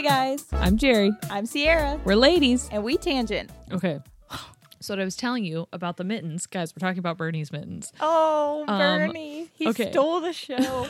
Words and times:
Hey 0.00 0.08
guys, 0.08 0.46
I'm 0.52 0.78
Jerry. 0.78 1.12
I'm 1.30 1.44
Sierra, 1.44 2.00
We're 2.06 2.14
ladies. 2.14 2.70
and 2.72 2.82
we 2.82 2.96
tangent. 2.96 3.50
Okay. 3.70 4.00
So 4.80 4.94
what 4.94 5.00
I 5.00 5.04
was 5.04 5.14
telling 5.14 5.44
you 5.44 5.68
about 5.74 5.98
the 5.98 6.04
mittens, 6.04 6.46
guys, 6.46 6.72
we're 6.74 6.80
talking 6.80 7.00
about 7.00 7.18
Bernie's 7.18 7.52
mittens. 7.52 7.92
Oh, 8.00 8.64
Um, 8.66 8.78
Bernie. 8.78 9.50
he 9.52 9.68
okay. 9.68 9.90
stole 9.90 10.22
the 10.22 10.32
show. 10.32 10.88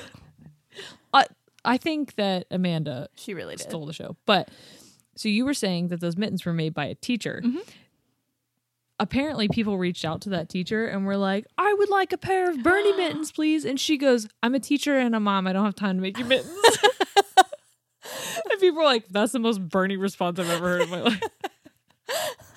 I 1.12 1.24
I 1.64 1.76
think 1.76 2.14
that 2.14 2.46
Amanda 2.52 3.08
she 3.16 3.34
really 3.34 3.56
did. 3.56 3.68
stole 3.68 3.84
the 3.84 3.92
show. 3.92 4.14
But 4.26 4.48
so 5.16 5.28
you 5.28 5.44
were 5.44 5.54
saying 5.54 5.88
that 5.88 5.98
those 6.00 6.16
mittens 6.16 6.44
were 6.46 6.52
made 6.54 6.72
by 6.72 6.84
a 6.84 6.94
teacher. 6.94 7.42
Mm-hmm. 7.44 7.58
Apparently 9.00 9.48
people 9.48 9.76
reached 9.76 10.04
out 10.04 10.20
to 10.20 10.28
that 10.28 10.48
teacher 10.48 10.86
and 10.86 11.04
were 11.04 11.16
like, 11.16 11.46
I 11.58 11.74
would 11.74 11.90
like 11.90 12.12
a 12.12 12.16
pair 12.16 12.48
of 12.48 12.62
Bernie 12.62 12.92
mittens, 12.96 13.32
please. 13.32 13.64
And 13.64 13.80
she 13.80 13.96
goes, 13.98 14.28
I'm 14.40 14.54
a 14.54 14.60
teacher 14.60 14.96
and 14.98 15.16
a 15.16 15.20
mom. 15.20 15.48
I 15.48 15.52
don't 15.52 15.64
have 15.64 15.74
time 15.74 15.96
to 15.96 16.00
make 16.00 16.16
you 16.16 16.24
mittens. 16.26 16.54
and 18.50 18.60
people 18.60 18.78
were 18.78 18.84
like, 18.84 19.06
that's 19.08 19.32
the 19.32 19.38
most 19.38 19.60
Bernie 19.68 19.96
response 19.96 20.38
I've 20.38 20.48
ever 20.50 20.68
heard 20.68 20.82
in 20.82 20.90
my 20.90 21.00
life. 21.02 21.22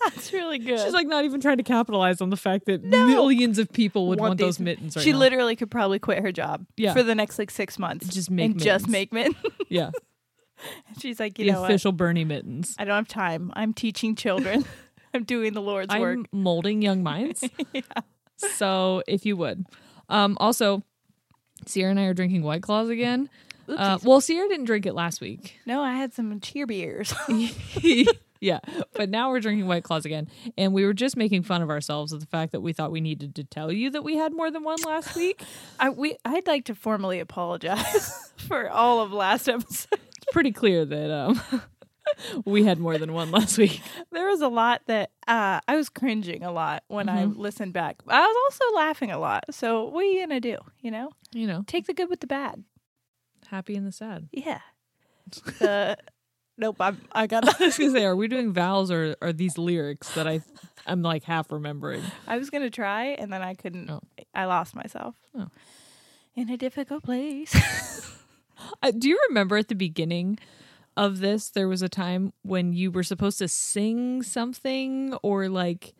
That's 0.06 0.34
really 0.34 0.58
good. 0.58 0.80
She's 0.80 0.94
like 0.94 1.08
not 1.08 1.26
even 1.26 1.40
trying 1.40 1.58
to 1.58 1.64
capitalize 1.64 2.22
on 2.22 2.30
the 2.30 2.38
fact 2.38 2.66
that 2.66 2.84
millions 2.84 3.60
of 3.60 3.72
people 3.72 4.08
would 4.08 4.20
want, 4.20 4.40
those 4.40 4.60
mittens 4.60 4.96
right 4.96 5.04
she 5.04 5.12
now. 5.12 5.20
literally 5.20 5.56
could 5.56 5.70
probably 5.70 6.00
quit 6.00 6.20
her 6.24 6.32
job 6.32 6.66
Yeah. 6.76 6.94
for 6.94 7.04
the 7.04 7.14
next 7.16 7.38
like 7.40 7.52
six 7.52 7.78
months. 7.78 8.08
Just 8.14 8.32
make 8.32 8.52
and 8.52 8.60
just 8.62 8.88
make 8.88 9.14
mittens. 9.14 9.36
yeah. 9.70 9.92
She's 11.00 11.20
like, 11.20 11.38
you 11.40 11.46
the 11.46 11.52
know 11.52 11.62
what? 11.62 11.70
official 11.70 11.92
Bernie 11.92 12.26
mittens. 12.26 12.76
I 12.80 12.86
don't 12.86 12.96
have 12.96 13.08
time. 13.08 13.52
I'm 13.56 13.74
teaching 13.74 14.16
children. 14.16 14.66
I'm 15.14 15.24
doing 15.24 15.54
the 15.54 15.62
Lord's 15.62 15.94
I'm 15.94 16.02
work. 16.02 16.20
molding 16.32 16.82
young 16.82 17.04
minds. 17.04 17.44
yeah. 17.74 17.82
So 18.38 19.04
if 19.08 19.26
you 19.26 19.38
would. 19.38 19.66
Um 20.10 20.36
also 20.40 20.84
Sierra 21.68 21.92
and 21.92 22.00
I 22.00 22.06
are 22.06 22.14
drinking 22.14 22.44
White 22.44 22.64
Claws 22.64 22.90
again. 22.90 23.30
Uh, 23.68 23.98
well, 24.04 24.20
Sierra 24.22 24.48
didn't 24.50 24.66
drink 24.66 24.86
it 24.86 24.94
last 24.94 25.22
week. 25.22 25.60
No, 25.66 25.82
I 25.82 25.94
had 25.94 26.14
some 26.14 26.40
cheer 26.42 26.68
beers. 26.68 27.14
yeah, 28.42 28.60
but 28.94 29.10
now 29.10 29.30
we're 29.30 29.40
drinking 29.40 29.68
White 29.68 29.84
Claws 29.84 30.06
again, 30.06 30.28
and 30.58 30.74
we 30.74 30.84
were 30.86 30.94
just 30.94 31.16
making 31.16 31.44
fun 31.44 31.62
of 31.62 31.70
ourselves 31.70 32.12
with 32.12 32.22
the 32.22 32.28
fact 32.28 32.52
that 32.52 32.60
we 32.62 32.74
thought 32.74 32.92
we 32.92 33.00
needed 33.02 33.36
to 33.36 33.44
tell 33.46 33.72
you 33.72 33.90
that 33.92 34.04
we 34.04 34.18
had 34.18 34.34
more 34.34 34.52
than 34.52 34.64
one 34.64 34.82
last 34.86 35.16
week. 35.16 35.42
I 35.80 35.90
we 35.90 36.18
I'd 36.26 36.46
like 36.48 36.66
to 36.66 36.76
formally 36.76 37.20
apologize 37.20 38.34
for 38.38 38.70
all 38.70 39.00
of 39.00 39.14
last 39.14 39.48
episode. 39.48 40.00
It's 40.18 40.26
pretty 40.34 40.52
clear 40.52 40.84
that 40.86 41.12
um 41.12 41.42
we 42.46 42.64
had 42.66 42.80
more 42.80 42.98
than 42.98 43.14
one 43.14 43.32
last 43.32 43.58
week. 43.58 43.82
There 44.12 44.28
was 44.28 44.42
a 44.42 44.50
lot 44.50 44.82
that 44.88 45.12
uh, 45.28 45.62
I 45.68 45.76
was 45.76 45.90
cringing 45.90 46.44
a 46.44 46.52
lot 46.52 46.84
when 46.88 47.08
I 47.10 47.26
listened 47.26 47.74
back. 47.74 48.02
I 48.08 48.20
was 48.20 48.36
also 48.46 48.76
laughing 48.76 49.12
a 49.12 49.18
lot. 49.18 49.46
So 49.52 49.86
what 49.86 50.02
are 50.04 50.08
you 50.08 50.20
gonna 50.22 50.40
do? 50.42 50.58
You 50.82 50.92
know, 50.92 51.10
You 51.32 51.48
know, 51.48 51.64
take 51.66 51.88
the 51.88 51.94
good 51.94 52.10
with 52.10 52.20
the 52.20 52.28
bad. 52.28 52.64
Happy 53.54 53.76
and 53.76 53.86
the 53.86 53.92
sad. 53.92 54.28
Yeah. 54.32 54.60
The 55.60 55.98
nope. 56.58 56.76
I'm, 56.80 57.00
I 57.12 57.28
got. 57.28 57.48
I 57.48 57.66
was 57.66 57.78
gonna 57.80 57.92
say, 57.92 58.06
are 58.06 58.16
we 58.16 58.28
doing 58.28 58.54
vowels 58.54 58.92
or 58.92 59.16
are 59.22 59.34
these 59.34 59.58
lyrics 59.58 60.14
that 60.16 60.28
I 60.28 60.42
I'm 60.86 61.02
like 61.02 61.24
half 61.24 61.52
remembering? 61.52 62.04
I 62.28 62.38
was 62.38 62.50
gonna 62.50 62.70
try, 62.70 63.16
and 63.18 63.32
then 63.32 63.42
I 63.42 63.54
couldn't. 63.56 63.90
Oh. 63.90 64.02
I 64.36 64.46
lost 64.46 64.76
myself. 64.76 65.16
Oh. 65.36 65.48
In 66.36 66.50
a 66.50 66.58
difficult 66.58 67.04
place. 67.04 67.56
Uh, 68.82 68.92
do 68.98 69.10
you 69.10 69.20
remember 69.28 69.58
at 69.58 69.68
the 69.68 69.76
beginning 69.76 70.40
of 70.96 71.20
this 71.20 71.50
there 71.50 71.68
was 71.68 71.82
a 71.82 71.90
time 71.90 72.32
when 72.44 72.72
you 72.72 72.92
were 72.92 73.04
supposed 73.04 73.38
to 73.40 73.48
sing 73.48 74.22
something 74.24 75.14
or 75.22 75.50
like 75.50 75.94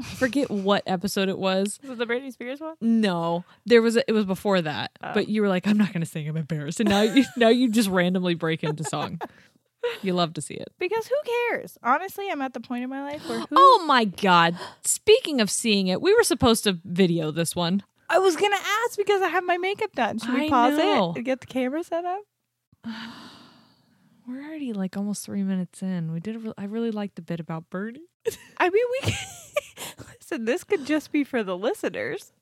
I 0.00 0.02
forget 0.02 0.50
what 0.50 0.82
episode 0.86 1.28
it 1.28 1.38
was. 1.38 1.78
Was 1.82 1.92
it 1.92 1.98
the 1.98 2.06
Britney 2.06 2.32
Spears 2.32 2.60
one? 2.60 2.74
No, 2.80 3.44
there 3.64 3.80
was 3.80 3.96
a, 3.96 4.08
it 4.08 4.12
was 4.12 4.24
before 4.24 4.60
that. 4.60 4.90
But 5.00 5.28
you 5.28 5.42
were 5.42 5.48
like, 5.48 5.66
I'm 5.66 5.78
not 5.78 5.92
going 5.92 6.00
to 6.00 6.06
sing. 6.06 6.28
I'm 6.28 6.36
embarrassed. 6.36 6.80
And 6.80 6.88
now 6.88 7.02
you 7.02 7.24
now 7.36 7.48
you 7.48 7.68
just 7.70 7.88
randomly 7.88 8.34
break 8.34 8.64
into 8.64 8.84
song. 8.84 9.20
You 10.02 10.14
love 10.14 10.32
to 10.34 10.40
see 10.40 10.54
it. 10.54 10.72
Because 10.78 11.06
who 11.06 11.16
cares? 11.50 11.76
Honestly, 11.82 12.30
I'm 12.30 12.40
at 12.40 12.54
the 12.54 12.60
point 12.60 12.84
in 12.84 12.90
my 12.90 13.02
life 13.02 13.28
where 13.28 13.40
who 13.40 13.46
Oh 13.52 13.84
my 13.86 14.04
god! 14.06 14.56
Speaking 14.82 15.40
of 15.40 15.50
seeing 15.50 15.88
it, 15.88 16.00
we 16.00 16.14
were 16.14 16.22
supposed 16.22 16.64
to 16.64 16.78
video 16.84 17.30
this 17.30 17.54
one. 17.54 17.82
I 18.08 18.18
was 18.18 18.34
gonna 18.34 18.56
ask 18.56 18.96
because 18.96 19.20
I 19.22 19.28
have 19.28 19.44
my 19.44 19.58
makeup 19.58 19.92
done. 19.94 20.18
Should 20.18 20.32
we 20.34 20.46
I 20.46 20.48
pause 20.48 20.78
know. 20.78 21.10
it 21.10 21.16
and 21.16 21.24
get 21.24 21.40
the 21.40 21.46
camera 21.46 21.84
set 21.84 22.04
up? 22.04 22.20
We're 24.26 24.42
already 24.42 24.72
like 24.72 24.96
almost 24.96 25.24
three 25.24 25.42
minutes 25.42 25.82
in. 25.82 26.12
We 26.12 26.20
did. 26.20 26.42
Re- 26.44 26.52
I 26.56 26.64
really 26.64 26.90
liked 26.90 27.16
the 27.16 27.22
bit 27.22 27.40
about 27.40 27.68
Bernie. 27.70 28.08
I 28.58 28.70
mean, 28.70 28.84
we 29.02 29.10
can 29.10 29.26
listen. 30.08 30.44
This 30.46 30.64
could 30.64 30.86
just 30.86 31.12
be 31.12 31.24
for 31.24 31.42
the 31.42 31.56
listeners. 31.56 32.32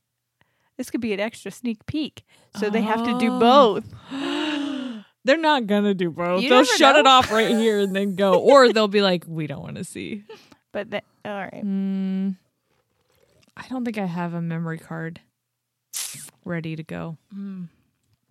This 0.77 0.91
could 0.91 1.01
be 1.01 1.13
an 1.13 1.21
extra 1.21 1.51
sneak 1.51 1.85
peek, 1.87 2.25
so 2.57 2.71
they 2.71 2.83
have 2.83 3.05
to 3.05 3.19
do 3.19 3.31
Oh. 3.33 3.39
both. 3.81 3.85
They're 5.25 5.37
not 5.37 5.67
gonna 5.67 5.95
do 5.95 6.11
both. 6.11 6.43
You 6.43 6.49
they'll 6.49 6.59
never 6.63 6.77
shut 6.77 6.97
it 6.97 7.07
off 7.07 7.31
right 7.31 7.51
here 7.51 7.79
and 7.81 7.95
then 7.95 8.17
go, 8.17 8.41
or 8.41 8.73
they'll 8.73 8.89
be 8.89 9.03
like, 9.03 9.25
"We 9.29 9.47
don't 9.47 9.63
want 9.63 9.77
to 9.77 9.85
see." 9.85 10.25
But 10.73 10.91
the, 10.91 11.03
all 11.25 11.33
right, 11.33 11.63
Mm, 11.65 12.37
I 13.57 13.69
don't 13.69 13.85
think 13.85 13.99
I 13.99 14.07
have 14.07 14.35
a 14.35 14.41
memory 14.41 14.79
card 14.79 15.21
ready 16.45 16.75
to 16.75 16.83
go. 16.83 17.19
Mm. 17.33 17.69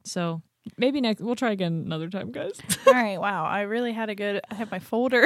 So 0.03 0.42
maybe 0.78 1.02
next. 1.02 1.22
We'll 1.22 1.36
try 1.36 1.52
again 1.52 1.84
another 1.86 2.10
time, 2.10 2.31
guys. 2.31 2.60
all 2.88 2.94
right. 2.94 3.19
Wow, 3.19 3.46
I 3.46 3.62
really 3.62 3.92
had 3.94 4.10
a 4.10 4.16
good. 4.16 4.42
I 4.50 4.56
have 4.56 4.72
my 4.72 4.80
folder. 4.80 5.24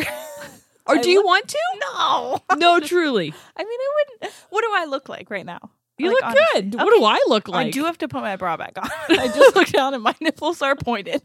or 0.87 0.95
I 0.97 1.01
do 1.01 1.09
you 1.09 1.17
look- 1.19 1.25
want 1.25 1.47
to? 1.49 1.59
no, 1.79 2.39
No, 2.57 2.79
truly. 2.79 3.33
I 3.57 3.63
mean, 3.63 3.79
I 3.79 3.89
wouldn't. 4.21 4.33
What 4.49 4.61
do 4.61 4.69
I 4.73 4.85
look 4.85 5.09
like 5.09 5.29
right 5.29 5.45
now? 5.45 5.59
You 5.97 6.07
Like, 6.07 6.15
look 6.15 6.23
honestly. 6.25 6.61
good. 6.71 6.75
What 6.75 6.93
do 6.93 7.03
I 7.05 7.23
look 7.27 7.47
like? 7.47 7.67
I 7.67 7.69
do 7.71 7.85
have 7.85 7.97
to 7.99 8.07
put 8.09 8.21
my 8.21 8.35
bra 8.35 8.57
back 8.57 8.73
on. 8.77 8.89
I 9.17 9.27
just 9.27 9.55
looked 9.55 9.71
down 9.71 9.93
and 9.93 10.03
my 10.03 10.13
nipples 10.19 10.61
are 10.61 10.75
pointed. 10.75 11.21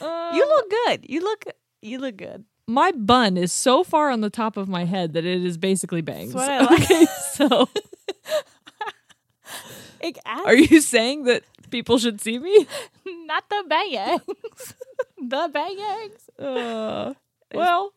you 0.00 0.46
look 0.46 0.70
good. 0.86 1.04
You 1.08 1.20
look 1.22 1.44
you 1.82 1.98
look 1.98 2.16
good. 2.16 2.44
my 2.68 2.92
bun 2.92 3.36
is 3.36 3.50
so 3.52 3.82
far 3.82 4.10
on 4.10 4.20
the 4.20 4.30
top 4.30 4.56
of 4.56 4.68
my 4.68 4.84
head 4.84 5.14
that 5.14 5.24
it 5.24 5.44
is 5.44 5.58
basically 5.58 6.02
bangs. 6.02 6.34
what 6.34 6.48
I 6.48 6.60
like. 6.64 6.82
Okay, 6.84 7.06
so 7.32 7.68
It 10.00 10.16
adds- 10.24 10.46
are 10.46 10.54
you 10.54 10.80
saying 10.80 11.24
that 11.24 11.42
people 11.70 11.98
should 11.98 12.20
see 12.20 12.38
me? 12.38 12.66
not 13.26 13.44
the 13.48 13.64
bangs. 13.68 14.74
the 15.18 15.50
bangs. 15.52 16.30
Uh, 16.38 17.14
well, 17.54 17.92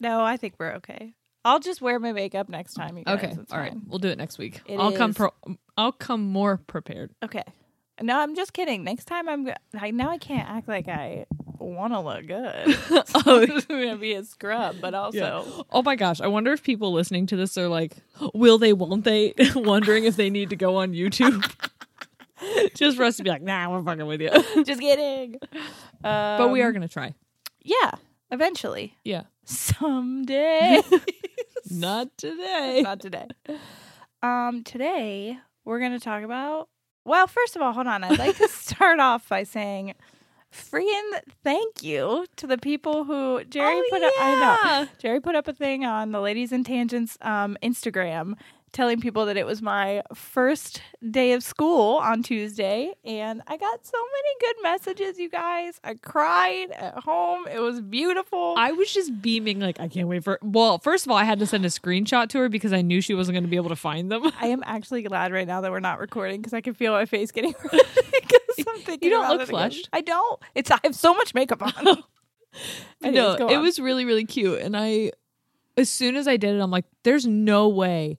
No, 0.00 0.22
I 0.24 0.36
think 0.36 0.54
we're 0.58 0.72
okay. 0.74 1.14
I'll 1.44 1.60
just 1.60 1.80
wear 1.80 1.98
my 1.98 2.12
makeup 2.12 2.48
next 2.50 2.74
time. 2.74 2.98
You 2.98 3.04
guys. 3.04 3.16
okay, 3.24 3.36
all 3.50 3.58
right, 3.58 3.72
we'll 3.86 3.98
do 3.98 4.08
it 4.08 4.18
next 4.18 4.36
week. 4.38 4.60
It 4.66 4.76
I'll 4.78 4.92
come. 4.92 5.10
is- 5.10 5.16
Pro- 5.16 5.34
I'll 5.76 5.92
come 5.92 6.22
more 6.30 6.58
prepared. 6.58 7.10
Okay. 7.22 7.44
No, 8.02 8.18
I'm 8.18 8.34
just 8.34 8.52
kidding. 8.54 8.82
Next 8.84 9.04
time 9.06 9.28
I'm 9.28 9.44
go- 9.44 9.54
I 9.78 9.90
now 9.90 10.08
I 10.10 10.16
can't 10.18 10.48
act 10.48 10.68
like 10.68 10.88
I 10.88 11.26
want 11.58 11.92
to 11.92 12.00
look 12.00 12.26
good. 12.26 12.78
oh, 13.26 13.42
I'm 13.46 13.60
gonna 13.68 13.96
be 13.98 14.14
a 14.14 14.24
scrub, 14.24 14.76
but 14.80 14.94
also 14.94 15.66
Oh 15.70 15.82
my 15.82 15.96
gosh! 15.96 16.20
I 16.22 16.26
wonder 16.26 16.50
if 16.52 16.62
people 16.62 16.92
listening 16.92 17.26
to 17.26 17.36
this 17.36 17.58
are 17.58 17.68
like, 17.68 17.96
will 18.34 18.56
they? 18.56 18.72
Won't 18.72 19.04
they? 19.04 19.34
Wondering 19.54 20.04
if 20.04 20.16
they 20.16 20.30
need 20.30 20.48
to 20.50 20.56
go 20.56 20.76
on 20.76 20.92
YouTube. 20.92 21.44
Just 22.74 22.96
for 22.96 23.04
us 23.04 23.16
to 23.18 23.22
be 23.22 23.30
like, 23.30 23.42
nah, 23.42 23.70
we're 23.70 23.82
fucking 23.82 24.06
with 24.06 24.20
you. 24.20 24.30
just 24.64 24.80
kidding. 24.80 25.36
Um, 25.52 26.38
but 26.38 26.50
we 26.50 26.62
are 26.62 26.72
gonna 26.72 26.88
try. 26.88 27.14
Yeah, 27.62 27.92
eventually, 28.30 28.96
Yeah. 29.04 29.24
someday. 29.44 30.80
Not 31.70 32.08
today. 32.16 32.80
Not 32.82 33.00
today. 33.00 33.26
Um, 34.22 34.62
today 34.64 35.38
we're 35.64 35.80
gonna 35.80 36.00
talk 36.00 36.22
about. 36.22 36.68
Well, 37.04 37.26
first 37.26 37.56
of 37.56 37.62
all, 37.62 37.72
hold 37.72 37.86
on. 37.86 38.04
I'd 38.04 38.18
like 38.18 38.36
to 38.38 38.48
start 38.48 39.00
off 39.00 39.28
by 39.28 39.42
saying, 39.44 39.94
freaking 40.52 41.10
thank 41.44 41.82
you 41.82 42.26
to 42.36 42.46
the 42.46 42.58
people 42.58 43.04
who 43.04 43.42
Jerry 43.44 43.76
Oh, 43.76 43.86
put 43.90 44.02
up. 44.02 44.12
I 44.18 44.34
know 44.82 44.88
Jerry 44.98 45.20
put 45.20 45.34
up 45.34 45.48
a 45.48 45.52
thing 45.52 45.84
on 45.84 46.12
the 46.12 46.20
Ladies 46.20 46.52
and 46.52 46.64
Tangents 46.66 47.16
um, 47.22 47.56
Instagram 47.62 48.34
telling 48.72 49.00
people 49.00 49.26
that 49.26 49.36
it 49.36 49.46
was 49.46 49.60
my 49.62 50.02
first 50.14 50.80
day 51.10 51.32
of 51.32 51.42
school 51.42 51.96
on 51.98 52.22
Tuesday, 52.22 52.92
and 53.04 53.42
I 53.46 53.56
got 53.56 53.84
so 53.86 53.98
many 53.98 54.54
good 54.54 54.62
messages. 54.62 55.18
You 55.18 55.28
guys, 55.28 55.80
I 55.82 55.94
cried 55.94 56.70
at 56.72 56.94
home. 56.98 57.46
It 57.48 57.60
was 57.60 57.80
beautiful. 57.80 58.54
I 58.56 58.72
was 58.72 58.92
just 58.92 59.20
beaming 59.20 59.60
like 59.60 59.80
I 59.80 59.88
can't 59.88 60.08
wait 60.08 60.24
for. 60.24 60.38
Well, 60.42 60.78
first 60.78 61.06
of 61.06 61.10
all, 61.12 61.18
I 61.18 61.24
had 61.24 61.38
to 61.40 61.46
send 61.46 61.64
a 61.64 61.68
screenshot 61.68 62.28
to 62.30 62.38
her 62.38 62.48
because 62.48 62.72
I 62.72 62.82
knew 62.82 63.00
she 63.00 63.14
wasn't 63.14 63.34
going 63.34 63.44
to 63.44 63.50
be 63.50 63.56
able 63.56 63.70
to 63.70 63.76
find 63.76 64.10
them. 64.10 64.30
I 64.40 64.46
am 64.46 64.62
actually 64.66 65.02
glad 65.02 65.32
right 65.32 65.46
now 65.46 65.60
that 65.60 65.70
we're 65.70 65.80
not 65.80 65.98
recording 65.98 66.40
because 66.40 66.54
I 66.54 66.60
can 66.60 66.74
feel 66.74 66.92
my 66.92 67.06
face 67.06 67.30
getting 67.30 67.54
red. 67.72 67.82
because 68.12 68.66
I'm 68.68 68.80
thinking 68.82 69.08
You 69.08 69.16
don't 69.16 69.28
look 69.28 69.40
it 69.40 69.44
again. 69.44 69.52
flushed. 69.52 69.88
I 69.92 70.00
don't. 70.00 70.40
It's 70.54 70.70
I 70.70 70.78
have 70.84 70.94
so 70.94 71.14
much 71.14 71.34
makeup 71.34 71.62
on. 71.62 72.02
I 73.02 73.10
know 73.10 73.34
it 73.48 73.58
was 73.58 73.78
really 73.78 74.04
really 74.04 74.24
cute, 74.24 74.60
and 74.60 74.76
I, 74.76 75.12
as 75.76 75.88
soon 75.88 76.16
as 76.16 76.26
I 76.26 76.36
did 76.36 76.56
it, 76.56 76.60
I'm 76.60 76.70
like, 76.70 76.84
there's 77.04 77.26
no 77.26 77.68
way 77.68 78.18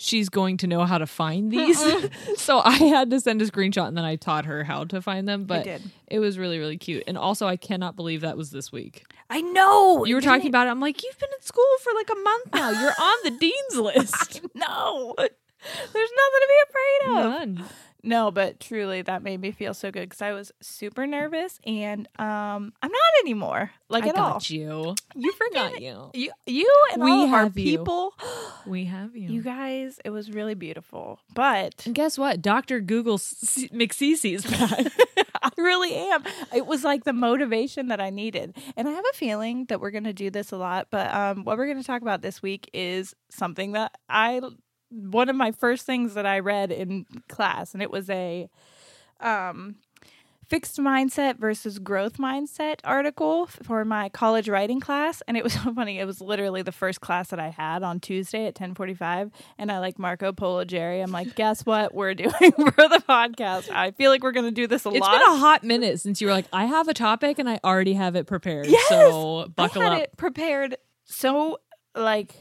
she's 0.00 0.28
going 0.28 0.56
to 0.58 0.66
know 0.66 0.84
how 0.84 0.98
to 0.98 1.06
find 1.06 1.50
these. 1.52 1.78
so 2.36 2.60
I 2.64 2.72
had 2.72 3.10
to 3.10 3.20
send 3.20 3.42
a 3.42 3.46
screenshot, 3.46 3.86
and 3.86 3.96
then 3.96 4.04
I 4.04 4.16
taught 4.16 4.46
her 4.46 4.64
how 4.64 4.84
to 4.84 5.00
find 5.02 5.28
them. 5.28 5.44
But 5.44 5.66
it 6.08 6.18
was 6.18 6.38
really 6.38 6.58
really 6.58 6.76
cute, 6.78 7.04
and 7.06 7.16
also 7.18 7.46
I 7.46 7.56
cannot 7.56 7.96
believe 7.96 8.22
that 8.22 8.36
was 8.36 8.50
this 8.50 8.72
week. 8.72 9.04
I 9.28 9.40
know. 9.42 10.04
You 10.04 10.14
were 10.16 10.20
talking 10.20 10.48
about 10.48 10.66
it. 10.66 10.70
I'm 10.70 10.80
like, 10.80 11.02
you've 11.04 11.18
been 11.18 11.28
in 11.38 11.42
school 11.44 11.64
for 11.82 11.92
like 11.94 12.10
a 12.10 12.16
month 12.20 12.54
now. 12.54 12.70
You're 12.70 12.90
on 12.90 13.16
the 13.24 13.30
dean's 13.38 13.76
list. 13.76 14.40
no. 14.54 15.14
There's 15.18 15.92
nothing 15.92 16.40
to 16.40 16.48
be 16.48 16.60
afraid 16.70 17.10
of. 17.10 17.58
None. 17.58 17.64
No, 18.02 18.30
but 18.30 18.60
truly, 18.60 19.02
that 19.02 19.22
made 19.22 19.40
me 19.40 19.50
feel 19.50 19.74
so 19.74 19.90
good 19.90 20.08
because 20.08 20.22
I 20.22 20.32
was 20.32 20.52
super 20.60 21.06
nervous, 21.06 21.58
and 21.66 22.08
um, 22.18 22.72
I'm 22.82 22.90
not 22.90 23.12
anymore. 23.22 23.70
Like 23.88 24.04
I 24.04 24.08
at 24.08 24.14
got 24.14 24.32
all. 24.34 24.40
you. 24.46 24.94
You 25.14 25.32
forgot 25.32 25.80
you. 25.80 26.10
You, 26.14 26.30
you, 26.46 26.84
and 26.92 27.02
We 27.02 27.10
all 27.10 27.24
of 27.24 27.32
our 27.32 27.44
you. 27.46 27.50
people. 27.50 28.14
We 28.66 28.84
have 28.86 29.16
you. 29.16 29.28
You 29.30 29.42
guys, 29.42 29.98
it 30.04 30.10
was 30.10 30.30
really 30.30 30.54
beautiful. 30.54 31.20
But 31.34 31.82
and 31.86 31.94
guess 31.94 32.18
what? 32.18 32.40
Doctor 32.42 32.80
Google 32.80 33.18
C- 33.18 33.68
McCee's 33.68 34.44
back. 34.50 34.92
I 35.42 35.50
really 35.56 35.94
am. 35.94 36.22
It 36.54 36.66
was 36.66 36.84
like 36.84 37.04
the 37.04 37.12
motivation 37.14 37.88
that 37.88 38.00
I 38.00 38.10
needed. 38.10 38.56
And 38.76 38.86
I 38.88 38.90
have 38.92 39.04
a 39.12 39.16
feeling 39.16 39.64
that 39.66 39.80
we're 39.80 39.90
going 39.90 40.04
to 40.04 40.12
do 40.12 40.30
this 40.30 40.52
a 40.52 40.56
lot. 40.56 40.88
But 40.90 41.12
um, 41.14 41.44
what 41.44 41.56
we're 41.56 41.66
going 41.66 41.78
to 41.80 41.86
talk 41.86 42.02
about 42.02 42.20
this 42.22 42.42
week 42.42 42.68
is 42.74 43.14
something 43.30 43.72
that 43.72 43.96
I, 44.08 44.40
one 44.90 45.28
of 45.28 45.36
my 45.36 45.52
first 45.52 45.86
things 45.86 46.14
that 46.14 46.26
I 46.26 46.38
read 46.40 46.70
in 46.70 47.06
class, 47.28 47.74
and 47.74 47.82
it 47.82 47.90
was 47.90 48.10
a 48.10 48.48
um, 49.20 49.76
fixed 50.50 50.78
mindset 50.78 51.38
versus 51.38 51.78
growth 51.78 52.18
mindset 52.18 52.80
article 52.82 53.46
for 53.46 53.84
my 53.84 54.08
college 54.08 54.48
writing 54.48 54.80
class. 54.80 55.22
And 55.28 55.36
it 55.36 55.44
was 55.44 55.52
so 55.62 55.72
funny. 55.72 55.98
It 56.00 56.04
was 56.06 56.20
literally 56.20 56.62
the 56.62 56.72
first 56.72 57.00
class 57.00 57.28
that 57.28 57.38
I 57.38 57.48
had 57.48 57.82
on 57.84 58.00
Tuesday 58.00 58.40
at 58.46 58.58
1045. 58.58 59.30
And 59.58 59.70
I 59.70 59.78
like 59.78 59.98
Marco 59.98 60.32
Polo 60.32 60.64
Jerry. 60.64 61.00
I'm 61.00 61.12
like, 61.12 61.36
guess 61.36 61.64
what 61.64 61.94
we're 61.94 62.14
doing 62.14 62.32
for 62.32 62.88
the 62.88 63.02
podcast? 63.08 63.70
I 63.70 63.92
feel 63.92 64.10
like 64.10 64.24
we're 64.24 64.32
going 64.32 64.46
to 64.46 64.50
do 64.50 64.66
this 64.66 64.84
a 64.84 64.88
It's 64.88 65.00
lot. 65.00 65.14
It's 65.14 65.24
been 65.24 65.36
a 65.36 65.38
hot 65.38 65.62
minute 65.62 66.00
since 66.00 66.20
you 66.20 66.26
were 66.26 66.32
like, 66.32 66.46
I 66.52 66.66
have 66.66 66.88
a 66.88 66.94
topic 66.94 67.38
and 67.38 67.48
I 67.48 67.60
already 67.62 67.94
have 67.94 68.16
it 68.16 68.26
prepared. 68.26 68.66
Yes! 68.66 68.88
So 68.88 69.46
buckle 69.54 69.82
up. 69.82 70.02
it 70.02 70.16
prepared 70.16 70.76
so 71.04 71.58
like 71.94 72.34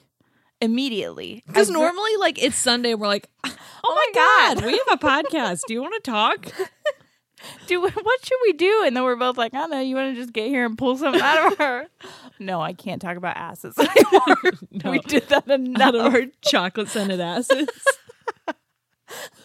immediately 0.61 1.43
Because 1.47 1.69
normally, 1.69 2.15
like, 2.17 2.41
it's 2.41 2.55
Sunday 2.55 2.91
and 2.91 3.01
we're 3.01 3.07
like, 3.07 3.29
oh, 3.43 3.55
oh, 3.83 3.95
my 3.95 4.11
my 4.13 4.55
God. 4.55 4.57
God, 4.57 4.65
we 4.65 4.81
have 4.87 5.01
a 5.01 5.05
podcast. 5.05 5.61
Do 5.67 5.73
you 5.73 5.81
want 5.81 6.01
to 6.03 6.11
talk? 6.11 6.45
do 7.67 7.81
what 7.81 8.25
should 8.25 8.37
we 8.43 8.53
do? 8.53 8.83
And 8.85 8.95
then 8.95 9.03
we're 9.03 9.15
both 9.15 9.37
like, 9.37 9.53
I 9.53 9.59
don't 9.59 9.71
know. 9.71 9.79
You 9.79 9.95
want 9.95 10.15
to 10.15 10.21
just 10.21 10.33
get 10.33 10.47
here 10.47 10.65
and 10.65 10.77
pull 10.77 10.97
something 10.97 11.21
out 11.21 11.51
of 11.51 11.57
her? 11.57 11.87
no, 12.39 12.61
I 12.61 12.73
can't 12.73 13.01
talk 13.01 13.17
about 13.17 13.37
asses 13.37 13.77
anymore. 13.77 14.51
No. 14.71 14.91
We 14.91 14.99
did 14.99 15.29
that 15.29 15.49
Out 15.49 15.95
of 15.95 16.13
our 16.13 16.23
chocolate 16.41 16.89
scented 16.89 17.19
asses. 17.19 17.69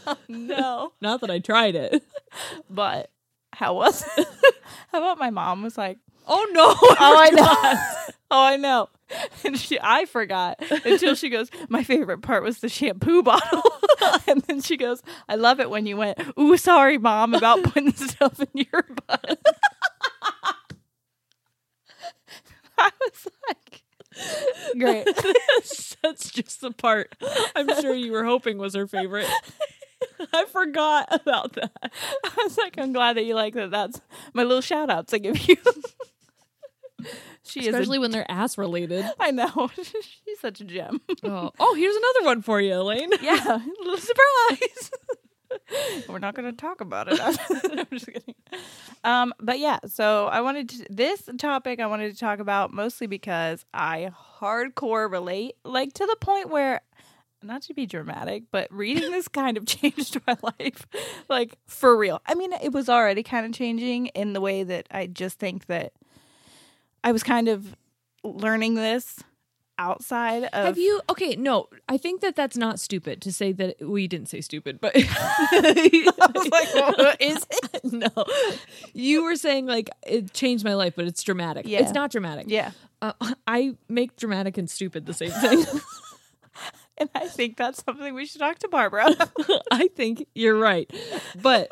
Oh, 0.06 0.18
no, 0.28 0.92
Not 1.00 1.22
that 1.22 1.30
I 1.30 1.38
tried 1.38 1.74
it. 1.74 2.02
but 2.68 3.10
how 3.54 3.74
was 3.74 4.04
it? 4.18 4.28
how 4.92 4.98
about 4.98 5.18
my 5.18 5.30
mom 5.30 5.62
was 5.62 5.78
like, 5.78 5.98
Oh, 6.26 6.46
no. 6.52 6.74
Oh, 6.98 7.16
I 7.18 7.30
know. 7.30 8.04
oh, 8.30 8.44
I 8.44 8.56
know. 8.56 8.88
And 9.44 9.58
she, 9.58 9.78
I 9.80 10.06
forgot 10.06 10.58
until 10.84 11.14
she 11.14 11.28
goes. 11.28 11.50
My 11.68 11.82
favorite 11.84 12.22
part 12.22 12.42
was 12.42 12.58
the 12.58 12.68
shampoo 12.68 13.22
bottle, 13.24 13.62
and 14.26 14.42
then 14.42 14.60
she 14.62 14.76
goes, 14.76 15.02
"I 15.28 15.34
love 15.36 15.60
it 15.60 15.70
when 15.70 15.86
you 15.86 15.96
went, 15.96 16.18
ooh, 16.38 16.56
sorry, 16.56 16.98
mom, 16.98 17.34
about 17.34 17.62
putting 17.64 17.92
stuff 17.94 18.40
in 18.40 18.48
your 18.54 18.84
butt." 19.06 19.38
I 22.78 22.90
was 23.00 23.28
like, 23.48 23.82
great. 24.78 25.06
That's 26.02 26.30
just 26.30 26.60
the 26.60 26.72
part 26.72 27.14
I'm 27.54 27.68
sure 27.80 27.94
you 27.94 28.12
were 28.12 28.24
hoping 28.24 28.58
was 28.58 28.74
her 28.74 28.86
favorite. 28.86 29.28
I 30.32 30.44
forgot 30.46 31.08
about 31.10 31.52
that. 31.54 31.72
I 31.82 32.30
was 32.42 32.56
like, 32.58 32.78
I'm 32.78 32.92
glad 32.92 33.16
that 33.16 33.24
you 33.24 33.34
like 33.34 33.54
that. 33.54 33.70
That's 33.70 34.00
my 34.32 34.42
little 34.42 34.60
shout 34.60 34.90
outs 34.90 35.14
I 35.14 35.18
give 35.18 35.38
you. 35.48 35.56
She 37.44 37.60
is. 37.60 37.68
Especially 37.68 37.98
when 37.98 38.10
they're 38.10 38.30
ass 38.30 38.58
related. 38.58 39.04
I 39.20 39.30
know. 39.30 39.70
She's 39.82 40.40
such 40.40 40.60
a 40.60 40.64
gem. 40.64 41.00
Oh, 41.22 41.50
oh, 41.58 41.74
here's 41.74 41.96
another 41.96 42.26
one 42.26 42.42
for 42.42 42.60
you, 42.60 42.74
Elaine. 42.74 43.10
Yeah, 43.22 43.58
little 43.80 43.96
surprise. 43.98 44.90
We're 46.08 46.18
not 46.18 46.34
going 46.34 46.50
to 46.50 46.56
talk 46.56 46.80
about 46.80 47.10
it. 47.10 47.18
I'm 47.20 47.86
just 47.90 48.06
kidding. 48.06 48.34
Um, 49.04 49.32
but 49.38 49.58
yeah, 49.58 49.78
so 49.86 50.26
I 50.26 50.40
wanted 50.40 50.68
to 50.70 50.86
this 50.90 51.28
topic 51.38 51.80
I 51.80 51.86
wanted 51.86 52.12
to 52.12 52.18
talk 52.18 52.38
about 52.40 52.72
mostly 52.72 53.06
because 53.06 53.64
I 53.72 54.10
hardcore 54.40 55.10
relate, 55.10 55.54
like 55.64 55.92
to 55.94 56.06
the 56.06 56.16
point 56.20 56.50
where 56.50 56.80
not 57.44 57.62
to 57.62 57.74
be 57.74 57.86
dramatic, 57.86 58.44
but 58.50 58.72
reading 58.72 59.10
this 59.10 59.28
kind 59.28 59.56
of 59.56 59.66
changed 59.66 60.20
my 60.26 60.36
life, 60.42 60.86
like 61.28 61.56
for 61.66 61.96
real. 61.96 62.20
I 62.26 62.34
mean, 62.34 62.52
it 62.54 62.72
was 62.72 62.88
already 62.88 63.22
kind 63.22 63.46
of 63.46 63.52
changing 63.52 64.06
in 64.08 64.32
the 64.32 64.40
way 64.40 64.62
that 64.64 64.86
I 64.90 65.06
just 65.06 65.38
think 65.38 65.66
that 65.66 65.92
I 67.04 67.12
was 67.12 67.22
kind 67.22 67.48
of 67.48 67.76
learning 68.24 68.74
this 68.74 69.20
outside 69.78 70.44
of. 70.44 70.66
Have 70.66 70.78
you? 70.78 71.00
Okay, 71.10 71.36
no. 71.36 71.68
I 71.88 71.98
think 71.98 72.20
that 72.22 72.34
that's 72.34 72.56
not 72.56 72.80
stupid 72.80 73.20
to 73.22 73.32
say 73.32 73.52
that 73.52 73.76
we 73.80 74.08
didn't 74.08 74.28
say 74.28 74.40
stupid, 74.40 74.80
but 74.80 74.92
I 74.96 76.30
was 76.34 76.48
like, 76.48 76.74
what 76.98 77.20
is 77.20 77.46
it? 77.74 77.84
no. 77.84 78.08
You 78.92 79.24
were 79.24 79.36
saying 79.36 79.66
like 79.66 79.90
it 80.06 80.32
changed 80.32 80.64
my 80.64 80.74
life, 80.74 80.94
but 80.96 81.04
it's 81.06 81.22
dramatic. 81.22 81.66
Yeah. 81.68 81.80
It's 81.80 81.92
not 81.92 82.10
dramatic. 82.10 82.46
Yeah. 82.48 82.70
Uh, 83.02 83.12
I 83.46 83.76
make 83.88 84.16
dramatic 84.16 84.56
and 84.56 84.68
stupid 84.70 85.04
the 85.06 85.12
same 85.12 85.30
thing. 85.30 85.64
And 86.98 87.10
I 87.12 87.26
think 87.26 87.56
that's 87.56 87.82
something 87.84 88.14
we 88.14 88.24
should 88.24 88.38
talk 88.40 88.60
to 88.60 88.68
Barbara. 88.68 89.08
I 89.72 89.88
think 89.88 90.28
you're 90.32 90.56
right. 90.56 90.88
But 91.42 91.68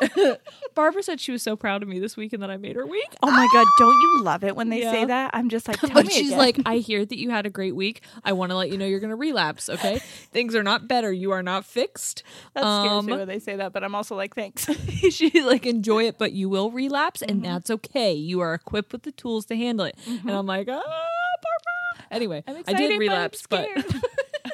Barbara 0.74 1.02
said 1.04 1.20
she 1.20 1.30
was 1.30 1.42
so 1.44 1.54
proud 1.54 1.80
of 1.84 1.88
me 1.88 2.00
this 2.00 2.16
week 2.16 2.32
and 2.32 2.42
that 2.42 2.50
I 2.50 2.56
made 2.56 2.74
her 2.74 2.84
week. 2.84 3.06
oh 3.22 3.30
my 3.30 3.46
god, 3.52 3.64
don't 3.78 3.94
you 4.02 4.22
love 4.22 4.42
it 4.42 4.56
when 4.56 4.68
they 4.68 4.80
say 4.80 5.04
that? 5.04 5.30
I'm 5.32 5.48
just 5.48 5.68
like, 5.68 5.78
tell 5.78 5.90
but 5.90 6.06
me 6.06 6.10
she's 6.12 6.28
again. 6.30 6.38
like, 6.38 6.58
I 6.66 6.78
hear 6.78 7.04
that 7.04 7.16
you 7.18 7.30
had 7.30 7.46
a 7.46 7.50
great 7.50 7.76
week. 7.76 8.02
I 8.24 8.32
want 8.32 8.50
to 8.50 8.56
let 8.56 8.70
you 8.72 8.78
know 8.78 8.84
you're 8.84 8.98
going 8.98 9.10
to 9.10 9.16
relapse. 9.16 9.68
Okay, 9.68 9.98
things 10.32 10.56
are 10.56 10.62
not 10.64 10.88
better. 10.88 11.12
You 11.12 11.30
are 11.30 11.42
not 11.42 11.64
fixed. 11.64 12.24
that 12.54 12.62
scares 12.62 12.90
Um, 12.90 13.06
me 13.06 13.12
when 13.12 13.28
they 13.28 13.38
say 13.38 13.54
that, 13.54 13.72
but 13.72 13.84
I'm 13.84 13.94
also 13.94 14.16
like, 14.16 14.34
thanks. 14.34 14.68
she's 15.10 15.44
like, 15.44 15.66
enjoy 15.66 16.04
it, 16.08 16.18
but 16.18 16.32
you 16.32 16.48
will 16.48 16.72
relapse, 16.72 17.22
and 17.22 17.44
that's 17.44 17.70
okay. 17.70 18.12
You 18.12 18.40
are 18.40 18.54
equipped 18.54 18.92
with 18.92 19.02
the 19.04 19.12
tools 19.12 19.46
to 19.46 19.56
handle 19.56 19.86
it. 19.86 19.96
And 20.06 20.32
I'm 20.32 20.46
like, 20.46 20.66
ah, 20.68 20.82
Barbara. 20.82 22.06
Anyway, 22.10 22.42
I'm 22.48 22.56
I 22.56 22.58
excited, 22.60 22.78
did 22.78 22.88
but 22.88 22.94
I'm 22.94 22.98
relapse, 22.98 23.46
but, 23.48 23.68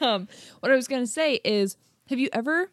um, 0.02 0.28
what 0.60 0.70
I 0.72 0.74
was 0.76 0.88
going 0.88 1.02
to 1.02 1.06
say 1.10 1.40
is, 1.44 1.76
have 2.08 2.18
you 2.18 2.28
ever? 2.32 2.70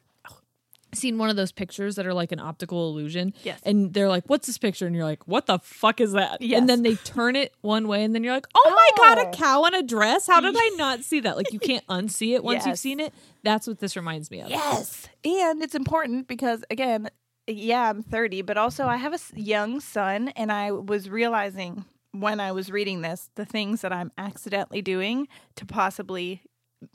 Seen 0.93 1.17
one 1.17 1.29
of 1.29 1.35
those 1.35 1.51
pictures 1.51 1.95
that 1.97 2.05
are 2.07 2.13
like 2.13 2.31
an 2.31 2.39
optical 2.39 2.87
illusion, 2.87 3.33
Yes. 3.43 3.59
and 3.63 3.93
they're 3.93 4.07
like, 4.07 4.23
"What's 4.27 4.47
this 4.47 4.57
picture?" 4.57 4.87
And 4.87 4.95
you're 4.95 5.03
like, 5.03 5.27
"What 5.27 5.45
the 5.45 5.59
fuck 5.59 5.99
is 5.99 6.13
that?" 6.13 6.41
Yes. 6.41 6.57
And 6.57 6.69
then 6.69 6.83
they 6.83 6.95
turn 6.95 7.35
it 7.35 7.53
one 7.59 7.89
way, 7.89 8.05
and 8.05 8.15
then 8.15 8.23
you're 8.23 8.31
like, 8.33 8.47
"Oh 8.55 8.69
my 8.73 8.89
god, 9.03 9.17
Oh. 9.17 9.29
a 9.29 9.33
cow 9.33 9.65
in 9.65 9.73
a 9.73 9.83
dress! 9.83 10.25
How 10.25 10.39
did 10.39 10.55
I 10.57 10.69
not 10.77 11.03
see 11.03 11.19
that?" 11.19 11.35
Like 11.35 11.51
you 11.51 11.59
can't 11.59 11.85
unsee 11.87 12.33
it 12.33 12.45
once 12.45 12.65
you've 12.65 12.79
seen 12.79 13.01
it. 13.01 13.13
That's 13.43 13.67
what 13.67 13.79
this 13.79 13.97
reminds 13.97 14.31
me 14.31 14.39
of. 14.39 14.49
Yes. 14.49 15.09
And 15.25 15.61
it's 15.61 15.75
important 15.75 16.29
because, 16.29 16.63
again, 16.69 17.09
yeah, 17.45 17.89
I'm 17.89 18.01
30, 18.01 18.43
but 18.43 18.55
also 18.57 18.85
I 18.85 18.95
have 18.95 19.13
a 19.13 19.19
young 19.37 19.81
son, 19.81 20.29
and 20.29 20.49
I 20.49 20.71
was 20.71 21.09
realizing 21.09 21.83
when 22.13 22.39
I 22.39 22.53
was 22.53 22.71
reading 22.71 23.01
this 23.01 23.29
the 23.35 23.43
things 23.43 23.81
that 23.81 23.91
I'm 23.91 24.13
accidentally 24.17 24.81
doing 24.81 25.27
to 25.57 25.65
possibly 25.65 26.41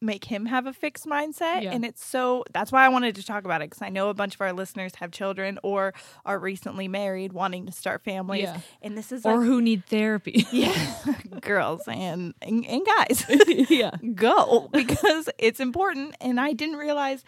make 0.00 0.25
him 0.25 0.47
have 0.47 0.66
a 0.66 0.73
fixed 0.73 1.06
mindset. 1.06 1.62
Yeah. 1.62 1.73
And 1.73 1.85
it's 1.85 2.04
so 2.04 2.44
that's 2.52 2.73
why 2.73 2.85
I 2.85 2.88
wanted 2.88 3.16
to 3.16 3.25
talk 3.25 3.44
about 3.44 3.62
it 3.62 3.70
because 3.70 3.82
I 3.82 3.88
know 3.88 4.09
a 4.09 4.14
bunch 4.14 4.35
of 4.35 4.40
our 4.40 4.52
listeners 4.52 4.94
have 4.97 5.11
children 5.11 5.59
or 5.62 5.94
are 6.25 6.38
recently 6.38 6.88
married 6.88 7.32
wanting 7.32 7.66
to 7.66 7.73
start 7.73 8.02
families. 8.02 8.42
Yeah. 8.42 8.61
And 8.82 8.97
this 8.97 9.12
is 9.12 9.25
Or 9.25 9.42
who 9.42 9.61
need 9.61 9.85
therapy? 9.87 10.47
yeah, 10.52 10.94
girls 11.40 11.82
and, 11.87 12.35
and, 12.42 12.66
and 12.66 12.87
guys. 12.87 13.25
yeah. 13.70 13.92
go 14.14 14.68
because 14.73 15.28
it's 15.38 15.61
important. 15.61 16.16
And 16.20 16.40
I 16.40 16.52
didn't 16.52 16.76
realize 16.76 17.25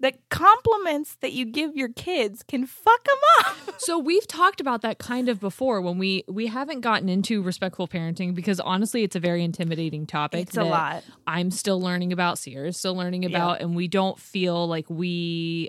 that 0.00 0.18
compliments 0.28 1.16
that 1.20 1.32
you 1.32 1.44
give 1.46 1.76
your 1.76 1.88
kids 1.88 2.42
can 2.42 2.66
fuck 2.66 3.04
them 3.04 3.16
up. 3.40 3.56
So 3.78 3.98
we've 3.98 4.26
talked 4.26 4.60
about 4.60 4.80
that 4.82 4.98
kind 4.98 5.28
of 5.28 5.40
before 5.40 5.80
when 5.82 5.98
we 5.98 6.24
we 6.28 6.46
haven't 6.46 6.80
gotten 6.80 7.08
into 7.08 7.42
respectful 7.42 7.86
parenting 7.86 8.34
because 8.34 8.58
honestly 8.60 9.02
it's 9.02 9.14
a 9.16 9.20
very 9.20 9.42
intimidating 9.44 10.06
topic. 10.06 10.42
It's 10.42 10.56
a 10.56 10.64
lot. 10.64 11.02
I'm 11.26 11.50
still 11.50 11.80
learning 11.80 12.12
about, 12.12 12.38
Sierra's 12.38 12.78
still 12.78 12.94
learning 12.94 13.24
about, 13.26 13.60
and 13.60 13.76
we 13.76 13.88
don't 13.88 14.18
feel 14.18 14.66
like 14.66 14.88
we 14.88 15.68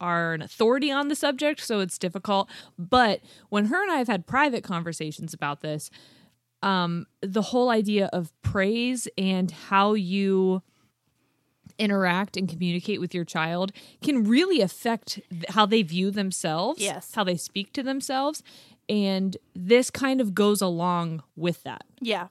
are 0.00 0.34
an 0.34 0.42
authority 0.42 0.92
on 0.92 1.08
the 1.08 1.16
subject, 1.16 1.60
so 1.60 1.80
it's 1.80 1.98
difficult. 1.98 2.50
But 2.78 3.20
when 3.48 3.66
her 3.66 3.82
and 3.82 3.90
I 3.90 3.96
have 3.96 4.08
had 4.08 4.26
private 4.26 4.62
conversations 4.62 5.32
about 5.32 5.62
this, 5.62 5.90
um, 6.62 7.06
the 7.22 7.42
whole 7.42 7.70
idea 7.70 8.08
of 8.12 8.30
praise 8.42 9.08
and 9.18 9.50
how 9.50 9.94
you 9.94 10.62
interact 11.78 12.36
and 12.36 12.48
communicate 12.48 13.00
with 13.00 13.14
your 13.14 13.24
child 13.24 13.72
can 14.02 14.24
really 14.24 14.60
affect 14.60 15.20
how 15.50 15.66
they 15.66 15.82
view 15.82 16.10
themselves, 16.10 16.80
Yes. 16.80 17.12
how 17.14 17.24
they 17.24 17.36
speak 17.36 17.72
to 17.74 17.82
themselves, 17.82 18.42
and 18.88 19.36
this 19.54 19.90
kind 19.90 20.20
of 20.20 20.34
goes 20.34 20.60
along 20.60 21.22
with 21.36 21.62
that. 21.64 21.84
Yeah. 22.00 22.28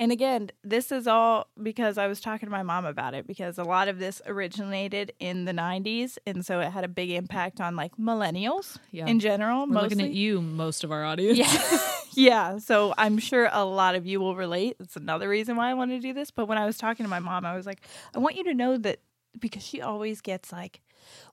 And 0.00 0.10
again, 0.10 0.50
this 0.64 0.90
is 0.90 1.06
all 1.06 1.46
because 1.62 1.98
I 1.98 2.06
was 2.06 2.20
talking 2.20 2.46
to 2.46 2.50
my 2.50 2.62
mom 2.62 2.86
about 2.86 3.12
it 3.14 3.26
because 3.26 3.58
a 3.58 3.64
lot 3.64 3.86
of 3.86 3.98
this 3.98 4.22
originated 4.26 5.12
in 5.20 5.44
the 5.44 5.52
90s. 5.52 6.16
And 6.26 6.44
so 6.44 6.58
it 6.60 6.70
had 6.70 6.84
a 6.84 6.88
big 6.88 7.10
impact 7.10 7.60
on 7.60 7.76
like 7.76 7.96
millennials 7.98 8.78
Yeah. 8.90 9.06
in 9.06 9.20
general. 9.20 9.60
We're 9.66 9.74
mostly. 9.74 9.88
looking 9.90 10.00
at 10.06 10.12
you, 10.12 10.40
most 10.40 10.84
of 10.84 10.90
our 10.90 11.04
audience. 11.10 11.38
Yeah. 11.38 11.78
yeah. 12.14 12.58
So 12.58 12.94
I'm 12.96 13.18
sure 13.18 13.48
a 13.52 13.64
lot 13.64 13.94
of 13.94 14.06
you 14.06 14.20
will 14.20 14.34
relate. 14.36 14.76
It's 14.80 14.96
another 14.96 15.28
reason 15.28 15.54
why 15.56 15.70
I 15.70 15.74
want 15.74 15.90
to 15.90 16.00
do 16.00 16.12
this. 16.14 16.30
But 16.30 16.46
when 16.46 16.56
I 16.58 16.64
was 16.64 16.78
talking 16.78 17.04
to 17.04 17.10
my 17.10 17.20
mom, 17.20 17.44
I 17.44 17.54
was 17.54 17.66
like, 17.66 17.82
I 18.14 18.18
want 18.20 18.36
you 18.36 18.44
to 18.44 18.54
know 18.54 18.78
that 18.78 19.00
because 19.38 19.62
she 19.64 19.80
always 19.82 20.20
gets 20.22 20.50
like, 20.50 20.80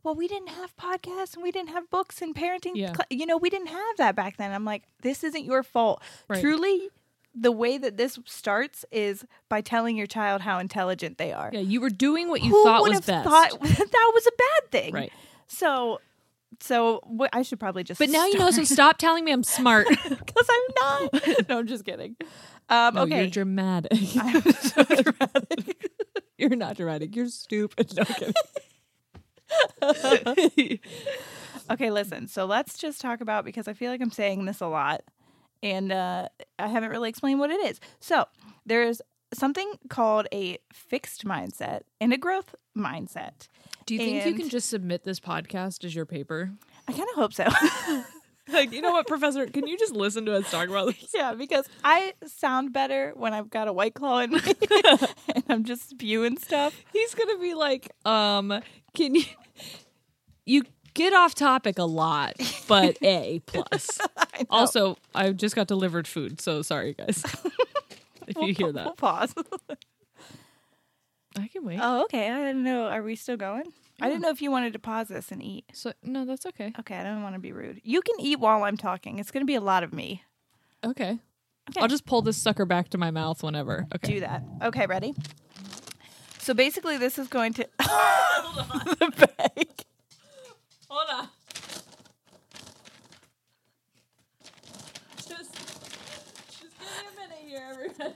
well, 0.04 0.14
we 0.16 0.28
didn't 0.28 0.50
have 0.50 0.76
podcasts 0.78 1.34
and 1.36 1.44
we 1.44 1.52
didn't 1.52 1.70
have 1.70 1.90
books 1.90 2.22
and 2.22 2.36
parenting. 2.36 2.72
Yeah. 2.76 2.94
cl- 2.94 3.08
You 3.10 3.26
know, 3.26 3.38
we 3.38 3.50
didn't 3.50 3.68
have 3.68 3.98
that 3.98 4.16
back 4.16 4.38
then. 4.38 4.52
I'm 4.52 4.66
like, 4.66 4.84
this 5.02 5.24
isn't 5.24 5.46
your 5.46 5.64
fault. 5.64 6.02
Right. 6.28 6.42
Truly, 6.42 6.90
the 7.40 7.52
way 7.52 7.78
that 7.78 7.98
this 7.98 8.18
starts 8.26 8.84
is 8.92 9.26
by 9.50 9.62
telling 9.62 9.96
your 9.96 10.08
child 10.08 10.42
how 10.42 10.58
intelligent 10.60 11.18
they 11.18 11.32
are. 11.34 11.50
Yeah, 11.54 11.60
you 11.60 11.80
were 11.82 11.90
doing 11.90 12.30
what 12.30 12.42
you 12.42 12.50
Who 12.52 12.64
thought 12.64 12.82
would 12.82 12.90
was 12.90 13.06
have 13.06 13.24
best. 13.24 13.30
thought 13.30 13.62
that 13.62 14.12
was 14.14 14.26
a 14.28 14.32
bad 14.38 14.72
thing? 14.72 14.94
Right. 14.94 15.12
So, 15.48 16.00
so 16.60 17.02
what, 17.04 17.30
I 17.34 17.44
should 17.44 17.60
probably 17.60 17.84
just. 17.84 18.00
But 18.00 18.10
now 18.10 18.26
you 18.26 18.38
know, 18.40 18.50
so 18.52 18.64
stop 18.64 18.98
telling 19.00 19.24
me 19.24 19.32
I'm 19.32 19.44
smart. 19.44 19.88
because 20.10 20.48
I'm 20.50 21.12
not. 21.12 21.48
no, 21.50 21.60
I'm 21.60 21.68
just 21.68 21.86
kidding. 21.86 22.16
Um, 22.70 22.96
No, 22.96 23.02
okay. 23.04 23.22
you're 23.22 23.30
dramatic. 23.30 23.92
I'm 24.20 24.42
so 24.42 24.84
dramatic. 24.84 25.90
you're 26.38 26.56
not 26.56 26.76
dramatic. 26.76 27.16
You're 27.16 27.30
stupid. 27.30 27.94
No, 27.96 28.04
kidding. 28.04 28.34
okay, 31.72 31.92
listen. 31.92 32.28
So 32.28 32.46
let's 32.46 32.78
just 32.78 33.00
talk 33.02 33.22
about 33.22 33.46
because 33.46 33.68
I 33.68 33.74
feel 33.74 33.92
like 33.92 34.02
I'm 34.02 34.12
saying 34.12 34.46
this 34.46 34.60
a 34.62 34.68
lot, 34.68 35.02
and 35.64 35.92
uh, 35.92 36.30
I 36.60 36.68
haven't 36.68 36.90
really 36.90 37.10
explained 37.10 37.40
what 37.40 37.52
it 37.52 37.60
is. 37.66 37.80
So 38.00 38.26
there's 38.66 39.02
something 39.34 39.74
called 39.90 40.28
a 40.34 40.58
fixed 40.72 41.26
mindset 41.26 41.82
and 42.00 42.14
a 42.14 42.18
growth 42.18 42.56
mindset. 42.78 43.48
Do 43.86 43.94
you 43.94 44.00
think 44.00 44.26
you 44.26 44.34
can 44.34 44.50
just 44.50 44.70
submit 44.70 45.04
this 45.04 45.20
podcast 45.20 45.84
as 45.84 45.96
your 45.96 46.06
paper? 46.06 46.52
I 46.88 46.92
kind 46.92 47.08
of 47.10 47.16
hope 47.16 47.34
so. 47.34 47.48
Like, 48.50 48.72
you 48.72 48.82
know 48.82 48.92
what, 48.92 49.08
Professor? 49.08 49.46
Can 49.48 49.68
you 49.68 49.78
just 49.78 49.94
listen 49.94 50.26
to 50.26 50.36
us 50.36 50.50
talk 50.50 50.70
about 50.70 50.88
this? 50.88 51.12
yeah, 51.14 51.34
because 51.34 51.68
I 51.84 52.14
sound 52.26 52.72
better 52.72 53.12
when 53.16 53.34
I've 53.34 53.50
got 53.50 53.68
a 53.68 53.74
white 53.74 53.94
claw 53.94 54.20
in 54.20 54.32
me 54.32 54.40
and 55.36 55.44
I'm 55.50 55.64
just 55.66 55.90
spewing 55.90 56.38
stuff. 56.38 56.74
He's 56.94 57.14
gonna 57.14 57.38
be 57.40 57.54
like, 57.54 57.92
um, 58.06 58.62
can 58.96 59.16
you 59.16 59.24
you 60.46 60.64
get 60.98 61.14
off 61.14 61.36
topic 61.36 61.78
a 61.78 61.84
lot, 61.84 62.34
but 62.68 62.98
A 63.04 63.40
plus. 63.46 64.00
I. 64.18 64.46
Also, 64.50 64.98
I 65.16 65.32
just 65.32 65.56
got 65.56 65.68
delivered 65.68 66.08
food, 66.08 66.42
so 66.42 66.62
sorry 66.64 66.94
guys. 66.94 67.24
if 68.28 68.36
you 68.38 68.54
hear 68.54 68.68
We'll 68.68 68.74
that. 68.74 68.98
pause. 68.98 69.34
I 71.38 71.48
can 71.48 71.64
wait. 71.64 71.80
Oh, 71.82 72.04
okay. 72.06 72.30
I 72.32 72.38
didn't 72.40 72.64
know. 72.64 72.88
Are 72.88 73.04
we 73.04 73.16
still 73.16 73.38
going? 73.38 73.72
I 74.02 74.10
didn't 74.10 74.22
know 74.22 74.30
if 74.30 74.42
you 74.42 74.50
wanted 74.52 74.74
to 74.74 74.80
pause 74.80 75.08
this 75.08 75.32
and 75.32 75.42
eat. 75.42 75.66
So 75.74 75.94
no, 76.04 76.26
that's 76.26 76.46
okay. 76.48 76.74
Okay, 76.80 76.98
I 76.98 77.04
don't 77.04 77.22
want 77.24 77.36
to 77.36 77.40
be 77.40 77.52
rude. 77.52 77.80
You 77.84 78.02
can 78.02 78.20
eat 78.20 78.40
while 78.40 78.64
I'm 78.64 78.78
talking. 78.78 79.20
It's 79.20 79.32
going 79.32 79.42
to 79.42 79.48
be 79.48 79.56
a 79.56 79.62
lot 79.62 79.84
of 79.84 79.94
me. 79.94 80.24
Okay. 80.84 81.20
Okay. 81.70 81.82
I'll 81.82 81.88
just 81.88 82.06
pull 82.06 82.22
this 82.22 82.38
sucker 82.38 82.66
back 82.66 82.90
to 82.90 82.98
my 82.98 83.12
mouth 83.12 83.44
whenever. 83.44 83.86
Okay. 83.96 84.14
Do 84.14 84.20
that. 84.22 84.44
Okay, 84.64 84.86
ready? 84.88 85.14
So 86.40 86.54
basically, 86.54 86.98
this 86.98 87.20
is 87.20 87.28
going 87.28 87.54
to 87.54 87.68
the 87.78 89.28
bag. 89.38 89.68
Hold 90.98 91.10
on. 91.22 91.28
Just, 95.18 95.30
just 95.30 96.60
give 96.60 96.72
me 96.72 97.06
a 97.06 97.20
minute 97.22 97.38
here, 97.46 97.62
everybody. 97.70 98.14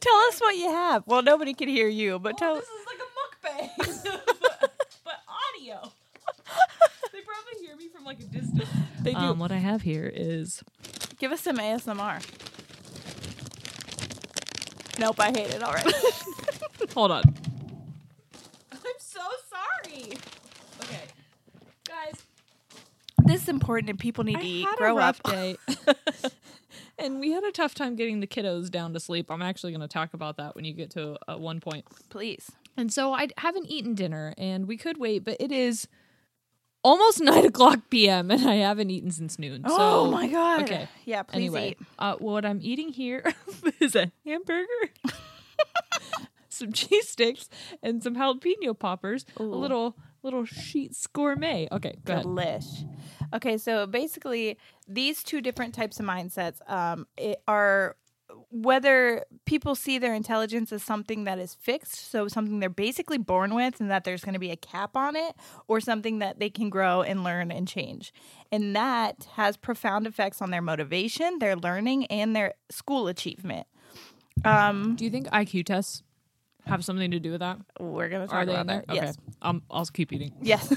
Tell 0.00 0.16
us 0.16 0.40
what 0.40 0.56
you 0.56 0.70
have. 0.70 1.02
Well, 1.06 1.20
nobody 1.20 1.52
can 1.52 1.68
hear 1.68 1.88
you, 1.88 2.18
but 2.18 2.38
tell. 2.38 2.54
this 2.54 2.64
is 2.64 2.86
like 2.86 2.98
a 2.98 3.08
mukbang, 3.18 3.70
but, 3.76 4.72
but 5.04 5.14
audio. 5.28 5.92
they 7.12 7.20
probably 7.20 7.66
hear 7.66 7.76
me 7.76 7.88
from 7.88 8.06
like 8.06 8.20
a 8.20 8.24
distance. 8.24 8.70
They 9.02 9.12
do. 9.12 9.18
Um, 9.18 9.38
what 9.38 9.52
I 9.52 9.58
have 9.58 9.82
here 9.82 10.10
is 10.14 10.62
Give 11.18 11.30
us 11.30 11.42
some 11.42 11.58
ASMR. 11.58 12.24
Nope, 14.98 15.20
I 15.20 15.26
hate 15.26 15.50
it 15.50 15.62
already. 15.62 15.92
hold 16.94 17.10
on. 17.10 17.22
I'm 18.72 18.78
so 18.98 19.20
sorry. 19.50 20.16
This 23.32 23.44
is 23.44 23.48
important, 23.48 23.88
and 23.88 23.98
people 23.98 24.24
need 24.24 24.36
I 24.36 24.40
to 24.40 24.46
eat. 24.46 24.68
Grow 24.76 24.98
up. 24.98 25.22
day. 25.22 25.56
and 26.98 27.18
we 27.18 27.32
had 27.32 27.42
a 27.44 27.50
tough 27.50 27.74
time 27.74 27.96
getting 27.96 28.20
the 28.20 28.26
kiddos 28.26 28.70
down 28.70 28.92
to 28.92 29.00
sleep. 29.00 29.30
I'm 29.30 29.40
actually 29.40 29.72
going 29.72 29.80
to 29.80 29.88
talk 29.88 30.12
about 30.12 30.36
that 30.36 30.54
when 30.54 30.66
you 30.66 30.74
get 30.74 30.90
to 30.90 31.16
uh, 31.26 31.38
one 31.38 31.58
point. 31.58 31.86
Please. 32.10 32.52
And 32.76 32.92
so 32.92 33.14
I 33.14 33.28
haven't 33.38 33.70
eaten 33.70 33.94
dinner, 33.94 34.34
and 34.36 34.68
we 34.68 34.76
could 34.76 34.98
wait, 34.98 35.24
but 35.24 35.38
it 35.40 35.50
is 35.50 35.88
almost 36.84 37.20
nine 37.22 37.46
o'clock 37.46 37.80
p.m. 37.88 38.30
and 38.30 38.46
I 38.46 38.56
haven't 38.56 38.90
eaten 38.90 39.10
since 39.10 39.38
noon. 39.38 39.64
So, 39.66 39.76
oh 39.78 40.10
my 40.10 40.28
god. 40.28 40.64
Okay. 40.64 40.88
Yeah. 41.06 41.22
Please 41.22 41.36
Anyway, 41.36 41.68
eat. 41.70 41.78
uh, 41.98 42.16
what 42.16 42.44
I'm 42.44 42.58
eating 42.60 42.90
here 42.90 43.32
is 43.80 43.96
a 43.96 44.12
hamburger, 44.26 44.66
some 46.50 46.72
cheese 46.72 47.08
sticks, 47.08 47.48
and 47.82 48.02
some 48.02 48.14
jalapeno 48.14 48.78
poppers. 48.78 49.24
A 49.38 49.42
little 49.42 49.96
little 50.22 50.44
sheets 50.44 51.06
gourmet. 51.06 51.68
Okay, 51.72 51.96
go 52.04 52.14
ahead. 52.14 52.24
Delish. 52.26 52.88
Okay, 53.34 53.58
so 53.58 53.86
basically, 53.86 54.58
these 54.88 55.22
two 55.22 55.40
different 55.40 55.74
types 55.74 55.98
of 55.98 56.06
mindsets 56.06 56.58
um, 56.70 57.06
it 57.16 57.42
are 57.48 57.96
whether 58.50 59.24
people 59.44 59.74
see 59.74 59.98
their 59.98 60.14
intelligence 60.14 60.72
as 60.72 60.82
something 60.82 61.24
that 61.24 61.38
is 61.38 61.54
fixed, 61.54 62.10
so 62.10 62.28
something 62.28 62.60
they're 62.60 62.70
basically 62.70 63.18
born 63.18 63.54
with 63.54 63.80
and 63.80 63.90
that 63.90 64.04
there's 64.04 64.24
going 64.24 64.32
to 64.34 64.38
be 64.38 64.50
a 64.50 64.56
cap 64.56 64.96
on 64.96 65.16
it, 65.16 65.34
or 65.68 65.80
something 65.80 66.18
that 66.18 66.38
they 66.38 66.50
can 66.50 66.70
grow 66.70 67.02
and 67.02 67.24
learn 67.24 67.50
and 67.50 67.66
change. 67.68 68.12
And 68.50 68.74
that 68.76 69.26
has 69.34 69.56
profound 69.56 70.06
effects 70.06 70.40
on 70.42 70.50
their 70.50 70.62
motivation, 70.62 71.38
their 71.38 71.56
learning, 71.56 72.06
and 72.06 72.34
their 72.34 72.54
school 72.70 73.08
achievement. 73.08 73.66
Um, 74.44 74.96
Do 74.96 75.04
you 75.04 75.10
think 75.10 75.28
IQ 75.28 75.66
tests 75.66 76.02
have 76.66 76.84
something 76.84 77.10
to 77.10 77.18
do 77.20 77.32
with 77.32 77.40
that? 77.40 77.58
we're 77.80 78.08
going 78.08 78.22
to 78.22 78.28
talk 78.28 78.36
Are 78.42 78.46
they 78.46 78.52
about 78.52 78.66
there? 78.66 78.84
that. 78.86 78.92
Okay. 78.96 79.06
Yes. 79.06 79.16
Um, 79.42 79.62
I'll 79.70 79.84
keep 79.86 80.12
eating. 80.12 80.32
Yes. 80.42 80.72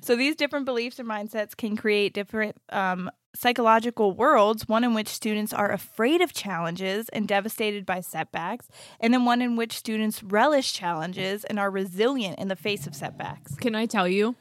so 0.00 0.14
these 0.16 0.36
different 0.36 0.64
beliefs 0.66 0.98
and 0.98 1.08
mindsets 1.08 1.56
can 1.56 1.76
create 1.76 2.12
different 2.12 2.56
um, 2.70 3.10
psychological 3.34 4.12
worlds, 4.12 4.68
one 4.68 4.84
in 4.84 4.92
which 4.94 5.08
students 5.08 5.52
are 5.54 5.72
afraid 5.72 6.20
of 6.20 6.32
challenges 6.34 7.08
and 7.10 7.26
devastated 7.26 7.86
by 7.86 8.00
setbacks, 8.00 8.68
and 9.00 9.14
then 9.14 9.24
one 9.24 9.40
in 9.40 9.56
which 9.56 9.72
students 9.76 10.22
relish 10.22 10.72
challenges 10.74 11.44
and 11.44 11.58
are 11.58 11.70
resilient 11.70 12.38
in 12.38 12.48
the 12.48 12.56
face 12.56 12.86
of 12.86 12.94
setbacks. 12.94 13.54
Can 13.56 13.74
I 13.74 13.86
tell 13.86 14.06
you? 14.06 14.34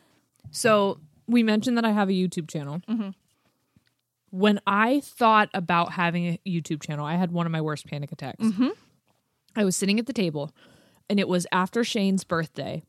So 0.52 1.00
we 1.28 1.42
mentioned 1.44 1.78
that 1.78 1.86
I 1.86 1.92
have 1.92 2.10
a 2.10 2.14
YouTube 2.14 2.50
channel. 2.50 2.82
When 4.30 4.60
I 4.66 5.02
thought 5.02 5.50
about 5.54 5.92
having 5.94 6.26
a 6.28 6.40
YouTube 6.48 6.82
channel, 6.82 7.06
I 7.06 7.16
had 7.16 7.32
one 7.32 7.46
of 7.46 7.52
my 7.52 7.62
worst 7.62 7.86
panic 7.88 8.12
attacks. 8.12 8.46
I 9.56 9.66
was 9.66 9.76
sitting 9.76 10.00
at 10.00 10.06
the 10.06 10.14
table, 10.14 10.52
and 11.12 11.20
it 11.20 11.28
was 11.28 11.46
after 11.52 11.84
Shane's 11.84 12.24
birthday, 12.24 12.84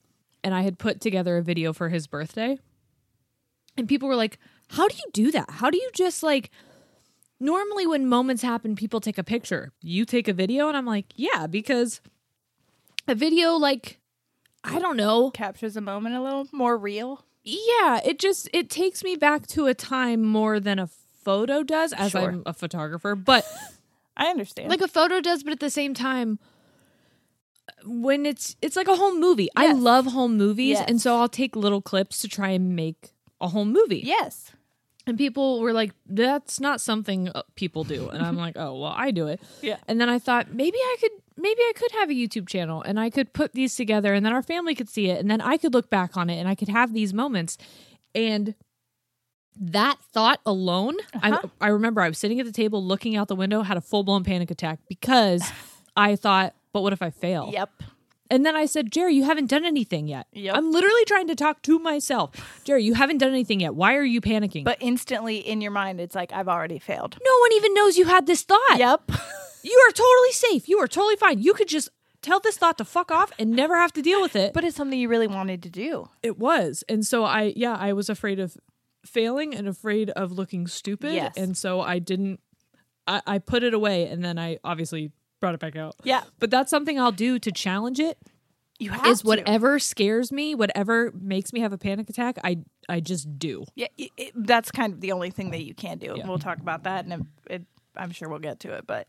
and 0.45 0.55
I 0.55 0.63
had 0.63 0.79
put 0.79 1.01
together 1.01 1.37
a 1.39 1.43
video 1.43 1.73
for 1.73 1.89
his 1.89 2.07
birthday, 2.07 2.57
and 3.77 3.89
people 3.89 4.09
were 4.09 4.15
like, 4.15 4.39
"How 4.69 4.87
do 4.87 4.95
you 4.95 5.11
do 5.13 5.33
that? 5.33 5.51
How 5.51 5.71
do 5.71 5.77
you 5.77 5.91
just 5.93 6.23
like?" 6.23 6.51
Normally, 7.41 7.85
when 7.89 8.07
moments 8.07 8.43
happen, 8.43 8.77
people 8.77 9.01
take 9.01 9.19
a 9.19 9.25
picture. 9.25 9.73
You 9.83 10.05
take 10.05 10.29
a 10.29 10.33
video, 10.33 10.69
and 10.69 10.77
I'm 10.77 10.87
like, 10.87 11.07
"Yeah," 11.17 11.49
because 11.49 12.01
a 13.09 13.17
video 13.17 13.55
like 13.55 13.99
I 14.63 14.79
don't 14.79 14.97
know 14.97 15.33
Captures 15.33 15.77
a 15.77 15.81
moment 15.81 16.15
a 16.15 16.23
little 16.23 16.47
more 16.53 16.79
real. 16.79 17.25
yeah 17.43 17.99
it 18.05 18.21
just 18.21 18.49
it 18.53 18.71
takes 18.71 19.03
me 19.03 19.17
back 19.17 19.49
to 19.49 19.67
a 19.67 19.75
time 19.75 20.23
more 20.25 20.61
than 20.61 20.79
a 20.79 20.87
photo 20.87 21.65
does 21.65 21.93
as 21.95 22.13
Sure. 22.13 22.21
i'm 22.31 22.43
a 22.47 22.53
photographer 22.53 23.17
but 23.17 23.45
I 24.17 24.27
understand. 24.27 24.69
like 24.71 24.81
a 24.81 24.87
photo 24.87 25.21
does 25.21 25.43
but 25.43 25.53
at 25.53 25.59
the 25.59 25.69
same 25.71 25.95
time 25.95 26.39
when 27.85 28.27
it's 28.27 28.57
it's 28.63 28.77
like 28.77 28.89
a 28.89 28.97
home 28.97 29.21
movie 29.21 29.49
i 29.57 29.73
love 29.73 30.07
home 30.07 30.37
movies 30.37 30.79
Yes. 30.79 30.85
and 30.89 31.01
so 31.01 31.17
i'll 31.19 31.29
take 31.29 31.55
little 31.57 31.81
clips 31.83 32.21
to 32.23 32.29
try 32.29 32.51
and 32.51 32.75
make 32.77 33.13
a 33.41 33.49
home 33.49 33.73
movie 33.73 34.03
yes. 34.05 34.53
and 35.07 35.17
people 35.19 35.61
were 35.61 35.73
like 35.73 35.93
that's 36.07 36.61
not 36.61 36.81
something 36.81 37.29
uh, 37.29 37.43
people 37.55 37.85
do 37.85 38.09
and 38.09 38.25
i'm 38.25 38.37
like 38.47 38.57
oh 38.57 38.79
well 38.81 38.95
i 38.97 39.11
do 39.11 39.27
it 39.29 39.41
Yeah. 39.61 39.77
and 39.89 40.01
then 40.01 40.09
i 40.09 40.19
thought 40.19 40.53
maybe 40.53 40.77
i 40.77 40.97
could 41.01 41.11
maybe 41.37 41.61
i 41.61 41.73
could 41.77 41.93
have 41.93 42.11
a 42.11 42.15
youtube 42.15 42.49
channel 42.49 42.83
and 42.83 42.99
i 43.01 43.11
could 43.11 43.33
put 43.33 43.53
these 43.53 43.75
together 43.77 44.13
and 44.15 44.25
then 44.27 44.33
our 44.33 44.43
family 44.43 44.75
could 44.75 44.89
see 44.89 45.09
it 45.09 45.21
and 45.21 45.31
then 45.31 45.41
i 45.41 45.57
could 45.57 45.73
look 45.73 45.89
back 45.91 46.17
on 46.17 46.31
it 46.31 46.39
and 46.39 46.49
i 46.49 46.55
could 46.55 46.69
have 46.69 46.93
these 46.93 47.13
moments 47.15 47.59
and 48.15 48.55
that 49.61 49.99
thought 50.13 50.41
alone 50.47 50.97
Uh-huh. 51.15 51.41
I, 51.61 51.67
I 51.67 51.69
remember 51.71 52.01
i 52.01 52.09
was 52.09 52.19
sitting 52.19 52.41
at 52.41 52.47
the 52.47 52.53
table 52.53 52.85
looking 52.85 53.17
out 53.17 53.29
the 53.29 53.37
window 53.37 53.63
had 53.63 53.77
a 53.77 53.81
full-blown 53.83 54.25
panic 54.25 54.51
attack 54.51 54.79
because 54.89 55.43
i 55.97 56.17
thought 56.17 56.55
but 56.73 56.83
what 56.83 56.93
if 56.93 57.03
i 57.03 57.11
fail 57.11 57.51
Yep. 57.53 57.71
and 58.31 58.47
then 58.47 58.57
I 58.57 58.65
said, 58.67 58.91
Jerry, 58.91 59.15
you 59.15 59.25
haven't 59.25 59.51
done 59.51 59.65
anything 59.67 60.09
yet. 60.09 60.27
Yep. 60.33 60.55
I'm 60.57 60.73
literally 60.73 61.05
trying 61.05 61.27
to 61.29 61.35
talk 61.35 61.61
to 61.63 61.79
myself. 61.79 62.31
Jerry, 62.65 62.83
you 62.83 62.95
haven't 62.95 63.19
done 63.19 63.29
anything 63.31 63.61
yet. 63.61 63.75
Why 63.75 63.95
are 63.97 64.05
you 64.05 64.23
panicking? 64.23 64.65
But 64.65 64.79
instantly 64.81 65.37
in 65.37 65.61
your 65.61 65.71
mind, 65.73 66.01
it's 66.01 66.15
like, 66.15 66.33
I've 66.33 66.49
already 66.49 66.79
failed. 66.79 67.19
no 67.23 67.39
one 67.41 67.53
even 67.53 67.75
knows 67.75 67.99
you 67.99 68.07
had 68.07 68.27
this 68.27 68.43
thought. 68.43 68.77
Yep. 68.79 69.11
You 69.65 69.79
are 69.89 69.93
totally 69.93 70.33
safe. 70.33 70.69
You 70.69 70.79
are 70.81 70.89
totally 70.89 71.15
fine. 71.15 71.41
You 71.41 71.55
could 71.55 71.69
just 71.69 71.89
tell 72.21 72.41
this 72.41 72.57
thought 72.57 72.79
to 72.79 72.85
fuck 72.85 73.13
off 73.13 73.31
and 73.39 73.53
never 73.53 73.77
have 73.77 73.93
to 73.93 74.03
deal 74.03 74.21
with 74.21 74.35
it. 74.35 74.53
but 74.55 74.65
it's 74.65 74.77
something 74.77 74.99
you 74.99 75.09
really 75.09 75.29
wanted 75.29 75.63
to 75.63 75.71
do. 75.71 76.09
it 76.21 76.37
was. 76.37 76.83
And 76.89 77.07
so 77.07 77.23
I, 77.25 77.53
yeah, 77.55 77.77
I 77.79 77.93
was 77.93 78.09
afraid 78.11 78.41
of 78.41 78.57
failing 79.07 79.55
and 79.55 79.69
afraid 79.69 80.11
of 80.11 80.33
looking 80.33 80.67
stupid. 80.67 81.15
Yes. 81.15 81.37
And 81.37 81.57
so 81.57 81.81
I 81.81 82.01
didn't, 82.01 82.41
I, 83.07 83.23
I 83.25 83.39
put 83.39 83.63
it 83.63 83.73
away 83.73 84.07
and 84.09 84.25
then 84.25 84.37
I 84.37 84.59
obviously 84.65 85.13
brought 85.43 85.55
it 85.55 85.61
back 85.61 85.77
out. 85.77 85.97
Yeah. 86.05 86.23
But 86.39 86.51
that's 86.51 86.71
something 86.71 86.99
I'll 86.99 87.13
do 87.13 87.39
to 87.41 87.51
challenge 87.53 87.99
it 87.99 88.17
You 88.79 88.91
have 88.91 89.07
is 89.07 89.21
to. 89.23 89.27
whatever 89.27 89.79
scares 89.81 90.31
me, 90.33 90.55
whatever 90.55 91.13
makes 91.21 91.53
me 91.53 91.61
have 91.61 91.73
a 91.73 91.79
panic 91.79 92.09
attack, 92.09 92.39
I 92.45 92.59
I 92.89 93.01
just 93.01 93.39
do. 93.39 93.65
Yeah, 93.75 93.89
it, 93.99 94.11
it, 94.17 94.33
that's 94.35 94.71
kind 94.71 94.93
of 94.93 95.01
the 95.01 95.13
only 95.13 95.31
thing 95.31 95.51
that 95.51 95.63
you 95.65 95.75
can 95.75 95.99
do. 95.99 96.15
Yeah. 96.17 96.27
We'll 96.27 96.39
talk 96.39 96.59
about 96.59 96.85
that, 96.85 97.05
and 97.05 97.13
it, 97.13 97.53
it, 97.55 97.63
I'm 97.97 98.11
sure 98.13 98.29
we'll 98.29 98.39
get 98.39 98.61
to 98.61 98.73
it. 98.75 98.87
But 98.87 99.09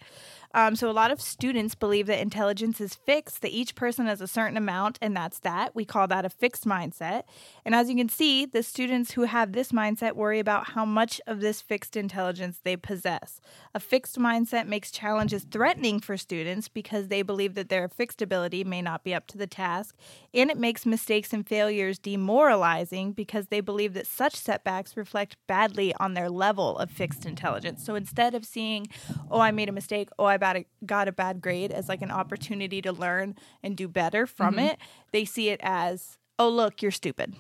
um, 0.54 0.76
so 0.76 0.90
a 0.90 0.92
lot 0.92 1.12
of 1.12 1.22
students 1.22 1.76
believe 1.76 2.08
that 2.08 2.20
intelligence 2.20 2.80
is 2.80 2.94
fixed, 2.94 3.42
that 3.42 3.52
each 3.52 3.76
person 3.76 4.06
has 4.06 4.22
a 4.22 4.28
certain 4.28 4.58
amount, 4.58 5.00
and 5.02 5.16
that's 5.16 5.40
that. 5.40 5.76
We 5.76 5.86
call 5.86 6.08
that 6.08 6.26
a 6.26 6.30
fixed 6.30 6.66
mindset. 6.66 7.24
And 7.66 7.74
as 7.74 7.90
you 7.90 7.96
can 7.96 8.10
see, 8.10 8.46
the 8.46 8.62
students 8.62 9.12
who 9.12 9.24
have 9.24 9.52
this 9.54 9.72
mindset 9.72 10.14
worry 10.16 10.40
about 10.40 10.70
how 10.70 10.86
much 10.86 11.20
of 11.26 11.42
this 11.42 11.62
fixed 11.62 11.98
intelligence 11.98 12.60
they 12.64 12.76
possess. 12.76 13.42
A 13.74 13.80
fixed 13.80 14.20
mindset 14.20 14.68
makes 14.68 14.92
challenges 14.92 15.44
threatening 15.44 16.00
for 16.00 16.18
students 16.18 16.68
because 16.68 17.08
they 17.08 17.22
believe 17.22 17.56
that 17.56 17.70
their 17.70 17.88
fixed 17.88 18.22
ability 18.22 18.64
may 18.64 18.82
not 18.82 19.04
be 19.04 19.14
up 19.14 19.28
to 19.28 19.38
the 19.38 19.48
task, 19.48 19.96
and 20.34 20.52
it 20.52 20.58
makes 20.58 20.86
mistakes 20.86 21.34
and 21.34 21.48
failures 21.48 21.98
demoralizing 21.98 23.12
because 23.14 23.48
they 23.48 23.62
believe 23.62 23.94
that 23.94 24.08
such 24.08 24.36
setbacks 24.36 24.96
reflect 24.96 25.38
badly 25.48 25.94
on 26.00 26.14
their 26.14 26.30
level 26.30 26.78
of 26.78 26.92
fixed 26.92 27.26
intelligence. 27.26 27.84
So 27.84 27.96
instead 27.96 28.36
of 28.36 28.46
seeing, 28.46 28.88
oh, 29.32 29.40
I 29.40 29.52
made 29.52 29.70
a 29.70 29.72
mistake, 29.74 30.10
oh, 30.20 30.26
I 30.26 30.38
bad- 30.44 30.66
got 30.86 31.08
a 31.08 31.12
bad 31.12 31.42
grade 31.42 31.72
as 31.72 31.88
like 31.88 32.02
an 32.02 32.12
opportunity 32.12 32.82
to 32.82 32.92
learn 32.92 33.36
and 33.64 33.78
do 33.78 33.88
better 33.88 34.28
from 34.28 34.60
it, 34.60 34.78
they 35.12 35.24
see 35.26 35.50
it 35.50 35.60
as, 35.64 36.18
oh, 36.38 36.50
look, 36.50 36.82
you're 36.82 36.92
stupid. 36.92 37.34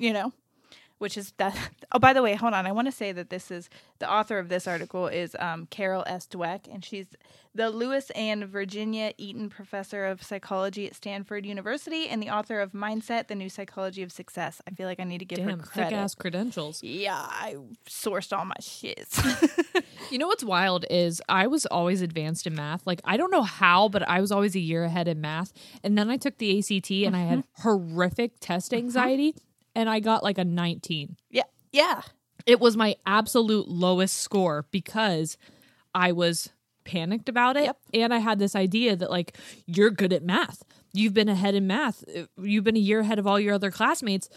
You 0.00 0.12
know? 0.12 0.32
Which 0.98 1.18
is 1.18 1.32
that. 1.38 1.56
Oh, 1.92 1.98
by 1.98 2.12
the 2.12 2.22
way, 2.22 2.34
hold 2.34 2.54
on. 2.54 2.66
I 2.66 2.72
want 2.72 2.86
to 2.86 2.92
say 2.92 3.10
that 3.12 3.28
this 3.28 3.50
is 3.50 3.68
the 3.98 4.10
author 4.10 4.38
of 4.38 4.48
this 4.48 4.66
article 4.68 5.08
is 5.08 5.36
um, 5.38 5.66
Carol 5.66 6.04
S. 6.06 6.26
Dweck, 6.26 6.72
and 6.72 6.84
she's 6.84 7.06
the 7.54 7.70
Lewis 7.70 8.10
and 8.10 8.44
Virginia 8.44 9.12
Eaton 9.18 9.50
Professor 9.50 10.06
of 10.06 10.22
Psychology 10.22 10.86
at 10.86 10.94
Stanford 10.94 11.44
University 11.44 12.08
and 12.08 12.22
the 12.22 12.30
author 12.30 12.60
of 12.60 12.72
Mindset: 12.72 13.26
The 13.26 13.34
New 13.34 13.48
Psychology 13.48 14.02
of 14.02 14.12
Success. 14.12 14.62
I 14.68 14.70
feel 14.70 14.86
like 14.86 14.98
I 15.00 15.04
need 15.04 15.18
to 15.18 15.24
give 15.24 15.38
Damn, 15.38 15.58
her 15.58 15.66
thick 15.66 15.92
ass 15.92 16.14
credentials. 16.14 16.82
Yeah, 16.82 17.16
I 17.16 17.56
sourced 17.88 18.36
all 18.36 18.44
my 18.44 18.56
shit. 18.60 19.08
You 20.10 20.18
know 20.18 20.26
what's 20.28 20.44
wild 20.44 20.84
is 20.90 21.20
I 21.28 21.46
was 21.46 21.66
always 21.66 22.02
advanced 22.02 22.46
in 22.46 22.54
math. 22.54 22.86
Like 22.86 23.00
I 23.04 23.16
don't 23.16 23.30
know 23.30 23.42
how, 23.42 23.88
but 23.88 24.08
I 24.08 24.20
was 24.20 24.32
always 24.32 24.54
a 24.54 24.60
year 24.60 24.84
ahead 24.84 25.08
in 25.08 25.20
math. 25.20 25.52
And 25.82 25.96
then 25.96 26.10
I 26.10 26.16
took 26.16 26.38
the 26.38 26.58
ACT 26.58 26.90
and 26.90 27.16
I 27.16 27.22
had 27.22 27.38
mm-hmm. 27.40 27.62
horrific 27.62 28.32
test 28.40 28.72
uh-huh. 28.72 28.82
anxiety 28.82 29.34
and 29.74 29.88
I 29.88 30.00
got 30.00 30.22
like 30.22 30.38
a 30.38 30.44
19. 30.44 31.16
yeah, 31.30 31.42
yeah, 31.72 32.02
It 32.46 32.60
was 32.60 32.76
my 32.76 32.96
absolute 33.06 33.68
lowest 33.68 34.18
score 34.18 34.66
because 34.70 35.36
I 35.94 36.12
was 36.12 36.50
panicked 36.84 37.28
about 37.28 37.56
it 37.56 37.64
Yep. 37.64 37.78
and 37.94 38.14
I 38.14 38.18
had 38.18 38.38
this 38.38 38.54
idea 38.54 38.94
that 38.94 39.10
like 39.10 39.36
you're 39.66 39.90
good 39.90 40.12
at 40.12 40.22
math. 40.22 40.62
You've 40.92 41.14
been 41.14 41.28
ahead 41.28 41.54
in 41.54 41.66
math. 41.66 42.04
You've 42.36 42.62
been 42.62 42.76
a 42.76 42.80
year 42.80 43.00
ahead 43.00 43.18
of 43.18 43.26
all 43.26 43.40
your 43.40 43.54
other 43.54 43.70
classmates. 43.70 44.28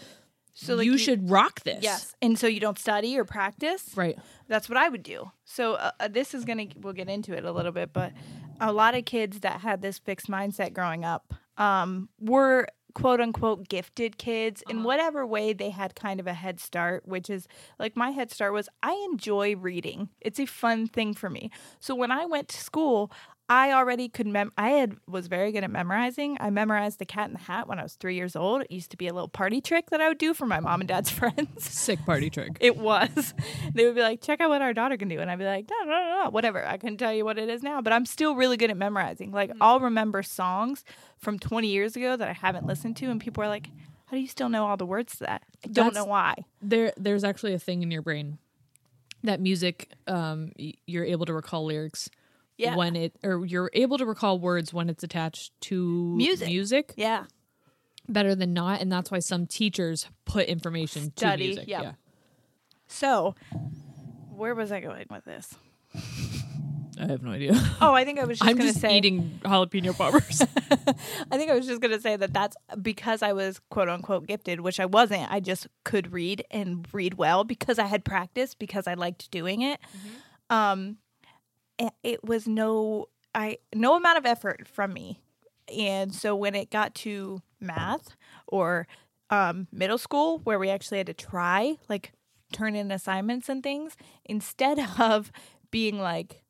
So, 0.60 0.74
like, 0.74 0.86
you, 0.86 0.92
you- 0.92 0.98
should 0.98 1.30
rock 1.30 1.60
this. 1.64 1.82
yes. 1.82 2.14
And 2.20 2.38
so 2.38 2.46
you 2.48 2.58
don't 2.60 2.78
study 2.78 3.16
or 3.16 3.24
practice. 3.24 3.90
Right. 3.94 4.18
That's 4.48 4.68
what 4.68 4.76
I 4.76 4.88
would 4.88 5.02
do. 5.04 5.30
So 5.44 5.74
uh, 5.74 5.92
uh, 6.00 6.08
this 6.08 6.34
is 6.34 6.44
gonna 6.44 6.66
we'll 6.76 6.92
get 6.94 7.08
into 7.08 7.32
it 7.36 7.44
a 7.44 7.52
little 7.52 7.72
bit, 7.72 7.92
but 7.92 8.12
a 8.60 8.72
lot 8.72 8.94
of 8.96 9.04
kids 9.04 9.40
that 9.40 9.60
had 9.60 9.82
this 9.82 9.98
fixed 9.98 10.28
mindset 10.28 10.72
growing 10.72 11.04
up 11.04 11.32
um, 11.58 12.08
were 12.20 12.66
quote 12.94 13.20
unquote 13.20 13.68
gifted 13.68 14.18
kids 14.18 14.64
in 14.68 14.82
whatever 14.82 15.24
way 15.24 15.52
they 15.52 15.70
had 15.70 15.94
kind 15.94 16.18
of 16.18 16.26
a 16.26 16.34
head 16.34 16.58
start, 16.58 17.06
which 17.06 17.30
is 17.30 17.46
like 17.78 17.96
my 17.96 18.10
head 18.10 18.30
start 18.32 18.52
was 18.52 18.68
I 18.82 18.94
enjoy 19.12 19.54
reading. 19.54 20.08
It's 20.20 20.40
a 20.40 20.46
fun 20.46 20.88
thing 20.88 21.14
for 21.14 21.30
me. 21.30 21.50
So 21.78 21.94
when 21.94 22.10
I 22.10 22.24
went 22.26 22.48
to 22.48 22.58
school. 22.60 23.12
I 23.50 23.72
already 23.72 24.08
could 24.10 24.26
mem 24.26 24.52
I 24.58 24.70
had 24.70 24.96
was 25.06 25.26
very 25.26 25.52
good 25.52 25.64
at 25.64 25.70
memorizing. 25.70 26.36
I 26.38 26.50
memorized 26.50 26.98
the 26.98 27.06
cat 27.06 27.28
in 27.28 27.32
the 27.32 27.38
hat 27.38 27.66
when 27.66 27.78
I 27.78 27.82
was 27.82 27.94
3 27.94 28.14
years 28.14 28.36
old. 28.36 28.62
It 28.62 28.70
used 28.70 28.90
to 28.90 28.96
be 28.98 29.06
a 29.08 29.14
little 29.14 29.28
party 29.28 29.60
trick 29.62 29.88
that 29.90 30.00
I 30.02 30.08
would 30.08 30.18
do 30.18 30.34
for 30.34 30.44
my 30.44 30.60
mom 30.60 30.80
and 30.82 30.88
dad's 30.88 31.08
friends. 31.20 31.64
Sick 31.64 31.98
party 32.04 32.28
trick. 32.28 32.58
It 32.60 32.76
was. 32.76 33.32
They 33.72 33.86
would 33.86 33.94
be 33.94 34.02
like, 34.02 34.20
check 34.20 34.40
out 34.42 34.50
what 34.50 34.60
our 34.60 34.74
daughter 34.74 34.96
can 34.98 35.08
do. 35.08 35.18
And 35.20 35.30
I'd 35.30 35.38
be 35.38 35.46
like, 35.46 35.66
no, 35.70 35.76
no, 35.84 35.90
no, 35.92 36.22
no, 36.24 36.30
whatever. 36.30 36.66
I 36.66 36.76
couldn't 36.76 36.98
tell 36.98 37.12
you 37.14 37.24
what 37.24 37.38
it 37.38 37.48
is 37.48 37.62
now, 37.62 37.80
but 37.80 37.92
I'm 37.92 38.04
still 38.04 38.34
really 38.34 38.56
good 38.58 38.70
at 38.70 38.76
memorizing. 38.76 39.32
Like, 39.32 39.50
I'll 39.60 39.80
remember 39.80 40.22
songs 40.22 40.84
from 41.16 41.38
20 41.38 41.68
years 41.68 41.96
ago 41.96 42.16
that 42.16 42.28
I 42.28 42.32
haven't 42.34 42.66
listened 42.66 42.96
to. 42.98 43.06
And 43.06 43.18
people 43.20 43.42
are 43.42 43.48
like, 43.48 43.68
how 44.06 44.16
do 44.16 44.20
you 44.20 44.28
still 44.28 44.48
know 44.50 44.66
all 44.66 44.76
the 44.76 44.86
words 44.86 45.16
to 45.18 45.24
that? 45.24 45.42
I 45.64 45.68
don't 45.68 45.86
That's- 45.86 45.94
know 45.94 46.04
why. 46.04 46.34
there 46.60 46.92
there's 46.98 47.24
actually 47.24 47.54
a 47.54 47.58
thing 47.58 47.82
in 47.82 47.90
your 47.90 48.02
brain 48.02 48.38
that 49.24 49.40
music 49.40 49.90
um 50.06 50.52
y- 50.58 50.74
you're 50.86 51.04
able 51.04 51.26
to 51.26 51.32
recall 51.34 51.64
lyrics 51.64 52.08
Yeah. 52.58 52.76
when 52.76 52.94
it 52.96 53.14
or 53.22 53.46
you're 53.46 53.70
able 53.72 53.96
to 53.98 54.04
recall 54.04 54.38
words 54.38 54.74
when 54.74 54.90
it's 54.90 55.02
attached 55.04 55.52
to 55.62 56.14
Music. 56.16 56.48
music 56.48 56.92
Yeah. 56.96 57.24
better 58.08 58.34
than 58.34 58.52
not 58.52 58.80
and 58.82 58.90
that's 58.92 59.10
why 59.10 59.20
some 59.20 59.46
teachers 59.46 60.06
put 60.26 60.46
information 60.46 61.12
Study, 61.16 61.42
to 61.42 61.48
music 61.48 61.64
yeah. 61.68 61.92
So, 62.88 63.34
where 64.34 64.54
was 64.54 64.72
I 64.72 64.80
going 64.80 65.06
with 65.10 65.24
this? 65.24 65.54
I 67.00 67.06
have 67.06 67.22
no 67.22 67.30
idea. 67.30 67.52
Oh, 67.80 67.92
I 67.94 68.04
think 68.04 68.18
I 68.18 68.24
was 68.24 68.38
just 68.40 68.46
going 68.46 68.56
to 68.58 68.62
just 68.64 68.80
say 68.80 68.96
eating 68.96 69.38
jalapeno 69.44 69.96
poppers. 69.96 70.42
I 71.30 71.36
think 71.36 71.50
I 71.50 71.54
was 71.54 71.66
just 71.66 71.80
going 71.80 71.92
to 71.94 72.00
say 72.00 72.16
that 72.16 72.32
that's 72.32 72.56
because 72.82 73.22
I 73.22 73.32
was 73.34 73.60
quote 73.70 73.88
unquote 73.88 74.26
gifted, 74.26 74.60
which 74.62 74.80
I 74.80 74.86
wasn't. 74.86 75.30
I 75.30 75.38
just 75.40 75.68
could 75.84 76.12
read 76.12 76.44
and 76.50 76.86
read 76.92 77.14
well 77.14 77.44
because 77.44 77.78
I 77.78 77.84
had 77.84 78.04
practice 78.04 78.54
because 78.54 78.88
I 78.88 78.94
liked 78.94 79.30
doing 79.30 79.62
it. 79.62 79.78
Um 80.50 80.96
it, 81.78 81.92
it 82.02 82.24
was 82.24 82.46
no 82.46 83.06
I 83.34 83.58
no 83.74 83.96
amount 83.96 84.18
of 84.18 84.26
effort 84.26 84.66
from 84.66 84.92
me. 84.92 85.20
And 85.76 86.14
so 86.14 86.34
when 86.34 86.54
it 86.54 86.70
got 86.70 86.94
to 86.96 87.42
math 87.60 88.16
or 88.46 88.86
um 89.30 89.68
middle 89.72 89.98
school 89.98 90.38
where 90.44 90.58
we 90.58 90.70
actually 90.70 90.98
had 90.98 91.06
to 91.08 91.14
try 91.14 91.76
like 91.88 92.12
turn 92.52 92.74
in 92.74 92.90
assignments 92.90 93.48
and 93.48 93.62
things 93.62 93.96
instead 94.24 94.78
of 94.98 95.30
being 95.70 95.98
like 96.00 96.42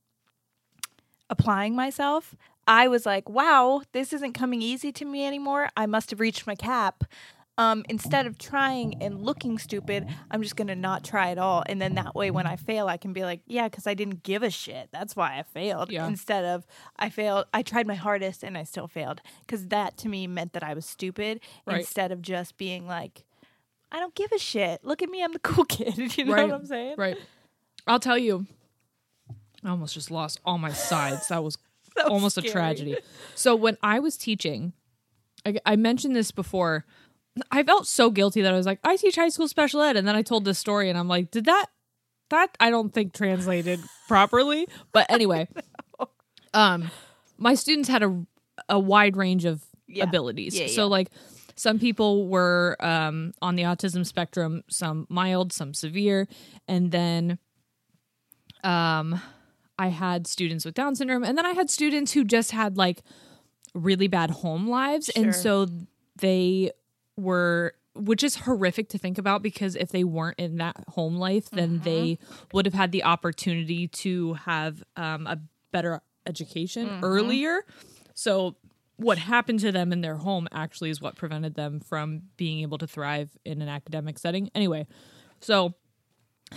applying 1.31 1.75
myself, 1.75 2.35
I 2.67 2.89
was 2.89 3.07
like, 3.07 3.29
wow, 3.29 3.83
this 3.93 4.13
isn't 4.13 4.35
coming 4.35 4.63
easy 4.63 4.93
to 4.93 5.05
me 5.05 5.27
anymore. 5.27 5.69
I 5.77 5.87
must 5.87 6.11
have 6.11 6.21
reached 6.21 6.47
my 6.47 6.55
cap. 6.55 7.05
Um, 7.59 7.85
instead 7.89 8.27
of 8.27 8.39
trying 8.39 9.03
and 9.03 9.21
looking 9.21 9.59
stupid, 9.59 10.07
I'm 10.31 10.43
just 10.43 10.55
going 10.55 10.69
to 10.69 10.77
not 10.77 11.03
try 11.05 11.31
at 11.33 11.39
all. 11.39 11.65
And 11.67 11.83
then 11.83 11.97
that 11.97 12.15
way, 12.15 12.31
when 12.31 12.47
I 12.47 12.55
fail, 12.55 12.87
I 12.87 12.97
can 12.97 13.13
be 13.13 13.25
like, 13.25 13.41
yeah, 13.47 13.67
because 13.69 13.87
I 13.87 13.95
didn't 13.95 14.23
give 14.23 14.45
a 14.45 14.51
shit. 14.51 14.89
That's 14.93 15.17
why 15.17 15.39
I 15.39 15.43
failed. 15.43 15.91
Yeah. 15.91 16.07
Instead 16.07 16.45
of 16.45 16.65
I 16.97 17.09
failed, 17.11 17.47
I 17.53 17.63
tried 17.63 17.89
my 17.89 17.97
hardest 17.97 18.45
and 18.45 18.57
I 18.57 18.63
still 18.63 18.87
failed. 18.87 19.21
Because 19.41 19.67
that 19.67 19.97
to 19.99 20.09
me 20.09 20.29
meant 20.29 20.53
that 20.53 20.63
I 20.63 20.73
was 20.73 20.87
stupid 20.87 21.41
Right. 21.67 21.81
instead 21.81 22.13
of 22.13 22.23
just 22.23 22.57
being 22.59 22.87
like, 22.87 23.25
I 23.91 23.99
don't 23.99 24.15
give 24.15 24.31
a 24.31 24.39
shit. 24.39 24.85
Look 24.85 25.03
at 25.03 25.09
me, 25.11 25.25
I'm 25.25 25.33
the 25.33 25.39
cool 25.51 25.65
kid. 25.65 25.99
You 26.17 26.27
know 26.27 26.33
Right. 26.35 26.49
what 26.49 26.61
I'm 26.61 26.67
saying? 26.67 26.95
right. 26.97 27.17
I'll 27.89 27.99
tell 28.01 28.19
you. 28.19 28.47
I 29.65 29.71
almost 29.71 29.95
just 29.95 30.13
lost 30.13 30.39
all 30.45 30.59
my 30.59 30.73
sides. 30.73 31.27
That 31.29 31.43
was 31.43 31.59
That 31.97 32.05
was 32.05 32.13
almost 32.13 32.39
a 32.39 32.43
tragedy. 32.43 32.97
So 33.35 33.57
when 33.57 33.77
I 33.83 33.99
was 33.99 34.17
teaching, 34.17 34.75
I, 35.45 35.57
I 35.67 35.75
mentioned 35.75 36.15
this 36.15 36.31
before. 36.31 36.85
I 37.51 37.63
felt 37.63 37.87
so 37.87 38.11
guilty 38.11 38.43
that 38.43 38.53
I 38.53 38.57
was 38.57 38.67
like, 38.67 38.79
I 38.85 38.97
teach 38.97 39.17
high 39.17 39.29
school 39.29 39.49
special 39.49 39.81
ed, 39.83 39.97
and 39.97 40.07
then 40.07 40.17
I 40.17 40.23
told 40.23 40.45
this 40.45 40.59
story, 40.59 40.89
and 40.89 40.99
I'm 40.99 41.09
like, 41.09 41.31
did 41.31 41.45
that 41.47 41.67
that 42.31 42.51
I 42.61 42.69
don't 42.71 42.93
think 42.93 43.15
translated 43.15 43.81
properly. 44.09 44.67
But 44.93 45.11
anyway, 45.11 45.49
um, 46.55 46.91
my 47.39 47.55
students 47.55 47.89
had 47.89 48.03
a 48.03 48.27
a 48.69 48.79
wide 48.79 49.17
range 49.17 49.45
of 49.45 49.63
Yeah. 49.87 50.05
abilities. 50.05 50.59
Yeah, 50.59 50.67
so 50.67 50.83
yeah. 50.83 50.91
like 50.91 51.11
some 51.57 51.79
people 51.79 52.29
were 52.29 52.77
um, 52.81 53.33
on 53.43 53.57
the 53.57 53.63
autism 53.65 54.05
spectrum, 54.07 54.63
some 54.69 55.07
mild, 55.09 55.53
some 55.53 55.75
severe, 55.75 56.29
and 56.69 56.91
then 56.93 57.39
um, 58.65 59.21
I 59.79 59.89
had 59.89 60.27
students 60.27 60.65
with 60.65 60.75
Down 60.75 60.95
syndrome, 60.97 61.25
and 61.25 61.39
then 61.39 61.47
I 61.47 61.53
had 61.53 61.71
students 61.71 62.13
who 62.13 62.25
just 62.25 62.51
had 62.51 62.77
like 62.77 63.03
really 63.75 64.09
bad 64.09 64.31
home 64.31 64.69
lives, 64.69 65.11
Sure. 65.15 65.25
and 65.25 65.35
so 65.35 65.67
they 66.21 66.73
were. 67.19 67.75
Which 67.95 68.23
is 68.23 68.37
horrific 68.37 68.91
to 68.91 68.99
think 68.99 69.19
about 69.19 69.43
because 69.43 69.75
if 69.75 69.89
they 69.89 70.05
weren't 70.05 70.39
in 70.39 70.59
that 70.59 70.77
home 70.91 71.17
life, 71.17 71.51
then 71.51 71.81
they 71.81 72.21
would 72.53 72.65
have 72.65 72.75
had 72.75 72.93
the 72.93 73.03
opportunity 73.03 73.89
to 73.89 74.35
have 74.35 74.85
um, 74.97 75.27
a 75.27 75.41
better 75.73 76.01
education 76.25 77.01
earlier. 77.03 77.65
So, 78.15 78.55
what 78.99 79.19
happened 79.19 79.59
to 79.61 79.73
them 79.73 79.93
in 79.93 80.01
their 80.01 80.15
home 80.15 80.47
actually 80.53 80.91
is 80.91 81.01
what 81.01 81.17
prevented 81.17 81.55
them 81.55 81.81
from 81.81 82.23
being 82.37 82.61
able 82.61 82.79
to 82.79 82.87
thrive 82.87 83.37
in 83.45 83.63
an 83.63 83.69
academic 83.69 84.19
setting. 84.19 84.49
Anyway, 84.55 84.87
so 85.41 85.75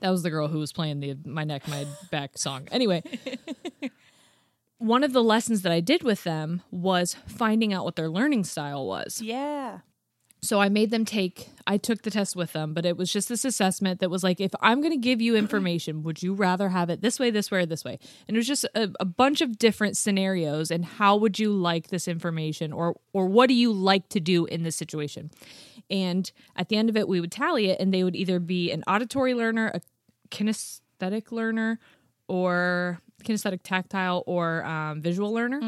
that 0.00 0.08
was 0.10 0.22
the 0.22 0.30
girl 0.30 0.48
who 0.48 0.58
was 0.60 0.72
playing 0.72 1.00
the 1.00 1.14
my 1.26 1.44
neck 1.44 1.68
my 1.68 1.86
back 2.10 2.38
song 2.38 2.66
anyway 2.72 3.02
one 4.78 5.04
of 5.04 5.12
the 5.12 5.22
lessons 5.22 5.62
that 5.62 5.72
i 5.72 5.80
did 5.80 6.02
with 6.02 6.24
them 6.24 6.62
was 6.70 7.16
finding 7.26 7.72
out 7.72 7.84
what 7.84 7.96
their 7.96 8.08
learning 8.08 8.44
style 8.44 8.86
was 8.86 9.20
Yeah. 9.22 9.80
So 10.42 10.60
i 10.60 10.68
made 10.68 10.90
them 10.90 11.04
take 11.04 11.50
i 11.66 11.76
took 11.76 12.02
the 12.02 12.10
test 12.10 12.34
with 12.34 12.52
them 12.52 12.74
but 12.74 12.84
it 12.84 12.96
was 12.96 13.12
just 13.12 13.28
this 13.28 13.44
assessment 13.44 14.00
that 14.00 14.10
was 14.10 14.22
like 14.22 14.40
if 14.40 14.52
i'm 14.60 14.80
going 14.80 14.92
to 14.92 14.98
give 14.98 15.20
you 15.20 15.36
information 15.36 16.02
would 16.02 16.22
you 16.22 16.34
rather 16.34 16.68
have 16.70 16.90
it 16.90 17.00
this 17.02 17.18
way 17.18 17.30
this 17.30 17.50
way 17.50 17.60
or 17.60 17.66
this 17.66 17.84
way? 17.84 17.98
And 18.26 18.36
it 18.36 18.38
was 18.38 18.46
just 18.46 18.64
a, 18.74 18.90
a 18.98 19.04
bunch 19.04 19.40
of 19.40 19.58
different 19.58 19.96
scenarios 19.96 20.70
and 20.70 20.84
how 20.84 21.16
would 21.16 21.38
you 21.38 21.52
like 21.52 21.88
this 21.88 22.08
information 22.08 22.72
or 22.72 22.96
or 23.12 23.26
what 23.26 23.48
do 23.48 23.54
you 23.54 23.72
like 23.72 24.08
to 24.10 24.20
do 24.20 24.46
in 24.46 24.62
this 24.62 24.76
situation? 24.76 25.30
And 25.88 26.30
at 26.56 26.68
the 26.68 26.76
end 26.76 26.88
of 26.88 26.96
it 26.96 27.08
we 27.08 27.20
would 27.20 27.32
tally 27.32 27.68
it 27.70 27.80
and 27.80 27.92
they 27.92 28.04
would 28.04 28.16
either 28.16 28.38
be 28.40 28.70
an 28.72 28.82
auditory 28.86 29.34
learner 29.34 29.70
a 29.74 29.80
kinesthetic 30.30 31.32
learner 31.32 31.78
or 32.28 33.00
kinesthetic 33.24 33.60
tactile 33.62 34.22
or 34.26 34.64
um, 34.64 35.00
visual 35.00 35.32
learner. 35.32 35.60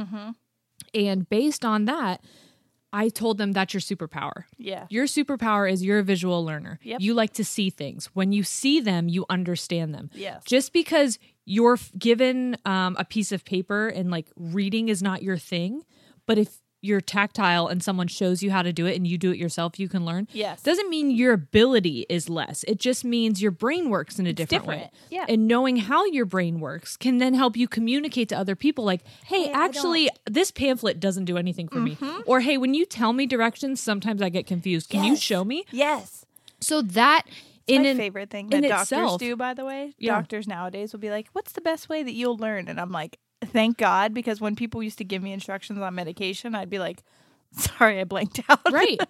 And 0.94 1.28
based 1.28 1.64
on 1.64 1.86
that 1.86 2.22
i 2.92 3.08
told 3.08 3.38
them 3.38 3.52
that's 3.52 3.72
your 3.74 3.80
superpower 3.80 4.44
Yeah. 4.58 4.86
your 4.90 5.06
superpower 5.06 5.70
is 5.70 5.82
you're 5.84 5.98
a 6.00 6.02
visual 6.04 6.44
learner. 6.44 6.78
Yep. 6.82 7.00
You 7.00 7.14
like 7.14 7.32
to 7.34 7.44
see 7.44 7.70
things. 7.70 8.06
When 8.14 8.32
you 8.32 8.42
see 8.42 8.80
them, 8.80 9.08
you 9.08 9.24
understand 9.30 9.94
them. 9.94 10.10
Yes. 10.14 10.44
Just 10.44 10.72
because 10.72 11.18
you're 11.44 11.78
given 11.98 12.56
um, 12.64 12.96
a 12.98 13.04
piece 13.04 13.32
of 13.32 13.44
paper 13.44 13.88
and 13.88 14.10
like 14.10 14.26
reading 14.36 14.88
is 14.88 15.02
not 15.02 15.22
your 15.22 15.36
thing, 15.38 15.82
but 16.26 16.38
if 16.38 16.60
you're 16.82 17.00
tactile 17.00 17.68
and 17.68 17.82
someone 17.82 18.08
shows 18.08 18.42
you 18.42 18.50
how 18.50 18.60
to 18.62 18.72
do 18.72 18.86
it 18.86 18.96
and 18.96 19.06
you 19.06 19.16
do 19.16 19.30
it 19.30 19.38
yourself, 19.38 19.78
you 19.78 19.88
can 19.88 20.04
learn. 20.04 20.26
Yes. 20.32 20.62
Doesn't 20.62 20.90
mean 20.90 21.10
your 21.10 21.32
ability 21.32 22.06
is 22.08 22.28
less. 22.28 22.64
It 22.64 22.78
just 22.80 23.04
means 23.04 23.40
your 23.40 23.52
brain 23.52 23.88
works 23.88 24.18
in 24.18 24.26
a 24.26 24.32
different, 24.32 24.66
way. 24.66 24.74
different. 24.74 24.94
Yeah. 25.10 25.26
And 25.28 25.46
knowing 25.46 25.76
how 25.76 26.04
your 26.06 26.24
brain 26.24 26.58
works 26.60 26.96
can 26.96 27.18
then 27.18 27.34
help 27.34 27.56
you 27.56 27.68
communicate 27.68 28.28
to 28.30 28.36
other 28.36 28.56
people 28.56 28.84
like, 28.84 29.02
hey, 29.24 29.42
Hey, 29.44 29.50
actually, 29.52 30.08
this 30.30 30.50
pamphlet 30.50 31.00
doesn't 31.00 31.24
do 31.24 31.36
anything 31.36 31.66
for 31.68 31.78
me. 31.80 31.96
Mm-hmm. 31.96 32.20
Or 32.26 32.40
hey, 32.40 32.58
when 32.58 32.74
you 32.74 32.84
tell 32.84 33.12
me 33.12 33.26
directions, 33.26 33.80
sometimes 33.80 34.22
I 34.22 34.28
get 34.28 34.46
confused. 34.46 34.88
Can 34.90 35.04
you 35.04 35.16
show 35.16 35.44
me? 35.44 35.64
Yes. 35.72 36.24
So 36.60 36.80
that 36.82 37.24
in 37.66 37.82
my 37.82 37.88
an- 37.88 37.96
favorite 37.96 38.30
thing 38.30 38.48
that 38.50 38.62
doctors 38.62 38.82
itself- 38.82 39.18
do, 39.20 39.36
by 39.36 39.54
the 39.54 39.64
way. 39.64 39.94
Yeah. 39.98 40.14
Doctors 40.14 40.46
nowadays 40.46 40.92
will 40.92 41.00
be 41.00 41.10
like, 41.10 41.28
"What's 41.32 41.52
the 41.52 41.60
best 41.60 41.88
way 41.88 42.02
that 42.02 42.12
you'll 42.12 42.36
learn?" 42.36 42.68
And 42.68 42.80
I'm 42.80 42.92
like, 42.92 43.18
"Thank 43.46 43.78
God," 43.78 44.14
because 44.14 44.40
when 44.40 44.56
people 44.56 44.82
used 44.82 44.98
to 44.98 45.04
give 45.04 45.22
me 45.22 45.32
instructions 45.32 45.78
on 45.80 45.94
medication, 45.94 46.54
I'd 46.54 46.70
be 46.70 46.78
like, 46.78 47.02
"Sorry, 47.52 48.00
I 48.00 48.04
blanked 48.04 48.40
out." 48.48 48.60
right. 48.72 49.00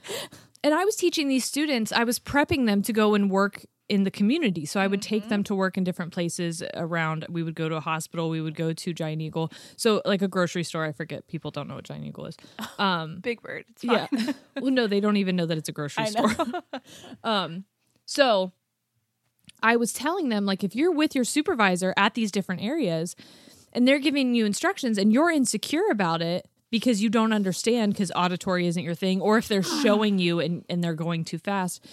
And 0.65 0.75
I 0.75 0.85
was 0.85 0.97
teaching 0.97 1.29
these 1.29 1.45
students, 1.45 1.91
I 1.91 2.05
was 2.05 2.19
prepping 2.19 2.67
them 2.67 2.83
to 2.83 2.93
go 2.93 3.15
and 3.15 3.31
work 3.31 3.65
in 3.89 4.05
the 4.05 4.11
community. 4.11 4.65
So 4.65 4.81
I 4.81 4.87
would 4.87 5.03
take 5.03 5.29
them 5.29 5.45
to 5.45 5.55
work 5.55 5.77
in 5.77 5.85
different 5.85 6.13
places 6.13 6.63
around. 6.73 7.27
We 7.29 7.43
would 7.43 7.55
go 7.55 7.69
to 7.69 7.77
a 7.77 7.81
hospital, 7.81 8.31
we 8.31 8.41
would 8.41 8.55
go 8.55 8.73
to 8.73 8.95
Giant 8.95 9.21
Eagle. 9.21 9.53
So 9.77 10.01
like 10.07 10.23
a 10.23 10.29
grocery 10.29 10.65
store, 10.65 10.85
I 10.85 10.93
forget 10.93 11.27
people 11.27 11.51
don't 11.51 11.69
know 11.69 11.75
what 11.75 11.85
Giant 11.85 12.07
Eagle 12.07 12.27
is. 12.27 12.37
Um 12.79 13.19
Big 13.21 13.43
bird. 13.43 13.67
Yeah. 13.83 14.07
well 14.61 14.71
no, 14.71 14.87
they 14.87 15.01
don't 15.01 15.19
even 15.19 15.37
know 15.37 15.47
that 15.47 15.59
it's 15.59 15.69
a 15.69 15.73
grocery 15.73 16.05
I 16.05 16.09
store. 16.09 16.63
Um, 17.23 17.65
so 18.07 18.53
I 19.63 19.77
was 19.77 19.93
telling 19.93 20.29
them, 20.29 20.45
like, 20.45 20.65
if 20.65 20.75
you're 20.75 20.91
with 20.91 21.15
your 21.15 21.25
supervisor 21.25 21.95
at 21.97 22.15
these 22.15 22.33
different 22.33 22.63
areas 22.63 23.15
and 23.73 23.87
they're 23.87 23.99
giving 23.99 24.35
you 24.35 24.45
instructions 24.47 24.99
and 24.99 25.13
you're 25.13 25.31
insecure 25.31 25.89
about 25.91 26.23
it 26.23 26.47
because 26.71 27.03
you 27.03 27.11
don't 27.11 27.33
understand 27.33 27.93
because 27.93 28.11
auditory 28.15 28.67
isn't 28.67 28.83
your 28.83 28.95
thing, 28.95 29.21
or 29.21 29.39
if 29.39 29.49
they're 29.49 29.63
showing 29.83 30.19
you 30.19 30.41
and, 30.41 30.65
and 30.69 30.83
they're 30.83 30.95
going 30.95 31.25
too 31.25 31.39
fast, 31.39 31.85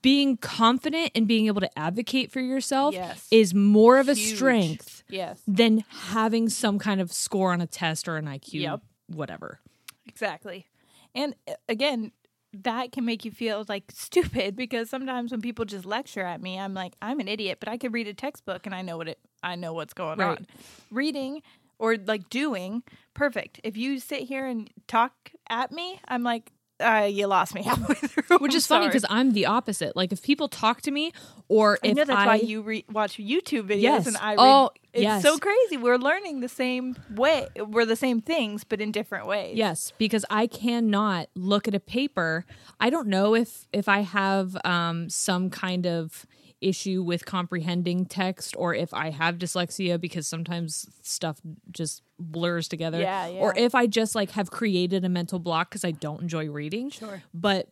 being 0.00 0.36
confident 0.38 1.10
and 1.14 1.28
being 1.28 1.46
able 1.46 1.60
to 1.60 1.78
advocate 1.78 2.32
for 2.32 2.40
yourself 2.40 2.94
Yes. 2.94 3.26
is 3.30 3.52
more 3.52 3.98
of 3.98 4.08
a 4.08 4.14
Huge. 4.14 4.34
strength 4.36 5.04
yes, 5.10 5.42
than 5.46 5.84
having 5.88 6.48
some 6.48 6.78
kind 6.78 7.00
of 7.02 7.12
score 7.12 7.52
on 7.52 7.60
a 7.60 7.66
test 7.66 8.08
or 8.08 8.16
an 8.16 8.24
IQ, 8.24 8.52
Yep. 8.62 8.80
whatever. 9.08 9.60
exactly. 10.06 10.66
And 11.14 11.34
uh, 11.46 11.52
again, 11.68 12.12
that 12.62 12.92
can 12.92 13.04
make 13.04 13.24
you 13.24 13.30
feel 13.30 13.64
like 13.68 13.84
stupid 13.92 14.54
because 14.64 14.88
sometimes 14.88 15.32
when 15.32 15.40
people 15.42 15.64
just 15.64 15.84
lecture 15.84 16.22
at 16.22 16.40
me, 16.40 16.58
I'm 16.58 16.72
like, 16.74 16.94
I'm 17.02 17.20
an 17.20 17.28
idiot, 17.28 17.58
but 17.60 17.68
I 17.68 17.76
could 17.76 17.92
read 17.92 18.06
a 18.08 18.14
textbook 18.14 18.66
and 18.66 18.74
I 18.74 18.82
know 18.82 18.96
what 18.96 19.08
it, 19.08 19.18
I 19.42 19.56
know 19.56 19.72
what's 19.72 19.92
going 19.94 20.18
Right. 20.18 20.38
on. 20.38 20.46
Reading 20.90 21.42
or 21.78 21.96
like 21.96 22.30
doing, 22.30 22.82
perfect. 23.14 23.60
If 23.64 23.76
you 23.76 23.98
sit 23.98 24.22
here 24.22 24.46
and 24.46 24.70
talk 24.86 25.12
at 25.50 25.72
me, 25.72 26.00
I'm 26.06 26.22
like, 26.22 26.52
uh, 26.80 27.08
you 27.10 27.26
lost 27.26 27.54
me 27.54 27.62
halfway 27.64 27.94
through. 27.94 28.38
Which 28.38 28.54
is 28.54 28.66
funny 28.66 28.86
because 28.86 29.04
I'm 29.08 29.32
the 29.32 29.46
opposite. 29.46 29.94
Like 29.96 30.12
if 30.12 30.22
people 30.22 30.48
talk 30.48 30.82
to 30.82 30.90
me 30.90 31.12
or 31.48 31.78
I 31.84 31.88
if 31.88 31.96
know 31.96 32.04
that's 32.04 32.18
I 32.18 32.26
why 32.26 32.34
you 32.36 32.62
re- 32.62 32.84
watch 32.90 33.16
YouTube 33.16 33.68
videos 33.68 33.82
Yes. 33.82 34.06
and 34.06 34.16
I 34.16 34.30
read. 34.30 34.36
Oh, 34.40 34.70
it's 34.92 35.02
yes. 35.02 35.22
so 35.22 35.38
crazy. 35.38 35.76
We're 35.76 35.98
learning 35.98 36.40
the 36.40 36.48
same 36.48 36.96
way. 37.10 37.48
We're 37.56 37.84
the 37.84 37.96
same 37.96 38.20
things, 38.20 38.64
but 38.64 38.80
in 38.80 38.92
different 38.92 39.26
ways. 39.26 39.56
Yes, 39.56 39.92
because 39.98 40.24
I 40.30 40.46
cannot 40.46 41.28
look 41.34 41.66
at 41.68 41.74
a 41.74 41.80
paper. 41.80 42.44
I 42.80 42.90
don't 42.90 43.08
know 43.08 43.34
if 43.34 43.66
if 43.72 43.88
I 43.88 44.00
have 44.00 44.56
um, 44.64 45.08
some 45.10 45.50
kind 45.50 45.86
of 45.86 46.26
issue 46.64 47.02
with 47.02 47.24
comprehending 47.26 48.06
text 48.06 48.54
or 48.58 48.74
if 48.74 48.92
I 48.94 49.10
have 49.10 49.36
dyslexia 49.38 50.00
because 50.00 50.26
sometimes 50.26 50.88
stuff 51.02 51.40
just 51.70 52.02
blurs 52.18 52.68
together. 52.68 53.00
Yeah, 53.00 53.26
yeah. 53.26 53.40
Or 53.40 53.54
if 53.56 53.74
I 53.74 53.86
just 53.86 54.14
like 54.14 54.30
have 54.32 54.50
created 54.50 55.04
a 55.04 55.08
mental 55.08 55.38
block 55.38 55.70
because 55.70 55.84
I 55.84 55.90
don't 55.92 56.22
enjoy 56.22 56.48
reading. 56.48 56.90
Sure. 56.90 57.22
But 57.32 57.68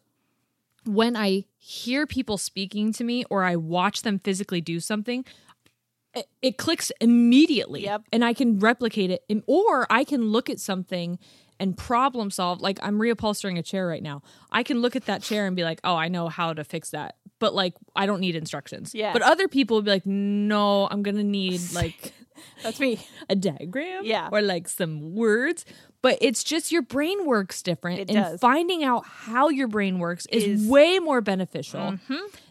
when 0.84 1.16
I 1.16 1.44
hear 1.58 2.06
people 2.06 2.38
speaking 2.38 2.92
to 2.94 3.04
me 3.04 3.24
or 3.30 3.44
I 3.44 3.56
watch 3.56 4.02
them 4.02 4.18
physically 4.18 4.60
do 4.60 4.80
something, 4.80 5.24
it- 6.14 6.28
it 6.42 6.58
clicks 6.58 6.90
immediately 7.00 7.84
Yep. 7.84 8.02
and 8.12 8.22
i 8.22 8.34
can 8.34 8.58
replicate 8.58 9.10
it 9.10 9.24
and- 9.30 9.42
or 9.46 9.86
i 9.90 10.04
can 10.04 10.24
look 10.30 10.50
at 10.50 10.60
something 10.60 11.18
and 11.58 11.74
problem 11.74 12.30
solve 12.30 12.60
like 12.60 12.78
i'm 12.82 12.98
reupholstering 12.98 13.58
a 13.58 13.62
chair 13.62 13.86
right 13.86 14.02
now 14.02 14.20
i 14.50 14.62
can 14.62 14.82
look 14.82 14.94
at 14.94 15.06
that 15.06 15.22
chair 15.22 15.46
and 15.46 15.56
be 15.56 15.64
like 15.64 15.80
oh 15.84 15.96
i 15.96 16.08
know 16.08 16.28
how 16.28 16.52
to 16.52 16.64
fix 16.64 16.90
that 16.90 17.14
but 17.42 17.52
like 17.62 17.74
i 17.96 18.06
don't 18.06 18.20
need 18.20 18.36
instructions 18.36 18.94
Yeah. 18.94 19.12
but 19.12 19.20
other 19.32 19.48
people 19.48 19.76
would 19.76 19.84
be 19.84 19.90
like 19.98 20.06
no 20.06 20.86
i'm 20.90 21.02
gonna 21.02 21.24
need 21.42 21.60
like 21.82 22.12
That's 22.62 22.80
me. 22.80 22.98
a 23.28 23.34
diagram 23.36 24.04
Yeah. 24.04 24.28
or 24.32 24.40
like 24.42 24.68
some 24.68 25.14
words 25.14 25.64
but 26.02 26.18
it's 26.20 26.42
just 26.52 26.72
your 26.72 26.82
brain 26.82 27.18
works 27.26 27.62
different 27.62 28.00
It 28.00 28.08
and 28.10 28.18
does. 28.24 28.40
finding 28.40 28.82
out 28.90 29.04
how 29.06 29.48
your 29.50 29.68
brain 29.68 29.98
works 29.98 30.26
is, 30.32 30.44
Is- 30.44 30.60
Mm-hmm. 30.62 30.70
way 30.70 30.98
more 30.98 31.20
beneficial 31.20 31.98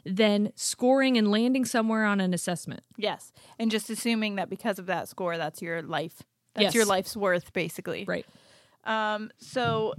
than 0.06 0.52
scoring 0.56 1.18
and 1.18 1.32
landing 1.32 1.66
somewhere 1.66 2.06
on 2.06 2.20
an 2.22 2.34
assessment 2.34 2.84
Yes. 2.98 3.32
And 3.60 3.72
just 3.72 3.90
assuming 3.90 4.36
that 4.36 4.50
because 4.50 4.78
of 4.80 4.86
that 4.88 5.08
score, 5.08 5.38
that's 5.38 5.62
your 5.62 5.82
life. 5.82 6.22
That's 6.56 6.76
your 6.76 6.86
life's 6.86 7.16
worth, 7.18 7.52
basically. 7.54 8.04
right 8.08 8.26
Um, 8.84 9.32
so 9.38 9.96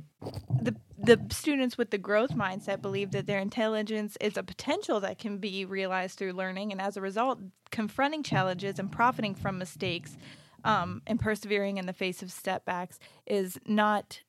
the 0.61 0.77
the 0.99 1.21
students 1.31 1.77
with 1.79 1.91
the 1.91 1.99
growth 1.99 2.35
mindset 2.35 2.81
believe 2.83 3.11
that 3.13 3.27
their 3.27 3.39
intelligence 3.41 4.17
is 4.21 4.37
a 4.37 4.43
potential 4.43 5.01
that 5.01 5.19
can 5.19 5.39
be 5.39 5.65
realized 5.65 6.19
through 6.19 6.33
learning, 6.33 6.71
and 6.73 6.81
as 6.81 6.97
a 6.97 7.01
result, 7.01 7.39
confronting 7.71 8.23
challenges 8.23 8.79
and 8.79 8.91
profiting 8.93 9.35
from 9.35 9.59
mistakes 9.59 10.17
um, 10.65 11.03
and 11.07 11.19
persevering 11.19 11.79
in 11.79 11.87
the 11.87 11.93
face 11.93 12.23
of 12.23 12.31
setbacks 12.31 12.99
is 13.27 13.59
not 13.67 14.21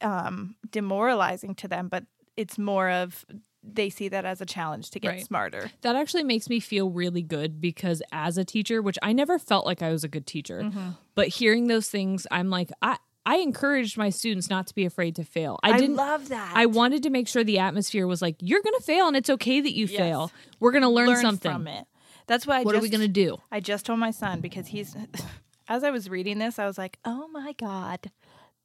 um, 0.00 0.56
demoralizing 0.70 1.54
to 1.56 1.68
them, 1.68 1.88
but 1.88 2.04
it's 2.36 2.58
more 2.58 2.90
of 2.90 3.24
they 3.68 3.90
see 3.90 4.08
that 4.08 4.24
as 4.24 4.40
a 4.40 4.46
challenge 4.46 4.90
to 4.90 5.00
get 5.00 5.08
Right. 5.10 5.24
smarter. 5.24 5.70
that 5.82 5.96
actually 5.96 6.22
makes 6.22 6.48
me 6.48 6.60
feel 6.60 6.88
really 6.90 7.22
good 7.22 7.60
because 7.60 8.00
as 8.12 8.38
a 8.38 8.44
teacher 8.44 8.80
which 8.80 8.96
i 9.02 9.12
never 9.12 9.40
felt 9.40 9.66
like 9.66 9.82
i 9.82 9.90
was 9.90 10.04
a 10.04 10.08
good 10.08 10.24
teacher 10.24 10.62
Mm-hmm. 10.62 10.90
but 11.16 11.26
hearing 11.28 11.66
those 11.66 11.88
things 11.88 12.28
i'm 12.30 12.48
like 12.48 12.70
i 12.80 12.96
i 13.26 13.36
encouraged 13.36 13.98
my 13.98 14.08
students 14.08 14.48
not 14.48 14.66
to 14.66 14.74
be 14.74 14.86
afraid 14.86 15.14
to 15.14 15.24
fail 15.24 15.58
i 15.62 15.78
didn't 15.78 15.96
love 15.96 16.28
that. 16.28 16.52
I 16.54 16.66
wanted 16.66 17.02
to 17.02 17.10
make 17.10 17.28
sure 17.28 17.44
the 17.44 17.58
atmosphere 17.58 18.06
was 18.06 18.22
like, 18.22 18.36
you're 18.40 18.62
going 18.62 18.74
to 18.78 18.82
fail 18.82 19.08
and 19.08 19.16
it's 19.16 19.28
okay 19.28 19.60
that 19.60 19.74
you 19.74 19.86
Yes. 19.86 19.98
fail. 19.98 20.32
We're 20.60 20.70
going 20.72 20.82
to 20.82 20.88
learn, 20.88 21.08
learn 21.08 21.20
something. 21.20 21.52
from 21.52 21.66
it. 21.66 21.86
That's 22.26 22.46
why. 22.46 22.60
I 22.60 22.62
What 22.62 22.74
are 22.74 22.80
we 22.80 22.88
going 22.88 23.02
to 23.02 23.08
do? 23.08 23.38
I 23.50 23.60
just 23.60 23.84
told 23.86 23.98
my 23.98 24.10
son 24.10 24.40
because 24.40 24.68
he's, 24.68 24.96
as 25.68 25.84
I 25.84 25.90
was 25.90 26.08
reading 26.08 26.38
this, 26.38 26.58
I 26.58 26.66
was 26.66 26.78
like, 26.78 26.98
oh 27.04 27.28
my 27.28 27.52
God, 27.52 28.10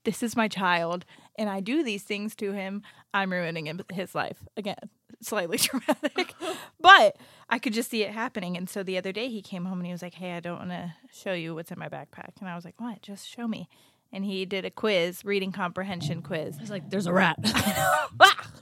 this 0.05 0.23
is 0.23 0.35
my 0.35 0.47
child. 0.47 1.05
And 1.37 1.49
I 1.49 1.59
do 1.59 1.83
these 1.83 2.03
things 2.03 2.35
to 2.37 2.53
him. 2.53 2.81
I'm 3.13 3.31
ruining 3.31 3.67
him, 3.67 3.81
his 3.91 4.15
life. 4.15 4.37
Again, 4.57 4.89
slightly 5.21 5.57
dramatic, 5.69 6.33
but 6.79 7.17
I 7.49 7.59
could 7.59 7.73
just 7.73 7.89
see 7.89 8.03
it 8.03 8.11
happening. 8.11 8.57
And 8.57 8.69
so 8.69 8.83
the 8.83 8.97
other 8.97 9.11
day 9.11 9.29
he 9.29 9.41
came 9.41 9.65
home 9.65 9.79
and 9.79 9.85
he 9.85 9.91
was 9.91 10.01
like, 10.01 10.15
hey, 10.15 10.33
I 10.33 10.39
don't 10.39 10.59
want 10.59 10.69
to 10.71 10.93
show 11.11 11.33
you 11.33 11.55
what's 11.55 11.71
in 11.71 11.79
my 11.79 11.89
backpack. 11.89 12.39
And 12.39 12.49
I 12.49 12.55
was 12.55 12.65
like, 12.65 12.79
what? 12.79 13.01
Just 13.01 13.27
show 13.27 13.47
me. 13.47 13.69
And 14.13 14.25
he 14.25 14.45
did 14.45 14.65
a 14.65 14.69
quiz, 14.69 15.23
reading 15.23 15.51
comprehension 15.51 16.21
quiz. 16.21 16.57
It's 16.59 16.69
like, 16.69 16.89
there's 16.89 17.07
a 17.07 17.13
rat. 17.13 17.37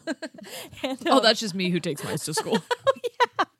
And, 0.81 0.97
oh, 1.05 1.17
um, 1.17 1.23
that's 1.23 1.39
just 1.39 1.53
me 1.53 1.69
who 1.69 1.79
takes 1.79 2.03
mice 2.03 2.25
to 2.25 2.33
school. 2.33 2.57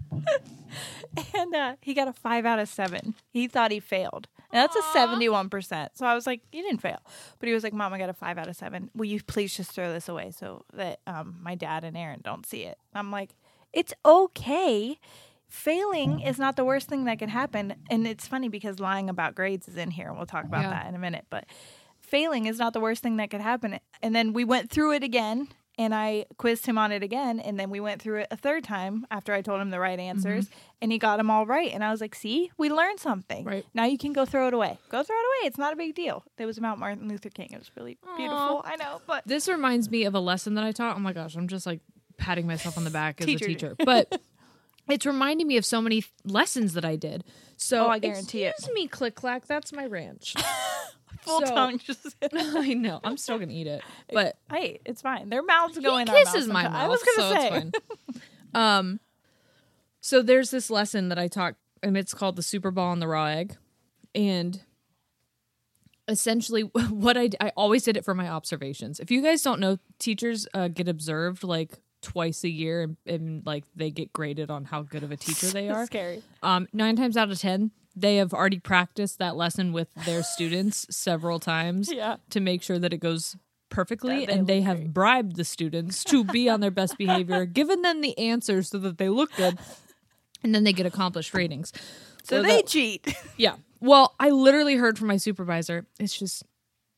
and 1.36 1.56
uh, 1.56 1.76
he 1.82 1.94
got 1.94 2.08
a 2.08 2.14
five 2.14 2.46
out 2.46 2.60
of 2.60 2.68
seven. 2.70 3.16
He 3.30 3.48
thought 3.48 3.72
he 3.72 3.80
failed. 3.80 4.28
And 4.52 4.60
that's 4.60 4.76
a 4.76 4.82
seventy-one 4.94 5.50
percent. 5.50 5.92
So 5.96 6.08
I 6.08 6.16
was 6.16 6.26
like, 6.26 6.42
"You 6.52 6.64
didn't 6.64 6.82
fail," 6.82 7.00
but 7.40 7.48
he 7.48 7.54
was 7.54 7.64
like, 7.64 7.74
"Mom, 7.74 7.94
I 7.94 8.00
got 8.00 8.10
a 8.10 8.14
five 8.14 8.40
out 8.40 8.48
of 8.48 8.56
seven. 8.56 8.90
Will 8.96 9.06
you 9.06 9.22
please 9.22 9.56
just 9.56 9.72
throw 9.72 9.94
this 9.94 10.10
away 10.10 10.32
so 10.32 10.66
that 10.74 11.02
um, 11.06 11.38
my 11.42 11.54
dad 11.54 11.84
and 11.84 11.96
Aaron 11.96 12.22
don't 12.24 12.46
see 12.48 12.64
it?" 12.64 12.80
I'm 12.96 13.12
like, 13.12 13.36
"It's 13.74 13.94
okay. 14.04 14.98
Failing 15.48 16.22
is 16.22 16.40
not 16.40 16.56
the 16.56 16.66
worst 16.66 16.88
thing 16.88 17.06
that 17.06 17.20
can 17.20 17.30
happen." 17.30 17.76
And 17.92 18.08
it's 18.08 18.28
funny 18.28 18.50
because 18.50 18.80
lying 18.80 19.08
about 19.08 19.36
grades 19.36 19.68
is 19.68 19.78
in 19.78 19.92
here, 19.92 20.08
and 20.08 20.18
we'll 20.18 20.26
talk 20.26 20.46
about 20.46 20.64
Yeah. 20.64 20.72
that 20.72 20.88
in 20.88 20.96
a 20.96 21.00
minute. 21.00 21.26
But 21.30 21.46
failing 22.10 22.46
is 22.46 22.60
not 22.60 22.74
the 22.74 22.80
worst 22.80 23.04
thing 23.04 23.18
that 23.18 23.30
could 23.30 23.42
happen. 23.42 23.80
And 24.02 24.16
then 24.16 24.34
we 24.34 24.44
went 24.44 24.70
through 24.70 24.94
it 24.94 25.04
again 25.04 25.48
and 25.78 25.96
I 25.96 26.26
quizzed 26.38 26.66
him 26.66 26.78
on 26.78 26.92
it 26.92 27.04
again. 27.04 27.40
And 27.40 27.58
then 27.58 27.70
we 27.70 27.80
went 27.80 28.02
through 28.02 28.20
it 28.20 28.28
a 28.32 28.36
third 28.36 28.66
time 28.66 29.08
after 29.10 29.34
I 29.34 29.42
told 29.42 29.62
him 29.62 29.70
the 29.70 29.80
right 29.80 29.98
answers 29.98 30.46
mm-hmm. 30.46 30.60
and 30.82 30.92
he 30.92 30.98
got 30.98 31.18
them 31.18 31.32
all 31.32 31.46
right. 31.46 31.72
And 31.72 31.84
I 31.84 31.92
was 31.92 32.02
like, 32.02 32.16
see, 32.16 32.52
we 32.58 32.70
learned 32.70 33.00
something. 33.00 33.46
Right. 33.46 33.66
Now 33.74 33.86
you 33.86 33.98
can 33.98 34.12
go 34.12 34.26
throw 34.26 34.48
it 34.50 34.54
away. 34.54 34.78
Go 34.90 35.04
throw 35.04 35.16
it 35.16 35.44
away. 35.44 35.48
It's 35.48 35.58
not 35.58 35.72
a 35.72 35.78
big 35.78 35.96
deal. 35.96 36.26
It 36.38 36.46
was 36.46 36.58
about 36.58 36.80
Martin 36.80 37.08
Luther 37.08 37.30
King. 37.30 37.50
It 37.54 37.60
was 37.60 37.72
really 37.78 37.98
beautiful. 38.18 38.62
I 38.66 38.76
know, 38.76 39.02
but 39.08 39.24
this 39.26 39.48
reminds 39.48 39.90
me 39.90 40.04
of 40.04 40.14
a 40.16 40.20
lesson 40.20 40.56
that 40.56 40.66
I 40.66 40.74
taught. 40.74 40.98
Oh 40.98 41.00
my 41.00 41.14
gosh, 41.14 41.36
I'm 41.36 41.48
just 41.48 41.66
like 41.66 41.80
patting 42.18 42.46
myself 42.46 42.78
on 42.78 42.84
the 42.84 42.90
back 42.90 43.22
as 43.22 43.26
Teacher. 43.26 43.46
a 43.46 43.48
teacher. 43.48 43.76
But 43.78 44.22
it's 44.90 45.06
reminding 45.06 45.48
me 45.48 45.56
of 45.56 45.66
so 45.66 45.82
many 45.82 46.04
lessons 46.26 46.74
that 46.74 46.84
I 46.84 46.98
did. 46.98 47.24
So 47.56 47.86
Oh, 47.86 47.90
I 47.90 48.00
guarantee 48.00 48.44
it. 48.44 48.56
excuse 48.58 48.74
me, 48.74 48.88
click 48.88 49.16
clack. 49.16 49.46
That's 49.46 49.72
my 49.72 49.86
ranch. 49.86 50.36
full 51.30 51.46
So- 51.46 51.56
tongue 51.56 51.80
just. 51.80 52.16
I 52.34 52.74
know. 52.74 53.00
I'm 53.04 53.18
still 53.18 53.40
gonna 53.40 53.54
eat 53.54 53.68
it, 53.68 53.82
but 54.14 54.38
hey, 54.52 54.80
it's 54.86 55.02
fine. 55.02 55.30
Their 55.30 55.44
mouths 55.44 55.78
go 55.80 55.98
in 55.98 56.10
our 56.10 56.16
kisses 56.16 56.48
my 56.48 56.64
mouth. 56.64 56.74
I 56.74 56.88
was 56.88 57.04
gonna 57.04 57.30
so 57.30 57.36
say. 57.36 57.48
it's 57.48 57.52
fine. 57.54 58.22
um, 58.54 59.00
so 60.02 60.22
there's 60.22 60.52
this 60.52 60.70
lesson 60.70 61.10
that 61.10 61.20
I 61.20 61.28
taught, 61.28 61.56
and 61.84 61.96
it's 61.98 62.14
called 62.14 62.36
the 62.36 62.44
Super 62.44 62.72
Ball 62.72 62.94
and 62.94 63.02
the 63.02 63.08
Raw 63.08 63.26
Egg, 63.26 63.56
and 64.16 64.62
essentially 66.08 66.62
what 66.62 67.18
I 67.18 67.30
I 67.40 67.52
always 67.56 67.84
did 67.84 67.98
it 67.98 68.06
for 68.06 68.16
my 68.16 68.28
observations. 68.30 69.00
If 69.00 69.12
you 69.12 69.22
guys 69.22 69.42
don't 69.42 69.60
know, 69.60 69.78
teachers 70.00 70.48
uh, 70.54 70.68
get 70.68 70.88
observed 70.88 71.44
like 71.44 71.80
twice 72.02 72.44
a 72.44 72.50
year, 72.50 72.82
and, 72.82 72.98
and 73.06 73.46
like 73.46 73.66
they 73.76 73.92
get 73.92 74.14
graded 74.14 74.50
on 74.50 74.66
how 74.66 74.82
good 74.82 75.04
of 75.04 75.12
a 75.12 75.18
teacher 75.18 75.48
they 75.48 75.70
are. 75.70 75.86
Scary. 75.86 76.24
Um, 76.42 76.68
nine 76.74 76.96
times 76.96 77.18
out 77.18 77.30
of 77.30 77.40
ten, 77.40 77.72
they 77.96 78.18
have 78.18 78.34
already 78.34 78.60
practiced 78.60 79.18
that 79.20 79.36
lesson 79.36 79.74
with 79.74 79.94
their 80.06 80.24
students 80.24 80.86
several 80.90 81.40
times 81.40 81.92
Yeah. 81.94 82.18
to 82.30 82.40
make 82.40 82.64
sure 82.64 82.80
that 82.80 82.94
it 82.94 83.00
goes 83.00 83.36
perfectly, 83.70 84.26
they 84.26 84.34
and 84.34 84.48
they 84.48 84.62
have 84.62 84.78
great. 84.78 84.94
bribed 84.94 85.36
the 85.36 85.44
students 85.46 86.04
to 86.06 86.24
be 86.24 86.50
on 86.50 86.60
their 86.60 86.72
best 86.72 86.98
behavior, 86.98 87.46
given 87.60 87.82
them 87.82 88.02
the 88.02 88.18
answers 88.18 88.70
so 88.70 88.78
that 88.80 88.98
they 88.98 89.10
look 89.10 89.32
good, 89.36 89.60
and 90.44 90.56
then 90.56 90.64
they 90.64 90.74
get 90.74 90.86
accomplished 90.86 91.34
ratings. 91.34 91.72
So 92.24 92.38
So 92.38 92.42
they 92.44 92.58
that- 92.58 92.68
cheat. 92.68 93.14
Yeah. 93.38 93.56
Well, 93.82 94.14
I 94.20 94.30
literally 94.32 94.76
heard 94.76 94.98
from 94.98 95.08
my 95.08 95.18
supervisor, 95.18 95.86
it's 96.00 96.18
just 96.18 96.44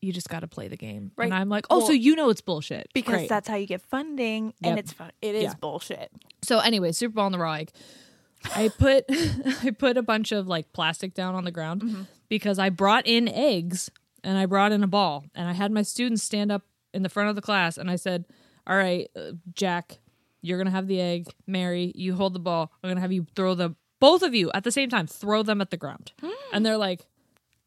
you 0.00 0.12
just 0.12 0.28
got 0.28 0.40
to 0.40 0.48
play 0.48 0.66
the 0.66 0.76
game, 0.76 1.12
Right. 1.16 1.26
and 1.26 1.34
I'm 1.34 1.48
like, 1.48 1.64
oh, 1.70 1.86
so 1.86 1.92
you 1.92 2.16
know 2.16 2.28
it's 2.30 2.40
bullshit 2.40 2.88
because 2.92 3.14
Great. 3.14 3.28
that's 3.28 3.46
how 3.46 3.54
you 3.54 3.66
get 3.66 3.82
funding, 3.82 4.52
and 4.64 4.76
it's 4.78 4.92
fun. 4.92 5.12
It 5.22 5.36
is 5.36 5.42
Yeah. 5.44 5.54
bullshit. 5.60 6.10
So 6.42 6.58
anyway, 6.58 6.90
Super 6.90 7.14
Ball 7.14 7.26
in 7.26 7.32
the 7.32 7.38
raw 7.38 7.52
egg. 7.52 7.70
I 8.54 8.68
put 8.68 9.04
I 9.62 9.70
put 9.70 9.96
a 9.96 10.02
bunch 10.02 10.32
of 10.32 10.46
like 10.46 10.72
plastic 10.72 11.14
down 11.14 11.34
on 11.34 11.44
the 11.44 11.50
ground 11.50 11.82
Mm-hmm. 11.82 12.02
because 12.28 12.58
I 12.58 12.68
brought 12.70 13.06
in 13.06 13.28
eggs 13.28 13.90
and 14.24 14.38
I 14.38 14.46
brought 14.46 14.72
in 14.72 14.82
a 14.82 14.86
ball 14.88 15.24
and 15.34 15.48
I 15.48 15.52
had 15.52 15.72
my 15.72 15.82
students 15.82 16.22
stand 16.22 16.50
up 16.52 16.62
in 16.94 17.02
the 17.02 17.08
front 17.08 17.28
of 17.30 17.36
the 17.36 17.42
class 17.42 17.76
and 17.78 17.90
I 17.90 17.96
said, 17.96 18.26
"All 18.66 18.76
right, 18.76 19.08
uh, 19.16 19.32
Jack, 19.54 19.98
you're 20.42 20.58
gonna 20.58 20.70
have 20.70 20.86
the 20.86 21.00
egg. 21.00 21.28
Mary, 21.46 21.92
you 21.94 22.14
hold 22.14 22.34
the 22.34 22.38
ball. 22.40 22.70
I'm 22.82 22.90
gonna 22.90 23.00
have 23.00 23.12
you 23.12 23.26
throw 23.34 23.54
the 23.54 23.74
both 24.00 24.22
of 24.22 24.34
you 24.34 24.50
at 24.52 24.64
the 24.64 24.72
same 24.72 24.88
time. 24.90 25.06
Throw 25.06 25.42
them 25.42 25.60
at 25.60 25.70
the 25.70 25.76
ground." 25.76 26.12
and 26.52 26.64
they're 26.66 26.76
like, 26.76 27.06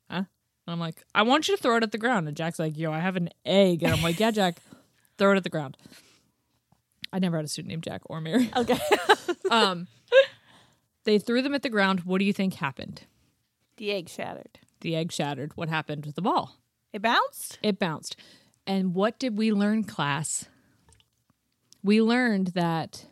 "Huh?" 0.10 0.18
And 0.18 0.28
I'm 0.74 0.80
like, 0.80 1.04
"I 1.16 1.24
want 1.24 1.48
you 1.48 1.56
to 1.58 1.62
throw 1.62 1.78
it 1.78 1.84
at 1.84 1.92
the 1.92 1.98
ground." 1.98 2.28
And 2.28 2.36
Jack's 2.38 2.60
like, 2.60 2.78
"Yo, 2.78 2.92
I 2.92 3.00
have 3.00 3.16
an 3.16 3.30
egg." 3.46 3.84
And 3.84 3.92
I'm 3.94 4.02
like, 4.04 4.20
"Yeah, 4.20 4.32
Jack, 4.32 4.60
throw 5.18 5.32
it 5.34 5.38
at 5.38 5.44
the 5.44 5.50
ground." 5.50 5.78
I 7.14 7.20
never 7.20 7.38
had 7.38 7.46
a 7.46 7.48
student 7.48 7.70
named 7.70 7.84
Jack 7.84 8.02
or 8.06 8.20
Mary. 8.22 8.50
Okay. 8.56 8.78
Um, 9.52 9.88
they 11.06 11.18
threw 11.18 11.42
them 11.42 11.56
at 11.56 11.64
the 11.64 11.70
ground. 11.70 12.02
What 12.02 12.20
do 12.20 12.26
you 12.26 12.34
think 12.34 12.56
happened? 12.56 13.04
the 13.78 13.92
egg 13.92 14.08
shattered. 14.10 14.60
The 14.82 14.96
egg 14.96 15.12
shattered. 15.12 15.52
What 15.56 15.70
happened 15.70 16.06
with 16.06 16.16
the 16.16 16.22
ball? 16.22 16.58
It 16.94 17.02
bounced. 17.02 17.60
It 17.62 17.80
bounced. 17.80 18.16
And 18.66 18.96
what 18.96 19.20
did 19.20 19.38
we 19.38 19.52
learn, 19.52 19.84
class? 19.84 20.46
We 21.84 22.02
learned 22.02 22.48
that. 22.50 23.06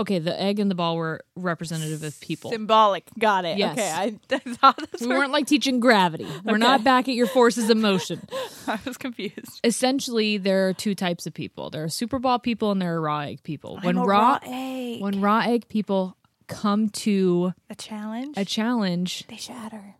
Okay, 0.00 0.18
the 0.18 0.40
egg 0.40 0.58
and 0.58 0.70
the 0.70 0.74
ball 0.74 0.96
were 0.96 1.22
representative 1.36 2.02
of 2.02 2.18
people. 2.20 2.50
Symbolic. 2.50 3.04
Got 3.18 3.44
it. 3.44 3.58
Yes. 3.58 3.72
Okay. 3.78 3.90
I, 3.90 4.18
I 4.34 4.38
thought 4.54 4.76
that's 4.78 5.02
We 5.02 5.08
where 5.08 5.18
weren't 5.18 5.32
like 5.32 5.46
teaching 5.46 5.80
gravity. 5.80 6.26
We're 6.44 6.58
not 6.58 6.82
back 6.84 7.08
at 7.08 7.14
your 7.14 7.26
forces 7.26 7.70
of 7.70 7.76
motion. 7.76 8.20
I 8.66 8.78
was 8.84 8.96
confused. 8.96 9.60
Essentially, 9.64 10.38
there 10.38 10.68
are 10.68 10.72
two 10.72 10.94
types 10.94 11.26
of 11.26 11.34
people. 11.34 11.70
There 11.70 11.84
are 11.84 11.88
super 11.88 12.18
ball 12.18 12.38
people 12.38 12.70
and 12.72 12.80
there 12.80 12.94
are 12.96 13.00
raw 13.00 13.20
egg 13.20 13.42
people. 13.42 13.78
When 13.82 13.96
I'm 13.96 14.02
a 14.02 14.06
raw, 14.06 14.18
raw 14.32 14.38
egg. 14.44 15.00
when 15.02 15.20
raw 15.20 15.40
egg 15.40 15.68
people 15.68 16.16
come 16.46 16.88
to 16.88 17.52
a 17.68 17.74
challenge. 17.74 18.36
a 18.36 18.44
challenge, 18.44 19.24
they 19.28 19.36
shatter. 19.36 19.94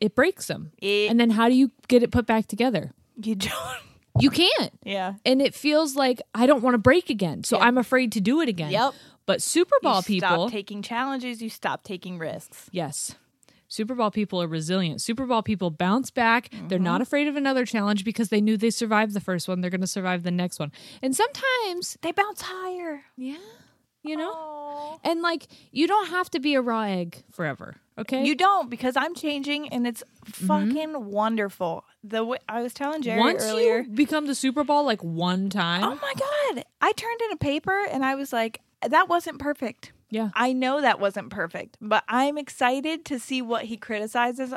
it 0.00 0.14
breaks 0.14 0.46
them. 0.46 0.72
It- 0.78 1.10
and 1.10 1.18
then 1.20 1.30
how 1.30 1.48
do 1.48 1.54
you 1.54 1.70
get 1.88 2.02
it 2.02 2.10
put 2.10 2.26
back 2.26 2.46
together? 2.46 2.92
You 3.20 3.34
don't. 3.34 3.52
You 4.20 4.30
can't. 4.30 4.70
Yeah. 4.84 5.14
And 5.26 5.42
it 5.42 5.56
feels 5.56 5.96
like 5.96 6.22
I 6.34 6.46
don't 6.46 6.62
want 6.62 6.74
to 6.74 6.78
break 6.78 7.10
again. 7.10 7.42
So 7.42 7.58
I'm 7.58 7.76
afraid 7.76 8.12
to 8.12 8.20
do 8.20 8.40
it 8.42 8.48
again. 8.48 8.70
Yep. 8.70 8.94
But 9.26 9.40
Super 9.42 9.76
Ball 9.82 9.98
you 9.98 10.02
people, 10.02 10.28
stop 10.28 10.50
taking 10.50 10.82
challenges. 10.82 11.40
You 11.42 11.48
stop 11.50 11.82
taking 11.84 12.18
risks. 12.18 12.68
yes. 12.72 13.14
Super 13.66 13.94
Ball 13.94 14.10
people 14.10 14.40
are 14.40 14.46
resilient. 14.46 15.00
Super 15.00 15.26
Ball 15.26 15.42
people 15.42 15.70
bounce 15.70 16.10
back. 16.10 16.50
They're 16.68 16.78
Mm-hmm. 16.78 16.84
not 16.84 17.00
afraid 17.00 17.26
of 17.26 17.34
another 17.34 17.64
challenge 17.64 18.04
because 18.04 18.28
they 18.28 18.40
knew 18.40 18.56
they 18.56 18.70
survived 18.70 19.14
the 19.14 19.20
first 19.20 19.48
one. 19.48 19.62
They're 19.62 19.70
going 19.70 19.80
to 19.80 19.86
survive 19.86 20.22
the 20.22 20.30
next 20.30 20.60
one. 20.60 20.70
And 21.02 21.16
sometimes, 21.16 21.96
They 22.02 22.12
bounce 22.12 22.42
higher. 22.42 23.02
yeah. 23.16 23.38
you 24.02 24.16
know? 24.16 25.00
And 25.02 25.22
like, 25.22 25.48
you 25.72 25.88
don't 25.88 26.08
have 26.10 26.30
to 26.32 26.40
be 26.40 26.54
a 26.54 26.60
raw 26.60 26.82
egg 26.82 27.24
forever. 27.32 27.76
Okay. 27.98 28.24
You 28.24 28.34
don't 28.36 28.68
because 28.70 28.96
I'm 28.96 29.14
changing 29.14 29.68
and 29.70 29.86
it's 29.86 30.04
fucking 30.26 31.10
wonderful. 31.10 31.84
The 32.04 32.22
way 32.24 32.38
I 32.48 32.60
was 32.62 32.74
telling 32.74 33.02
Jerry 33.02 33.18
Once 33.20 33.42
earlier. 33.44 33.78
you 33.80 33.88
become 33.88 34.26
the 34.26 34.34
Super 34.34 34.62
Ball 34.62 34.84
like 34.84 35.02
one 35.02 35.48
time. 35.48 35.82
Oh 35.84 35.98
my 36.00 36.12
god! 36.54 36.64
I 36.80 36.92
turned 36.92 37.20
in 37.22 37.32
a 37.32 37.36
paper 37.36 37.84
and 37.90 38.04
I 38.04 38.14
was 38.14 38.32
like, 38.32 38.60
that 38.88 39.08
wasn't 39.08 39.38
perfect. 39.38 39.92
Yeah. 40.10 40.30
I 40.34 40.52
know 40.52 40.80
that 40.80 41.00
wasn't 41.00 41.30
perfect, 41.30 41.76
but 41.80 42.04
I'm 42.08 42.38
excited 42.38 43.04
to 43.06 43.18
see 43.18 43.42
what 43.42 43.64
he 43.64 43.76
criticizes 43.76 44.54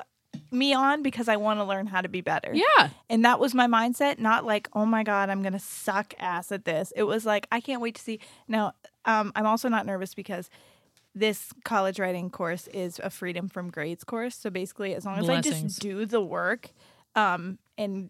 me 0.52 0.74
on 0.74 1.04
because 1.04 1.28
I 1.28 1.38
want 1.38 1.60
to 1.60 1.64
learn 1.64 1.88
how 1.88 2.02
to 2.02 2.10
be 2.10 2.22
better. 2.22 2.52
Yeah. 2.54 2.90
And 3.10 3.26
that 3.26 3.40
was 3.40 3.54
my 3.54 3.68
mindset, 3.68 4.20
not 4.20 4.46
like, 4.46 4.70
oh 4.74 4.86
my 4.86 5.04
God, 5.04 5.30
I'm 5.30 5.42
going 5.42 5.54
to 5.54 5.60
suck 5.60 6.14
ass 6.20 6.52
at 6.52 6.66
this. 6.66 6.94
It 6.96 7.04
was 7.04 7.26
like, 7.26 7.48
I 7.52 7.60
can't 7.60 7.82
wait 7.82 7.96
to 7.96 8.02
see. 8.02 8.20
Now, 8.48 8.74
um, 9.06 9.32
I'm 9.36 9.46
also 9.46 9.68
not 9.70 9.86
nervous 9.86 10.14
because 10.14 10.50
this 11.16 11.52
college 11.64 12.00
writing 12.00 12.30
course 12.30 12.68
is 12.68 13.00
a 13.04 13.10
freedom 13.10 13.50
from 13.50 13.72
grades 13.72 14.04
course. 14.04 14.36
So 14.36 14.50
basically, 14.50 14.94
as 14.94 15.06
long 15.06 15.18
as 15.18 15.30
I 15.30 15.42
just 15.42 15.80
do 15.80 16.06
the 16.06 16.22
work 16.22 16.70
um, 17.16 17.58
and 17.78 18.10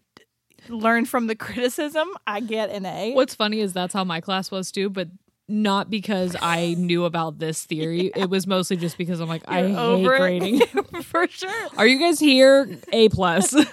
learn 0.68 1.06
from 1.06 1.26
the 1.26 1.34
criticism, 1.36 2.08
I 2.26 2.40
get 2.40 2.70
an 2.70 2.84
A. 2.84 3.12
What's 3.14 3.34
funny 3.34 3.60
is 3.60 3.72
that's 3.72 3.94
how 3.94 4.04
my 4.04 4.20
class 4.20 4.50
was 4.50 4.70
too, 4.70 4.90
but 4.90 5.08
not 5.48 5.88
because 5.90 6.36
I 6.40 6.74
knew 6.78 7.04
about 7.04 7.38
this 7.38 7.64
theory. 7.64 8.12
It 8.16 8.28
was 8.30 8.46
mostly 8.46 8.76
just 8.76 8.98
because 8.98 9.20
I'm 9.20 9.28
like, 9.28 9.42
I 9.48 9.60
You're 9.60 9.68
hate 9.68 9.76
over 9.76 10.14
it. 10.14 10.18
grading. 10.18 10.60
For 11.02 11.26
sure. 11.28 11.68
Are 11.76 11.86
you 11.86 11.98
guys 11.98 12.20
here? 12.20 12.68
A 12.92 13.08
plus. 13.08 13.54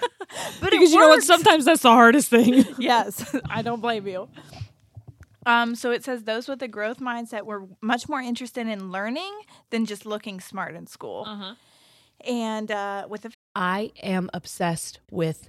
But 0.60 0.72
because 0.72 0.90
you 0.90 0.98
know 0.98 1.08
what? 1.08 1.22
Sometimes 1.22 1.64
that's 1.64 1.82
the 1.82 1.90
hardest 1.92 2.30
thing. 2.30 2.64
yes, 2.78 3.36
I 3.48 3.62
don't 3.62 3.80
blame 3.80 4.08
you. 4.08 4.28
Um, 5.46 5.76
so 5.76 5.92
it 5.92 6.02
says 6.04 6.24
those 6.24 6.48
with 6.48 6.60
a 6.62 6.68
growth 6.68 6.98
mindset 6.98 7.42
were 7.44 7.68
much 7.80 8.08
more 8.08 8.20
interested 8.20 8.66
in 8.66 8.90
learning 8.90 9.32
than 9.70 9.86
just 9.86 10.04
looking 10.04 10.40
smart 10.40 10.74
in 10.74 10.88
school. 10.88 11.24
Uh-huh. 11.28 11.54
And 12.26 12.72
uh, 12.72 13.06
with 13.08 13.22
the 13.22 13.32
I 13.54 13.92
am 14.02 14.28
obsessed 14.34 14.98
with 15.12 15.48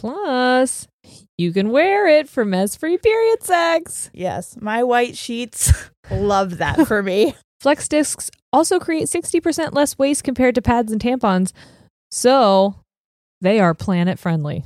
Plus, 0.00 0.88
you 1.36 1.52
can 1.52 1.68
wear 1.68 2.08
it 2.08 2.26
for 2.26 2.46
mess 2.46 2.74
free 2.74 2.96
period 2.96 3.42
sex. 3.42 4.08
Yes, 4.14 4.56
my 4.58 4.82
white 4.82 5.14
sheets 5.14 5.70
love 6.10 6.56
that 6.56 6.86
for 6.88 7.02
me. 7.02 7.34
Flex 7.60 7.86
discs 7.86 8.30
also 8.50 8.80
create 8.80 9.08
60% 9.08 9.74
less 9.74 9.98
waste 9.98 10.24
compared 10.24 10.54
to 10.54 10.62
pads 10.62 10.90
and 10.90 11.02
tampons. 11.02 11.52
So 12.10 12.76
they 13.42 13.60
are 13.60 13.74
planet 13.74 14.18
friendly. 14.18 14.64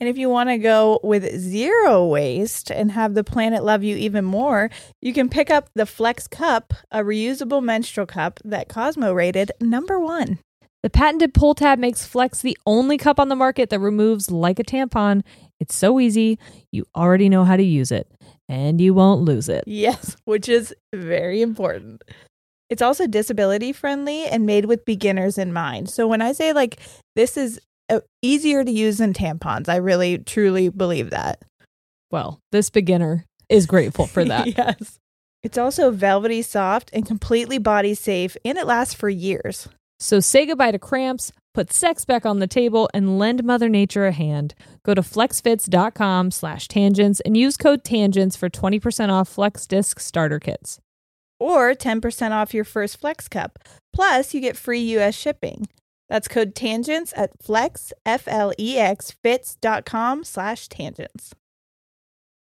And 0.00 0.08
if 0.08 0.18
you 0.18 0.28
want 0.28 0.48
to 0.48 0.58
go 0.58 0.98
with 1.04 1.32
zero 1.38 2.04
waste 2.08 2.72
and 2.72 2.90
have 2.90 3.14
the 3.14 3.22
planet 3.22 3.62
love 3.62 3.84
you 3.84 3.96
even 3.96 4.24
more, 4.24 4.68
you 5.00 5.12
can 5.12 5.28
pick 5.28 5.48
up 5.48 5.68
the 5.76 5.86
Flex 5.86 6.26
Cup, 6.26 6.74
a 6.90 7.04
reusable 7.04 7.62
menstrual 7.62 8.06
cup 8.06 8.40
that 8.44 8.68
Cosmo 8.68 9.12
rated 9.12 9.52
number 9.60 10.00
one. 10.00 10.40
The 10.82 10.90
patented 10.90 11.32
pull 11.32 11.54
tab 11.54 11.78
makes 11.78 12.04
Flex 12.04 12.42
the 12.42 12.58
only 12.66 12.98
cup 12.98 13.20
on 13.20 13.28
the 13.28 13.36
market 13.36 13.70
that 13.70 13.78
removes 13.78 14.30
like 14.30 14.58
a 14.58 14.64
tampon. 14.64 15.22
It's 15.60 15.76
so 15.76 16.00
easy, 16.00 16.38
you 16.72 16.86
already 16.96 17.28
know 17.28 17.44
how 17.44 17.56
to 17.56 17.62
use 17.62 17.92
it, 17.92 18.08
and 18.48 18.80
you 18.80 18.92
won't 18.92 19.22
lose 19.22 19.48
it. 19.48 19.62
Yes, 19.66 20.16
which 20.24 20.48
is 20.48 20.74
very 20.92 21.40
important. 21.40 22.02
It's 22.68 22.82
also 22.82 23.06
disability 23.06 23.72
friendly 23.72 24.24
and 24.24 24.44
made 24.44 24.64
with 24.64 24.84
beginners 24.84 25.38
in 25.38 25.52
mind. 25.52 25.88
So 25.88 26.08
when 26.08 26.22
I 26.22 26.32
say 26.32 26.52
like 26.52 26.80
this 27.14 27.36
is 27.36 27.60
uh, 27.88 28.00
easier 28.22 28.64
to 28.64 28.70
use 28.70 28.98
than 28.98 29.12
tampons, 29.12 29.68
I 29.68 29.76
really 29.76 30.18
truly 30.18 30.68
believe 30.68 31.10
that. 31.10 31.42
Well, 32.10 32.40
this 32.50 32.70
beginner 32.70 33.24
is 33.48 33.66
grateful 33.66 34.06
for 34.06 34.24
that. 34.24 34.46
yes. 34.58 34.98
It's 35.42 35.58
also 35.58 35.90
velvety 35.90 36.40
soft 36.42 36.90
and 36.92 37.06
completely 37.06 37.58
body 37.58 37.94
safe 37.94 38.36
and 38.44 38.56
it 38.56 38.66
lasts 38.66 38.94
for 38.94 39.08
years. 39.10 39.68
So 40.02 40.18
say 40.18 40.46
goodbye 40.46 40.72
to 40.72 40.80
cramps, 40.80 41.32
put 41.54 41.72
sex 41.72 42.04
back 42.04 42.26
on 42.26 42.40
the 42.40 42.48
table, 42.48 42.90
and 42.92 43.20
lend 43.20 43.44
Mother 43.44 43.68
Nature 43.68 44.06
a 44.06 44.12
hand. 44.12 44.52
Go 44.82 44.94
to 44.94 45.00
flexfits.com 45.00 46.32
slash 46.32 46.66
tangents 46.66 47.20
and 47.20 47.36
use 47.36 47.56
code 47.56 47.84
tangents 47.84 48.34
for 48.34 48.50
20% 48.50 49.10
off 49.10 49.28
Flex 49.28 49.64
Disc 49.64 50.00
starter 50.00 50.40
kits. 50.40 50.80
Or 51.38 51.72
10% 51.74 52.32
off 52.32 52.52
your 52.52 52.64
first 52.64 52.96
Flex 52.96 53.28
Cup. 53.28 53.60
Plus, 53.94 54.34
you 54.34 54.40
get 54.40 54.56
free 54.56 54.80
US 54.98 55.14
shipping. 55.14 55.68
That's 56.08 56.26
code 56.26 56.56
tangents 56.56 57.14
at 57.16 57.40
flex, 57.40 57.92
F-L-E-X, 58.04 59.14
slash 60.24 60.68
tangents. 60.68 61.32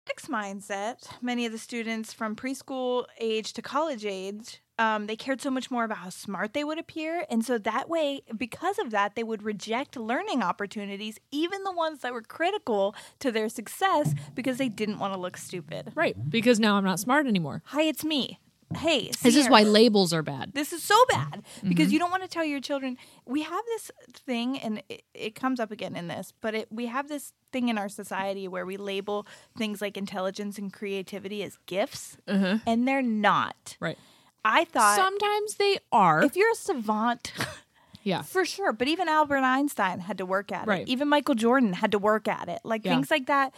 Next 0.08 0.30
mindset, 0.30 1.08
many 1.22 1.45
of 1.45 1.51
the 1.51 1.58
students 1.58 2.14
from 2.14 2.36
preschool 2.36 3.06
age 3.20 3.53
to 3.53 3.62
college 3.62 4.06
age 4.06 4.62
um, 4.78 5.08
they 5.08 5.16
cared 5.16 5.41
so 5.41 5.49
much 5.49 5.72
more 5.72 5.84
about 5.84 5.99
how 5.99 6.10
smart 6.10 6.53
they 6.53 6.64
would 6.64 6.80
appear. 6.80 7.26
And 7.30 7.45
so 7.45 7.58
that 7.58 7.89
way, 7.89 8.22
because 8.36 8.78
of 8.78 8.91
that, 8.91 9.16
they 9.16 9.24
would 9.24 9.43
reject 9.43 9.95
learning 9.95 10.43
opportunities, 10.43 11.18
even 11.32 11.64
the 11.64 11.72
ones 11.72 11.99
that 12.01 12.14
were 12.14 12.22
critical 12.22 12.95
to 13.20 13.32
their 13.32 13.49
success, 13.49 14.14
because 14.34 14.58
they 14.58 14.70
didn't 14.70 14.99
want 14.99 15.14
to 15.14 15.20
look 15.20 15.38
stupid. 15.38 15.91
Right, 15.95 16.30
because 16.30 16.60
now 16.60 16.76
I'm 16.76 16.84
not 16.84 16.99
smart 16.99 17.26
anymore. 17.26 17.62
Hi, 17.68 17.84
it's 17.84 18.03
me. 18.03 18.39
Hey, 18.76 19.12
see 19.12 19.30
This 19.30 19.36
is 19.36 19.50
why 19.50 19.64
labels 19.64 20.14
are 20.14 20.24
bad. 20.24 20.52
This 20.54 20.74
is 20.74 20.84
so 20.84 20.96
bad 21.10 21.44
because 21.64 21.88
mm-hmm. 21.88 21.94
you 21.94 22.00
don't 22.00 22.12
want 22.12 22.24
to 22.24 22.30
tell 22.30 22.46
your 22.46 22.60
children. 22.62 22.98
We 23.26 23.44
have 23.44 23.64
this 23.66 23.92
thing, 24.14 24.60
and 24.60 24.82
it, 24.90 25.04
it 25.14 25.36
comes 25.36 25.60
up 25.60 25.72
again 25.72 25.96
in 25.96 26.08
this, 26.08 26.34
but 26.42 26.56
it, 26.56 26.68
we 26.72 26.88
have 26.88 27.08
this 27.08 27.34
thing 27.52 27.70
in 27.70 27.78
our 27.78 27.90
society 27.90 28.48
where 28.48 28.66
we 28.66 28.78
label 28.78 29.26
things 29.58 29.82
like 29.82 29.98
intelligence 29.98 30.58
and 30.58 30.72
creativity 30.72 31.44
as 31.44 31.58
gifts, 31.66 32.18
uh-huh. 32.28 32.60
and 32.66 32.88
they're 32.88 33.02
not. 33.02 33.78
Right. 33.80 33.98
I 34.44 34.66
thought 34.66 34.96
Sometimes 34.96 35.56
they 35.56 35.80
are. 35.92 36.24
if 36.24 36.36
you're 36.36 36.52
a 36.52 36.56
savant, 36.56 37.34
yeah. 38.04 38.22
for 38.22 38.46
sure. 38.46 38.72
But 38.72 38.88
even 38.88 39.10
Albert 39.10 39.40
Einstein 39.40 40.00
had 40.02 40.20
to 40.20 40.26
work 40.26 40.52
at 40.52 40.68
Right. 40.68 40.82
it. 40.84 40.88
Even 40.88 41.08
Michael 41.08 41.34
Jordan 41.34 41.74
had 41.74 41.92
to 41.94 42.00
work 42.00 42.28
at 42.28 42.48
it. 42.48 42.60
Like 42.64 42.86
Yeah. 42.86 42.94
things 42.94 43.10
like 43.10 43.26
that. 43.26 43.54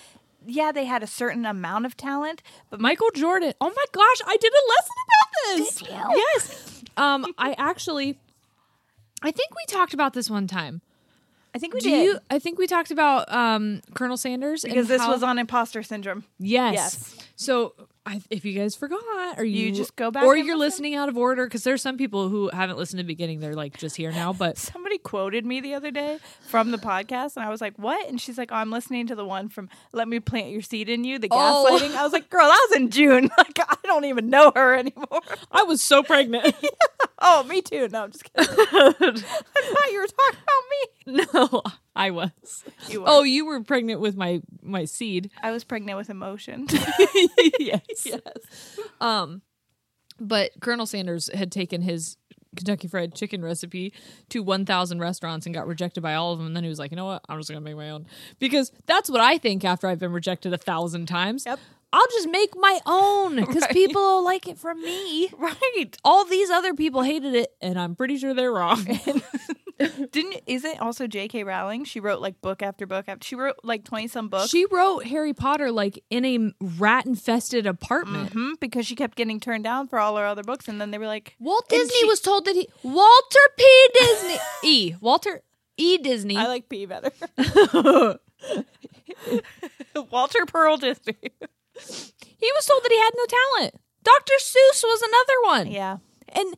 Yeah, 0.49 0.71
they 0.71 0.85
had 0.85 1.03
a 1.03 1.07
certain 1.07 1.45
amount 1.45 1.85
of 1.85 1.97
talent, 1.97 2.41
but 2.69 2.79
Michael 2.79 3.09
Jordan. 3.13 3.53
Oh 3.59 3.69
my 3.69 3.85
gosh, 3.91 4.21
I 4.25 4.37
did 4.37 4.51
a 4.53 4.63
lesson 4.69 4.95
about 5.05 5.57
this. 5.57 5.83
Yes. 6.15 6.83
Um, 6.95 7.25
I 7.37 7.53
actually, 7.57 8.17
I 9.21 9.31
think 9.31 9.51
we 9.51 9.65
talked 9.67 9.93
about 9.93 10.13
this 10.13 10.29
one 10.29 10.47
time. 10.47 10.81
I 11.53 11.59
think 11.59 11.73
we 11.73 11.79
Do 11.79 11.89
did 11.89 12.03
you? 12.05 12.19
I 12.29 12.39
think 12.39 12.59
we 12.59 12.67
talked 12.67 12.91
about 12.91 13.31
um, 13.31 13.81
Colonel 13.93 14.17
Sanders 14.17 14.63
and 14.63 14.73
because 14.73 14.87
this 14.87 15.01
how- 15.01 15.11
was 15.11 15.23
on 15.23 15.37
imposter 15.39 15.83
syndrome. 15.83 16.23
Yes. 16.39 16.73
Yes. 16.73 17.15
So 17.35 17.73
I, 18.07 18.21
if 18.29 18.45
you 18.45 18.53
guys 18.57 18.75
forgot, 18.75 19.37
or 19.37 19.43
you, 19.43 19.65
You 19.67 19.71
just 19.73 19.95
go 19.97 20.09
back 20.11 20.23
or 20.23 20.35
you're 20.37 20.55
listen? 20.57 20.59
listening 20.85 20.95
out 20.95 21.09
of 21.09 21.17
order, 21.17 21.45
because 21.45 21.63
there's 21.63 21.81
some 21.81 21.97
people 21.97 22.29
who 22.29 22.49
haven't 22.49 22.77
listened 22.77 22.99
to 22.99 23.03
the 23.03 23.07
beginning. 23.07 23.39
They're 23.41 23.53
like 23.53 23.77
just 23.77 23.97
here 23.97 24.11
now, 24.11 24.31
but 24.33 24.57
Somebody 24.57 24.97
quoted 24.97 25.45
me 25.45 25.59
the 25.61 25.73
other 25.73 25.91
day 25.91 26.19
from 26.47 26.71
the 26.71 26.77
podcast, 26.77 27.35
and 27.35 27.45
I 27.45 27.49
was 27.49 27.59
like, 27.61 27.73
"What?" 27.77 28.07
And 28.07 28.19
she's 28.21 28.37
like, 28.37 28.51
oh, 28.51 28.55
"I'm 28.55 28.71
listening 28.71 29.07
to 29.07 29.15
the 29.15 29.25
one 29.25 29.49
from 29.49 29.69
Let 29.91 30.07
Me 30.07 30.19
Plant 30.19 30.49
Your 30.51 30.61
Seed 30.61 30.87
in 30.89 31.03
You, 31.03 31.19
the 31.19 31.27
Oh. 31.31 31.67
gaslighting." 31.69 31.95
I 31.95 32.03
was 32.03 32.13
like, 32.13 32.29
"Girl, 32.29 32.45
that 32.47 32.67
was 32.69 32.77
in 32.79 32.89
June. 32.89 33.29
Like, 33.37 33.59
I 33.59 33.75
don't 33.83 34.05
even 34.05 34.29
know 34.29 34.51
her 34.55 34.73
anymore." 34.75 35.21
I 35.51 35.63
was 35.63 35.81
so 35.83 36.01
pregnant. 36.03 36.55
oh, 37.19 37.43
me 37.43 37.61
too. 37.61 37.87
No, 37.89 38.03
I'm 38.05 38.11
just 38.11 38.23
kidding. 38.23 38.47
I 38.49 38.91
thought 38.93 39.91
you 39.91 39.99
were 39.99 40.07
talking 40.07 40.39
about 40.43 40.63
me. 40.71 41.25
no, 41.33 41.61
I 41.97 42.11
was. 42.11 42.29
You 42.89 43.01
were. 43.01 43.07
Oh, 43.09 43.23
you 43.23 43.45
were 43.45 43.61
pregnant 43.63 43.99
with 43.99 44.15
my 44.15 44.41
my 44.61 44.85
seed. 44.85 45.29
I 45.43 45.51
was 45.51 45.63
pregnant 45.65 45.97
with 45.97 46.09
emotion. 46.09 46.67
yes. 47.59 47.81
Yes. 48.05 48.79
Um, 49.01 49.41
but 50.19 50.51
Colonel 50.61 50.85
Sanders 50.85 51.29
had 51.33 51.51
taken 51.51 51.81
his 51.81 52.15
Kentucky 52.55 52.87
Fried 52.87 53.13
Chicken 53.13 53.43
recipe 53.43 53.93
to 54.29 54.41
1,000 54.41 54.99
restaurants 54.99 55.45
and 55.45 55.53
got 55.53 55.67
rejected 55.67 56.01
by 56.01 56.13
all 56.15 56.31
of 56.31 56.39
them. 56.39 56.47
And 56.47 56.55
then 56.55 56.63
he 56.63 56.69
was 56.69 56.79
like, 56.79 56.91
you 56.91 56.97
know 56.97 57.05
what? 57.05 57.21
I'm 57.29 57.37
just 57.39 57.49
going 57.51 57.61
to 57.61 57.65
make 57.65 57.75
my 57.75 57.89
own. 57.91 58.07
Because 58.39 58.71
that's 58.87 59.09
what 59.09 59.19
I 59.21 59.37
think 59.37 59.63
after 59.65 59.87
I've 59.87 59.99
been 59.99 60.13
rejected 60.13 60.53
a 60.53 60.57
thousand 60.57 61.05
times. 61.07 61.43
Yep. 61.45 61.59
I'll 61.93 62.07
just 62.07 62.29
make 62.29 62.53
my 62.55 62.79
own 62.85 63.35
because 63.35 63.61
Right. 63.61 63.71
people 63.71 64.01
will 64.01 64.23
like 64.23 64.47
it 64.47 64.57
from 64.57 64.81
me. 64.81 65.29
right. 65.37 65.97
All 66.03 66.25
these 66.25 66.49
other 66.49 66.73
people 66.73 67.01
hated 67.03 67.35
it, 67.35 67.53
and 67.61 67.77
I'm 67.79 67.95
pretty 67.95 68.17
sure 68.17 68.33
they're 68.33 68.51
wrong. 68.51 68.85
Didn't 70.11 70.41
isn't 70.47 70.79
also 70.79 71.05
J.K. 71.07 71.43
Rowling? 71.43 71.83
She 71.85 71.99
wrote 71.99 72.19
like 72.21 72.41
book 72.41 72.61
after 72.63 72.85
book 72.87 73.05
after. 73.07 73.25
She 73.25 73.35
wrote 73.35 73.55
like 73.63 73.83
twenty 73.83 74.07
some 74.07 74.27
books. 74.29 74.49
she 74.49 74.65
wrote 74.71 75.05
Harry 75.05 75.33
Potter 75.33 75.71
like 75.71 76.03
in 76.09 76.25
a 76.25 76.51
rat 76.79 77.05
infested 77.05 77.67
apartment. 77.67 78.33
hmm 78.33 78.53
because 78.59 78.85
she 78.87 78.95
kept 78.95 79.15
getting 79.15 79.39
turned 79.39 79.63
down 79.63 79.87
for 79.87 79.99
all 79.99 80.17
her 80.17 80.25
other 80.25 80.43
books, 80.43 80.67
and 80.67 80.81
then 80.81 80.91
they 80.91 80.97
were 80.97 81.05
like, 81.07 81.35
Walt 81.39 81.69
Disney 81.69 81.95
she- 81.99 82.05
was 82.05 82.19
told 82.21 82.45
that 82.45 82.55
he 82.55 82.67
Walter 82.83 83.39
P. 83.57 83.87
Disney 83.99 84.37
E. 84.63 84.95
Walter 85.01 85.41
E. 85.77 85.97
Disney. 85.99 86.37
"I 86.37 86.47
like 86.47 86.69
P 86.69 86.85
better." 86.87 87.11
Walter 90.11 90.45
Pearl 90.45 90.77
Disney. 90.77 91.15
he 91.21 92.51
was 92.55 92.65
told 92.65 92.83
that 92.83 92.91
he 92.91 92.99
had 92.99 93.11
no 93.15 93.25
talent. 93.25 93.75
Dr. 94.03 94.33
Seuss 94.39 94.83
was 94.83 95.01
another 95.01 95.41
one. 95.43 95.67
yeah, 95.71 95.97
And 96.29 96.55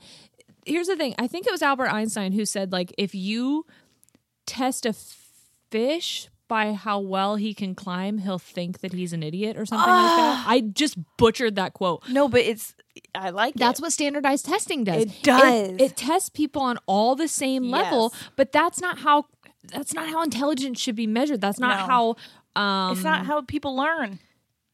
here's 0.69 0.87
the 0.87 0.95
thing. 0.95 1.13
I 1.19 1.27
think 1.27 1.45
it 1.47 1.51
was 1.51 1.61
Albert 1.61 1.89
Einstein 1.89 2.31
who 2.31 2.45
said 2.45 2.71
like 2.71 2.93
if 2.97 3.13
you 3.13 3.65
test 4.45 4.85
a 4.85 4.93
fish 5.71 6.29
by 6.47 6.73
how 6.73 6.99
well 6.99 7.35
he 7.35 7.53
can 7.53 7.75
climb, 7.75 8.17
he'll 8.19 8.39
think 8.39 8.79
that 8.79 8.91
he's 8.93 9.13
an 9.13 9.21
idiot 9.21 9.55
or 9.55 9.65
something 9.67 9.87
like 9.87 10.15
that. 10.17 10.45
I 10.47 10.61
just 10.61 10.97
butchered 11.17 11.55
that 11.57 11.73
quote. 11.73 12.01
no, 12.09 12.27
but 12.27 12.41
it's 12.41 12.73
I 13.13 13.29
like 13.29 13.53
That's 13.55 13.79
it. 13.79 13.83
what 13.83 13.91
standardized 13.93 14.45
testing 14.45 14.83
does. 14.83 15.03
It 15.03 15.21
does. 15.23 15.75
It, 15.79 15.95
tests 15.95 16.29
people 16.29 16.61
on 16.63 16.79
all 16.87 17.15
the 17.15 17.27
same 17.27 17.69
level, 17.69 18.11
Yes. 18.13 18.23
but 18.35 18.51
that's 18.51 18.81
not 18.81 18.99
how 18.99 19.25
that's 19.71 19.93
not 19.93 20.09
how 20.09 20.23
intelligence 20.23 20.79
should 20.79 20.95
be 20.95 21.05
measured. 21.07 21.39
That's 21.41 21.59
not 21.59 21.87
No. 21.87 22.15
how 22.55 22.61
um 22.61 22.93
It's 22.93 23.03
not 23.03 23.25
how 23.27 23.41
people 23.41 23.75
learn. 23.75 24.19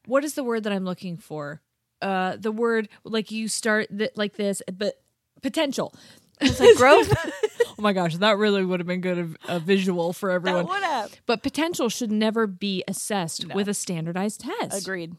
what 0.06 0.24
is 0.24 0.34
the 0.34 0.44
word 0.44 0.62
that 0.64 0.72
I'm 0.72 0.84
looking 0.84 1.18
for? 1.18 1.60
Uh 2.00 2.36
the 2.38 2.52
word 2.52 2.88
like 3.04 3.30
you 3.30 3.48
start 3.48 3.88
th- 3.96 4.12
like 4.16 4.36
this, 4.36 4.62
but 4.72 4.94
potential. 5.42 5.94
It's 6.40 6.60
like 6.60 6.76
growth. 6.76 7.12
Oh 7.78 7.82
my 7.82 7.92
gosh, 7.92 8.16
that 8.16 8.38
really 8.38 8.64
would 8.64 8.80
have 8.80 8.86
been 8.86 9.02
good 9.02 9.36
a, 9.46 9.56
a 9.56 9.60
visual 9.60 10.14
for 10.14 10.30
everyone. 10.30 10.66
would 10.66 10.82
have 10.82 11.14
But 11.26 11.42
potential 11.42 11.90
should 11.90 12.10
never 12.10 12.46
be 12.46 12.82
assessed 12.88 13.46
No. 13.46 13.54
with 13.54 13.68
a 13.68 13.74
standardized 13.74 14.40
test. 14.40 14.80
agreed, 14.80 15.14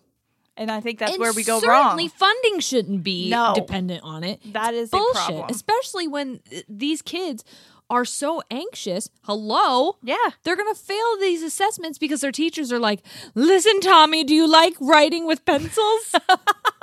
and 0.55 0.72
I 0.72 0.80
think 0.82 0.97
that's 0.97 1.11
And 1.11 1.20
where 1.22 1.34
we 1.34 1.43
go 1.43 1.59
certainly 1.59 2.05
wrong. 2.05 2.09
funding 2.09 2.59
shouldn't 2.59 3.03
be 3.03 3.30
No. 3.30 3.53
dependent 3.53 4.01
on 4.03 4.24
it. 4.24 4.41
That 4.53 4.74
is 4.74 4.89
a 4.89 4.97
bullshit, 4.97 5.13
problem. 5.13 5.45
especially 5.51 6.07
when 6.07 6.39
uh, 6.51 6.61
these 6.68 7.03
kids 7.03 7.43
are 7.91 8.05
so 8.05 8.41
anxious. 8.49 9.07
Hello, 9.22 9.97
Yeah, 10.01 10.18
they're 10.43 10.55
gonna 10.57 10.74
fail 10.74 11.18
these 11.22 11.43
assessments 11.43 11.99
because 11.99 12.22
their 12.22 12.32
teachers 12.32 12.72
are 12.74 12.80
like, 12.80 13.01
"Listen, 13.36 13.82
Tommy, 13.82 14.24
do 14.24 14.34
you 14.34 14.47
like 14.47 14.74
writing 14.82 15.28
with 15.28 15.45
pencils? 15.45 16.15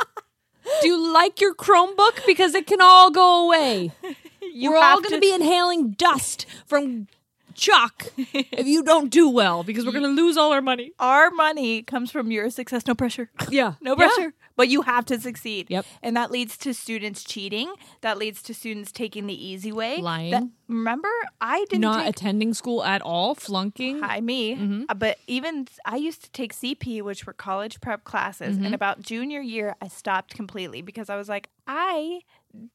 do 0.80 0.88
you 0.88 1.12
like 1.12 1.40
your 1.40 1.54
Chromebook 1.54 2.26
because 2.26 2.54
it 2.54 2.66
can 2.66 2.80
all 2.80 3.10
go 3.10 3.44
away? 3.46 3.92
you 4.42 4.70
We're 4.70 4.78
all 4.78 5.00
gonna 5.00 5.20
be 5.20 5.32
inhaling 5.32 5.92
dust 5.92 6.46
from 6.66 7.08
chuck 7.54 8.06
if 8.16 8.66
you 8.66 8.82
don't 8.82 9.10
do 9.10 9.28
well 9.30 9.62
because 9.62 9.86
we're 9.86 9.92
going 9.92 10.04
to 10.04 10.08
lose 10.22 10.36
all 10.36 10.52
our 10.52 10.60
money. 10.60 10.92
Our 10.98 11.30
money 11.30 11.82
comes 11.82 12.10
from 12.10 12.30
your 12.30 12.50
success. 12.50 12.86
No 12.86 12.94
pressure. 12.94 13.30
Yeah. 13.48 13.74
No 13.80 13.96
pressure. 13.96 14.32
But 14.56 14.68
you 14.68 14.82
have 14.82 15.04
to 15.06 15.20
succeed. 15.20 15.66
Yep. 15.68 15.84
And 16.02 16.16
that 16.16 16.30
leads 16.30 16.56
to 16.58 16.72
students 16.74 17.24
cheating. 17.24 17.72
That 18.02 18.18
leads 18.18 18.40
to 18.44 18.54
students 18.54 18.92
taking 18.92 19.26
the 19.26 19.34
easy 19.46 19.72
way. 19.72 19.98
Lying. 20.00 20.30
That- 20.30 20.48
remember, 20.68 21.08
I 21.40 21.64
didn't 21.68 21.80
Not 21.80 22.04
take 22.04 22.10
attending 22.16 22.54
school 22.54 22.84
at 22.84 23.02
all, 23.02 23.34
flunking. 23.34 24.00
Hi, 24.00 24.20
me. 24.20 24.54
Mm-hmm. 24.54 24.84
Uh, 24.88 24.94
But 24.94 25.18
even 25.26 25.66
I 25.84 25.96
used 25.96 26.22
to 26.24 26.30
take 26.30 26.54
CP, 26.54 27.02
which 27.02 27.26
were 27.26 27.32
college 27.32 27.80
prep 27.80 28.04
classes, 28.04 28.56
Mm-hmm. 28.56 28.66
and 28.66 28.74
about 28.74 29.02
junior 29.02 29.40
year, 29.40 29.74
I 29.82 29.88
stopped 29.88 30.34
completely 30.34 30.82
because 30.82 31.10
I 31.10 31.16
was 31.16 31.28
like, 31.28 31.48
I 31.66 32.20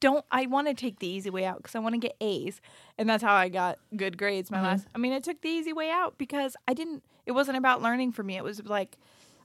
don't. 0.02 0.26
I 0.32 0.48
want 0.48 0.68
to 0.68 0.74
take 0.74 1.00
the 1.00 1.08
easy 1.08 1.30
way 1.30 1.46
out 1.46 1.58
because 1.58 1.76
I 1.76 1.80
want 1.80 1.94
to 1.96 2.00
get 2.00 2.16
A's, 2.20 2.60
and 2.98 3.08
that's 3.10 3.24
how 3.24 3.34
I 3.34 3.48
got 3.48 3.80
good 3.96 4.18
grades. 4.18 4.52
My 4.52 4.58
Mm-hmm. 4.58 4.66
last. 4.66 4.88
I 4.94 4.98
mean, 4.98 5.14
I 5.14 5.20
took 5.20 5.40
the 5.42 5.48
easy 5.50 5.72
way 5.72 5.90
out 5.90 6.18
because 6.18 6.58
I 6.68 6.74
didn't. 6.74 7.04
It 7.26 7.32
wasn't 7.32 7.58
about 7.58 7.82
learning 7.82 8.12
for 8.12 8.24
me. 8.24 8.36
It 8.36 8.44
was 8.44 8.66
like. 8.66 8.98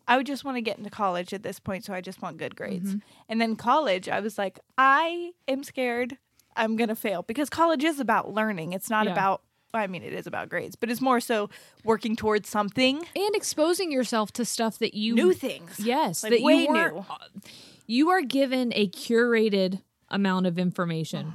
I 0.07 0.16
would 0.16 0.26
just 0.26 0.44
want 0.44 0.57
to 0.57 0.61
get 0.62 0.76
into 0.78 0.90
college 0.90 1.32
at 1.32 1.42
this 1.42 1.59
point, 1.59 1.84
so 1.84 1.94
I 1.94 2.00
just 2.00 2.20
want 2.20 2.36
good 2.36 2.55
grades. 2.57 2.90
Mm-hmm. 2.90 2.98
And 3.28 3.40
then 3.40 3.57
college, 3.57 4.09
I 4.09 4.20
was 4.20 4.36
like, 4.38 4.59
I 4.76 5.32
am 5.48 5.64
scared 5.64 6.18
I'm 6.57 6.76
going 6.76 6.88
to 6.88 6.94
fail 6.94 7.22
because 7.22 7.50
college 7.50 7.82
is 7.82 7.98
about 7.98 8.32
learning. 8.32 8.72
It's 8.74 8.88
not 8.90 9.07
Yeah. 9.07 9.12
about 9.12 9.42
I 9.76 9.88
mean, 9.88 10.05
it 10.05 10.12
is 10.12 10.28
about 10.28 10.48
grades, 10.50 10.76
but 10.76 10.88
it's 10.88 11.00
more 11.00 11.18
so 11.18 11.50
working 11.82 12.14
towards 12.14 12.48
something 12.48 13.05
and 13.16 13.34
exposing 13.34 13.90
yourself 13.90 14.30
to 14.34 14.44
stuff 14.44 14.78
that 14.78 14.94
you 14.94 15.16
new 15.16 15.32
things. 15.32 15.80
Yes, 15.80 16.22
Like, 16.22 16.30
that 16.30 16.40
you 16.42 16.68
weren't- 16.68 16.94
new. 16.94 17.05
You 17.88 18.11
are 18.11 18.22
given 18.22 18.72
a 18.72 18.86
curated 18.88 19.82
amount 20.09 20.46
of 20.46 20.61
information 20.61 21.32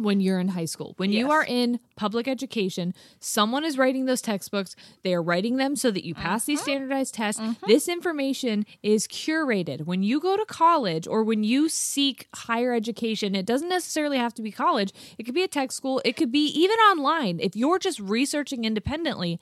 when 0.00 0.20
you're 0.20 0.40
in 0.40 0.48
high 0.48 0.64
school. 0.64 0.94
When 0.96 1.12
you 1.12 1.24
Mm-hmm. 1.26 1.30
Are 1.32 1.44
in 1.44 1.80
public 1.96 2.26
education, 2.26 2.94
someone 3.20 3.64
is 3.64 3.76
writing 3.78 4.06
those 4.06 4.22
textbooks. 4.22 4.74
They 5.02 5.14
are 5.14 5.22
writing 5.22 5.56
them 5.58 5.76
so 5.76 5.90
that 5.90 6.04
you 6.04 6.14
pass 6.14 6.42
Mm-hmm. 6.42 6.52
these 6.52 6.62
standardized 6.62 7.14
tests. 7.14 7.40
This 7.66 7.88
information 7.88 8.64
is 8.82 9.06
curated. 9.06 9.84
When 9.86 10.02
you 10.02 10.18
go 10.20 10.36
to 10.36 10.44
college 10.46 11.06
or 11.06 11.22
when 11.22 11.44
you 11.44 11.68
seek 11.68 12.26
higher 12.34 12.72
education, 12.72 13.34
it 13.34 13.46
doesn't 13.46 13.68
necessarily 13.68 14.16
have 14.18 14.34
to 14.34 14.42
be 14.42 14.50
college. 14.50 14.92
It 15.18 15.24
could 15.24 15.34
be 15.34 15.42
a 15.44 15.48
tech 15.48 15.70
school, 15.72 16.00
it 16.04 16.16
could 16.16 16.32
be 16.32 16.46
even 16.46 16.76
online. 16.78 17.38
If 17.40 17.54
you're 17.54 17.78
just 17.78 18.00
researching 18.00 18.64
independently, 18.64 19.38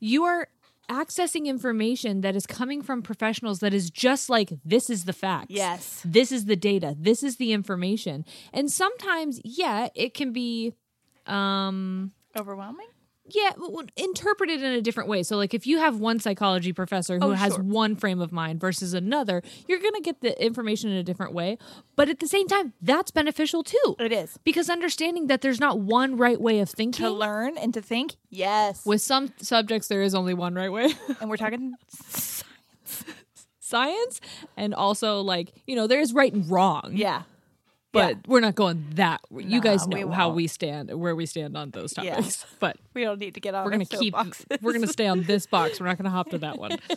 you 0.00 0.24
are 0.24 0.48
accessing 0.88 1.46
information 1.46 2.20
that 2.20 2.36
is 2.36 2.46
coming 2.46 2.82
from 2.82 3.02
professionals 3.02 3.60
that 3.60 3.72
is 3.74 3.90
just 3.90 4.28
like 4.28 4.52
this 4.64 4.90
is 4.90 5.04
the 5.04 5.12
facts. 5.12 5.46
Yes. 5.50 6.02
This 6.04 6.32
is 6.32 6.44
the 6.44 6.56
data. 6.56 6.94
This 6.98 7.22
is 7.22 7.36
the 7.36 7.52
information. 7.52 8.24
And 8.52 8.70
sometimes, 8.70 9.40
yeah, 9.44 9.88
it 9.94 10.14
can 10.14 10.32
be 10.32 10.74
um 11.26 12.12
Overwhelming? 12.36 12.88
Yeah, 13.26 13.50
w- 13.52 13.86
interpreted 13.96 14.62
in 14.62 14.72
a 14.72 14.80
different 14.82 15.08
way. 15.08 15.22
So 15.22 15.36
like 15.36 15.54
if 15.54 15.66
you 15.66 15.78
have 15.78 15.98
one 15.98 16.20
psychology 16.20 16.72
professor 16.72 17.18
who 17.18 17.26
Oh, 17.26 17.32
has 17.32 17.54
sure. 17.54 17.62
one 17.62 17.96
frame 17.96 18.20
of 18.20 18.32
mind 18.32 18.60
versus 18.60 18.92
another, 18.94 19.42
you're 19.66 19.78
going 19.80 19.94
to 19.94 20.00
get 20.02 20.20
the 20.20 20.40
information 20.44 20.90
in 20.90 20.96
a 20.96 21.02
different 21.02 21.32
way. 21.32 21.56
But 21.96 22.08
at 22.08 22.20
the 22.20 22.26
same 22.28 22.46
time, 22.48 22.74
that's 22.82 23.10
beneficial 23.10 23.62
too. 23.64 23.96
It 23.98 24.12
is. 24.12 24.38
Because 24.44 24.68
understanding 24.68 25.28
that 25.28 25.40
there's 25.40 25.60
not 25.60 25.80
one 25.80 26.16
right 26.16 26.40
way 26.40 26.60
of 26.60 26.68
thinking 26.68 27.04
To 27.04 27.10
learn 27.10 27.56
and 27.56 27.72
to 27.74 27.80
think, 27.82 28.16
yes. 28.30 28.84
with 28.84 29.00
some 29.00 29.32
subjects 29.38 29.88
there 29.88 30.02
is 30.02 30.14
only 30.14 30.34
one 30.34 30.54
right 30.54 30.70
way. 30.72 30.92
and 31.20 31.30
we're 31.30 31.36
talking 31.38 31.74
science. 31.88 32.44
science 33.60 34.20
and 34.56 34.74
also 34.74 35.20
like 35.22 35.52
you 35.66 35.74
know 35.74 35.86
there's 35.86 36.12
right 36.12 36.32
and 36.32 36.48
wrong 36.50 36.90
yeah. 36.92 37.22
But 37.94 38.10
yeah. 38.16 38.20
we're 38.26 38.40
not 38.40 38.54
going 38.54 38.84
that 38.96 39.22
you 39.34 39.60
guys 39.62 39.88
we 39.88 40.00
know 40.02 40.10
how 40.10 40.28
we 40.28 40.46
stand 40.46 40.92
where 41.00 41.16
we 41.16 41.24
stand 41.24 41.56
on 41.56 41.70
those 41.70 41.94
Yeah. 41.96 42.16
topics 42.16 42.44
but 42.60 42.76
We 42.92 43.04
don't 43.04 43.18
need 43.18 43.32
to 43.34 43.40
get 43.40 43.54
on 43.54 43.64
we're 43.64 43.70
gonna 43.70 43.86
keep 43.86 44.12
soapboxes. 44.14 44.60
we're 44.60 44.74
gonna 44.74 44.86
stay 44.88 45.06
on 45.06 45.22
this 45.22 45.46
box 45.46 45.80
we're 45.80 45.86
not 45.86 45.96
gonna 45.96 46.10
hop 46.10 46.28
to 46.30 46.38
that 46.38 46.58
one 46.58 46.78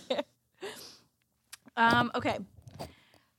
Um, 1.77 2.11
okay. 2.15 2.39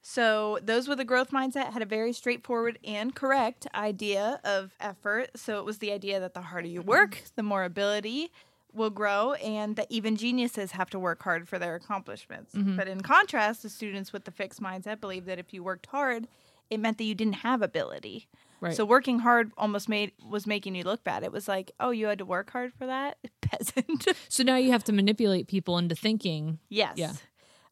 So 0.00 0.58
those 0.62 0.88
with 0.88 1.00
a 1.00 1.04
growth 1.04 1.32
mindset 1.32 1.72
had 1.72 1.82
a 1.82 1.86
very 1.86 2.12
straightforward 2.12 2.78
and 2.84 3.14
correct 3.14 3.66
idea 3.74 4.40
of 4.44 4.74
effort. 4.80 5.30
So 5.36 5.58
it 5.58 5.64
was 5.64 5.78
the 5.78 5.92
idea 5.92 6.20
that 6.20 6.34
the 6.34 6.40
harder 6.42 6.68
you 6.68 6.80
work, 6.80 7.24
the 7.36 7.42
more 7.42 7.64
ability 7.64 8.30
will 8.72 8.90
grow, 8.90 9.32
and 9.34 9.74
that 9.76 9.86
even 9.90 10.14
geniuses 10.16 10.70
have 10.72 10.88
to 10.90 10.98
work 10.98 11.22
hard 11.24 11.48
for 11.48 11.58
their 11.58 11.74
accomplishments. 11.74 12.52
But 12.54 12.86
in 12.86 13.00
contrast, 13.00 13.62
the 13.64 13.68
students 13.68 14.12
with 14.12 14.24
the 14.24 14.30
fixed 14.30 14.62
mindset 14.62 15.00
believe 15.00 15.24
that 15.24 15.38
if 15.38 15.52
you 15.52 15.62
worked 15.64 15.86
hard, 15.86 16.28
it 16.70 16.78
meant 16.78 16.98
that 16.98 17.04
you 17.04 17.14
didn't 17.14 17.36
have 17.36 17.62
ability. 17.62 18.28
Right. 18.60 18.74
So 18.74 18.84
working 18.84 19.20
hard 19.20 19.52
almost 19.56 19.88
made 19.88 20.12
was 20.28 20.46
making 20.46 20.74
you 20.74 20.82
look 20.82 21.04
bad. 21.04 21.22
It 21.22 21.30
was 21.30 21.46
like, 21.46 21.70
oh, 21.78 21.90
you 21.90 22.06
had 22.06 22.18
to 22.18 22.24
work 22.24 22.50
hard 22.50 22.72
for 22.74 22.86
that, 22.86 23.16
peasant. 23.40 24.08
so 24.28 24.42
now 24.42 24.56
you 24.56 24.72
have 24.72 24.82
to 24.84 24.92
manipulate 24.92 25.46
people 25.46 25.78
into 25.78 25.94
thinking 25.94 26.58
yes. 26.68 26.94
Yeah. 26.96 27.12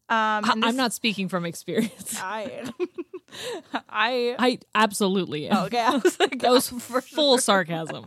Um, 0.09 0.45
I- 0.45 0.61
i'm 0.63 0.77
not 0.77 0.93
speaking 0.93 1.29
from 1.29 1.45
experience 1.45 2.17
I, 2.23 2.63
I 3.89 4.37
i 4.39 4.59
absolutely 4.75 5.49
am. 5.49 5.57
Oh, 5.57 5.65
okay. 5.67 5.81
I 5.81 5.97
was 5.97 6.19
like, 6.21 6.39
that 6.43 6.53
was 6.53 6.69
full 6.69 7.01
sure. 7.37 7.39
sarcasm 7.39 8.05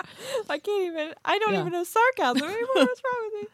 I 0.50 0.60
can't 0.60 0.88
even. 0.88 1.14
I 1.26 1.38
don't 1.40 1.54
Yeah. 1.54 1.60
even 1.62 1.74
know 1.74 1.84
sarcasm 1.84 2.44
anymore. 2.48 2.68
What's 2.76 3.02
wrong 3.04 3.32
with 3.34 3.42
me? 3.44 3.48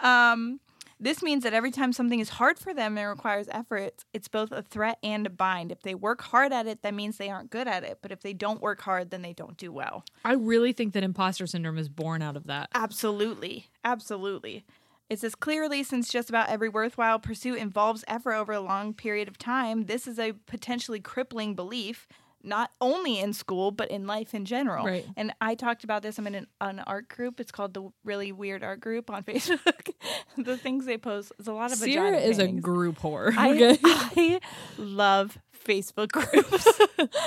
Um, 0.00 0.60
this 0.98 1.22
means 1.22 1.44
that 1.44 1.52
every 1.52 1.70
time 1.70 1.92
something 1.92 2.20
is 2.20 2.30
hard 2.30 2.58
for 2.58 2.72
them 2.72 2.96
and 2.96 3.08
requires 3.08 3.48
effort, 3.50 4.04
it's 4.12 4.28
both 4.28 4.50
a 4.50 4.62
threat 4.62 4.98
and 5.02 5.26
a 5.26 5.30
bind. 5.30 5.70
If 5.70 5.82
they 5.82 5.94
work 5.94 6.22
hard 6.22 6.52
at 6.52 6.66
it, 6.66 6.82
that 6.82 6.94
means 6.94 7.18
they 7.18 7.28
aren't 7.28 7.50
good 7.50 7.68
at 7.68 7.84
it. 7.84 7.98
But 8.00 8.12
if 8.12 8.20
they 8.20 8.32
don't 8.32 8.62
work 8.62 8.80
hard, 8.80 9.10
then 9.10 9.22
they 9.22 9.32
don't 9.32 9.56
do 9.56 9.70
well. 9.70 10.04
i 10.24 10.32
really 10.32 10.72
think 10.72 10.94
that 10.94 11.02
imposter 11.02 11.46
syndrome 11.46 11.78
is 11.78 11.88
born 11.88 12.22
out 12.22 12.36
of 12.36 12.46
that 12.46 12.70
Absolutely. 12.74 13.66
Absolutely. 13.84 14.64
It 15.08 15.20
says 15.20 15.34
clearly, 15.34 15.84
since 15.84 16.08
just 16.08 16.28
about 16.28 16.48
every 16.48 16.68
worthwhile 16.68 17.18
pursuit 17.20 17.58
involves 17.58 18.04
effort 18.08 18.34
over 18.34 18.52
a 18.52 18.60
long 18.60 18.92
period 18.92 19.28
of 19.28 19.38
time, 19.38 19.84
this 19.86 20.08
is 20.08 20.18
a 20.18 20.32
potentially 20.46 20.98
crippling 20.98 21.54
belief, 21.54 22.08
not 22.46 22.70
only 22.80 23.18
in 23.18 23.32
school, 23.32 23.70
but 23.70 23.90
in 23.90 24.06
life 24.06 24.34
in 24.34 24.44
general. 24.44 24.86
Right. 24.86 25.04
And 25.16 25.34
I 25.40 25.54
talked 25.54 25.84
about 25.84 26.02
this. 26.02 26.18
I'm 26.18 26.26
in 26.26 26.34
an, 26.34 26.46
an 26.60 26.80
art 26.80 27.08
group. 27.08 27.40
It's 27.40 27.50
called 27.50 27.74
the 27.74 27.90
Really 28.04 28.32
Weird 28.32 28.62
Art 28.62 28.80
Group 28.80 29.10
on 29.10 29.22
Facebook. 29.24 29.90
the 30.38 30.56
things 30.56 30.86
they 30.86 30.98
post 30.98 31.32
is 31.38 31.48
a 31.48 31.52
lot 31.52 31.72
of 31.72 31.78
Sierra 31.78 32.16
is 32.18 32.38
a 32.38 32.48
group 32.48 32.98
whore 33.00 33.32
I. 33.36 33.78
I 33.84 34.40
love 34.78 35.38
Facebook 35.66 36.12
groups. 36.12 36.66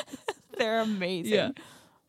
They're 0.57 0.79
amazing. 0.79 1.33
Yeah. 1.33 1.51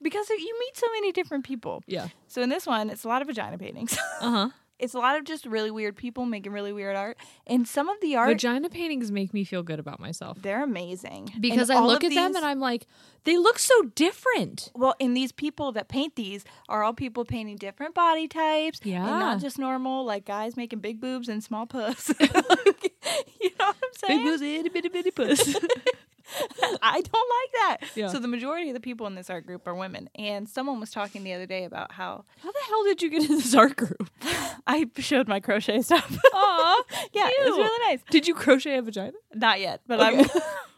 Because 0.02 0.28
you 0.30 0.56
meet 0.58 0.76
so 0.76 0.86
many 0.94 1.12
different 1.12 1.44
people. 1.44 1.82
yeah 1.86 2.08
So 2.28 2.40
in 2.40 2.48
this 2.48 2.66
one, 2.66 2.88
it's 2.88 3.04
a 3.04 3.08
lot 3.08 3.20
of 3.20 3.28
vagina 3.28 3.58
paintings. 3.58 3.98
uh-huh 4.20 4.50
it's 4.80 4.94
a 4.94 4.98
lot 4.98 5.16
of 5.18 5.24
just 5.24 5.46
really 5.46 5.70
weird 5.70 5.96
people 5.96 6.26
making 6.26 6.52
really 6.52 6.72
weird 6.72 6.96
art. 6.96 7.16
And 7.46 7.66
some 7.68 7.88
of 7.88 8.00
the 8.00 8.16
art, 8.16 8.28
vagina 8.30 8.68
paintings 8.68 9.10
make 9.12 9.32
me 9.34 9.44
feel 9.44 9.62
good 9.62 9.78
about 9.78 10.00
myself 10.00 10.38
they're 10.40 10.62
amazing. 10.64 11.32
because 11.40 11.70
And 11.70 11.78
I 11.78 11.82
look 11.82 12.02
at 12.04 12.12
them 12.14 12.34
and 12.36 12.44
I'm 12.44 12.60
like, 12.60 12.86
they 13.24 13.36
look 13.36 13.58
so 13.58 13.82
different. 13.94 14.70
well, 14.74 14.94
and 15.00 15.16
these 15.16 15.32
people 15.32 15.72
that 15.72 15.88
paint 15.88 16.16
these 16.16 16.44
are 16.68 16.82
all 16.82 16.94
people 16.94 17.24
painting 17.24 17.56
different 17.56 17.94
body 17.94 18.26
types. 18.28 18.80
And 18.80 18.90
Yeah. 18.92 19.04
not 19.04 19.40
just 19.40 19.58
normal, 19.58 20.04
like 20.04 20.24
guys 20.24 20.56
making 20.56 20.80
big 20.80 21.00
boobs 21.00 21.28
and 21.28 21.44
small 21.44 21.66
puss. 21.66 22.08
you 22.20 23.50
know 23.58 23.66
what 23.66 23.76
I'm 23.82 23.94
saying? 23.96 24.18
Big 24.18 24.24
boobs, 24.24 24.42
itty 24.42 24.68
bitty 24.68 24.88
bitty 24.88 25.10
puss. 25.10 25.56
I 26.82 27.00
don't 27.00 27.04
like 27.04 27.80
that. 27.80 27.90
Yeah. 27.94 28.08
So 28.08 28.18
the 28.18 28.28
majority 28.28 28.68
of 28.70 28.74
the 28.74 28.80
people 28.80 29.06
in 29.06 29.14
this 29.14 29.30
art 29.30 29.46
group 29.46 29.66
are 29.66 29.74
women. 29.74 30.08
And 30.14 30.48
someone 30.48 30.80
was 30.80 30.90
talking 30.90 31.24
the 31.24 31.32
other 31.34 31.46
day 31.46 31.64
about 31.64 31.92
how 31.92 32.24
How 32.42 32.50
the 32.52 32.58
hell 32.68 32.84
did 32.84 33.02
you 33.02 33.10
get 33.10 33.28
in 33.28 33.36
this 33.36 33.54
art 33.54 33.76
group? 33.76 34.10
I 34.66 34.86
showed 34.98 35.28
my 35.28 35.40
crochet 35.40 35.82
stuff. 35.82 36.16
Aw, 36.34 36.82
yeah, 37.12 37.28
it 37.28 37.48
was 37.48 37.56
really 37.58 37.88
nice. 37.92 38.00
Did 38.10 38.28
you 38.28 38.34
crochet 38.34 38.76
a 38.78 38.82
vagina? 38.82 39.12
Not 39.34 39.60
yet, 39.60 39.80
but 39.86 40.00
I'm 40.00 40.26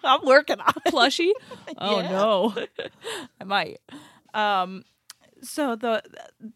I'm 0.04 0.24
working 0.24 0.60
on 0.60 0.72
it. 0.84 0.92
Plushie? 0.92 1.32
Oh 1.78 2.00
Yeah. 2.00 2.10
no. 2.10 2.54
I 3.40 3.44
might. 3.44 3.80
Um, 4.34 4.84
so 5.42 5.76
the 5.76 6.02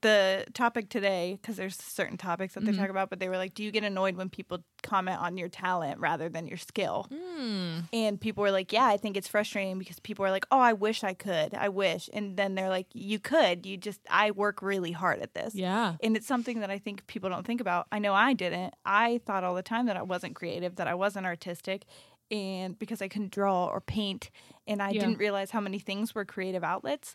the 0.03 0.47
topic 0.55 0.89
today, 0.89 1.39
because 1.41 1.57
there's 1.57 1.77
certain 1.77 2.17
topics 2.17 2.55
that 2.55 2.65
they 2.65 2.71
mm-hmm. 2.71 2.81
talk 2.81 2.91
about, 2.91 3.11
but 3.11 3.19
they 3.19 3.29
were 3.29 3.37
like, 3.37 3.55
"Do 3.55 3.63
you 3.65 3.71
get 3.71 3.85
annoyed 3.85 4.17
when 4.17 4.29
people 4.29 4.65
comment 4.83 5.21
on 5.21 5.37
your 5.37 5.49
talent 5.49 5.99
rather 5.99 6.29
than 6.29 6.47
your 6.47 6.57
skill?" 6.57 7.07
Hmm. 7.11 7.81
And 7.93 8.21
people 8.21 8.43
were 8.43 8.51
like, 8.51 8.73
"Yeah, 8.73 8.87
I 8.87 8.97
think 8.97 9.17
it's 9.17 9.29
frustrating 9.29 9.79
because 9.79 9.99
people 10.01 10.25
are 10.25 10.31
like, 10.31 10.47
oh, 10.51 10.59
I 10.61 10.73
wish 10.73 11.05
I 11.05 11.15
could, 11.15 11.55
I 11.55 11.69
wish,' 11.69 12.09
and 12.13 12.37
then 12.37 12.55
they're 12.55 12.69
like, 12.69 12.87
"You 12.93 13.19
could, 13.19 13.67
you 13.67 13.77
just, 13.77 14.01
I 14.11 14.31
work 14.31 14.63
really 14.63 14.93
hard 14.93 15.21
at 15.21 15.35
this." 15.35 15.55
Yeah. 15.55 15.97
And 16.03 16.17
it's 16.17 16.27
something 16.27 16.61
that 16.61 16.71
I 16.71 16.79
think 16.79 17.07
people 17.07 17.29
don't 17.29 17.47
think 17.47 17.61
about. 17.61 17.87
I 17.91 17.99
know 17.99 18.15
I 18.15 18.33
didn't. 18.33 18.75
I 18.85 19.21
thought 19.27 19.45
all 19.45 19.55
the 19.55 19.63
time 19.63 19.87
that 19.87 19.97
I 19.97 20.03
wasn't 20.03 20.35
creative, 20.35 20.77
that 20.77 20.89
I 20.89 20.95
wasn't 20.95 21.27
artistic, 21.27 21.85
and 22.31 22.79
because 22.79 23.03
I 23.03 23.09
couldn't 23.09 23.33
draw 23.33 23.67
or 23.67 23.81
paint, 23.81 24.31
and 24.67 24.83
I 24.83 24.91
Yeah. 24.91 25.01
didn't 25.01 25.19
realize 25.19 25.51
how 25.51 25.61
many 25.61 25.79
things 25.79 26.15
were 26.15 26.25
creative 26.25 26.65
outlets. 26.65 27.15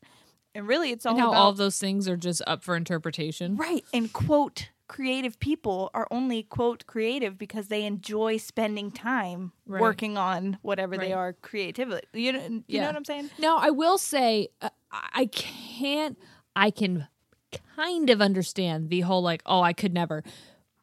And 0.53 0.67
really, 0.67 0.91
it's 0.91 1.05
all 1.05 1.13
And 1.13 1.21
how 1.21 1.29
about 1.29 1.39
all 1.39 1.53
those 1.53 1.79
things 1.79 2.07
are 2.07 2.17
just 2.17 2.41
up 2.45 2.63
for 2.63 2.75
interpretation. 2.75 3.55
right. 3.57 3.85
And 3.93 4.11
quote 4.11 4.69
creative 4.87 5.39
people 5.39 5.89
are 5.93 6.05
only 6.11 6.43
quote 6.43 6.85
creative 6.85 7.37
because 7.37 7.69
they 7.69 7.85
enjoy 7.85 8.35
spending 8.35 8.91
time 8.91 9.53
Right. 9.65 9.79
working 9.79 10.17
on 10.17 10.57
whatever 10.63 10.97
they 10.97 11.13
are 11.13 11.31
creatively. 11.31 12.01
You 12.13 12.33
know, 12.33 12.63
you 12.67 12.81
know 12.81 12.87
what 12.87 12.95
I'm 12.97 13.05
saying? 13.05 13.29
Now, 13.39 13.57
I 13.57 13.69
will 13.69 13.97
say, 13.97 14.49
uh, 14.61 14.69
I 14.91 15.27
can't, 15.27 16.17
I 16.57 16.71
can 16.71 17.07
kind 17.77 18.09
of 18.09 18.21
understand 18.21 18.89
the 18.89 18.99
whole 19.01 19.21
like, 19.21 19.41
oh, 19.45 19.61
I 19.61 19.71
could 19.71 19.93
never. 19.93 20.23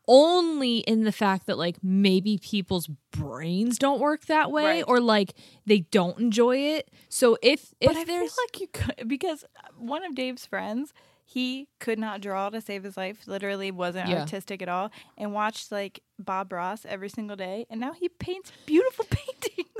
Only 0.08 0.78
in 0.78 1.04
the 1.04 1.12
fact 1.12 1.46
that 1.46 1.58
like 1.58 1.76
maybe 1.82 2.38
people's 2.38 2.88
brains 3.12 3.78
don't 3.78 4.00
work 4.00 4.24
that 4.26 4.50
way 4.50 4.64
Right. 4.78 4.84
or 4.88 5.00
like 5.00 5.34
they 5.66 5.80
don't 5.80 6.18
enjoy 6.18 6.56
it. 6.56 6.90
So 7.10 7.36
if 7.42 7.74
if 7.80 7.88
but 7.88 7.96
I 7.96 8.04
feel 8.04 8.06
there's 8.06 8.36
like 8.42 8.60
you 8.60 8.68
could 8.68 9.06
because 9.06 9.44
one 9.76 10.02
of 10.04 10.14
Dave's 10.14 10.46
friends, 10.46 10.94
he 11.26 11.68
could 11.78 11.98
not 11.98 12.22
draw 12.22 12.48
to 12.48 12.60
save 12.62 12.84
his 12.84 12.96
life. 12.96 13.26
Literally 13.26 13.70
wasn't 13.70 14.08
Yeah. 14.08 14.20
artistic 14.20 14.62
at 14.62 14.68
all, 14.70 14.90
and 15.18 15.34
watched 15.34 15.70
like 15.70 16.00
Bob 16.18 16.52
Ross 16.52 16.86
every 16.88 17.10
single 17.10 17.36
day, 17.36 17.66
and 17.68 17.78
now 17.78 17.92
he 17.92 18.08
paints 18.08 18.50
beautiful 18.64 19.04
paintings. 19.10 19.27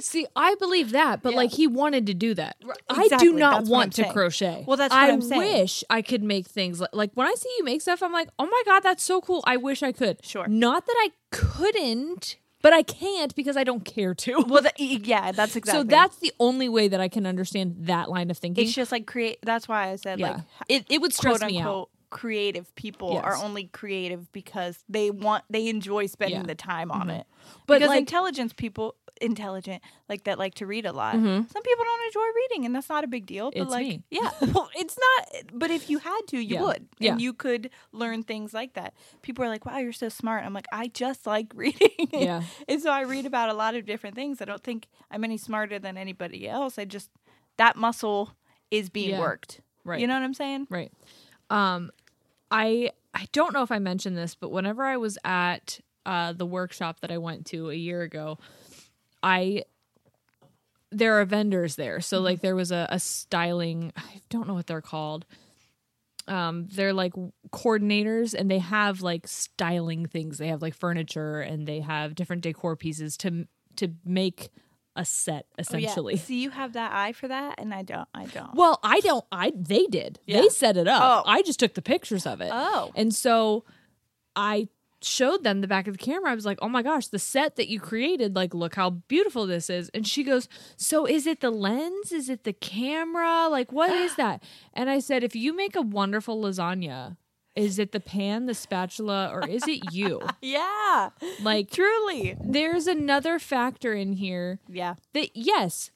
See, 0.00 0.26
I 0.36 0.54
believe 0.56 0.92
that, 0.92 1.22
but 1.22 1.30
Yeah. 1.30 1.36
like 1.38 1.50
he 1.52 1.66
wanted 1.66 2.06
to 2.06 2.14
do 2.14 2.34
that. 2.34 2.56
I 2.88 3.08
do 3.18 3.32
not 3.32 3.58
that's 3.60 3.70
want 3.70 3.92
to 3.94 4.02
saying. 4.02 4.12
crochet. 4.12 4.64
Well, 4.66 4.76
that's 4.76 4.92
what 4.94 5.02
I 5.02 5.10
I'm 5.10 5.20
saying. 5.22 5.40
wish 5.60 5.84
I 5.90 6.02
could 6.02 6.22
make 6.22 6.46
things 6.46 6.80
like, 6.80 6.90
like 6.92 7.10
when 7.14 7.26
I 7.26 7.34
see 7.34 7.50
you 7.58 7.64
make 7.64 7.80
stuff, 7.82 8.02
I'm 8.02 8.12
like, 8.12 8.28
oh 8.38 8.46
my 8.46 8.62
god, 8.64 8.80
that's 8.80 9.02
so 9.02 9.20
cool. 9.20 9.42
I 9.46 9.56
wish 9.56 9.82
I 9.82 9.92
could. 9.92 10.24
Sure. 10.24 10.46
Not 10.46 10.86
that 10.86 10.96
I 10.98 11.10
couldn't, 11.30 12.36
but 12.62 12.72
I 12.72 12.82
can't 12.82 13.34
because 13.34 13.56
I 13.56 13.64
don't 13.64 13.84
care 13.84 14.14
to. 14.14 14.44
Well, 14.48 14.62
the, 14.62 14.72
yeah, 14.78 15.32
that's 15.32 15.56
exactly. 15.56 15.80
So 15.80 15.84
that's 15.84 16.16
the 16.16 16.32
only 16.40 16.68
way 16.68 16.88
that 16.88 17.00
I 17.00 17.08
can 17.08 17.26
understand 17.26 17.76
that 17.86 18.08
line 18.10 18.30
of 18.30 18.38
thinking. 18.38 18.64
it's 18.64 18.74
just 18.74 18.92
like 18.92 19.06
create. 19.06 19.38
That's 19.42 19.68
why 19.68 19.90
I 19.90 19.96
said 19.96 20.20
yeah, 20.20 20.30
like 20.30 20.40
it 20.68 20.86
it 20.88 21.00
would 21.00 21.12
stress 21.12 21.42
me 21.42 21.58
out. 21.60 21.88
creative 22.10 22.74
people 22.74 23.16
are 23.18 23.36
only 23.36 23.64
creative 23.64 24.32
because 24.32 24.82
they 24.88 25.10
want 25.10 25.44
they 25.50 25.68
enjoy 25.68 26.06
spending 26.06 26.40
Yeah. 26.40 26.46
the 26.46 26.54
time 26.54 26.90
on 26.90 27.02
mm-hmm. 27.02 27.10
it. 27.10 27.26
But, 27.66 27.74
because 27.80 27.88
like- 27.90 28.00
intelligence 28.00 28.52
people 28.52 28.94
intelligent 29.20 29.82
like 30.08 30.24
that 30.24 30.38
like 30.38 30.54
to 30.54 30.66
read 30.66 30.86
a 30.86 30.92
lot. 30.92 31.14
Mhm. 31.16 31.50
Some 31.52 31.62
people 31.62 31.84
don't 31.84 32.06
enjoy 32.06 32.26
reading 32.36 32.66
and 32.66 32.74
that's 32.74 32.88
not 32.88 33.04
a 33.04 33.06
big 33.06 33.26
deal. 33.26 33.50
But 33.50 33.62
It's 33.62 33.70
like 33.70 33.86
me. 33.86 34.02
yeah. 34.10 34.30
Well 34.54 34.70
it's 34.74 34.96
not 34.98 35.42
but 35.52 35.70
if 35.70 35.88
you 35.90 35.98
had 35.98 36.20
to, 36.28 36.38
you 36.38 36.54
Yeah. 36.56 36.62
would. 36.62 36.88
Yeah. 36.98 37.12
And 37.12 37.20
you 37.20 37.32
could 37.32 37.70
learn 37.92 38.22
things 38.22 38.52
like 38.54 38.74
that. 38.74 38.94
People 39.22 39.44
are 39.44 39.48
like, 39.48 39.64
Wow, 39.66 39.78
you're 39.78 39.92
so 39.92 40.08
smart. 40.08 40.44
I'm 40.44 40.52
like, 40.54 40.66
I 40.72 40.88
just 40.88 41.26
like 41.26 41.52
reading. 41.54 42.08
Yeah. 42.12 42.42
and 42.68 42.80
so 42.82 42.90
I 42.90 43.02
read 43.02 43.26
about 43.26 43.48
a 43.50 43.54
lot 43.54 43.74
of 43.74 43.84
different 43.86 44.16
things. 44.16 44.40
I 44.40 44.44
don't 44.46 44.62
think 44.62 44.86
I'm 45.10 45.24
any 45.24 45.36
smarter 45.38 45.78
than 45.78 45.96
anybody 45.98 46.48
else. 46.48 46.78
I 46.78 46.84
just 46.84 47.10
that 47.58 47.76
muscle 47.76 48.34
is 48.70 48.88
being 48.90 49.10
Yeah. 49.10 49.20
worked. 49.20 49.60
Right. 49.84 50.00
You 50.00 50.06
know 50.06 50.14
what 50.14 50.22
I'm 50.22 50.34
saying? 50.34 50.66
Right. 50.70 50.92
Um 51.50 51.90
I 52.50 52.90
I 53.14 53.26
don't 53.32 53.52
know 53.52 53.62
if 53.62 53.72
I 53.72 53.78
mentioned 53.78 54.16
this, 54.16 54.34
but 54.34 54.50
whenever 54.50 54.84
I 54.84 54.96
was 54.96 55.18
at 55.24 55.80
uh 56.06 56.32
the 56.32 56.46
workshop 56.46 57.00
that 57.00 57.10
I 57.10 57.18
went 57.18 57.46
to 57.46 57.70
a 57.70 57.74
year 57.74 58.02
ago, 58.02 58.38
I 59.22 59.64
there 60.90 61.20
are 61.20 61.24
vendors 61.24 61.76
there. 61.76 62.00
So 62.00 62.20
like 62.20 62.40
there 62.40 62.56
was 62.56 62.72
a, 62.72 62.86
a 62.90 62.98
styling 62.98 63.92
I 63.96 64.20
don't 64.30 64.48
know 64.48 64.54
what 64.54 64.66
they're 64.66 64.80
called. 64.80 65.26
Um 66.26 66.68
they're 66.70 66.92
like 66.92 67.12
coordinators 67.50 68.34
and 68.34 68.50
they 68.50 68.58
have 68.58 69.02
like 69.02 69.26
styling 69.26 70.06
things. 70.06 70.38
They 70.38 70.48
have 70.48 70.62
like 70.62 70.74
furniture 70.74 71.40
and 71.40 71.66
they 71.66 71.80
have 71.80 72.14
different 72.14 72.42
decor 72.42 72.76
pieces 72.76 73.16
to 73.18 73.46
to 73.76 73.92
make 74.04 74.50
a 74.98 75.04
set 75.04 75.46
essentially. 75.58 76.14
Oh, 76.14 76.16
yeah. 76.16 76.22
See, 76.22 76.42
you 76.42 76.50
have 76.50 76.72
that 76.72 76.92
eye 76.92 77.12
for 77.12 77.28
that, 77.28 77.54
and 77.58 77.72
I 77.72 77.82
don't. 77.82 78.08
I 78.12 78.24
don't. 78.26 78.52
Well, 78.54 78.80
I 78.82 78.98
don't. 79.00 79.24
I 79.30 79.52
they 79.54 79.86
did. 79.86 80.18
Yeah. 80.26 80.42
They 80.42 80.48
set 80.48 80.76
it 80.76 80.88
up. 80.88 81.24
Oh. 81.24 81.30
I 81.30 81.42
just 81.42 81.60
took 81.60 81.74
the 81.74 81.82
pictures 81.82 82.26
of 82.26 82.40
it. 82.40 82.50
Oh. 82.52 82.90
and 82.96 83.14
so 83.14 83.64
I 84.34 84.68
showed 85.02 85.44
them 85.44 85.60
the 85.60 85.68
back 85.68 85.86
of 85.86 85.96
the 85.96 86.02
camera. 86.04 86.30
I 86.30 86.34
was 86.34 86.44
like, 86.46 86.58
"Oh 86.62 86.68
my 86.68 86.82
gosh, 86.82 87.06
the 87.08 87.18
set 87.18 87.56
that 87.56 87.68
you 87.68 87.80
created! 87.80 88.34
Like, 88.36 88.54
look 88.54 88.74
how 88.74 88.90
beautiful 88.90 89.46
this 89.46 89.68
is." 89.70 89.88
And 89.94 90.06
she 90.06 90.22
goes, 90.24 90.48
"So 90.76 91.06
is 91.06 91.26
it 91.26 91.40
the 91.40 91.50
lens? 91.50 92.12
Is 92.12 92.28
it 92.28 92.44
the 92.44 92.52
camera? 92.52 93.48
Like, 93.48 93.72
what 93.72 93.90
is 93.92 94.14
that?" 94.22 94.42
And 94.74 94.88
I 94.90 94.98
said, 94.98 95.22
"If 95.24 95.34
you 95.36 95.54
make 95.54 95.76
a 95.76 95.82
wonderful 95.82 96.40
lasagna." 96.42 97.16
Is 97.56 97.80
it 97.80 97.90
the 97.90 97.98
pan, 97.98 98.46
the 98.46 98.54
spatula, 98.54 99.30
or 99.32 99.44
is 99.48 99.66
it 99.66 99.92
you? 99.92 100.20
yeah, 100.40 101.10
Like, 101.42 101.72
truly. 101.72 102.36
there's 102.40 102.86
another 102.86 103.40
factor 103.40 103.94
in 103.94 104.12
here 104.12 104.60
Yeah. 104.68 104.94
that 105.12 105.30
yes 105.34 105.90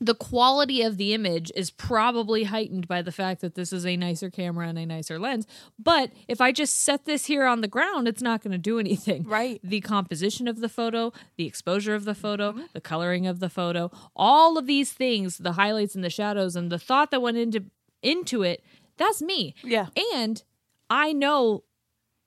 the 0.00 0.14
quality 0.14 0.82
of 0.82 0.96
the 0.96 1.14
image 1.14 1.52
is 1.54 1.70
probably 1.70 2.44
heightened 2.44 2.88
by 2.88 3.00
the 3.00 3.12
fact 3.12 3.40
that 3.40 3.54
this 3.54 3.72
is 3.72 3.86
a 3.86 3.96
nicer 3.96 4.28
camera 4.28 4.66
and 4.68 4.78
a 4.78 4.84
nicer 4.84 5.18
lens 5.18 5.46
but 5.78 6.10
if 6.28 6.40
i 6.40 6.50
just 6.52 6.74
set 6.74 7.04
this 7.04 7.26
here 7.26 7.44
on 7.46 7.60
the 7.60 7.68
ground 7.68 8.08
it's 8.08 8.22
not 8.22 8.42
going 8.42 8.50
to 8.52 8.58
do 8.58 8.78
anything 8.78 9.22
Right. 9.28 9.60
the 9.62 9.80
composition 9.80 10.48
of 10.48 10.60
the 10.60 10.68
photo 10.68 11.12
the 11.36 11.46
exposure 11.46 11.94
of 11.94 12.04
the 12.04 12.14
photo 12.14 12.52
mm-hmm. 12.52 12.62
the 12.72 12.80
coloring 12.80 13.26
of 13.26 13.38
the 13.40 13.48
photo 13.48 13.90
all 14.16 14.58
of 14.58 14.66
these 14.66 14.92
things 14.92 15.38
the 15.38 15.52
highlights 15.52 15.94
and 15.94 16.02
the 16.04 16.10
shadows 16.10 16.56
and 16.56 16.70
the 16.72 16.78
thought 16.78 17.10
that 17.12 17.22
went 17.22 17.36
into 17.36 17.64
into 18.02 18.42
it 18.42 18.62
that's 18.96 19.22
me 19.22 19.54
Yeah. 19.62 19.86
and 20.14 20.42
i 20.90 21.12
know 21.12 21.64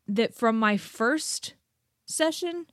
that 0.08 0.34
from 0.34 0.58
my 0.58 0.78
first 0.78 1.54
session 2.06 2.66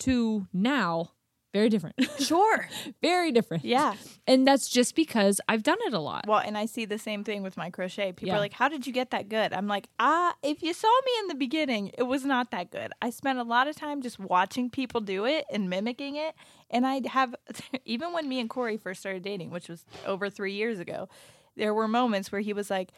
to 0.00 0.48
now 0.52 1.12
very 1.54 1.70
different 1.70 1.94
Sure. 2.18 2.68
very 3.00 3.32
different. 3.32 3.64
Yeah. 3.64 3.94
And 4.26 4.46
that's 4.46 4.68
just 4.68 4.94
because 4.94 5.40
I've 5.48 5.62
done 5.62 5.78
it 5.86 5.94
a 5.94 5.98
lot. 6.00 6.26
Well, 6.26 6.40
and 6.44 6.58
I 6.58 6.66
see 6.66 6.84
the 6.84 6.98
same 6.98 7.24
thing 7.24 7.42
with 7.42 7.56
my 7.56 7.70
crochet. 7.70 8.12
People 8.12 8.28
Yeah. 8.28 8.36
are 8.36 8.40
like, 8.40 8.52
"How 8.54 8.68
did 8.68 8.86
you 8.86 8.92
get 8.92 9.10
that 9.12 9.28
good?" 9.28 9.52
I'm 9.52 9.68
like, 9.68 9.88
"Ah, 9.98 10.34
if 10.42 10.62
you 10.62 10.74
saw 10.74 10.88
me 11.06 11.12
in 11.20 11.28
the 11.28 11.34
beginning, 11.36 11.92
it 11.96 12.02
was 12.02 12.24
not 12.24 12.50
that 12.50 12.70
good. 12.70 12.92
I 13.00 13.10
spent 13.10 13.38
a 13.38 13.44
lot 13.44 13.68
of 13.68 13.76
time 13.76 14.02
just 14.02 14.18
watching 14.18 14.68
people 14.68 15.00
do 15.00 15.24
it 15.24 15.44
and 15.50 15.70
mimicking 15.70 16.16
it, 16.16 16.34
and 16.70 16.86
I 16.86 17.00
have 17.08 17.34
even 17.84 18.12
when 18.12 18.28
me 18.28 18.40
and 18.40 18.50
Corey 18.50 18.76
first 18.76 19.00
started 19.00 19.22
dating, 19.22 19.50
which 19.50 19.68
was 19.68 19.84
over 20.04 20.28
3 20.28 20.52
years 20.52 20.80
ago, 20.80 21.08
there 21.56 21.72
were 21.72 21.86
moments 21.86 22.32
where 22.32 22.40
he 22.40 22.52
was 22.52 22.68
like, 22.70 22.90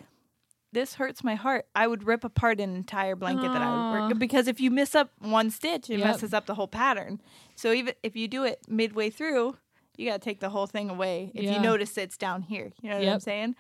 this 0.72 0.94
hurts 0.94 1.22
my 1.24 1.34
heart. 1.34 1.66
I 1.74 1.86
would 1.86 2.04
rip 2.06 2.24
apart 2.24 2.60
an 2.60 2.74
entire 2.76 3.16
blanket 3.16 3.48
that 3.52 3.62
I 3.62 3.70
would 3.92 4.00
work 4.10 4.18
because 4.18 4.46
if 4.48 4.60
you 4.60 4.70
miss 4.70 4.94
up 4.94 5.10
one 5.18 5.50
stitch, 5.50 5.88
it 5.90 5.98
Yep. 5.98 6.06
messes 6.06 6.34
up 6.34 6.46
the 6.46 6.54
whole 6.54 6.68
pattern. 6.68 7.20
So 7.54 7.72
even 7.72 7.94
if 8.02 8.14
you 8.16 8.28
do 8.28 8.44
it 8.44 8.60
midway 8.68 9.08
through, 9.10 9.56
you 9.96 10.10
got 10.10 10.20
to 10.20 10.24
take 10.24 10.40
the 10.40 10.50
whole 10.50 10.66
thing 10.66 10.90
away. 10.90 11.30
If 11.34 11.44
Yeah. 11.44 11.54
you 11.54 11.60
notice 11.60 11.96
it's 11.96 12.16
down 12.18 12.42
here, 12.42 12.72
you 12.82 12.90
know 12.90 12.98
what 12.98 13.08
I'm 13.08 13.20
saying? 13.20 13.56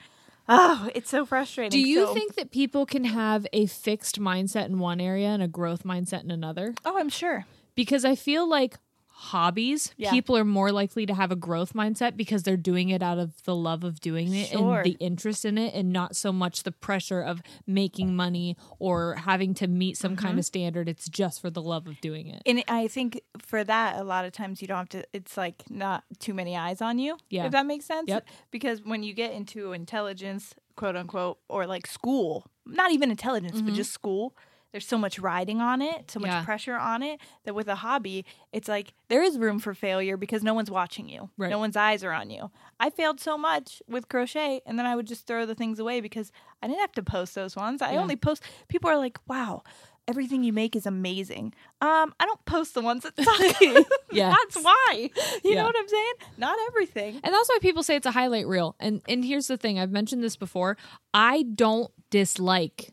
Oh, 0.48 0.88
it's 0.94 1.10
so 1.10 1.24
frustrating. 1.26 1.70
Do 1.70 1.80
you 1.80 2.06
So- 2.06 2.14
think 2.14 2.34
that 2.34 2.50
people 2.50 2.86
can 2.86 3.04
have 3.04 3.46
a 3.52 3.66
fixed 3.66 4.20
mindset 4.20 4.66
in 4.66 4.78
one 4.78 5.00
area 5.00 5.28
and 5.28 5.42
a 5.42 5.48
growth 5.48 5.82
mindset 5.84 6.22
in 6.22 6.30
another? 6.30 6.74
Oh, 6.84 6.98
I'm 6.98 7.08
sure. 7.08 7.46
Because 7.74 8.04
I 8.04 8.14
feel 8.14 8.48
like 8.48 8.76
hobbies, 9.18 9.94
Yeah. 9.96 10.10
people 10.10 10.36
are 10.36 10.44
more 10.44 10.70
likely 10.70 11.06
to 11.06 11.14
have 11.14 11.32
a 11.32 11.36
growth 11.36 11.72
mindset 11.72 12.18
because 12.18 12.42
they're 12.42 12.56
doing 12.58 12.90
it 12.90 13.02
out 13.02 13.18
of 13.18 13.42
the 13.44 13.54
love 13.56 13.82
of 13.82 13.98
doing 13.98 14.34
it 14.34 14.48
Sure. 14.48 14.76
and 14.80 14.84
the 14.84 14.96
interest 15.00 15.46
in 15.46 15.56
it 15.56 15.74
and 15.74 15.90
not 15.90 16.14
so 16.14 16.32
much 16.32 16.64
the 16.64 16.70
pressure 16.72 17.22
of 17.22 17.40
making 17.66 18.14
money 18.14 18.58
or 18.78 19.14
having 19.14 19.54
to 19.54 19.66
meet 19.66 19.96
some 19.96 20.16
Mm-hmm. 20.16 20.26
kind 20.26 20.38
of 20.38 20.44
standard. 20.44 20.86
It's 20.86 21.08
just 21.08 21.40
for 21.40 21.48
the 21.48 21.62
love 21.62 21.86
of 21.86 21.98
doing 22.02 22.26
it. 22.28 22.42
And 22.44 22.62
I 22.68 22.88
think 22.88 23.22
for 23.38 23.64
that, 23.64 23.98
a 23.98 24.04
lot 24.04 24.26
of 24.26 24.32
times 24.32 24.60
you 24.60 24.68
don't 24.68 24.76
have 24.76 24.88
to, 24.90 25.04
it's 25.14 25.36
like 25.38 25.64
not 25.70 26.04
too 26.18 26.34
many 26.34 26.54
eyes 26.54 26.82
on 26.82 26.98
you. 26.98 27.16
Yeah. 27.30 27.46
If 27.46 27.52
that 27.52 27.64
makes 27.64 27.86
sense. 27.86 28.08
Yep. 28.08 28.26
Because 28.50 28.82
when 28.82 29.02
you 29.02 29.14
get 29.14 29.32
into 29.32 29.72
intelligence, 29.72 30.54
quote 30.76 30.94
unquote, 30.94 31.38
or 31.48 31.66
like 31.66 31.86
school, 31.86 32.44
not 32.66 32.92
even 32.92 33.10
intelligence, 33.10 33.62
but 33.62 33.72
just 33.72 33.92
school, 33.92 34.36
there's 34.76 34.86
so 34.86 34.98
much 34.98 35.18
riding 35.18 35.62
on 35.62 35.80
it, 35.80 36.10
so 36.10 36.20
much. 36.20 36.28
Yeah. 36.28 36.44
pressure 36.44 36.76
on 36.76 37.02
it 37.02 37.18
that 37.44 37.54
with 37.54 37.66
a 37.66 37.76
hobby, 37.76 38.26
it's 38.52 38.68
like 38.68 38.92
there 39.08 39.22
is 39.22 39.38
room 39.38 39.58
for 39.58 39.72
failure 39.72 40.18
because 40.18 40.42
no 40.42 40.52
one's 40.52 40.70
watching 40.70 41.08
you. 41.08 41.30
Right. 41.38 41.48
No 41.48 41.58
one's 41.58 41.76
eyes 41.76 42.04
are 42.04 42.12
on 42.12 42.28
you. 42.28 42.50
I 42.78 42.90
failed 42.90 43.18
so 43.18 43.38
much 43.38 43.82
with 43.88 44.10
crochet 44.10 44.60
and 44.66 44.78
then 44.78 44.84
I 44.84 44.94
would 44.94 45.06
just 45.06 45.26
throw 45.26 45.46
the 45.46 45.54
things 45.54 45.78
away 45.78 46.02
because 46.02 46.30
I 46.62 46.66
didn't 46.66 46.80
have 46.80 46.92
to 46.92 47.02
post 47.02 47.34
those 47.34 47.56
ones. 47.56 47.80
I 47.80 47.92
Yeah. 47.92 48.00
only 48.02 48.16
post 48.16 48.42
people 48.68 48.90
are 48.90 48.98
like, 48.98 49.18
"Wow, 49.26 49.62
everything 50.06 50.44
you 50.44 50.52
make 50.52 50.76
is 50.76 50.84
amazing." 50.84 51.54
Um, 51.80 52.14
I 52.20 52.26
don't 52.26 52.44
post 52.44 52.74
the 52.74 52.82
ones 52.82 53.04
that 53.04 53.16
suck. 53.18 53.96
yeah, 54.12 54.34
That's 54.36 54.62
why. 54.62 55.10
You 55.42 55.52
Yeah. 55.52 55.54
know 55.62 55.64
what 55.64 55.76
I'm 55.78 55.88
saying? 55.88 56.12
Not 56.36 56.56
everything. 56.68 57.14
And 57.24 57.32
that's 57.34 57.48
why 57.48 57.58
people 57.62 57.82
say 57.82 57.96
it's 57.96 58.04
a 58.06 58.10
highlight 58.10 58.46
reel. 58.46 58.76
And 58.78 59.00
and 59.08 59.24
here's 59.24 59.46
the 59.46 59.56
thing, 59.56 59.78
I've 59.78 59.90
mentioned 59.90 60.22
this 60.22 60.36
before. 60.36 60.76
I 61.14 61.44
don't 61.44 61.90
dislike 62.10 62.92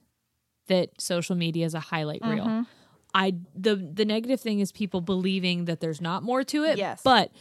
that 0.67 0.89
social 0.99 1.35
media 1.35 1.65
is 1.65 1.73
a 1.73 1.79
highlight 1.79 2.21
reel. 2.23 2.45
Mm-hmm. 2.45 2.61
I 3.13 3.35
the 3.55 3.75
the 3.75 4.05
negative 4.05 4.41
thing 4.41 4.59
is 4.59 4.71
people 4.71 5.01
believing 5.01 5.65
that 5.65 5.79
there's 5.79 6.01
not 6.01 6.23
more 6.23 6.43
to 6.45 6.63
it. 6.63 6.77
Yes. 6.77 7.01
But 7.03 7.31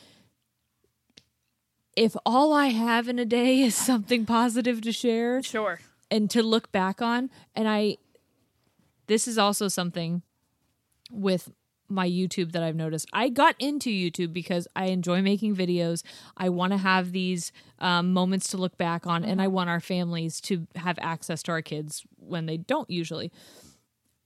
if 1.97 2.17
all 2.25 2.53
I 2.53 2.67
have 2.67 3.09
in 3.09 3.19
a 3.19 3.25
day 3.25 3.61
is 3.61 3.75
something 3.75 4.27
positive 4.27 4.81
to 4.83 4.93
share 4.93 5.43
Sure. 5.43 5.81
and 6.11 6.31
to 6.31 6.43
look 6.43 6.73
back 6.73 7.01
on, 7.03 7.31
and 7.55 7.69
I 7.69 7.97
this 9.07 9.27
is 9.29 9.39
also 9.39 9.69
something 9.69 10.23
with 11.11 11.51
my 11.89 12.09
YouTube 12.09 12.53
that 12.53 12.63
I've 12.63 12.77
noticed. 12.77 13.07
I 13.13 13.29
got 13.29 13.55
into 13.59 13.91
YouTube 13.91 14.33
because 14.33 14.67
I 14.75 14.87
enjoy 14.87 15.21
making 15.23 15.57
videos. 15.57 16.03
I 16.37 16.49
want 16.49 16.73
to 16.73 16.79
have 16.79 17.13
these 17.13 17.53
um, 17.79 18.13
moments 18.13 18.49
to 18.51 18.57
look 18.57 18.77
back 18.79 19.07
on, 19.07 19.25
and 19.25 19.43
I 19.43 19.49
want 19.49 19.69
our 19.71 19.81
families 19.81 20.41
to 20.43 20.67
have 20.77 20.99
access 21.01 21.43
to 21.45 21.53
our 21.53 21.63
kids 21.63 22.05
when 22.17 22.47
they 22.47 22.57
don't 22.57 22.89
usually. 22.89 23.31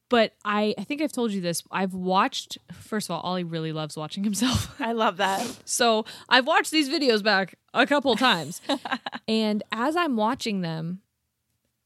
But 0.08 0.34
I, 0.44 0.72
I 0.78 0.84
think 0.84 1.02
I've 1.02 1.10
told 1.10 1.32
you 1.32 1.40
this. 1.40 1.64
I've 1.72 1.92
watched, 1.92 2.58
first 2.72 3.08
of 3.10 3.14
all, 3.16 3.20
Ollie 3.22 3.42
really 3.42 3.72
loves 3.72 3.96
watching 3.96 4.22
himself. 4.22 4.72
I 4.80 4.92
love 4.92 5.16
that. 5.16 5.44
So 5.64 6.04
I've 6.28 6.46
watched 6.46 6.70
these 6.70 6.88
videos 6.88 7.24
back 7.24 7.56
a 7.74 7.86
couple 7.86 8.14
times. 8.14 8.60
and 9.28 9.64
as 9.72 9.96
I'm 9.96 10.14
watching 10.16 10.60
them, 10.60 11.00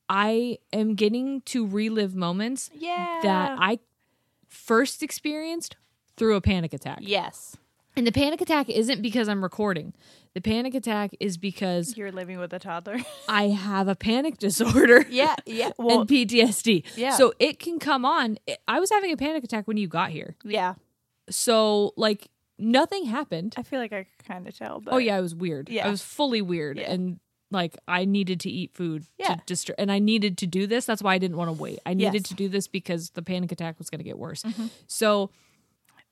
I 0.07 0.59
am 0.73 0.97
getting 0.97 1.41
to 1.47 1.67
relive 1.67 2.15
moments 2.15 2.69
Yeah. 2.75 3.21
that 3.23 3.57
I 3.59 3.79
first 4.51 5.03
experienced 5.03 5.77
through 6.17 6.37
a 6.37 6.41
panic 6.43 6.75
attack. 6.75 6.99
Yes. 7.01 7.57
And 7.97 8.07
the 8.07 8.13
panic 8.13 8.41
attack 8.41 8.69
isn't 8.69 9.01
because 9.03 9.29
I'm 9.29 9.43
recording. 9.43 9.95
The 10.35 10.41
panic 10.41 10.75
attack 10.75 11.11
is 11.19 11.37
because 11.39 11.97
You're 11.97 12.13
living 12.13 12.39
with 12.39 12.53
a 12.53 12.59
toddler. 12.59 12.99
I 13.29 13.49
have 13.49 13.89
a 13.89 13.97
panic 13.97 14.39
disorder. 14.39 15.05
yeah. 15.11 15.35
Yeah. 15.47 15.71
Well, 15.79 16.03
and 16.03 16.09
PTSD. 16.09 16.85
Yeah. 16.97 17.11
So 17.17 17.33
it 17.41 17.59
can 17.59 17.79
come 17.81 18.05
on. 18.05 18.39
I 18.69 18.79
was 18.79 18.91
having 18.91 19.11
a 19.13 19.17
panic 19.17 19.43
attack 19.45 19.67
when 19.67 19.77
you 19.77 19.89
got 19.89 20.11
here. 20.11 20.37
yeah. 20.45 20.75
So 21.31 21.93
like 21.97 22.29
nothing 22.59 23.07
happened. 23.07 23.55
I 23.57 23.63
feel 23.63 23.79
like 23.81 23.93
I 23.93 24.05
could 24.05 24.27
kind 24.27 24.47
of 24.47 24.57
tell. 24.57 24.77
Oh, 24.77 24.81
but 24.81 24.95
Oh 24.95 24.99
yeah, 24.99 25.17
I 25.17 25.21
was 25.21 25.35
weird. 25.35 25.69
Yeah. 25.69 25.87
I 25.87 25.91
was 25.91 26.03
fully 26.03 26.43
weird 26.43 26.79
Yeah. 26.79 26.93
and 26.93 27.19
like 27.51 27.77
I 27.89 28.05
needed 28.05 28.41
to 28.41 28.51
eat 28.51 28.73
food 28.75 29.05
Yeah. 29.19 29.35
to 29.37 29.55
distra- 29.55 29.75
and 29.79 29.91
I 29.91 29.99
needed 29.99 30.39
to 30.39 30.47
do 30.47 30.67
this. 30.67 30.87
That's 30.87 31.03
why 31.03 31.15
I 31.15 31.19
didn't 31.19 31.37
want 31.37 31.49
to 31.55 31.61
wait. 31.61 31.79
I 31.85 31.95
needed 31.95 32.15
Yes. 32.15 32.29
to 32.29 32.35
do 32.35 32.49
this 32.49 32.69
because 32.69 33.11
the 33.11 33.23
panic 33.23 33.51
attack 33.53 33.79
was 33.79 33.91
going 33.91 33.99
to 33.99 34.05
get 34.05 34.19
worse. 34.19 34.43
Mm-hmm. 34.43 34.67
So 34.87 35.31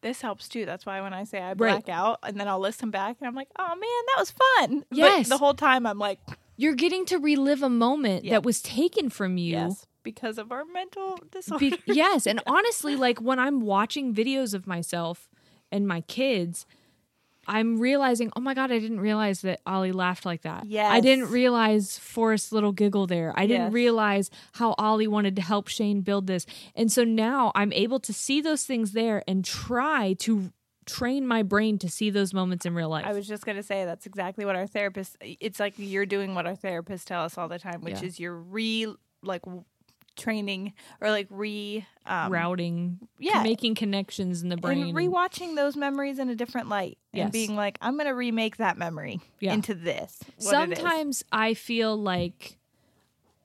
this 0.01 0.20
helps 0.20 0.49
too. 0.49 0.64
That's 0.64 0.86
why 0.86 1.01
when 1.01 1.12
I 1.12 1.24
say 1.24 1.39
I 1.41 1.49
Right. 1.49 1.57
black 1.57 1.89
out 1.89 2.18
and 2.22 2.39
then 2.39 2.47
I'll 2.49 2.61
listen 2.61 2.91
back 2.91 3.16
and 3.20 3.26
I'm 3.28 3.34
like, 3.34 3.49
oh 3.59 3.68
man, 3.68 3.78
that 3.80 4.16
was 4.18 4.30
fun. 4.32 4.84
Yes. 4.93 5.28
But 5.28 5.34
the 5.34 5.39
whole 5.39 5.55
time 5.55 5.86
I'm 5.86 5.99
like, 5.99 6.20
you're 6.57 6.74
getting 6.74 7.05
to 7.07 7.18
relive 7.18 7.62
a 7.62 7.68
moment 7.68 8.24
Yeah. 8.24 8.32
that 8.32 8.45
was 8.45 8.61
taken 8.62 9.11
from 9.11 9.36
you. 9.39 9.53
yes, 9.53 9.86
because 10.03 10.39
of 10.39 10.51
our 10.53 10.64
mental 10.64 11.18
disorder. 11.30 11.59
Be- 11.70 11.82
yes, 11.86 12.26
and 12.26 12.41
honestly, 12.47 12.97
like 12.97 13.20
when 13.20 13.39
I'm 13.39 13.61
watching 13.61 14.14
videos 14.14 14.55
of 14.55 14.66
myself 14.66 15.28
and 15.70 15.86
my 15.86 16.01
kids, 16.03 16.64
I'm 17.49 17.78
realizing, 17.80 18.30
oh 18.36 18.40
my 18.40 18.53
god, 18.55 18.70
I 18.70 18.78
didn't 18.78 19.01
realize 19.01 19.40
that 19.40 19.61
Ollie 19.66 19.92
laughed 19.92 20.26
like 20.26 20.42
that. 20.42 20.66
Yeah, 20.66 20.88
I 20.92 21.01
didn't 21.01 21.30
realize 21.30 21.99
Forrest's 21.99 22.53
little 22.53 22.72
giggle 22.72 23.07
there. 23.07 23.32
I 23.36 23.46
didn't 23.46 23.66
Yes. 23.66 23.72
realize 23.72 24.30
how 24.53 24.74
Ollie 24.78 25.09
wanted 25.09 25.34
to 25.36 25.42
help 25.42 25.68
Shane 25.68 26.03
build 26.03 26.26
this. 26.26 26.44
And 26.76 26.92
so 26.92 27.05
now 27.05 27.51
I'm 27.55 27.72
able 27.72 28.01
to 28.01 28.12
see 28.12 28.40
those 28.40 28.64
things 28.64 28.92
there 28.92 29.22
and 29.26 29.44
try 29.44 30.12
to 30.20 30.53
train 30.86 31.26
my 31.26 31.42
brain 31.42 31.78
to 31.78 31.88
see 31.88 32.11
those 32.11 32.32
moments 32.32 32.64
in 32.66 32.74
real 32.74 32.88
life. 32.88 33.05
I 33.07 33.12
was 33.12 33.26
just 33.26 33.44
gonna 33.44 33.62
say 33.62 33.84
that's 33.84 34.07
exactly 34.07 34.44
what 34.44 34.57
our 34.57 34.66
therapist. 34.66 35.16
It's 35.20 35.61
like 35.61 35.74
you're 35.76 36.07
doing 36.07 36.34
what 36.34 36.46
our 36.46 36.55
therapists 36.57 37.05
tell 37.05 37.24
us 37.24 37.36
all 37.36 37.49
the 37.49 37.59
time, 37.59 37.80
which 37.82 38.01
Yeah. 38.03 38.09
is 38.09 38.20
you're 38.20 38.34
re 38.36 38.94
like 39.22 39.42
training 40.19 40.75
or 41.01 41.11
like 41.11 41.27
re 41.31 41.87
um, 42.07 42.33
routing, 42.33 42.99
yeah. 43.19 43.43
making 43.43 43.75
connections 43.75 44.43
in 44.43 44.49
the 44.51 44.57
brain. 44.57 44.83
and 44.83 44.95
rewatching 44.95 45.57
those 45.57 45.77
memories 45.77 46.19
in 46.19 46.29
a 46.29 46.35
different 46.35 46.69
light 46.69 46.99
Yes. 47.12 47.25
and 47.25 47.33
being 47.33 47.57
like, 47.57 47.79
I'm 47.81 47.97
gonna 47.97 48.14
remake 48.14 48.59
that 48.59 48.77
memory 48.77 49.21
Yeah. 49.41 49.55
into 49.55 49.75
this. 49.75 50.19
what 50.21 50.29
it 50.71 50.73
is. 50.73 50.79
sometimes 50.79 51.25
I 51.33 51.55
feel 51.55 51.97
like 51.97 52.59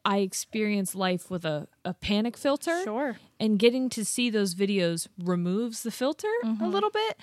I 0.06 0.18
experience 0.18 0.96
life 0.96 1.30
with 1.32 1.46
a, 1.46 1.68
a 1.86 1.94
panic 1.94 2.36
filter. 2.36 2.82
Sure. 2.84 3.18
And 3.40 3.58
getting 3.58 3.90
to 3.92 4.04
see 4.04 4.30
those 4.30 4.54
videos 4.54 5.08
removes 5.18 5.84
the 5.84 5.92
filter 5.92 6.28
a 6.62 6.68
little 6.68 6.90
bit. 6.90 7.18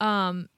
Um 0.00 0.48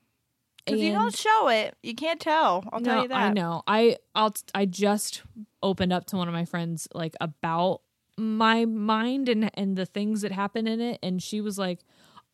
Because 0.64 0.80
you 0.80 0.92
don't 0.92 1.16
show 1.16 1.48
it, 1.48 1.74
you 1.82 1.94
can't 1.94 2.20
tell. 2.20 2.64
I'll 2.72 2.80
tell 2.80 3.02
you 3.02 3.08
that. 3.08 3.16
I 3.16 3.32
know. 3.32 3.62
I 3.66 3.96
I'll 4.14 4.34
I 4.54 4.66
just 4.66 5.22
opened 5.62 5.92
up 5.92 6.06
to 6.06 6.16
one 6.16 6.28
of 6.28 6.34
my 6.34 6.44
friends 6.44 6.86
like 6.94 7.14
about 7.20 7.80
my 8.16 8.64
mind 8.64 9.28
and 9.28 9.50
and 9.54 9.76
the 9.76 9.86
things 9.86 10.22
that 10.22 10.32
happen 10.32 10.66
in 10.66 10.80
it 10.80 10.98
and 11.02 11.22
she 11.22 11.40
was 11.40 11.58
like 11.58 11.80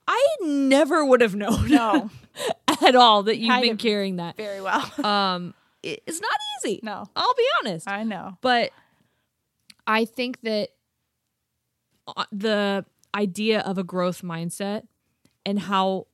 I 0.09 0.25
never 0.43 1.05
would 1.05 1.21
have 1.21 1.35
known 1.35 1.69
No, 1.69 2.11
at 2.85 2.95
all 2.95 3.25
that 3.25 3.39
you've 3.39 3.61
been 3.61 3.77
carrying 3.77 4.17
that. 4.17 4.37
very 4.37 4.61
well. 4.61 4.91
Um 5.05 5.55
it- 5.83 6.03
it's 6.07 6.21
not 6.21 6.31
easy. 6.65 6.81
No. 6.83 7.07
I'll 7.15 7.35
be 7.35 7.47
honest. 7.61 7.89
I 7.89 8.03
know. 8.03 8.37
But 8.41 8.71
I 9.87 10.05
think 10.05 10.41
that 10.43 10.71
uh, 12.09 12.25
the 12.33 12.85
idea 13.15 13.61
of 13.61 13.79
a 13.79 13.85
growth 13.85 14.23
mindset 14.23 14.83
and 15.45 15.59
how 15.61 16.07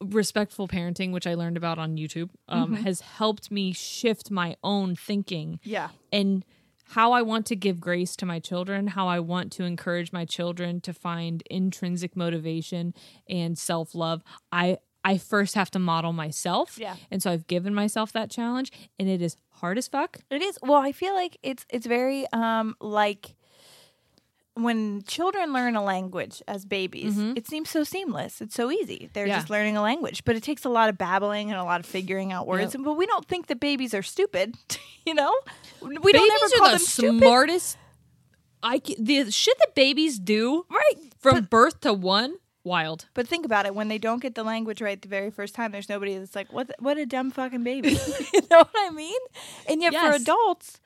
respectful 0.00 0.66
parenting, 0.66 1.12
which 1.12 1.26
I 1.26 1.34
learned 1.34 1.56
about 1.56 1.78
on 1.78 1.96
YouTube, 1.96 2.30
um, 2.48 2.74
has 2.74 3.00
helped 3.00 3.50
me 3.50 3.72
shift 3.72 4.30
my 4.30 4.56
own 4.64 4.96
thinking 4.96 5.60
Yeah. 5.62 5.90
and 6.12 6.44
how 6.92 7.12
I 7.12 7.22
want 7.22 7.46
to 7.46 7.56
give 7.56 7.80
grace 7.80 8.14
to 8.16 8.26
my 8.26 8.38
children, 8.38 8.88
how 8.88 9.08
I 9.08 9.18
want 9.18 9.50
to 9.52 9.64
encourage 9.64 10.12
my 10.12 10.26
children 10.26 10.80
to 10.82 10.92
find 10.92 11.42
intrinsic 11.50 12.14
motivation 12.14 12.92
and 13.26 13.56
self 13.58 13.94
love. 13.94 14.22
I 14.50 14.78
I 15.02 15.16
first 15.16 15.54
have 15.54 15.70
to 15.72 15.78
model 15.78 16.12
myself. 16.12 16.78
Yeah. 16.78 16.96
And 17.10 17.22
so 17.22 17.30
I've 17.30 17.46
given 17.46 17.74
myself 17.74 18.12
that 18.12 18.30
challenge 18.30 18.70
and 18.98 19.08
it 19.08 19.22
is 19.22 19.36
hard 19.50 19.78
as 19.78 19.88
fuck. 19.88 20.18
It 20.30 20.42
is. 20.42 20.58
Well, 20.62 20.80
I 20.80 20.92
feel 20.92 21.14
like 21.14 21.38
it's 21.42 21.64
it's 21.70 21.86
very 21.86 22.26
um 22.32 22.76
like 22.78 23.36
when 24.54 25.02
children 25.04 25.52
learn 25.52 25.76
a 25.76 25.82
language 25.82 26.42
as 26.46 26.64
babies, 26.66 27.18
it 27.18 27.46
seems 27.46 27.70
so 27.70 27.84
seamless. 27.84 28.40
It's 28.42 28.54
so 28.54 28.70
easy. 28.70 29.08
They're 29.12 29.24
Mm-hmm. 29.24 29.30
Yeah. 29.30 29.36
just 29.38 29.50
learning 29.50 29.76
a 29.76 29.82
language, 29.82 30.24
but 30.24 30.36
it 30.36 30.42
takes 30.42 30.64
a 30.64 30.68
lot 30.68 30.88
of 30.90 30.98
babbling 30.98 31.50
and 31.50 31.58
a 31.58 31.64
lot 31.64 31.80
of 31.80 31.86
figuring 31.86 32.32
out 32.32 32.46
words. 32.46 32.74
Yep. 32.74 32.84
But 32.84 32.94
we 32.94 33.06
don't 33.06 33.26
think 33.26 33.46
that 33.46 33.60
babies 33.60 33.94
are 33.94 34.02
stupid, 34.02 34.54
you 35.06 35.14
know? 35.14 35.32
We 35.80 35.96
babies 35.96 36.12
don't 36.12 36.32
ever 36.32 36.44
are 36.44 36.58
call 36.58 36.66
the 36.68 36.72
them 36.72 36.78
stupid. 36.80 37.18
smartest. 37.20 37.78
I 38.62 38.78
the 38.98 39.30
shit 39.30 39.58
that 39.58 39.74
babies 39.74 40.18
do 40.18 40.66
Right. 40.70 40.94
from 41.18 41.44
birth 41.44 41.80
to 41.80 41.92
one 41.92 42.34
wild. 42.62 43.06
But 43.14 43.26
think 43.26 43.44
about 43.44 43.66
it: 43.66 43.74
when 43.74 43.88
they 43.88 43.98
don't 43.98 44.22
get 44.22 44.36
the 44.36 44.44
language 44.44 44.80
right 44.80 45.00
the 45.02 45.08
very 45.08 45.30
first 45.30 45.54
time, 45.56 45.72
there's 45.72 45.88
nobody 45.88 46.16
that's 46.16 46.36
like, 46.36 46.52
"What? 46.52 46.70
What 46.78 46.96
a 46.96 47.04
dumb 47.04 47.32
fucking 47.32 47.64
baby!" 47.64 47.88
you 48.32 48.40
know 48.50 48.58
what 48.58 48.70
I 48.76 48.90
mean? 48.90 49.18
And 49.68 49.82
yet, 49.82 49.92
for 49.94 50.12
adults, 50.14 50.80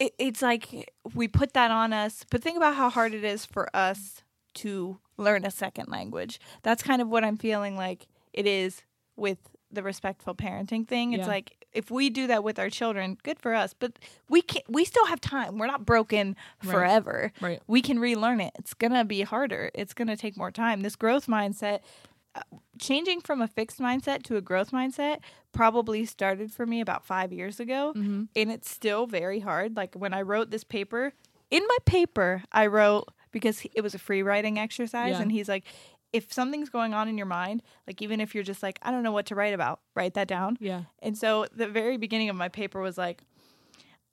it, 0.00 0.12
it's 0.18 0.42
like 0.42 0.90
we 1.14 1.28
put 1.28 1.52
that 1.52 1.70
on 1.70 1.92
us. 1.92 2.24
But 2.30 2.42
think 2.42 2.56
about 2.56 2.74
how 2.74 2.90
hard 2.90 3.14
it 3.14 3.22
is 3.22 3.46
for 3.46 3.68
us 3.76 4.22
to 4.54 4.98
learn 5.16 5.44
a 5.44 5.50
second 5.50 5.88
language. 5.88 6.40
That's 6.64 6.82
kind 6.82 7.00
of 7.00 7.08
what 7.08 7.22
I'm 7.22 7.36
feeling 7.36 7.76
like 7.76 8.08
it 8.32 8.46
is 8.46 8.82
with 9.16 9.38
the 9.70 9.82
respectful 9.84 10.34
parenting 10.34 10.88
thing. 10.88 11.12
It's 11.12 11.20
Yeah. 11.20 11.26
like 11.28 11.56
if 11.72 11.88
we 11.92 12.10
do 12.10 12.26
that 12.26 12.42
with 12.42 12.58
our 12.58 12.68
children, 12.68 13.16
good 13.22 13.38
for 13.38 13.54
us. 13.54 13.72
But 13.78 13.98
we 14.28 14.42
can 14.42 14.62
we 14.68 14.84
still 14.84 15.06
have 15.06 15.20
time. 15.20 15.56
We're 15.58 15.68
not 15.68 15.86
broken 15.86 16.34
Right. 16.64 16.72
forever. 16.72 17.32
Right. 17.40 17.62
We 17.68 17.80
can 17.80 18.00
relearn 18.00 18.40
it. 18.40 18.52
It's 18.58 18.74
gonna 18.74 19.04
be 19.04 19.20
harder. 19.22 19.70
It's 19.74 19.94
gonna 19.94 20.16
take 20.16 20.36
more 20.36 20.50
time. 20.50 20.80
This 20.80 20.96
growth 20.96 21.26
mindset, 21.28 21.80
uh, 22.34 22.40
changing 22.80 23.20
from 23.20 23.40
a 23.42 23.48
fixed 23.48 23.78
mindset 23.78 24.22
to 24.24 24.36
a 24.36 24.40
growth 24.40 24.70
mindset, 24.72 25.18
probably 25.52 26.04
started 26.04 26.52
for 26.52 26.66
me 26.66 26.80
about 26.80 27.04
five 27.04 27.32
years 27.32 27.60
ago, 27.60 27.92
Mm-hmm. 27.96 28.24
and 28.34 28.50
it's 28.50 28.70
still 28.70 29.06
very 29.06 29.40
hard. 29.40 29.76
Like 29.76 29.94
when 29.94 30.12
I 30.14 30.22
wrote 30.22 30.50
this 30.50 30.64
paper, 30.64 31.12
in 31.50 31.62
my 31.68 31.76
paper, 31.84 32.42
I 32.52 32.66
wrote 32.66 33.08
because 33.32 33.62
it 33.74 33.82
was 33.82 33.94
a 33.94 33.98
free 33.98 34.22
writing 34.22 34.58
exercise, 34.58 35.12
Yeah. 35.12 35.22
and 35.22 35.30
he's 35.32 35.48
like. 35.48 35.64
If 36.12 36.32
something's 36.32 36.68
going 36.70 36.92
on 36.92 37.06
in 37.06 37.16
your 37.16 37.28
mind, 37.28 37.62
like 37.86 38.02
even 38.02 38.20
if 38.20 38.34
you're 38.34 38.42
just 38.42 38.64
like, 38.64 38.80
I 38.82 38.90
don't 38.90 39.04
know 39.04 39.12
what 39.12 39.26
to 39.26 39.36
write 39.36 39.54
about, 39.54 39.78
write 39.94 40.14
that 40.14 40.26
down. 40.26 40.56
Yeah. 40.58 40.82
And 41.00 41.16
so 41.16 41.46
the 41.54 41.68
very 41.68 41.98
beginning 41.98 42.28
of 42.28 42.34
my 42.34 42.48
paper 42.48 42.80
was 42.80 42.98
like, 42.98 43.22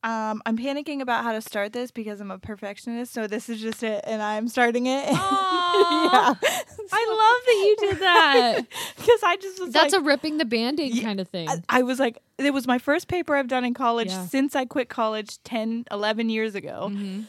um, 0.07 0.41
I'm 0.45 0.57
panicking 0.57 1.01
about 1.01 1.23
how 1.25 1.33
to 1.33 1.41
start 1.41 1.73
this 1.73 1.91
because 1.91 2.21
I'm 2.21 2.31
a 2.31 2.39
perfectionist. 2.39 3.11
So 3.13 3.27
this 3.27 3.49
is 3.49 3.59
just 3.59 3.83
it, 3.83 4.03
and 4.07 4.21
I'm 4.21 4.47
starting 4.47 4.85
it. 4.87 5.05
Aw. 5.11 6.09
yeah, 6.11 6.49
I 6.93 7.07
love 7.09 7.45
that 7.45 7.63
you 7.65 7.75
did 7.89 7.99
that. 7.99 8.57
because 8.97 9.19
I 9.23 9.35
just 9.35 9.59
was 9.59 9.71
That's 9.73 9.93
like, 9.93 10.01
a 10.01 10.05
ripping 10.05 10.37
the 10.37 10.45
band-aid 10.45 10.95
Yeah, 10.95 11.03
kind 11.03 11.19
of 11.19 11.27
thing. 11.27 11.49
I, 11.49 11.57
I 11.69 11.81
was 11.81 11.99
like, 11.99 12.19
it 12.37 12.53
was 12.53 12.65
my 12.67 12.77
first 12.77 13.09
paper 13.09 13.35
I've 13.35 13.49
done 13.49 13.65
in 13.65 13.73
college 13.73 14.07
Yeah. 14.09 14.25
since 14.27 14.55
I 14.55 14.63
quit 14.65 14.87
college 14.87 15.43
10, 15.43 15.85
11 15.91 16.29
years 16.29 16.55
ago. 16.55 16.87
Mhm. 16.91 17.25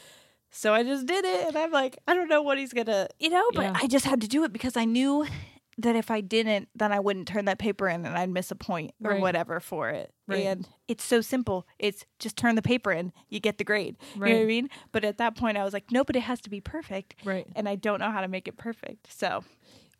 So 0.51 0.73
I 0.73 0.83
just 0.85 1.05
did 1.07 1.25
it, 1.25 1.49
and 1.49 1.59
I'm 1.59 1.73
like, 1.73 1.99
I 2.07 2.15
don't 2.15 2.29
know 2.29 2.43
what 2.43 2.59
he's 2.59 2.73
gonna, 2.73 3.09
you 3.19 3.29
know, 3.31 3.45
but 3.55 3.63
Yeah. 3.65 3.73
I 3.83 3.87
just 3.89 4.05
had 4.07 4.21
to 4.21 4.29
do 4.29 4.45
it 4.45 4.53
because 4.53 4.77
I 4.77 4.85
knew 4.85 5.27
that 5.79 5.95
if 5.97 6.11
I 6.11 6.21
didn't, 6.21 6.69
then 6.75 6.93
I 6.93 6.99
wouldn't 7.01 7.29
turn 7.29 7.45
that 7.47 7.59
paper 7.59 7.89
in, 7.89 8.05
and 8.05 8.19
I'd 8.19 8.29
miss 8.31 8.51
a 8.51 8.57
point 8.57 8.93
or 9.05 9.13
Right. 9.13 9.21
whatever 9.21 9.61
for 9.61 9.89
it. 9.91 10.13
Right. 10.27 10.39
And 10.47 10.69
it's 10.89 11.05
so 11.05 11.21
simple. 11.21 11.67
It's 11.79 12.05
just 12.19 12.37
turn 12.37 12.57
the 12.57 12.63
paper 12.63 12.91
in, 12.93 13.13
you 13.29 13.39
get 13.41 13.59
the 13.59 13.65
grade. 13.65 13.97
You 14.15 14.21
know 14.21 14.27
what 14.27 14.33
I 14.33 14.39
Right. 14.41 14.47
mean? 14.47 14.69
But 14.93 15.05
at 15.05 15.19
that 15.19 15.37
point, 15.37 15.57
I 15.57 15.65
was 15.65 15.73
like, 15.73 15.91
no, 15.93 16.03
but 16.05 16.17
it 16.17 16.21
has 16.23 16.41
to 16.43 16.51
be 16.51 16.61
perfect, 16.61 17.15
Right. 17.25 17.47
and 17.55 17.69
I 17.69 17.77
don't 17.77 18.01
know 18.01 18.11
how 18.11 18.21
to 18.21 18.29
make 18.29 18.49
it 18.49 18.57
perfect. 18.57 19.13
So 19.13 19.45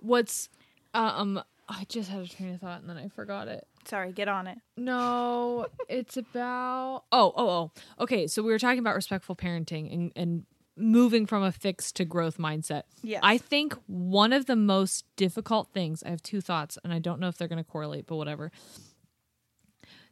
What's 0.01 0.49
um 0.95 1.43
I 1.69 1.85
just 1.89 2.09
had 2.11 2.21
a 2.23 2.27
train 2.29 2.55
of 2.55 2.61
thought 2.61 2.81
and 2.81 2.89
then 2.89 2.97
I 2.97 3.09
forgot 3.09 3.47
it. 3.49 3.67
sorry, 3.85 4.13
get 4.13 4.27
on 4.29 4.47
it. 4.47 4.59
No, 4.77 5.67
it's 5.89 6.17
about 6.17 7.05
oh 7.13 7.33
oh 7.37 7.49
oh. 7.49 7.71
Okay, 8.03 8.27
so 8.27 8.43
we 8.43 8.51
were 8.51 8.59
talking 8.59 8.79
about 8.79 8.95
respectful 8.95 9.37
parenting 9.37 9.93
and 9.93 10.13
and 10.17 10.45
moving 10.79 11.27
from 11.27 11.43
a 11.43 11.53
fixed 11.53 11.97
to 11.97 12.05
growth 12.05 12.39
mindset. 12.39 12.83
Yes. 13.03 13.21
I 13.23 13.39
think 13.39 13.77
one 13.87 14.33
of 14.33 14.47
the 14.47 14.57
most 14.57 15.05
difficult 15.17 15.69
things. 15.73 16.03
I 16.03 16.11
have 16.11 16.23
two 16.23 16.41
thoughts, 16.41 16.79
and 16.85 16.93
I 16.93 16.99
don't 16.99 17.21
know 17.21 17.29
if 17.29 17.37
they're 17.37 17.49
going 17.49 17.63
to 17.63 17.71
correlate, 17.71 18.07
but 18.07 18.17
whatever. 18.17 18.51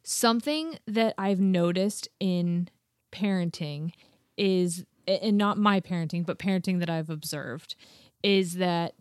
Something 0.03 0.79
that 0.87 1.15
I've 1.19 1.41
noticed 1.41 2.09
in 2.21 2.69
parenting 3.13 3.93
is, 4.37 4.85
and 5.07 5.37
not 5.37 5.59
my 5.59 5.81
parenting, 5.81 6.25
but 6.25 6.39
parenting 6.39 6.79
that 6.81 6.91
I've 6.91 7.11
observed, 7.11 7.75
is 8.23 8.55
that 8.55 8.95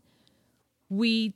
we 0.90 1.34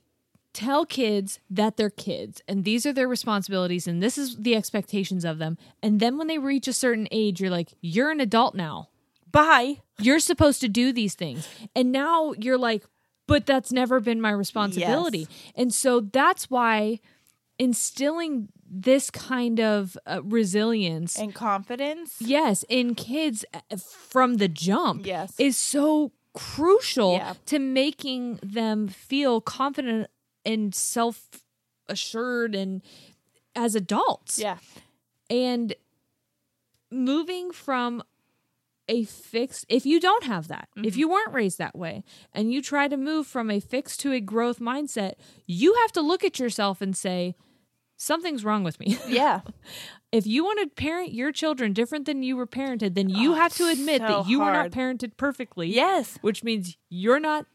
tell 0.52 0.84
kids 0.84 1.38
that 1.48 1.76
they're 1.76 1.90
kids 1.90 2.42
and 2.48 2.64
these 2.64 2.84
are 2.84 2.92
their 2.92 3.06
responsibilities 3.06 3.86
and 3.86 4.02
this 4.02 4.18
is 4.18 4.36
the 4.36 4.56
expectations 4.56 5.24
of 5.24 5.38
them. 5.38 5.56
And 5.82 6.00
then 6.00 6.18
when 6.18 6.26
they 6.26 6.38
reach 6.38 6.66
a 6.66 6.72
certain 6.72 7.06
age, 7.10 7.40
you're 7.40 7.50
like, 7.50 7.74
you're 7.80 8.10
an 8.10 8.20
adult 8.20 8.54
now. 8.54 8.88
Bye. 9.30 9.78
You're 10.00 10.18
supposed 10.20 10.60
to 10.62 10.68
do 10.68 10.92
these 10.92 11.14
things. 11.14 11.48
And 11.76 11.92
now 11.92 12.32
you're 12.38 12.58
like, 12.58 12.84
but 13.26 13.46
that's 13.46 13.70
never 13.72 14.00
been 14.00 14.20
my 14.20 14.30
responsibility. 14.30 15.28
And 15.54 15.72
so 15.72 16.00
that's 16.00 16.50
why 16.50 16.98
instilling 17.58 18.48
this 18.72 19.10
kind 19.10 19.60
of 19.60 19.96
uh, 20.06 20.20
resilience 20.24 21.18
And 21.18 21.34
confidence. 21.34 22.16
yes 22.20 22.64
in 22.68 22.94
kids 22.94 23.44
uh, 23.52 23.76
from 23.76 24.36
the 24.36 24.48
jump 24.48 25.04
Yes. 25.06 25.34
is 25.38 25.56
so 25.56 26.12
crucial 26.34 27.14
Yeah. 27.14 27.34
to 27.46 27.58
making 27.58 28.38
them 28.42 28.88
feel 28.88 29.40
confident 29.40 30.08
and 30.44 30.74
self 30.74 31.28
assured 31.88 32.54
and 32.54 32.80
as 33.56 33.74
adults 33.74 34.38
Yeah. 34.38 34.58
and 35.28 35.74
moving 36.90 37.52
from 37.52 38.02
a 38.90 39.04
fixed 39.04 39.64
if 39.68 39.86
you 39.86 40.00
don't 40.00 40.24
have 40.24 40.48
that 40.48 40.68
if 40.76 40.82
mm-hmm. 40.82 40.98
you 40.98 41.08
weren't 41.08 41.32
raised 41.32 41.58
that 41.58 41.76
way 41.78 42.02
and 42.32 42.52
you 42.52 42.60
try 42.60 42.88
to 42.88 42.96
move 42.96 43.24
from 43.26 43.48
a 43.50 43.60
fixed 43.60 44.00
to 44.00 44.10
a 44.12 44.20
growth 44.20 44.58
mindset 44.58 45.12
you 45.46 45.74
have 45.82 45.92
to 45.92 46.00
look 46.00 46.24
at 46.24 46.38
yourself 46.40 46.80
and 46.82 46.96
say 46.96 47.34
something's 47.96 48.44
wrong 48.44 48.64
with 48.64 48.80
me 48.80 48.98
Yeah. 49.08 49.42
if 50.10 50.26
you 50.26 50.44
want 50.44 50.58
to 50.60 50.66
parent 50.74 51.12
your 51.12 51.30
children 51.30 51.72
different 51.72 52.04
than 52.06 52.22
you 52.24 52.36
were 52.36 52.46
parented 52.48 52.94
then 52.94 53.08
you 53.08 53.32
Oh, 53.32 53.36
have 53.36 53.54
to 53.54 53.68
admit 53.68 54.00
so 54.02 54.08
that 54.08 54.28
you 54.28 54.40
were 54.40 54.52
not 54.52 54.70
parented 54.72 55.16
perfectly 55.16 55.68
Yes. 55.72 56.18
which 56.20 56.42
means 56.42 56.76
you're 56.88 57.20
not 57.20 57.46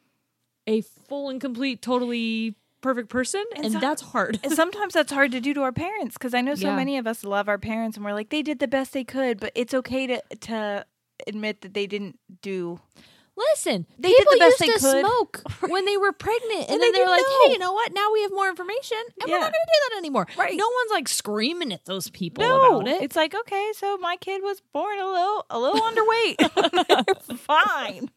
a 0.67 0.81
full 0.81 1.29
and 1.29 1.41
complete 1.41 1.81
totally 1.81 2.55
perfect 2.81 3.09
person 3.09 3.43
and, 3.55 3.73
so- 3.73 3.79
that's 3.79 4.01
hard 4.01 4.39
And 4.43 4.53
sometimes 4.63 4.93
that's 4.93 5.11
hard 5.11 5.31
to 5.33 5.41
do 5.41 5.53
to 5.55 5.63
our 5.63 5.71
parents 5.73 6.15
because 6.17 6.33
I 6.33 6.41
know 6.41 6.55
so 6.55 6.67
Yeah. 6.67 6.75
many 6.75 6.97
of 6.97 7.07
us 7.07 7.23
love 7.25 7.49
our 7.49 7.57
parents 7.57 7.97
and 7.97 8.05
we're 8.05 8.13
like 8.13 8.29
they 8.29 8.43
did 8.43 8.59
the 8.59 8.67
best 8.67 8.93
they 8.93 9.03
could, 9.03 9.39
but 9.39 9.51
it's 9.55 9.73
okay 9.73 10.05
to 10.07 10.21
to 10.41 10.85
admit 11.27 11.61
that 11.61 11.73
they 11.73 11.87
didn't 11.87 12.19
do. 12.41 12.79
Listen, 13.37 13.85
They 13.99 14.09
did 14.09 14.17
people 14.19 14.33
the 14.33 14.39
best 14.39 14.61
used 14.61 14.61
they 14.61 14.67
to 14.67 14.79
could. 14.79 15.05
smoke 15.05 15.41
when 15.69 15.83
they 15.83 15.97
were 15.97 16.13
pregnant, 16.13 16.61
and, 16.61 16.69
And 16.69 16.81
then 16.81 16.91
they 16.93 16.99
they're 16.99 17.05
like, 17.09 17.21
know. 17.21 17.39
"Hey, 17.45 17.51
you 17.51 17.59
know 17.59 17.73
what? 17.73 17.93
Now 17.93 18.09
we 18.13 18.21
have 18.21 18.31
more 18.31 18.47
information, 18.47 18.97
and 19.21 19.29
we're 19.29 19.37
not 19.39 19.51
going 19.51 19.51
to 19.51 19.73
do 19.73 19.89
that 19.89 19.97
anymore." 19.97 20.25
Right. 20.37 20.55
No 20.55 20.63
one's 20.65 20.91
like 20.91 21.09
screaming 21.09 21.73
at 21.73 21.83
those 21.83 22.09
people 22.09 22.45
No, 22.45 22.79
about 22.79 22.87
it. 22.87 23.01
it's 23.01 23.15
like 23.17 23.35
okay, 23.35 23.71
so 23.75 23.97
my 23.97 24.15
kid 24.15 24.41
was 24.41 24.61
born 24.71 24.99
a 24.99 25.05
little 25.11 25.45
a 25.49 25.59
little 25.59 25.81
underweight. 25.81 27.37
Fine. 27.39 28.09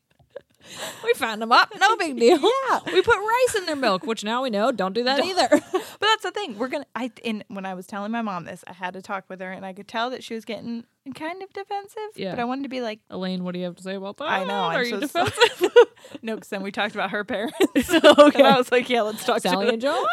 We 1.05 1.13
found 1.15 1.41
them 1.43 1.53
up, 1.53 1.73
no 1.79 1.97
big 1.97 2.19
deal. 2.19 2.39
Yeah. 2.69 2.81
we 2.87 3.03
put 3.03 3.17
rice 3.17 3.55
in 3.57 3.67
their 3.67 3.77
milk, 3.77 4.05
which 4.05 4.23
now 4.25 4.43
we 4.43 4.51
know 4.51 4.71
don't 4.73 4.93
do 4.93 5.05
that 5.05 5.25
either. 5.25 5.49
But 6.01 6.07
that's 6.07 6.23
the 6.23 6.31
thing. 6.31 6.59
We're 6.59 6.69
gonna. 6.69 6.87
I 6.95 7.11
and 7.25 7.45
when 7.49 7.67
I 7.67 7.75
was 7.75 7.87
telling 7.87 8.13
my 8.13 8.23
mom 8.23 8.45
this, 8.45 8.63
I 8.69 8.73
had 8.73 8.95
to 8.95 9.03
talk 9.03 9.25
with 9.29 9.41
her, 9.41 9.51
and 9.51 9.67
I 9.67 9.73
could 9.73 9.89
tell 9.89 10.11
that 10.11 10.23
she 10.23 10.35
was 10.35 10.45
getting 10.45 10.85
kind 11.15 11.43
of 11.43 11.53
defensive. 11.53 11.99
Yeah. 12.15 12.31
But 12.31 12.41
I 12.41 12.45
wanted 12.45 12.63
to 12.65 12.69
be 12.69 12.81
like, 12.81 13.01
Elaine, 13.11 13.43
what 13.43 13.53
do 13.55 13.59
you 13.59 13.65
have 13.65 13.77
to 13.77 13.83
say 13.83 13.95
about 13.95 14.19
that? 14.19 14.29
I 14.29 14.45
know. 14.45 14.55
Are 14.55 14.75
I'm 14.75 14.85
you 14.85 14.91
so 14.91 15.01
defensive? 15.01 15.73
no, 16.23 16.37
because 16.37 16.49
then 16.51 16.63
we 16.63 16.71
talked 16.71 16.95
about 16.95 17.11
her 17.11 17.25
parents. 17.25 17.57
okay. 17.77 18.39
And 18.39 18.47
I 18.47 18.57
was 18.59 18.71
like, 18.71 18.89
yeah, 18.89 19.03
let's 19.03 19.25
talk 19.25 19.41
Sally 19.41 19.67
to 19.67 19.73
and 19.73 19.83
Joan? 19.83 20.07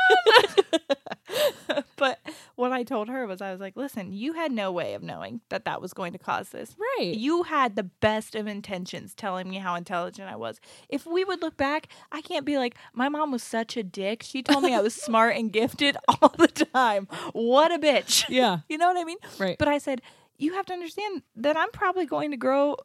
but 1.97 2.19
what 2.55 2.71
I 2.71 2.83
told 2.83 3.09
her 3.09 3.25
was, 3.27 3.41
I 3.41 3.51
was 3.51 3.59
like, 3.59 3.75
listen, 3.75 4.11
you 4.13 4.33
had 4.33 4.51
no 4.51 4.71
way 4.71 4.93
of 4.93 5.03
knowing 5.03 5.41
that 5.49 5.65
that 5.65 5.81
was 5.81 5.93
going 5.93 6.13
to 6.13 6.19
cause 6.19 6.49
this. 6.49 6.75
Right. 6.97 7.15
You 7.15 7.43
had 7.43 7.75
the 7.75 7.83
best 7.83 8.35
of 8.35 8.47
intentions 8.47 9.13
telling 9.13 9.49
me 9.49 9.57
how 9.57 9.75
intelligent 9.75 10.29
I 10.29 10.35
was. 10.35 10.59
If 10.89 11.05
we 11.05 11.23
would 11.23 11.41
look 11.41 11.57
back, 11.57 11.87
I 12.11 12.21
can't 12.21 12.45
be 12.45 12.57
like, 12.57 12.75
my 12.93 13.09
mom 13.09 13.31
was 13.31 13.43
such 13.43 13.77
a 13.77 13.83
dick. 13.83 14.23
She 14.23 14.41
told 14.43 14.63
me 14.63 14.73
I 14.73 14.81
was 14.81 14.93
smart 15.01 15.35
and 15.35 15.51
gifted 15.51 15.97
all 16.07 16.33
the 16.37 16.47
time. 16.47 17.07
What 17.33 17.71
a 17.71 17.79
bitch. 17.79 18.25
Yeah. 18.29 18.59
You 18.69 18.77
know 18.77 18.87
what 18.87 18.97
I 18.97 19.03
mean? 19.03 19.17
Right. 19.39 19.57
But 19.57 19.67
I 19.67 19.77
said, 19.77 20.01
you 20.37 20.53
have 20.53 20.65
to 20.67 20.73
understand 20.73 21.23
that 21.35 21.55
I'm 21.57 21.71
probably 21.71 22.05
going 22.05 22.31
to 22.31 22.37
grow. 22.37 22.77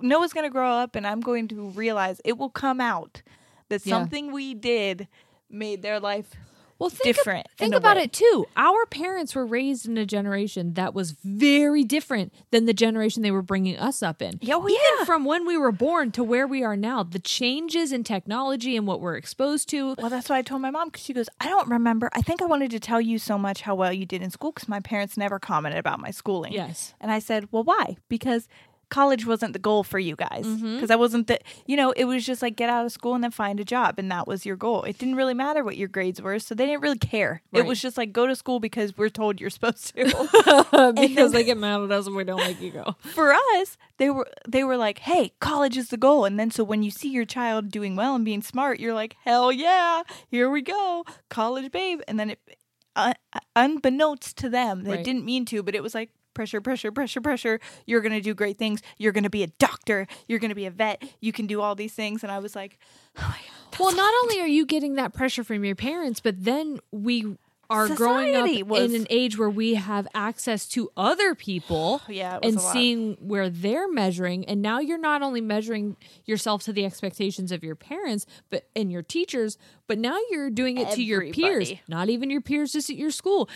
Noah's 0.00 0.32
going 0.32 0.46
to 0.46 0.50
grow 0.50 0.70
up, 0.70 0.94
and 0.96 1.06
I'm 1.06 1.20
going 1.20 1.48
to 1.48 1.68
realize 1.70 2.20
it 2.24 2.38
will 2.38 2.50
come 2.50 2.80
out 2.80 3.22
that 3.68 3.84
Yeah. 3.84 3.94
something 3.98 4.32
we 4.32 4.54
did 4.54 5.08
made 5.50 5.82
their 5.82 6.00
life 6.00 6.30
well, 6.78 6.90
think 6.90 7.02
different. 7.16 7.46
in 7.58 7.66
think 7.66 7.74
about 7.74 7.96
way. 7.96 8.04
it 8.04 8.12
too. 8.12 8.46
Our 8.56 8.86
parents 8.86 9.34
were 9.34 9.46
raised 9.46 9.86
in 9.86 9.96
a 9.96 10.04
generation 10.06 10.74
that 10.74 10.94
was 10.94 11.12
very 11.24 11.84
different 11.84 12.32
than 12.50 12.66
the 12.66 12.74
generation 12.74 13.22
they 13.22 13.30
were 13.30 13.42
bringing 13.42 13.78
us 13.78 14.02
up 14.02 14.20
in. 14.20 14.38
Yeah, 14.40 14.58
Even 14.58 14.76
yeah. 14.98 15.04
from 15.04 15.24
when 15.24 15.46
we 15.46 15.56
were 15.56 15.72
born 15.72 16.10
to 16.12 16.24
where 16.24 16.46
we 16.46 16.62
are 16.62 16.76
now, 16.76 17.02
the 17.02 17.18
changes 17.18 17.92
in 17.92 18.04
technology 18.04 18.76
and 18.76 18.86
what 18.86 19.00
we're 19.00 19.16
exposed 19.16 19.68
to. 19.70 19.94
Well, 19.98 20.10
that's 20.10 20.28
what 20.28 20.36
I 20.36 20.42
told 20.42 20.62
my 20.62 20.70
mom 20.70 20.88
because 20.88 21.04
she 21.04 21.12
goes, 21.12 21.28
I 21.40 21.48
don't 21.48 21.68
remember. 21.68 22.10
I 22.12 22.22
think 22.22 22.42
I 22.42 22.46
wanted 22.46 22.70
to 22.72 22.80
tell 22.80 23.00
you 23.00 23.18
so 23.18 23.38
much 23.38 23.62
how 23.62 23.74
well 23.74 23.92
you 23.92 24.06
did 24.06 24.22
in 24.22 24.30
school 24.30 24.52
because 24.52 24.68
my 24.68 24.80
parents 24.80 25.16
never 25.16 25.38
commented 25.38 25.78
about 25.78 26.00
my 26.00 26.10
schooling. 26.10 26.52
Yes. 26.52 26.94
And 27.00 27.10
I 27.10 27.18
said, 27.18 27.48
Well, 27.50 27.64
why? 27.64 27.96
Because 28.08 28.48
college 28.90 29.26
wasn't 29.26 29.52
the 29.52 29.58
goal 29.58 29.82
for 29.82 29.98
you 29.98 30.16
guys. 30.16 30.46
Because 30.46 30.62
Mm-hmm. 30.62 30.92
I 30.92 30.96
wasn't 30.96 31.26
the, 31.26 31.38
you 31.66 31.76
know, 31.76 31.92
it 31.92 32.04
was 32.04 32.24
just 32.24 32.42
like 32.42 32.56
get 32.56 32.68
out 32.70 32.84
of 32.86 32.92
school 32.92 33.14
and 33.14 33.22
then 33.24 33.30
find 33.30 33.58
a 33.60 33.64
job. 33.64 33.98
And 33.98 34.10
that 34.10 34.26
was 34.26 34.44
your 34.46 34.56
goal. 34.56 34.82
It 34.84 34.98
didn't 34.98 35.16
really 35.16 35.34
matter 35.34 35.64
what 35.64 35.76
your 35.76 35.88
grades 35.88 36.20
were. 36.22 36.38
So 36.38 36.54
they 36.54 36.66
didn't 36.66 36.82
really 36.82 36.98
care. 36.98 37.42
It 37.52 37.66
was 37.66 37.80
just 37.80 37.96
like 37.96 38.12
go 38.12 38.26
to 38.26 38.34
school 38.36 38.60
because 38.60 38.96
we're 38.96 39.08
told 39.08 39.40
you're 39.40 39.50
supposed 39.50 39.94
to. 39.96 40.04
because 41.00 41.32
they 41.32 41.44
get 41.44 41.56
mad 41.58 41.80
at 41.82 41.90
us 41.92 42.06
if 42.06 42.12
we 42.14 42.24
don't 42.24 42.38
make 42.38 42.60
you 42.60 42.70
go. 42.70 42.94
for 43.00 43.32
us, 43.32 43.76
they 43.98 44.10
were 44.10 44.28
they 44.48 44.64
were 44.64 44.76
like, 44.76 44.98
"Hey, 45.00 45.32
college 45.40 45.76
is 45.76 45.88
the 45.88 45.96
goal." 45.96 46.24
And 46.24 46.38
then 46.38 46.50
so 46.50 46.64
when 46.64 46.82
you 46.82 46.90
see 46.90 47.08
your 47.08 47.24
child 47.24 47.70
doing 47.70 47.96
well 47.96 48.14
and 48.14 48.24
being 48.24 48.42
smart, 48.42 48.80
you're 48.80 48.94
like, 48.94 49.16
"Hell 49.24 49.52
yeah, 49.52 50.02
here 50.28 50.50
we 50.50 50.62
go, 50.62 51.04
college 51.28 51.70
babe." 51.72 52.00
And 52.08 52.18
then 52.18 52.30
it, 52.30 52.40
uh, 52.96 53.14
unbeknownst 53.56 54.36
to 54.38 54.48
them, 54.48 54.84
they 54.84 54.90
Right. 54.96 55.04
didn't 55.04 55.24
mean 55.24 55.44
to, 55.46 55.62
but 55.62 55.74
it 55.74 55.82
was 55.82 55.94
like 55.94 56.10
pressure, 56.34 56.60
pressure, 56.60 56.92
pressure, 56.92 57.20
pressure. 57.20 57.60
You're 57.86 58.00
gonna 58.00 58.20
do 58.20 58.34
great 58.34 58.58
things. 58.58 58.82
You're 58.98 59.12
gonna 59.12 59.30
be 59.30 59.42
a 59.42 59.48
doctor. 59.48 60.06
You're 60.28 60.38
gonna 60.38 60.54
be 60.54 60.66
a 60.66 60.70
vet. 60.70 61.02
You 61.20 61.32
can 61.32 61.46
do 61.46 61.60
all 61.60 61.74
these 61.74 61.94
things. 61.94 62.22
And 62.22 62.30
I 62.30 62.38
was 62.38 62.54
like, 62.54 62.78
"Oh 63.16 63.22
my 63.22 63.36
god." 63.36 63.80
Well, 63.80 63.94
not 63.96 64.12
only 64.22 64.40
are 64.40 64.46
you 64.46 64.66
getting 64.66 64.94
that 64.94 65.14
pressure 65.14 65.42
from 65.42 65.64
your 65.64 65.74
parents, 65.74 66.20
but 66.20 66.44
then 66.44 66.78
we 66.92 67.36
are 67.70 67.88
growing 67.88 68.34
up 68.34 68.66
was- 68.66 68.92
in 68.92 69.00
an 69.00 69.06
age 69.10 69.38
where 69.38 69.50
we 69.50 69.74
have 69.74 70.06
access 70.14 70.68
to 70.68 70.90
other 70.96 71.34
people 71.34 72.02
Yeah, 72.08 72.38
and 72.42 72.60
seeing 72.60 73.16
where 73.20 73.48
they're 73.48 73.90
measuring 73.90 74.44
and 74.44 74.62
now 74.62 74.78
you're 74.78 74.98
not 74.98 75.22
only 75.22 75.40
measuring 75.40 75.96
yourself 76.24 76.62
to 76.64 76.72
the 76.72 76.84
expectations 76.84 77.52
of 77.52 77.64
your 77.64 77.74
parents 77.74 78.26
but 78.50 78.68
and 78.76 78.92
your 78.92 79.02
teachers 79.02 79.58
but 79.86 79.98
now 79.98 80.18
you're 80.30 80.50
doing 80.50 80.78
it 80.78 80.90
to 80.90 81.02
your 81.02 81.32
peers 81.32 81.72
not 81.88 82.08
even 82.08 82.30
your 82.30 82.40
peers 82.40 82.72
just 82.72 82.90
at 82.90 82.96
your 82.96 83.10
school 83.10 83.48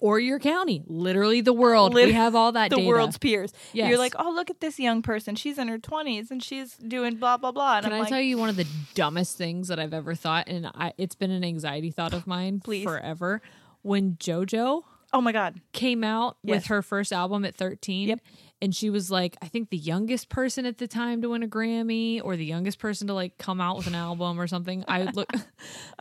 or 0.00 0.18
your 0.20 0.38
county 0.38 0.82
literally 0.86 1.40
the 1.40 1.52
world 1.52 1.94
we 1.94 2.12
have 2.12 2.34
all 2.34 2.52
that 2.52 2.70
the 2.70 2.76
data. 2.76 2.88
world's 2.88 3.16
peers. 3.18 3.52
Yes. 3.72 3.88
You're 3.88 3.98
like, 3.98 4.14
oh, 4.18 4.30
look 4.34 4.50
at 4.50 4.60
this 4.60 4.78
young 4.78 5.02
person. 5.02 5.34
She's 5.34 5.56
in 5.58 5.68
her 5.68 5.78
20s 5.78 6.30
and 6.30 6.42
she's 6.42 6.74
doing 6.76 7.16
blah 7.16 7.36
blah 7.36 7.52
blah. 7.52 7.76
And 7.76 7.84
Can 7.84 7.92
I'm 7.92 7.98
I 7.98 8.00
like, 8.00 8.08
tell 8.10 8.20
you 8.20 8.36
one 8.38 8.48
of 8.48 8.56
the 8.56 8.66
dumbest 8.94 9.36
things 9.38 9.68
that 9.68 9.78
I've 9.78 9.94
ever 9.94 10.14
thought, 10.14 10.48
and 10.48 10.66
I, 10.74 10.92
it's 10.98 11.14
been 11.14 11.30
an 11.30 11.44
anxiety 11.44 11.90
thought 11.90 12.12
of 12.12 12.26
mine 12.26 12.60
Please. 12.60 12.84
forever. 12.84 13.40
When 13.82 14.14
JoJo 14.16 14.82
oh 15.12 15.20
my 15.20 15.30
god, 15.30 15.60
came 15.72 16.02
out 16.02 16.36
with 16.42 16.66
her 16.66 16.82
first 16.82 17.12
album 17.12 17.44
at 17.44 17.54
13, 17.54 18.08
Yep. 18.08 18.20
and 18.60 18.74
she 18.74 18.90
was 18.90 19.12
like, 19.12 19.36
I 19.40 19.46
think 19.46 19.70
the 19.70 19.76
youngest 19.76 20.28
person 20.28 20.66
at 20.66 20.78
the 20.78 20.88
time 20.88 21.22
to 21.22 21.28
win 21.28 21.44
a 21.44 21.46
Grammy, 21.46 22.20
or 22.22 22.36
the 22.36 22.44
youngest 22.44 22.80
person 22.80 23.06
to 23.06 23.14
like 23.14 23.38
come 23.38 23.60
out 23.60 23.76
with 23.76 23.86
an 23.86 23.94
album 23.94 24.40
or 24.40 24.48
something. 24.48 24.84
I 24.88 25.04
would 25.04 25.14
look, 25.14 25.30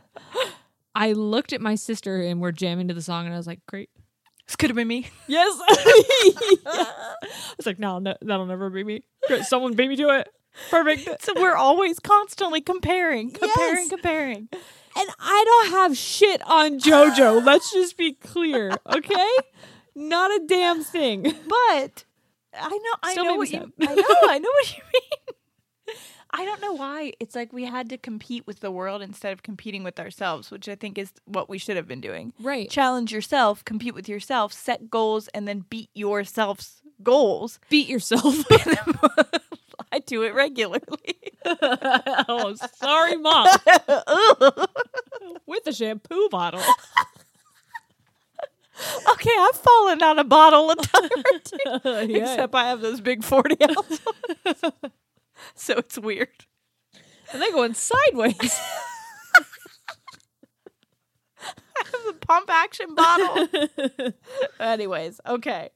I 0.95 1.13
looked 1.13 1.53
at 1.53 1.61
my 1.61 1.75
sister, 1.75 2.21
and 2.21 2.39
we're 2.41 2.51
jamming 2.51 2.87
to 2.89 2.93
the 2.93 3.01
song, 3.01 3.25
and 3.25 3.33
I 3.33 3.37
was 3.37 3.47
like, 3.47 3.59
great. 3.67 3.89
this 4.47 4.55
could 4.55 4.69
have 4.69 4.75
been 4.75 4.87
me. 4.87 5.07
Yes. 5.27 5.59
I 6.65 7.15
was 7.57 7.65
like, 7.65 7.79
no, 7.79 7.99
no, 7.99 8.15
that'll 8.21 8.45
never 8.45 8.69
be 8.69 8.83
me. 8.83 9.03
Great. 9.27 9.43
Someone 9.45 9.73
beat 9.73 9.87
me 9.89 9.95
to 9.97 10.09
it. 10.19 10.29
Perfect. 10.69 11.23
So 11.23 11.33
we're 11.35 11.55
always 11.55 11.99
constantly 11.99 12.61
comparing, 12.61 13.31
comparing, 13.31 13.75
Yes. 13.75 13.89
comparing. 13.89 14.49
And 14.95 15.09
I 15.19 15.43
don't 15.45 15.71
have 15.71 15.97
shit 15.97 16.41
on 16.47 16.79
JoJo. 16.79 17.43
Let's 17.45 17.71
just 17.73 17.97
be 17.97 18.13
clear, 18.13 18.71
okay? 18.85 19.29
Not 19.95 20.29
a 20.29 20.45
damn 20.45 20.83
thing. 20.83 21.23
But 21.23 22.03
I 22.53 22.69
know, 22.69 22.93
I 23.01 23.11
Still 23.13 23.25
know 23.25 23.35
what 23.35 23.49
you. 23.49 23.73
I 23.81 23.95
know, 23.95 24.03
I 24.29 24.37
know 24.39 24.49
what 24.49 24.77
you 24.77 24.83
mean. 24.93 25.01
I 26.35 26.45
don't 26.45 26.61
know 26.61 26.73
why. 26.73 27.13
It's 27.19 27.35
like 27.35 27.53
we 27.53 27.65
had 27.65 27.89
to 27.89 27.97
compete 27.97 28.47
with 28.47 28.59
the 28.59 28.71
world 28.71 29.03
instead 29.03 29.33
of 29.33 29.43
competing 29.43 29.83
with 29.83 29.99
ourselves, 29.99 30.49
which 30.49 30.67
I 30.67 30.73
think 30.73 30.97
is 30.97 31.11
what 31.25 31.47
we 31.47 31.59
should 31.59 31.75
have 31.77 31.87
been 31.87 32.01
doing. 32.01 32.33
Right. 32.41 32.67
Challenge 32.67 33.11
yourself, 33.11 33.63
compete 33.63 33.93
with 33.93 34.09
yourself, 34.09 34.51
set 34.51 34.89
goals, 34.89 35.27
and 35.29 35.47
then 35.47 35.65
beat 35.69 35.91
yourself's 35.93 36.81
goals. 37.03 37.59
Beat 37.69 37.87
yourself. 37.87 38.23
I 39.91 39.99
do 39.99 40.23
it 40.23 40.33
regularly. 40.33 40.81
oh, 41.45 42.55
sorry, 42.77 43.15
mom. 43.17 43.47
With 45.45 45.67
a 45.67 45.73
shampoo 45.73 46.29
bottle. 46.29 46.63
Okay, 49.11 49.31
I've 49.37 49.55
fallen 49.55 50.01
on 50.01 50.17
a 50.17 50.23
bottle 50.23 50.71
a 50.71 50.75
time 50.77 51.09
or 51.31 51.39
two. 51.39 52.11
Yeah. 52.11 52.23
Except 52.23 52.55
I 52.55 52.69
have 52.69 52.81
those 52.81 53.01
big 53.01 53.23
40 53.23 53.55
ounce. 53.63 53.99
so 55.55 55.75
it's 55.75 55.97
weird. 55.97 56.45
And 57.31 57.41
they're 57.41 57.51
going 57.51 57.73
sideways. 57.73 58.35
I 61.39 61.83
have 61.85 62.05
the 62.07 62.25
pump 62.25 62.49
action 62.49 62.93
bottle. 62.95 63.47
Anyways, 64.59 65.19
okay. 65.27 65.69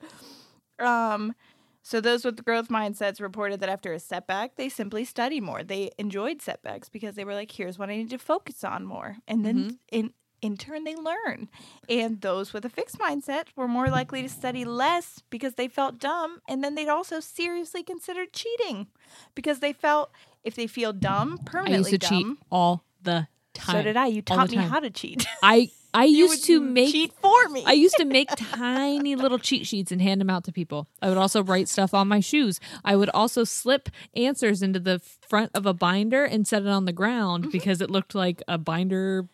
Um, 0.79 1.33
So 1.81 2.01
those 2.01 2.25
with 2.25 2.43
growth 2.43 2.67
mindsets 2.67 3.21
reported 3.21 3.61
that 3.61 3.69
after 3.69 3.93
a 3.93 3.99
setback, 3.99 4.55
they 4.57 4.67
simply 4.69 5.05
study 5.05 5.39
more. 5.39 5.63
They 5.63 5.91
enjoyed 5.97 6.41
setbacks 6.41 6.89
because 6.89 7.15
they 7.15 7.23
were 7.23 7.33
like, 7.33 7.49
"Here's 7.51 7.79
what 7.79 7.89
I 7.89 7.95
need 7.95 8.09
to 8.09 8.17
focus 8.17 8.63
on 8.65 8.85
more," 8.85 9.17
and 9.27 9.45
then 9.45 9.79
in 9.91 10.13
in 10.41 10.57
turn 10.57 10.83
they 10.83 10.95
learn. 10.95 11.47
And 11.89 12.21
those 12.21 12.53
with 12.53 12.65
a 12.65 12.69
fixed 12.69 12.97
mindset 12.99 13.45
were 13.55 13.67
more 13.67 13.87
likely 13.89 14.21
to 14.21 14.29
study 14.29 14.65
less 14.65 15.21
because 15.29 15.55
they 15.55 15.67
felt 15.67 15.99
dumb, 15.99 16.41
and 16.47 16.63
then 16.63 16.75
they'd 16.75 16.89
also 16.89 17.19
seriously 17.19 17.83
consider 17.83 18.25
cheating 18.25 18.87
because 19.35 19.59
they 19.59 19.73
felt 19.73 20.11
if 20.43 20.55
they 20.55 20.67
feel 20.67 20.93
dumb, 20.93 21.39
I 21.41 21.49
permanently 21.49 21.91
used 21.91 22.01
to 22.01 22.07
cheat 22.09 22.23
dumb. 22.25 22.37
all 22.51 22.83
the 23.01 23.27
time. 23.53 23.75
So 23.75 23.81
did 23.83 23.97
I. 23.97 24.07
You 24.07 24.21
taught 24.21 24.49
me 24.51 24.57
how 24.57 24.79
to 24.79 24.89
cheat. 24.89 25.25
I 25.43 25.71
I 25.93 26.03
used 26.03 26.43
to 26.45 26.59
make 26.59 26.91
cheat 26.91 27.11
for 27.21 27.49
me. 27.49 27.63
I 27.65 27.71
used 27.71 27.95
to 27.95 28.05
make 28.05 28.29
tiny 28.35 29.15
little 29.15 29.39
cheat 29.39 29.65
sheets 29.65 29.91
and 29.91 29.99
hand 30.01 30.21
them 30.21 30.29
out 30.29 30.43
to 30.43 30.51
people. 30.51 30.87
I 31.01 31.09
would 31.09 31.17
also 31.17 31.41
write 31.41 31.67
stuff 31.69 31.93
on 31.93 32.07
my 32.07 32.19
shoes. 32.19 32.59
I 32.85 32.95
would 32.95 33.09
also 33.09 33.43
slip 33.43 33.89
answers 34.15 34.61
into 34.61 34.79
the 34.79 34.99
front 34.99 35.51
of 35.55 35.65
a 35.65 35.73
binder 35.73 36.23
and 36.23 36.45
set 36.47 36.61
it 36.61 36.67
on 36.67 36.85
the 36.85 36.93
ground 36.93 37.45
Mm-hmm. 37.45 37.51
because 37.51 37.81
it 37.81 37.89
looked 37.89 38.13
like 38.13 38.43
a 38.47 38.57
binder 38.59 39.27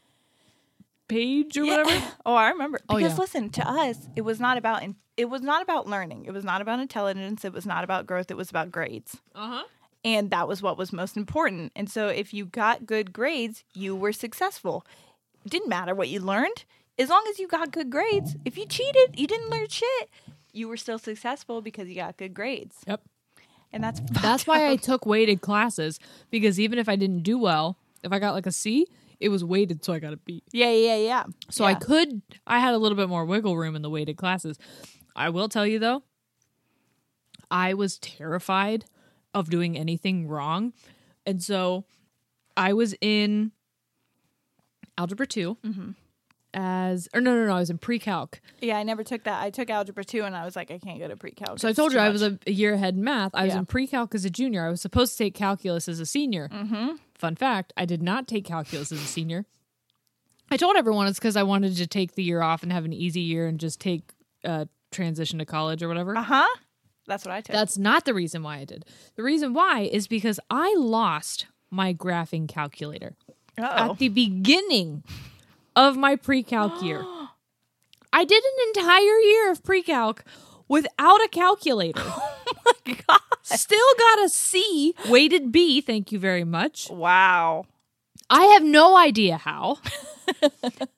page 1.07 1.57
or 1.57 1.65
whatever. 1.65 1.91
Oh, 2.25 2.35
I 2.35 2.49
remember. 2.49 2.79
Oh, 2.89 2.97
Because 2.97 3.13
yeah. 3.13 3.19
listen, 3.19 3.49
to 3.51 3.67
us, 3.67 3.97
it 4.15 4.21
was 4.21 4.39
not 4.39 4.57
about 4.57 4.83
in, 4.83 4.95
it 5.17 5.25
was 5.25 5.41
not 5.41 5.61
about 5.61 5.87
learning. 5.87 6.25
It 6.25 6.31
was 6.31 6.43
not 6.43 6.61
about 6.61 6.79
intelligence. 6.79 7.45
It 7.45 7.53
was 7.53 7.65
not 7.65 7.83
about 7.83 8.07
growth. 8.07 8.31
It 8.31 8.37
was 8.37 8.49
about 8.49 8.71
grades. 8.71 9.17
Uh-huh. 9.35 9.63
And 10.05 10.31
that 10.31 10.47
was 10.47 10.61
what 10.61 10.77
was 10.77 10.91
most 10.91 11.15
important. 11.15 11.71
And 11.75 11.89
so 11.89 12.07
if 12.07 12.33
you 12.33 12.45
got 12.45 12.85
good 12.85 13.13
grades, 13.13 13.63
you 13.73 13.95
were 13.95 14.11
successful. 14.11 14.85
It 15.45 15.51
didn't 15.51 15.69
matter 15.69 15.93
what 15.95 16.09
you 16.09 16.19
learned. 16.19 16.65
As 16.99 17.09
long 17.09 17.23
as 17.29 17.39
you 17.39 17.47
got 17.47 17.71
good 17.71 17.89
grades. 17.89 18.35
If 18.45 18.57
you 18.57 18.65
cheated, 18.65 19.17
you 19.19 19.27
didn't 19.27 19.49
learn 19.49 19.67
shit. 19.67 20.09
You 20.51 20.67
were 20.67 20.77
still 20.77 20.99
successful 20.99 21.61
because 21.61 21.87
you 21.87 21.95
got 21.95 22.17
good 22.17 22.33
grades. 22.33 22.77
Yep. 22.87 23.01
And 23.71 23.83
that's 23.83 24.01
That's 24.21 24.45
why 24.45 24.69
I 24.69 24.75
took 24.75 25.05
weighted 25.05 25.41
classes 25.41 25.99
because 26.29 26.59
even 26.59 26.77
if 26.77 26.87
I 26.87 26.95
didn't 26.95 27.23
do 27.23 27.39
well, 27.39 27.77
if 28.03 28.11
I 28.11 28.19
got 28.19 28.33
like 28.35 28.45
a 28.45 28.51
C, 28.51 28.85
it 29.23 29.29
was 29.29 29.43
weighted 29.43 29.85
so 29.85 29.93
I 29.93 29.99
got 29.99 30.11
a 30.11 30.17
B. 30.17 30.43
Yeah, 30.51 30.71
yeah, 30.71 30.97
yeah. 30.97 31.23
So 31.49 31.63
I 31.63 31.75
could 31.75 32.21
I 32.45 32.59
had 32.59 32.73
a 32.73 32.77
little 32.77 32.97
bit 32.97 33.07
more 33.07 33.23
wiggle 33.23 33.55
room 33.55 33.73
in 33.75 33.81
the 33.81 33.89
weighted 33.89 34.17
classes. 34.17 34.57
I 35.15 35.29
will 35.29 35.47
tell 35.47 35.65
you 35.65 35.79
though, 35.79 36.03
I 37.49 37.73
was 37.73 37.97
terrified 37.99 38.83
of 39.33 39.49
doing 39.49 39.77
anything 39.77 40.27
wrong. 40.27 40.73
And 41.25 41.41
so 41.41 41.85
I 42.57 42.73
was 42.73 42.93
in 42.99 43.51
algebra 44.97 45.25
2 45.25 45.57
Mm-hmm. 45.63 45.91
As 46.53 47.07
or 47.13 47.21
no 47.21 47.35
no 47.35 47.45
no, 47.47 47.55
I 47.55 47.59
was 47.59 47.69
in 47.69 47.77
pre-calc. 47.77 48.39
Yeah, 48.61 48.77
I 48.77 48.83
never 48.83 49.03
took 49.03 49.23
that. 49.23 49.41
I 49.41 49.49
took 49.49 49.69
algebra 49.69 50.03
2 50.03 50.23
and 50.23 50.35
I 50.35 50.45
was 50.45 50.55
like 50.55 50.71
I 50.71 50.77
can't 50.79 50.99
go 50.99 51.07
to 51.07 51.15
pre-calc. 51.15 51.59
So 51.59 51.67
I 51.67 51.73
told 51.73 51.93
you 51.93 51.99
I 51.99 52.09
was 52.09 52.21
a, 52.21 52.37
a 52.47 52.51
year 52.51 52.73
ahead 52.73 52.95
in 52.95 53.03
math. 53.03 53.31
I 53.33 53.45
was 53.45 53.53
Yeah. 53.53 53.59
in 53.59 53.65
pre-calc 53.65 54.13
as 54.15 54.25
a 54.25 54.29
junior. 54.29 54.65
I 54.65 54.69
was 54.69 54.81
supposed 54.81 55.13
to 55.17 55.23
take 55.23 55.33
calculus 55.35 55.87
as 55.87 55.99
a 55.99 56.05
senior. 56.05 56.49
Mm-hmm. 56.49 56.95
Fun 57.15 57.35
fact: 57.35 57.73
I 57.77 57.85
did 57.85 58.01
not 58.03 58.27
take 58.27 58.45
calculus 58.45 58.91
as 58.91 59.01
a 59.01 59.05
senior. 59.05 59.45
I 60.51 60.57
told 60.57 60.75
everyone 60.75 61.07
it's 61.07 61.17
because 61.19 61.35
I 61.35 61.43
wanted 61.43 61.75
to 61.77 61.87
take 61.87 62.15
the 62.15 62.23
year 62.23 62.41
off 62.41 62.61
and 62.63 62.71
have 62.71 62.85
an 62.85 62.93
easy 62.93 63.21
year 63.21 63.47
and 63.47 63.59
just 63.59 63.79
take 63.79 64.11
uh, 64.43 64.65
transition 64.91 65.39
to 65.39 65.45
college 65.45 65.81
or 65.81 65.87
whatever. 65.87 66.15
Uh-huh. 66.17 66.47
That's 67.07 67.25
what 67.25 67.33
I 67.33 67.41
took. 67.41 67.53
That's 67.53 67.77
not 67.77 68.05
the 68.05 68.13
reason 68.13 68.43
why 68.43 68.57
I 68.57 68.65
did. 68.65 68.85
The 69.15 69.23
reason 69.23 69.53
why 69.53 69.81
is 69.91 70.07
because 70.07 70.39
I 70.49 70.73
lost 70.77 71.47
my 71.71 71.93
graphing 71.93 72.47
calculator 72.47 73.15
Uh-oh. 73.57 73.91
at 73.93 73.97
the 73.97 74.09
beginning 74.09 75.03
of 75.75 75.97
my 75.97 76.15
pre-calc 76.15 76.81
year. 76.81 77.03
I 78.13 78.25
did 78.25 78.43
an 78.43 78.67
entire 78.75 79.17
year 79.19 79.51
of 79.51 79.63
pre-calc 79.63 80.23
without 80.67 81.23
a 81.23 81.27
calculator. 81.31 82.03
Oh 82.65 82.73
God. 83.07 83.19
Still 83.41 83.93
got 83.97 84.23
a 84.23 84.29
C, 84.29 84.93
weighted 85.09 85.51
B, 85.51 85.81
thank 85.81 86.11
you 86.11 86.19
very 86.19 86.43
much. 86.43 86.89
Wow. 86.89 87.65
I 88.29 88.43
have 88.45 88.63
no 88.63 88.97
idea 88.97 89.37
how. 89.37 89.79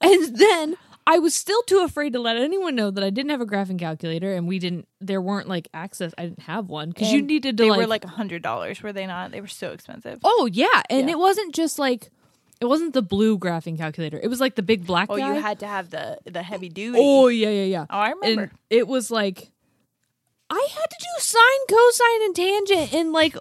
and 0.01 0.35
then 0.37 0.75
I 1.07 1.19
was 1.19 1.33
still 1.33 1.61
too 1.63 1.79
afraid 1.79 2.13
to 2.13 2.19
let 2.19 2.35
anyone 2.37 2.75
know 2.75 2.91
that 2.91 3.03
I 3.03 3.09
didn't 3.09 3.29
have 3.31 3.41
a 3.41 3.45
graphing 3.45 3.79
calculator 3.79 4.33
and 4.33 4.47
we 4.47 4.59
didn't 4.59 4.87
there 5.01 5.21
weren't 5.21 5.47
like 5.47 5.67
access 5.73 6.13
I 6.17 6.23
didn't 6.23 6.41
have 6.41 6.67
one 6.69 6.93
cuz 6.93 7.11
you 7.11 7.21
needed 7.21 7.57
to 7.57 7.63
They 7.63 7.69
like, 7.69 7.77
were 7.79 7.87
like 7.87 8.05
a 8.05 8.09
hundred 8.09 8.41
dollars, 8.41 8.81
were 8.83 8.93
they 8.93 9.05
not? 9.07 9.31
They 9.31 9.41
were 9.41 9.47
so 9.47 9.71
expensive. 9.71 10.19
Oh 10.23 10.47
yeah, 10.51 10.81
and 10.89 11.07
Yeah. 11.07 11.13
it 11.13 11.19
wasn't 11.19 11.53
just 11.55 11.79
like 11.79 12.09
it 12.61 12.65
wasn't 12.65 12.93
the 12.93 13.01
blue 13.01 13.37
graphing 13.37 13.77
calculator. 13.77 14.19
It 14.21 14.27
was 14.27 14.39
like 14.39 14.55
the 14.55 14.63
big 14.63 14.85
black 14.85 15.07
Oh, 15.09 15.17
guy. 15.17 15.35
you 15.35 15.41
had 15.41 15.59
to 15.59 15.67
have 15.67 15.89
the 15.89 16.17
the 16.25 16.41
heavy 16.43 16.69
duty. 16.69 16.97
Oh 17.01 17.27
yeah, 17.27 17.49
yeah, 17.49 17.63
yeah. 17.65 17.85
Oh, 17.89 17.97
I 17.97 18.09
remember. 18.11 18.41
And 18.43 18.51
it 18.69 18.87
was 18.87 19.11
like 19.11 19.51
I 20.49 20.67
had 20.71 20.85
to 20.89 20.95
do 20.99 21.07
sine, 21.19 21.41
cosine, 21.69 22.23
and 22.25 22.35
tangent 22.35 22.93
and 22.93 23.11
like 23.11 23.35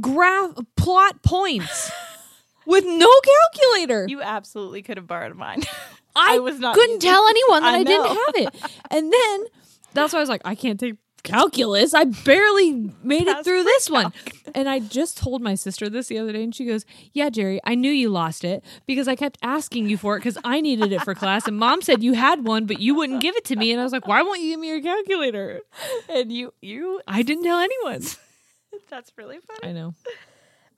graph 0.00 0.52
plot 0.76 1.22
points 1.22 1.90
with 2.66 2.84
no 2.86 3.08
calculator. 3.52 4.06
you 4.08 4.22
absolutely 4.22 4.82
could 4.82 4.96
have 4.96 5.06
borrowed 5.06 5.34
mine. 5.36 5.62
I, 6.16 6.36
I 6.36 6.38
was 6.40 6.58
not 6.58 6.74
couldn't 6.74 6.96
using- 6.96 7.10
tell 7.10 7.26
anyone 7.28 7.62
that 7.62 7.74
I, 7.74 7.78
I 7.78 7.84
didn't 7.84 8.06
have 8.06 8.34
it. 8.54 8.72
And 8.90 9.12
then 9.12 9.44
that's 9.94 10.12
why 10.12 10.18
I 10.18 10.22
was 10.22 10.28
like, 10.28 10.42
I 10.44 10.54
can't 10.54 10.78
take 10.78 10.96
calculus. 11.22 11.94
I 11.94 12.04
barely 12.04 12.92
made 13.02 13.26
it 13.28 13.44
through 13.44 13.64
this 13.64 13.88
one. 13.90 14.12
And 14.54 14.68
I 14.68 14.78
just 14.80 15.16
told 15.16 15.40
my 15.42 15.54
sister 15.54 15.88
this 15.88 16.08
the 16.08 16.18
other 16.18 16.32
day, 16.32 16.42
and 16.42 16.54
she 16.54 16.64
goes, 16.64 16.84
Yeah, 17.12 17.30
Jerry, 17.30 17.60
I 17.64 17.74
knew 17.74 17.90
you 17.90 18.08
lost 18.08 18.44
it 18.44 18.64
because 18.86 19.06
I 19.08 19.14
kept 19.16 19.38
asking 19.42 19.88
you 19.88 19.96
for 19.96 20.16
it 20.16 20.20
because 20.20 20.38
I 20.44 20.60
needed 20.60 20.92
it 20.92 21.02
for 21.02 21.14
class. 21.14 21.46
And 21.46 21.56
mom 21.58 21.82
said 21.82 22.02
you 22.02 22.14
had 22.14 22.44
one, 22.44 22.66
but 22.66 22.80
you 22.80 22.94
wouldn't 22.94 23.20
give 23.22 23.36
it 23.36 23.44
to 23.46 23.56
me. 23.56 23.70
And 23.72 23.80
I 23.80 23.84
was 23.84 23.92
like, 23.92 24.06
Why 24.08 24.22
won't 24.22 24.40
you 24.40 24.50
give 24.50 24.60
me 24.60 24.68
your 24.68 24.82
calculator? 24.82 25.60
and 26.08 26.32
you 26.32 26.52
you 26.60 27.00
I 27.06 27.22
didn't 27.22 27.44
tell 27.44 27.58
anyone. 27.58 28.02
that's 28.90 29.12
really 29.16 29.38
funny. 29.38 29.70
I 29.70 29.72
know. 29.72 29.94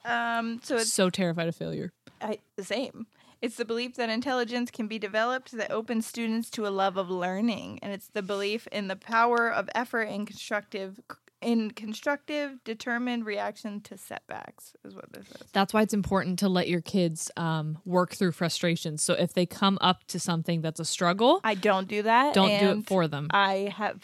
Um 0.05 0.61
so 0.63 0.77
it's 0.77 0.93
So 0.93 1.11
terrified 1.11 1.49
of 1.49 1.57
failure. 1.57 1.93
I, 2.21 2.39
the 2.57 2.65
same. 2.65 3.07
It's 3.43 3.57
the 3.57 3.65
belief 3.65 3.97
that 3.97 4.09
intelligence 4.09 4.71
can 4.71 4.87
be 4.87 5.01
developed 5.01 5.51
that 5.53 5.73
opens 5.73 6.07
students 6.07 6.49
to 6.51 6.67
a 6.67 6.71
love 6.71 6.97
of 6.97 7.11
learning, 7.11 7.81
and 7.83 7.93
it's 7.93 8.07
the 8.07 8.23
belief 8.23 8.69
in 8.69 8.87
the 8.87 8.97
power 8.97 9.53
of 9.53 9.69
effort 9.75 10.03
and 10.03 10.27
constructive 10.27 11.01
in 11.43 11.73
constructive, 11.73 12.63
determined 12.63 13.27
reaction 13.27 13.81
to 13.81 13.99
setbacks. 13.99 14.75
Is 14.85 14.95
what 14.95 15.13
this 15.13 15.27
is. 15.27 15.43
That's 15.53 15.75
why 15.75 15.83
it's 15.83 15.93
important 15.93 16.39
to 16.39 16.49
let 16.49 16.69
your 16.69 16.81
kids 16.81 17.33
um, 17.37 17.79
work 17.85 18.15
through 18.15 18.31
frustrations. 18.33 19.03
So 19.03 19.15
if 19.15 19.35
they 19.35 19.45
come 19.45 19.77
up 19.81 20.05
to 20.05 20.21
something 20.21 20.63
that's 20.63 20.79
a 20.79 20.85
struggle, 20.85 21.41
I 21.43 21.55
don't 21.55 21.89
do 21.89 22.03
that. 22.03 22.35
don't 22.35 22.61
do 22.61 22.79
it 22.79 22.87
for 22.87 23.09
them. 23.09 23.27
I 23.33 23.73
have 23.77 24.01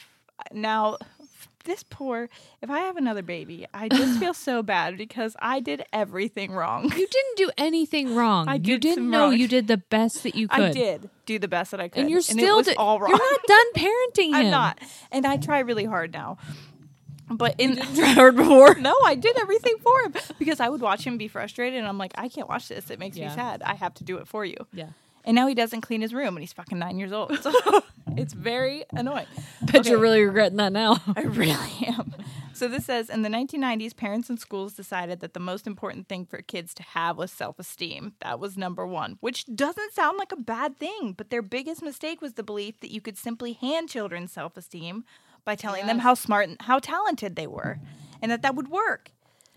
now 0.53 0.99
this 1.69 1.85
poor. 1.85 2.29
If 2.61 2.69
I 2.71 2.81
have 2.81 2.97
another 2.97 3.23
baby, 3.23 3.67
I 3.73 3.89
just 3.89 4.19
feel 4.19 4.35
so 4.35 4.63
bad 4.75 4.97
because 4.99 5.37
I 5.41 5.61
did 5.61 5.85
everything 5.93 6.51
wrong. 6.51 6.85
You 6.85 6.91
didn't 7.07 7.37
do 7.37 7.51
anything 7.57 8.17
wrong. 8.17 8.49
I 8.49 8.55
you 8.55 8.61
did 8.61 8.81
didn't 8.81 9.11
know 9.11 9.29
wong. 9.29 9.39
you 9.39 9.47
did 9.47 9.69
the 9.69 9.77
best 9.77 10.25
that 10.25 10.35
you 10.35 10.49
could. 10.49 10.61
I 10.65 10.73
did 10.73 11.09
do 11.27 11.39
the 11.39 11.47
best 11.49 11.71
that 11.71 11.81
I 11.81 11.89
could, 11.89 12.01
And 12.01 12.11
you're 12.11 12.21
still 12.23 12.63
do- 12.63 12.73
all 12.77 12.99
wrong. 12.99 13.11
You're 13.11 13.19
not 13.19 13.41
done 13.47 13.73
parenting 13.77 14.29
him. 14.31 14.35
I'm 14.35 14.51
not, 14.51 14.79
and 15.13 15.25
I 15.27 15.37
try 15.37 15.61
really 15.61 15.85
hard 15.85 16.13
now. 16.13 16.39
But 17.31 17.57
in 17.59 17.77
hard 17.77 18.37
before. 18.37 18.75
no, 18.77 18.95
I 19.05 19.15
did 19.15 19.39
everything 19.39 19.77
for 19.83 20.01
him 20.01 20.15
because 20.39 20.61
I 20.61 20.71
would 20.71 20.81
watch 20.81 21.05
him 21.07 21.19
be 21.19 21.29
frustrated, 21.29 21.79
and 21.79 21.87
I'm 21.87 21.99
like, 21.99 22.13
I 22.17 22.29
can't 22.31 22.49
watch 22.49 22.69
this. 22.69 22.91
It 22.91 22.99
makes 22.99 23.19
Yeah. 23.19 23.29
me 23.29 23.35
sad. 23.35 23.63
I 23.63 23.75
have 23.75 23.93
to 23.95 24.05
do 24.05 24.17
it 24.17 24.27
for 24.27 24.47
you. 24.47 24.57
Yeah. 24.73 24.87
And 25.25 25.35
now 25.35 25.47
he 25.47 25.55
doesn't 25.55 25.83
clean 25.83 26.01
his 26.01 26.15
room, 26.15 26.37
and 26.37 26.41
he's 26.41 26.53
fucking 26.53 26.79
nine 26.79 26.99
years 26.99 27.13
old. 27.13 27.39
So 27.43 27.83
it's 28.17 28.33
very 28.33 28.85
annoying. 28.93 29.27
Bet 29.63 29.87
you're 29.87 29.99
really 29.99 30.23
regretting 30.23 30.57
that 30.57 30.73
now. 30.73 30.99
I 31.17 31.23
really 31.23 31.87
am. 31.87 32.15
So 32.59 32.67
this 32.67 32.87
says 32.87 33.09
in 33.09 33.23
the 33.23 33.29
1990s, 33.29 33.97
parents 33.97 34.29
and 34.29 34.41
schools 34.41 34.75
decided 34.75 35.21
that 35.21 35.33
the 35.33 35.39
most 35.39 35.67
important 35.69 36.09
thing 36.09 36.27
for 36.27 36.43
kids 36.43 36.75
to 36.75 36.83
have 36.83 37.17
was 37.17 37.31
self-esteem. 37.31 38.15
That 38.21 38.41
was 38.41 38.57
number 38.57 38.85
one, 38.85 39.19
which 39.21 39.45
doesn't 39.55 39.93
sound 39.93 40.19
like 40.19 40.33
a 40.33 40.37
bad 40.37 40.77
thing, 40.77 41.15
but 41.17 41.31
their 41.31 41.43
biggest 41.43 41.83
mistake 41.83 42.21
was 42.21 42.33
the 42.33 42.43
belief 42.43 42.81
that 42.81 42.91
you 42.91 43.01
could 43.01 43.17
simply 43.17 43.53
hand 43.53 43.89
children 43.89 44.27
self-esteem 44.27 45.05
by 45.45 45.55
telling 45.55 45.87
them 45.87 46.01
how 46.01 46.15
smart 46.15 46.49
and 46.49 46.57
how 46.63 46.81
talented 46.81 47.37
they 47.37 47.47
were, 47.47 47.79
and 48.21 48.33
that 48.33 48.43
that 48.43 48.57
would 48.57 48.69
work. 48.69 49.13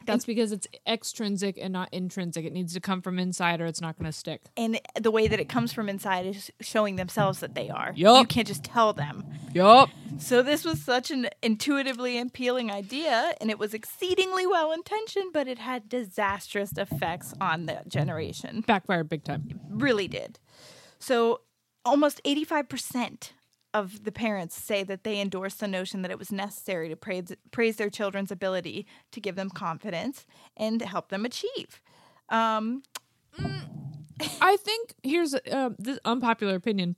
That's 0.06 0.26
because 0.26 0.52
it's 0.52 0.68
extrinsic 0.88 1.58
and 1.62 1.74
not 1.74 1.90
intrinsic. 1.92 2.46
It 2.46 2.54
needs 2.54 2.74
to 2.74 2.80
come 2.80 3.02
from 3.02 3.20
inside 3.20 3.62
or 3.62 3.66
it's 3.66 3.82
not 3.82 3.98
going 3.98 4.12
to 4.12 4.18
stick. 4.18 4.42
And 4.58 4.80
the 5.00 5.12
way 5.12 5.28
that 5.28 5.40
it 5.40 5.50
comes 5.50 5.74
from 5.74 5.90
inside 5.90 6.26
is 6.26 6.52
showing 6.60 6.96
themselves 6.96 7.40
that 7.40 7.56
they 7.56 7.70
are. 7.70 7.94
Yup. 7.96 8.22
You 8.22 8.28
can't 8.28 8.48
just 8.48 8.64
tell 8.64 8.94
them. 8.94 9.26
Yup. 9.54 9.90
So 10.18 10.42
this 10.42 10.66
was 10.66 10.82
such 10.82 11.12
an 11.12 11.30
intuitively 11.42 12.20
appealing 12.20 12.72
idea, 12.72 13.34
and 13.40 13.50
it 13.50 13.58
was 13.58 13.74
exceedingly 13.74 14.46
well 14.46 14.72
intentioned, 14.72 15.34
but 15.34 15.48
it 15.48 15.60
had 15.60 15.90
disastrous 15.90 16.78
effects 16.78 17.34
on 17.40 17.66
the 17.66 17.82
generation. 17.88 18.62
Backfired 18.68 19.10
big 19.10 19.24
time. 19.24 19.60
Really 19.70 20.08
did. 20.08 20.40
So 21.00 21.42
almost 21.86 22.22
85% 22.26 23.32
of 23.74 24.04
the 24.04 24.12
parents 24.12 24.56
say 24.56 24.84
that 24.84 25.04
they 25.04 25.20
endorse 25.20 25.56
the 25.56 25.68
notion 25.68 26.02
that 26.02 26.12
it 26.12 26.20
was 26.20 26.32
necessary 26.32 26.90
to 26.90 26.96
praise, 26.96 27.34
praise 27.52 27.78
their 27.78 27.90
children's 27.90 28.32
ability 28.32 28.86
to 29.12 29.22
give 29.22 29.36
them 29.36 29.50
confidence 29.50 30.26
and 30.58 30.82
help 30.82 31.10
them 31.10 31.26
achieve. 31.26 31.82
Um, 32.30 32.84
I 34.42 34.58
think 34.58 34.94
here's 35.04 35.34
uh, 35.34 35.70
this 35.78 36.00
unpopular 36.06 36.56
opinion. 36.56 36.96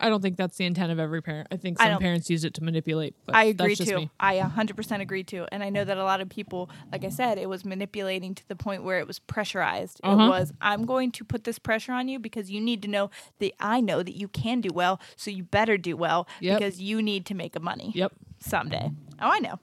I 0.00 0.08
don't 0.08 0.20
think 0.20 0.36
that's 0.36 0.56
the 0.56 0.64
intent 0.64 0.90
of 0.90 0.98
every 0.98 1.22
parent. 1.22 1.48
I 1.52 1.56
think 1.56 1.78
some 1.78 1.88
don't- 1.88 2.00
parents 2.00 2.28
use 2.28 2.44
it 2.44 2.52
to 2.54 2.64
manipulate. 2.64 3.14
But 3.26 3.36
I 3.36 3.44
agree 3.44 3.76
too. 3.76 3.96
me. 3.96 4.10
I 4.18 4.36
100% 4.38 5.00
agree 5.00 5.22
too. 5.22 5.46
And 5.52 5.62
I 5.62 5.70
know 5.70 5.84
that 5.84 5.96
a 5.96 6.02
lot 6.02 6.20
of 6.20 6.28
people, 6.28 6.68
like 6.90 7.04
I 7.04 7.08
said, 7.10 7.38
it 7.38 7.48
was 7.48 7.64
manipulating 7.64 8.34
to 8.34 8.48
the 8.48 8.56
point 8.56 8.82
where 8.82 8.98
it 8.98 9.06
was 9.06 9.20
pressurized. 9.20 10.00
It 10.02 10.06
Uh-huh. 10.08 10.28
was, 10.28 10.52
I'm 10.60 10.84
going 10.84 11.12
to 11.12 11.24
put 11.24 11.44
this 11.44 11.58
pressure 11.60 11.92
on 11.92 12.08
you 12.08 12.18
because 12.18 12.50
you 12.50 12.60
need 12.60 12.82
to 12.82 12.88
know 12.88 13.10
that 13.38 13.52
I 13.60 13.80
know 13.80 14.02
that 14.02 14.16
you 14.16 14.26
can 14.28 14.60
do 14.60 14.70
well. 14.74 15.00
So 15.16 15.30
you 15.30 15.44
better 15.44 15.78
do 15.78 15.96
well 15.96 16.26
Yep. 16.40 16.58
because 16.58 16.80
you 16.80 17.00
need 17.00 17.24
to 17.26 17.34
make 17.34 17.54
a 17.54 17.60
money 17.60 17.92
Yep. 17.94 18.12
someday. 18.40 18.90
Oh, 19.20 19.30
I 19.30 19.38
know. 19.38 19.60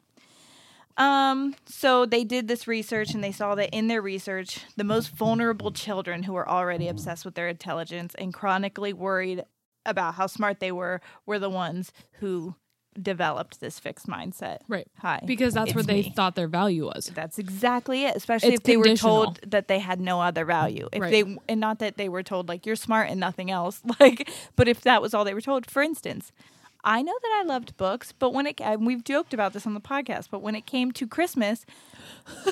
Um, 0.98 1.56
so 1.66 2.06
they 2.06 2.24
did 2.24 2.48
this 2.48 2.68
research 2.68 3.14
and 3.14 3.24
they 3.24 3.32
saw 3.32 3.56
that 3.56 3.70
in 3.76 3.88
their 3.88 4.02
research, 4.02 4.60
the 4.76 4.84
most 4.84 5.10
vulnerable 5.10 5.72
children 5.72 6.24
who 6.24 6.34
were 6.34 6.48
already 6.48 6.88
obsessed 6.88 7.26
with 7.26 7.36
their 7.36 7.48
intelligence 7.48 8.14
and 8.16 8.34
chronically 8.34 8.94
worried 8.94 9.44
about 9.86 10.16
how 10.16 10.28
smart 10.28 10.60
they 10.60 10.72
were 10.72 11.02
were 11.26 11.40
the 11.40 11.50
ones 11.50 11.92
who 12.20 12.56
developed 13.02 13.62
this 13.62 13.80
fixed 13.80 14.08
mindset. 14.08 14.58
Right. 14.68 14.86
Hi. 15.00 15.22
Because 15.26 15.54
that's 15.54 15.74
where 15.74 15.84
they 15.84 16.02
me. 16.02 16.14
thought 16.14 16.36
their 16.36 16.50
value 16.50 16.86
was. 16.88 17.10
That's 17.14 17.40
exactly 17.40 18.04
it. 18.04 18.18
Especially 18.18 18.50
It's 18.50 18.58
if 18.60 18.64
they 18.64 18.76
were 18.76 18.96
told 18.98 19.40
that 19.50 19.70
they 19.70 19.80
had 19.80 20.02
no 20.02 20.20
other 20.22 20.44
value. 20.44 20.90
If 20.92 21.02
Right. 21.02 21.12
they 21.26 21.38
and 21.48 21.62
not 21.62 21.80
that 21.80 21.96
they 21.96 22.10
were 22.10 22.22
told 22.24 22.50
like 22.50 22.66
you're 22.66 22.76
smart 22.76 23.10
and 23.10 23.20
nothing 23.20 23.50
else. 23.50 23.82
Like, 24.00 24.30
but 24.58 24.68
if 24.68 24.82
that 24.82 25.02
was 25.02 25.14
all 25.14 25.24
they 25.24 25.34
were 25.34 25.42
told, 25.42 25.70
for 25.72 25.82
instance, 25.82 26.32
I 26.84 27.02
know 27.02 27.14
that 27.22 27.42
I 27.42 27.44
loved 27.48 27.78
books, 27.78 28.12
but 28.18 28.34
when 28.34 28.48
it 28.48 28.60
and 28.62 28.86
we've 28.86 29.04
joked 29.04 29.34
about 29.34 29.54
this 29.54 29.68
on 29.68 29.74
the 29.74 29.80
podcast, 29.82 30.30
but 30.32 30.42
when 30.42 30.56
it 30.56 30.66
came 30.66 30.92
to 30.94 31.08
Christmas, 31.08 31.66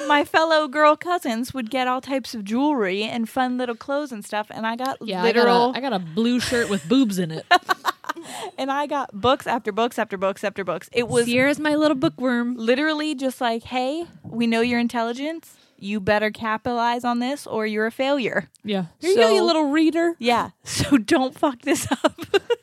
my 0.07 0.23
fellow 0.23 0.67
girl 0.67 0.95
cousins 0.95 1.53
would 1.53 1.69
get 1.69 1.87
all 1.87 2.01
types 2.01 2.35
of 2.35 2.43
jewelry 2.43 3.03
and 3.03 3.27
fun 3.29 3.57
little 3.57 3.75
clothes 3.75 4.11
and 4.11 4.23
stuff, 4.23 4.47
and 4.51 4.67
I 4.67 4.75
got 4.75 4.97
Yeah, 5.01 5.23
literal 5.23 5.71
I 5.75 5.79
got, 5.79 5.83
a, 5.83 5.87
I 5.87 5.89
got 5.89 5.93
a 5.93 5.99
blue 6.05 6.39
shirt 6.39 6.69
with 6.69 6.87
boobs 6.87 7.17
in 7.19 7.31
it. 7.31 7.45
and 8.57 8.71
I 8.71 8.85
got 8.87 9.11
books 9.19 9.47
after 9.47 9.71
books 9.71 9.97
after 9.97 10.17
books 10.17 10.43
after 10.43 10.63
books. 10.63 10.89
It 10.91 11.07
was 11.07 11.25
Sierra's 11.25 11.59
my 11.59 11.75
little 11.75 11.95
bookworm. 11.97 12.55
literally 12.55 13.15
just 13.15 13.41
like, 13.41 13.63
hey, 13.63 14.05
we 14.23 14.45
know 14.47 14.61
your 14.61 14.79
intelligence. 14.79 15.55
You 15.81 15.99
better 16.01 16.29
capitalize 16.29 17.05
on 17.05 17.19
this 17.19 17.47
or 17.47 17.65
you're 17.65 17.85
a 17.85 17.91
failure. 17.91 18.49
Yeah. 18.65 18.85
Here 18.99 19.11
you 19.11 19.15
go, 19.15 19.29
you 19.31 19.37
So- 19.39 19.45
little 19.45 19.69
reader. 19.71 20.15
Yeah. 20.19 20.49
So 20.65 20.97
don't 20.97 21.37
fuck 21.37 21.61
this 21.61 21.89
up. 21.91 22.19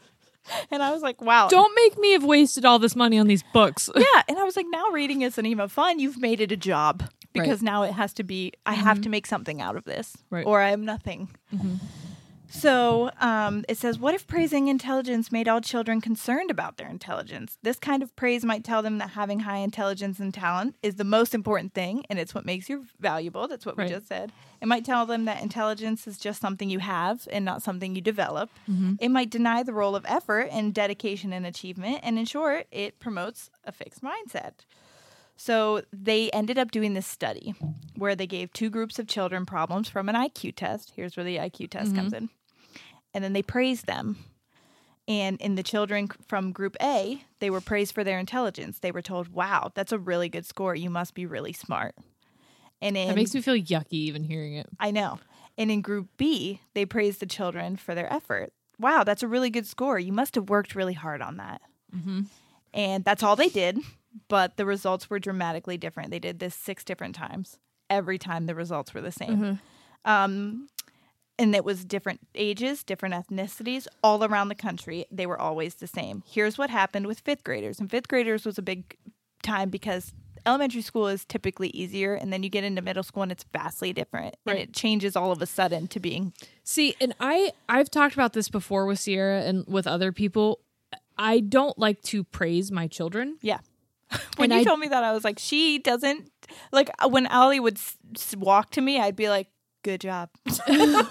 and 0.70 0.82
I 0.82 0.90
was 0.92 1.02
like, 1.02 1.20
wow. 1.20 1.48
Don't 1.48 1.74
make 1.74 1.98
me 1.98 2.12
have 2.12 2.24
wasted 2.24 2.64
all 2.64 2.78
this 2.78 2.94
money 2.96 3.18
on 3.18 3.26
these 3.26 3.42
books. 3.52 3.88
Yeah. 3.96 4.22
And 4.28 4.38
I 4.38 4.44
was 4.44 4.56
like, 4.56 4.66
now 4.70 4.86
reading 4.90 5.22
isn't 5.22 5.46
even 5.46 5.68
fun. 5.68 5.98
You've 5.98 6.18
made 6.20 6.40
it 6.40 6.52
a 6.52 6.56
job 6.56 7.08
because 7.32 7.48
Right. 7.48 7.56
Mm-hmm. 7.56 7.64
now 7.66 7.82
it 7.82 7.92
has 7.92 8.12
to 8.14 8.22
be, 8.22 8.52
I 8.64 8.74
have 8.74 9.00
to 9.02 9.08
make 9.08 9.26
something 9.26 9.60
out 9.60 9.76
of 9.76 9.84
this 9.84 10.16
Right. 10.30 10.40
Mm-hmm. 10.40 10.48
or 10.50 10.60
I 10.60 10.70
am 10.70 10.84
nothing. 10.84 11.28
So 12.48 13.10
um, 13.20 13.64
it 13.68 13.76
says, 13.76 13.98
What 13.98 14.14
if 14.14 14.26
praising 14.26 14.68
intelligence 14.68 15.32
made 15.32 15.48
all 15.48 15.60
children 15.60 16.00
concerned 16.00 16.50
about 16.50 16.76
their 16.76 16.88
intelligence? 16.88 17.58
This 17.62 17.78
kind 17.78 18.02
of 18.02 18.14
praise 18.16 18.44
might 18.44 18.64
tell 18.64 18.82
them 18.82 18.98
that 18.98 19.10
having 19.10 19.40
high 19.40 19.58
intelligence 19.58 20.20
and 20.20 20.32
talent 20.32 20.76
is 20.82 20.94
the 20.94 21.04
most 21.04 21.34
important 21.34 21.74
thing, 21.74 22.04
and 22.08 22.18
it's 22.18 22.34
what 22.34 22.44
makes 22.46 22.68
you 22.68 22.86
valuable. 23.00 23.48
That's 23.48 23.66
what 23.66 23.76
Right. 23.76 23.88
we 23.88 23.94
just 23.94 24.06
said. 24.08 24.32
It 24.62 24.68
might 24.68 24.84
tell 24.84 25.06
them 25.06 25.24
that 25.26 25.42
intelligence 25.42 26.06
is 26.06 26.18
just 26.18 26.40
something 26.40 26.70
you 26.70 26.78
have 26.78 27.28
and 27.30 27.44
not 27.44 27.62
something 27.62 27.94
you 27.94 28.00
develop. 28.00 28.48
It 29.00 29.10
might 29.10 29.28
deny 29.30 29.62
the 29.62 29.74
role 29.74 29.94
of 29.96 30.04
effort 30.08 30.48
and 30.50 30.72
dedication 30.72 31.32
and 31.32 31.44
achievement. 31.44 32.00
And 32.02 32.18
in 32.18 32.24
short, 32.24 32.66
it 32.70 32.98
promotes 32.98 33.50
a 33.64 33.72
fixed 33.72 34.02
mindset. 34.02 34.52
So 35.36 35.82
they 35.92 36.30
ended 36.30 36.58
up 36.58 36.70
doing 36.70 36.94
this 36.94 37.06
study 37.06 37.54
where 37.96 38.16
they 38.16 38.26
gave 38.26 38.50
two 38.54 38.70
groups 38.70 38.98
of 38.98 39.06
children 39.06 39.44
problems 39.44 39.88
from 39.90 40.08
an 40.08 40.14
IQ 40.14 40.54
test. 40.56 40.92
Here's 40.96 41.16
where 41.16 41.24
the 41.24 41.36
IQ 41.36 41.68
test 41.70 41.94
comes 41.94 42.14
in. 42.14 42.30
And 43.16 43.24
then 43.24 43.32
they 43.32 43.40
praised 43.40 43.86
them. 43.86 44.18
And 45.08 45.40
in 45.40 45.54
the 45.54 45.62
children 45.62 46.08
from 46.28 46.52
group 46.52 46.76
A, 46.82 47.22
they 47.38 47.48
were 47.48 47.62
praised 47.62 47.94
for 47.94 48.04
their 48.04 48.18
intelligence. 48.18 48.80
They 48.80 48.92
were 48.92 49.00
told, 49.00 49.28
wow, 49.28 49.72
that's 49.74 49.92
a 49.92 49.98
really 49.98 50.28
good 50.28 50.44
score. 50.44 50.74
You 50.74 50.90
must 50.90 51.14
be 51.14 51.24
really 51.24 51.54
smart. 51.54 51.94
And 52.82 52.94
in, 52.94 53.08
That 53.08 53.16
makes 53.16 53.34
me 53.34 53.40
feel 53.40 53.54
yucky 53.54 53.92
even 53.92 54.22
hearing 54.22 54.54
it. 54.56 54.66
I 54.78 54.90
know. 54.90 55.18
And 55.56 55.70
in 55.70 55.80
group 55.80 56.08
B, 56.18 56.60
they 56.74 56.84
praised 56.84 57.20
the 57.20 57.26
children 57.26 57.76
for 57.76 57.94
their 57.94 58.12
effort. 58.12 58.52
Wow, 58.78 59.02
that's 59.02 59.22
a 59.22 59.28
really 59.28 59.48
good 59.48 59.66
score. 59.66 59.98
You 59.98 60.12
must 60.12 60.34
have 60.34 60.50
worked 60.50 60.74
really 60.74 60.92
hard 60.92 61.22
on 61.22 61.38
that. 61.38 61.62
And 62.74 63.02
that's 63.02 63.22
all 63.22 63.34
they 63.36 63.48
did, 63.48 63.78
but 64.28 64.58
the 64.58 64.66
results 64.66 65.08
were 65.08 65.18
dramatically 65.18 65.78
different. 65.78 66.10
They 66.10 66.18
did 66.18 66.38
this 66.40 66.54
six 66.54 66.84
different 66.84 67.14
times. 67.14 67.56
Every 67.88 68.18
time 68.18 68.44
the 68.44 68.54
results 68.54 68.92
were 68.92 69.00
the 69.00 69.12
same. 69.12 69.60
Um, 70.04 70.68
and 71.38 71.54
it 71.54 71.64
was 71.64 71.84
different 71.84 72.20
ages, 72.34 72.82
different 72.82 73.14
ethnicities, 73.14 73.86
all 74.02 74.24
around 74.24 74.48
the 74.48 74.54
country. 74.54 75.06
They 75.10 75.26
were 75.26 75.38
always 75.40 75.74
the 75.76 75.86
same. 75.86 76.22
Here's 76.26 76.56
what 76.58 76.70
happened 76.70 77.06
with 77.06 77.20
fifth 77.20 77.44
graders. 77.44 77.78
And 77.80 77.90
fifth 77.90 78.08
graders 78.08 78.44
was 78.46 78.58
a 78.58 78.62
big 78.62 78.96
time 79.42 79.68
because 79.70 80.12
elementary 80.46 80.80
school 80.82 81.08
is 81.08 81.24
typically 81.24 81.68
easier, 81.70 82.14
and 82.14 82.32
then 82.32 82.42
you 82.42 82.48
get 82.48 82.62
into 82.64 82.80
middle 82.80 83.02
school 83.02 83.22
and 83.24 83.32
it's 83.32 83.44
vastly 83.52 83.92
different. 83.92 84.36
And 84.46 84.54
Right. 84.54 84.68
it 84.68 84.72
changes 84.72 85.16
all 85.16 85.32
of 85.32 85.42
a 85.42 85.46
sudden 85.46 85.88
to 85.88 86.00
being 86.00 86.32
See, 86.62 86.94
and 87.00 87.14
I 87.20 87.52
I've 87.68 87.90
talked 87.90 88.14
about 88.14 88.32
this 88.32 88.48
before 88.48 88.86
with 88.86 88.98
Sierra 89.00 89.42
and 89.42 89.64
with 89.66 89.86
other 89.86 90.12
people. 90.12 90.60
I 91.18 91.40
don't 91.40 91.78
like 91.78 92.00
to 92.04 92.24
praise 92.24 92.70
my 92.70 92.86
children. 92.86 93.38
Yeah. 93.42 93.58
when 94.36 94.52
And 94.52 94.52
you 94.52 94.60
I- 94.60 94.64
told 94.64 94.78
me 94.80 94.86
that, 94.88 95.02
I 95.02 95.12
was 95.12 95.24
like, 95.24 95.38
she 95.38 95.78
doesn't 95.78 96.30
like 96.72 96.90
uh, 97.00 97.08
when 97.08 97.26
Allie 97.26 97.58
would 97.60 97.78
s- 97.78 98.36
walk 98.36 98.70
to 98.72 98.80
me, 98.80 99.00
I'd 99.00 99.16
be 99.16 99.28
like, 99.28 99.48
good 99.86 100.00
job. 100.00 100.30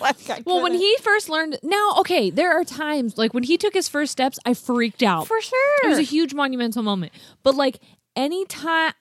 Like 0.00 0.42
Well, 0.44 0.62
when 0.62 0.74
he 0.74 0.96
first 1.02 1.28
learned, 1.28 1.58
now 1.62 1.94
okay, 1.98 2.30
there 2.30 2.52
are 2.58 2.64
times 2.64 3.18
like 3.18 3.34
when 3.34 3.42
he 3.42 3.56
took 3.56 3.74
his 3.74 3.88
first 3.88 4.12
steps, 4.12 4.38
I 4.44 4.54
freaked 4.54 5.02
out. 5.02 5.26
for 5.26 5.40
sure, 5.40 5.84
It 5.84 5.88
was 5.88 5.98
a 5.98 6.02
huge 6.02 6.34
monumental 6.34 6.82
moment. 6.82 7.12
But 7.42 7.54
like 7.54 7.78
anytime 8.14 8.92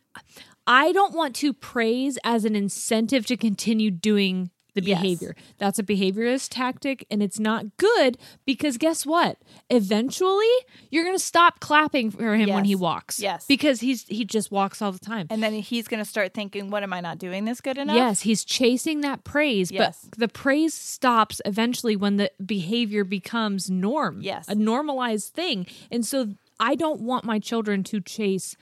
I 0.65 0.91
don't 0.91 1.13
want 1.13 1.35
to 1.37 1.53
praise 1.53 2.17
as 2.23 2.45
an 2.45 2.55
incentive 2.55 3.25
to 3.27 3.37
continue 3.37 3.91
doing 3.91 4.49
the 4.81 4.89
Yes. 4.89 5.01
behavior. 5.01 5.35
That's 5.57 5.79
a 5.79 5.83
behaviorist 5.83 6.49
tactic 6.51 7.05
and 7.11 7.21
it's 7.23 7.39
not 7.39 7.77
good 7.77 8.17
because 8.45 8.77
guess 8.77 9.05
what? 9.05 9.37
Eventually 9.69 10.45
you're 10.89 11.03
going 11.03 11.15
to 11.17 11.23
stop 11.23 11.59
clapping 11.59 12.11
for 12.11 12.35
him 12.35 12.49
when 12.49 12.65
he 12.65 12.75
walks. 12.75 13.19
Yes. 13.19 13.45
Because 13.47 13.79
he's 13.81 14.03
he 14.07 14.25
just 14.25 14.51
walks 14.51 14.81
all 14.81 14.91
the 14.91 14.99
time. 14.99 15.27
and 15.29 15.41
then 15.43 15.53
he's 15.53 15.87
gonna 15.87 16.05
start 16.05 16.33
thinking, 16.33 16.69
what 16.69 16.83
am 16.83 16.93
I 16.93 16.99
not 17.01 17.17
doing 17.17 17.45
this 17.45 17.61
good 17.61 17.77
enough? 17.77 17.95
Yes, 17.95 18.21
he's 18.21 18.43
chasing 18.43 19.01
that 19.01 19.23
praise, 19.23 19.71
Yes. 19.71 20.07
but 20.09 20.19
the 20.19 20.27
praise 20.27 20.73
stops 20.73 21.41
eventually 21.45 21.95
when 21.95 22.17
the 22.17 22.31
behavior 22.45 23.03
becomes 23.03 23.69
norm. 23.69 24.19
Yes. 24.21 24.47
A 24.47 24.55
normalized 24.55 25.33
thing. 25.33 25.65
And 25.91 26.05
so 26.05 26.33
I 26.59 26.75
don't 26.75 27.01
want 27.01 27.23
my 27.25 27.39
children 27.39 27.83
to 27.85 27.99
chase 28.01 28.55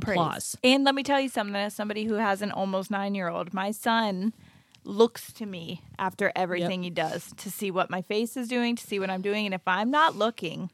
praise. 0.00 0.16
applause. 0.16 0.56
And 0.64 0.84
let 0.84 0.94
me 0.94 1.02
tell 1.02 1.20
you 1.20 1.28
something 1.28 1.54
as 1.56 1.74
somebody 1.74 2.04
who 2.04 2.14
has 2.14 2.40
an 2.42 2.50
almost 2.50 2.90
nine 2.90 3.14
year 3.14 3.28
old, 3.28 3.52
my 3.52 3.70
son 3.72 4.32
looks 4.84 5.32
to 5.34 5.46
me 5.46 5.82
after 5.98 6.32
everything 6.36 6.82
he 6.82 6.90
does 6.90 7.32
to 7.38 7.50
see 7.50 7.70
what 7.70 7.90
my 7.90 8.02
face 8.02 8.36
is 8.36 8.48
doing, 8.48 8.76
to 8.76 8.86
see 8.86 8.98
what 8.98 9.10
I'm 9.10 9.22
doing. 9.22 9.46
And 9.46 9.54
if 9.54 9.66
I'm 9.66 9.90
not 9.90 10.16
looking 10.16 10.70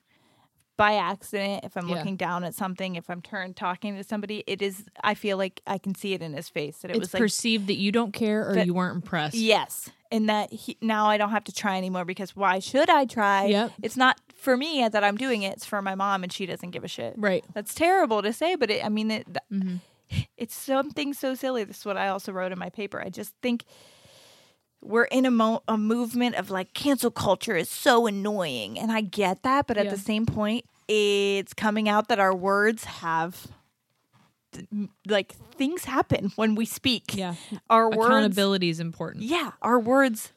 by 0.76 0.94
accident, 0.94 1.64
if 1.64 1.76
I'm 1.76 1.88
Yeah. 1.88 1.96
looking 1.96 2.16
down 2.16 2.44
at 2.44 2.54
something, 2.54 2.94
if 2.94 3.11
I'm 3.11 3.20
turned 3.20 3.56
talking 3.56 3.96
to 3.96 4.04
somebody, 4.04 4.44
it 4.46 4.62
is, 4.62 4.84
I 5.02 5.14
feel 5.14 5.36
like 5.36 5.61
I 5.66 5.76
can 5.78 5.94
see 5.94 6.14
it 6.14 6.22
in 6.22 6.32
his 6.34 6.48
face 6.48 6.78
that 6.78 6.90
it 6.92 6.96
it's 6.96 7.00
was 7.00 7.14
like, 7.14 7.20
perceived 7.20 7.66
that 7.66 7.76
you 7.78 7.90
don't 7.90 8.12
care 8.12 8.48
or 8.48 8.54
that- 8.54 8.66
you 8.66 8.74
weren't 8.74 8.94
impressed. 8.94 9.34
Yes. 9.34 9.90
And 10.12 10.28
that 10.28 10.52
he, 10.52 10.78
now 10.80 11.06
I 11.06 11.18
don't 11.18 11.30
have 11.32 11.44
to 11.44 11.52
try 11.52 11.76
anymore 11.76 12.04
because 12.06 12.34
why 12.36 12.61
should 12.61 12.88
I 12.88 13.04
try? 13.06 13.46
Yep. 13.46 13.72
It's 13.82 13.96
not 13.96 14.20
for 14.36 14.56
me 14.56 14.88
that 14.88 15.02
I'm 15.04 15.16
doing 15.16 15.42
it. 15.42 15.54
It's 15.54 15.66
for 15.66 15.82
my 15.82 15.94
mom 15.96 16.22
and 16.22 16.32
she 16.32 16.46
doesn't 16.46 16.70
give 16.70 16.84
a 16.84 16.88
shit. 16.88 17.14
Right. 17.18 17.44
That's 17.54 17.74
terrible 17.74 18.22
to 18.22 18.32
say, 18.32 18.54
but 18.54 18.70
it, 18.70 18.84
I 18.84 18.88
mean, 18.88 19.11
it, 19.11 19.26
Mm-hmm. 19.52 19.76
it's 20.38 20.54
something 20.54 21.12
so 21.12 21.35
silly. 21.35 21.64
This 21.64 21.78
is 21.80 21.85
what 21.85 21.98
I 21.98 22.09
also 22.09 22.32
wrote 22.32 22.52
in 22.52 22.59
my 22.59 22.70
paper. 22.70 23.02
I 23.05 23.10
just 23.10 23.35
think 23.43 23.64
we're 24.80 25.05
in 25.05 25.26
a, 25.26 25.30
mo- 25.30 25.62
a 25.68 25.76
movement 25.76 26.36
of 26.36 26.50
like 26.50 26.72
cancel 26.74 27.10
culture 27.10 27.56
is 27.56 27.68
so 27.68 28.06
annoying. 28.06 28.78
And 28.78 28.92
I 28.92 29.00
get 29.00 29.42
that. 29.42 29.66
But 29.66 29.76
at 29.76 29.86
Yeah. 29.86 29.90
the 29.92 29.98
same 29.98 30.24
point, 30.26 30.64
it's 30.86 31.52
coming 31.52 31.88
out 31.88 32.09
that 32.09 32.18
our 32.18 32.34
words 32.34 32.84
have 32.84 33.48
like 35.06 35.34
things 35.56 35.84
happen 35.84 36.32
when 36.36 36.55
we 36.55 36.64
speak. 36.64 37.14
Yeah. 37.14 37.34
Our 37.68 37.90
words 37.90 38.06
Accountability 38.06 38.70
is 38.70 38.80
important. 38.80 39.24
yeah, 39.24 39.52
our 39.62 39.78
words 39.78 40.32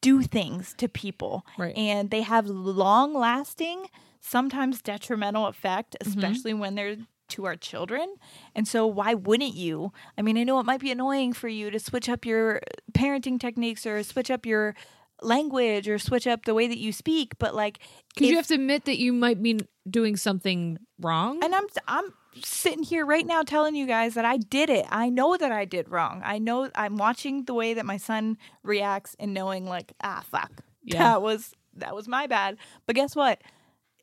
do 0.00 0.22
things 0.22 0.74
to 0.78 0.88
people. 0.88 1.44
Right. 1.58 1.76
And 1.76 2.10
they 2.10 2.22
have 2.22 2.46
long 2.46 3.14
lasting, 3.14 3.86
sometimes 4.20 4.82
detrimental 4.82 5.46
effect, 5.46 5.96
Mm-hmm. 6.00 6.18
especially 6.18 6.54
when 6.54 6.74
they're 6.74 6.96
to 7.30 7.44
our 7.46 7.56
children. 7.56 8.14
And 8.54 8.66
so 8.68 8.86
why 8.86 9.14
wouldn't 9.14 9.54
you? 9.54 9.92
I 10.18 10.22
mean, 10.22 10.36
I 10.38 10.44
know 10.44 10.60
it 10.60 10.66
might 10.66 10.80
be 10.80 10.90
annoying 10.90 11.32
for 11.32 11.48
you 11.48 11.70
to 11.70 11.78
switch 11.78 12.08
up 12.08 12.24
your 12.24 12.60
parenting 12.92 13.38
techniques 13.40 13.86
or 13.86 14.02
switch 14.02 14.30
up 14.30 14.44
your 14.46 14.74
language 15.22 15.88
or 15.88 15.98
switch 15.98 16.26
up 16.26 16.44
the 16.44 16.54
way 16.54 16.66
that 16.66 16.78
you 16.78 16.92
speak, 16.92 17.38
but 17.38 17.54
like 17.54 17.78
Because 18.14 18.28
you 18.30 18.36
have 18.36 18.46
to 18.48 18.54
admit 18.54 18.84
that 18.86 18.98
you 18.98 19.12
might 19.12 19.42
be 19.42 19.60
doing 19.88 20.16
something 20.16 20.78
wrong. 21.00 21.42
and 21.42 21.54
I'm 21.54 21.66
I'm 21.86 22.04
sitting 22.42 22.82
here 22.84 23.04
right 23.04 23.26
now 23.26 23.42
telling 23.42 23.74
you 23.74 23.86
guys 23.86 24.14
that 24.14 24.24
I 24.24 24.36
did 24.38 24.70
it. 24.70 24.86
I 24.88 25.10
know 25.10 25.36
that 25.36 25.52
I 25.52 25.64
did 25.64 25.88
wrong. 25.90 26.22
I 26.24 26.38
know 26.38 26.70
I'm 26.74 26.96
watching 26.96 27.44
the 27.44 27.54
way 27.54 27.74
that 27.74 27.84
my 27.84 27.96
son 27.98 28.38
reacts 28.62 29.14
and 29.18 29.34
knowing 29.34 29.66
like 29.66 29.92
ah 30.02 30.22
fuck 30.30 30.50
Yeah. 30.84 31.00
that 31.00 31.22
was 31.22 31.52
that 31.76 31.94
was 31.94 32.08
my 32.08 32.26
bad. 32.26 32.56
But 32.86 32.96
guess 32.96 33.14
what? 33.14 33.42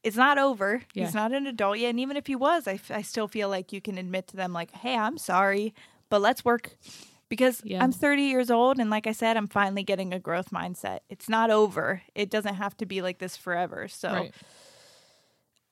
It's 0.04 0.16
not 0.18 0.38
over. 0.38 0.82
Yeah. 0.94 1.06
He's 1.06 1.14
not 1.14 1.32
an 1.34 1.48
adult 1.48 1.80
yet. 1.80 1.90
And 1.90 2.00
even 2.00 2.18
if 2.18 2.28
he 2.28 2.36
was, 2.36 2.68
I, 2.68 2.74
f- 2.74 2.92
I 2.92 3.02
still 3.02 3.28
feel 3.28 3.50
like 3.50 3.74
you 3.74 3.82
can 3.82 3.98
admit 3.98 4.28
to 4.30 4.38
them, 4.38 4.54
like, 4.54 4.72
hey, 4.72 4.96
I'm 4.96 5.18
sorry, 5.18 5.74
but 6.10 6.22
let's 6.22 6.46
work. 6.46 6.78
Because 7.30 7.62
Yeah. 7.66 7.84
I'm 7.84 7.92
30 7.92 8.22
years 8.24 8.50
old. 8.50 8.80
And 8.80 8.90
like 8.90 9.06
I 9.08 9.12
said, 9.12 9.36
I'm 9.36 9.48
finally 9.48 9.84
getting 9.84 10.14
a 10.14 10.20
growth 10.20 10.52
mindset. 10.52 11.00
It's 11.10 11.28
not 11.28 11.50
over. 11.52 12.02
It 12.16 12.30
doesn't 12.30 12.56
have 12.56 12.78
to 12.78 12.86
be 12.86 13.02
like 13.02 13.20
this 13.20 13.36
forever. 13.36 13.88
So. 13.88 14.12
Right. 14.14 14.34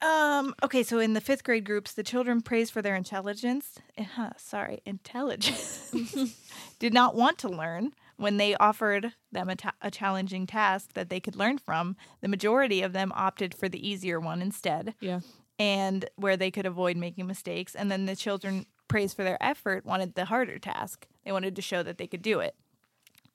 Um. 0.02 0.53
Okay. 0.61 0.84
So 0.84 0.99
in 0.99 1.14
the 1.14 1.22
fifth 1.22 1.43
grade 1.43 1.64
groups, 1.65 1.93
the 1.93 2.03
children 2.03 2.41
praised 2.41 2.73
for 2.73 2.81
their 2.81 2.95
intelligence. 2.95 3.80
Uh, 3.97 4.31
sorry, 4.38 4.81
intelligence. 4.85 5.89
did 6.80 6.93
not 6.93 7.15
want 7.15 7.38
to 7.39 7.47
learn 7.49 7.93
when 8.18 8.38
they 8.38 8.56
offered 8.56 9.14
them 9.32 9.50
a, 9.50 9.56
ta- 9.56 9.74
a 9.82 9.92
challenging 9.92 10.48
task 10.48 10.94
that 10.94 11.10
they 11.10 11.20
could 11.20 11.36
learn 11.36 11.58
from. 11.58 11.96
The 12.22 12.28
majority 12.28 12.82
of 12.82 12.94
them 12.94 13.12
opted 13.16 13.54
for 13.54 13.68
the 13.68 13.86
easier 13.88 14.20
one 14.20 14.42
instead, 14.42 14.96
Yeah. 15.02 15.20
and 15.60 16.06
where 16.16 16.38
they 16.38 16.52
could 16.52 16.66
avoid 16.66 16.96
making 16.98 17.28
mistakes. 17.28 17.76
And 17.76 17.92
then 17.92 18.06
the 18.06 18.16
children 18.16 18.66
praised 18.88 19.16
for 19.16 19.24
their 19.24 19.42
effort 19.44 19.86
wanted 19.86 20.16
the 20.16 20.26
harder 20.26 20.60
task. 20.60 21.08
They 21.26 21.32
wanted 21.32 21.56
to 21.56 21.62
show 21.62 21.84
that 21.84 21.98
they 21.98 22.08
could 22.08 22.22
do 22.22 22.40
it, 22.40 22.56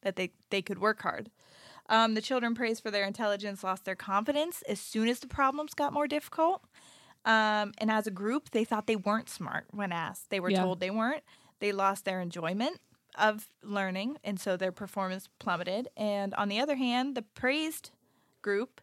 that 0.02 0.16
they 0.16 0.32
they 0.50 0.62
could 0.62 0.78
work 0.78 1.02
hard. 1.02 1.30
Um, 1.88 2.14
the 2.14 2.20
children 2.22 2.54
praised 2.54 2.82
for 2.82 2.90
their 2.92 3.04
intelligence 3.04 3.64
lost 3.64 3.84
their 3.84 3.96
confidence 3.96 4.62
as 4.68 4.78
soon 4.78 5.08
as 5.08 5.18
the 5.18 5.26
problems 5.26 5.74
got 5.74 5.92
more 5.92 6.06
difficult. 6.06 6.62
Um, 7.24 7.72
and 7.78 7.90
as 7.90 8.06
a 8.06 8.10
group, 8.12 8.50
they 8.50 8.64
thought 8.64 8.86
they 8.86 8.96
weren't 8.96 9.28
smart 9.28 9.66
when 9.72 9.90
asked. 9.92 10.30
They 10.30 10.40
were 10.40 10.50
Yeah. 10.50 10.62
told 10.62 10.80
they 10.80 10.90
weren't. 10.90 11.22
They 11.58 11.72
lost 11.72 12.04
their 12.04 12.20
enjoyment 12.20 12.80
of 13.18 13.48
learning, 13.62 14.18
and 14.24 14.38
so 14.38 14.56
their 14.56 14.72
performance 14.72 15.28
plummeted. 15.38 15.88
And 15.96 16.34
on 16.34 16.48
the 16.48 16.60
other 16.60 16.76
hand, 16.76 17.14
the 17.14 17.22
praised 17.22 17.90
group 18.42 18.80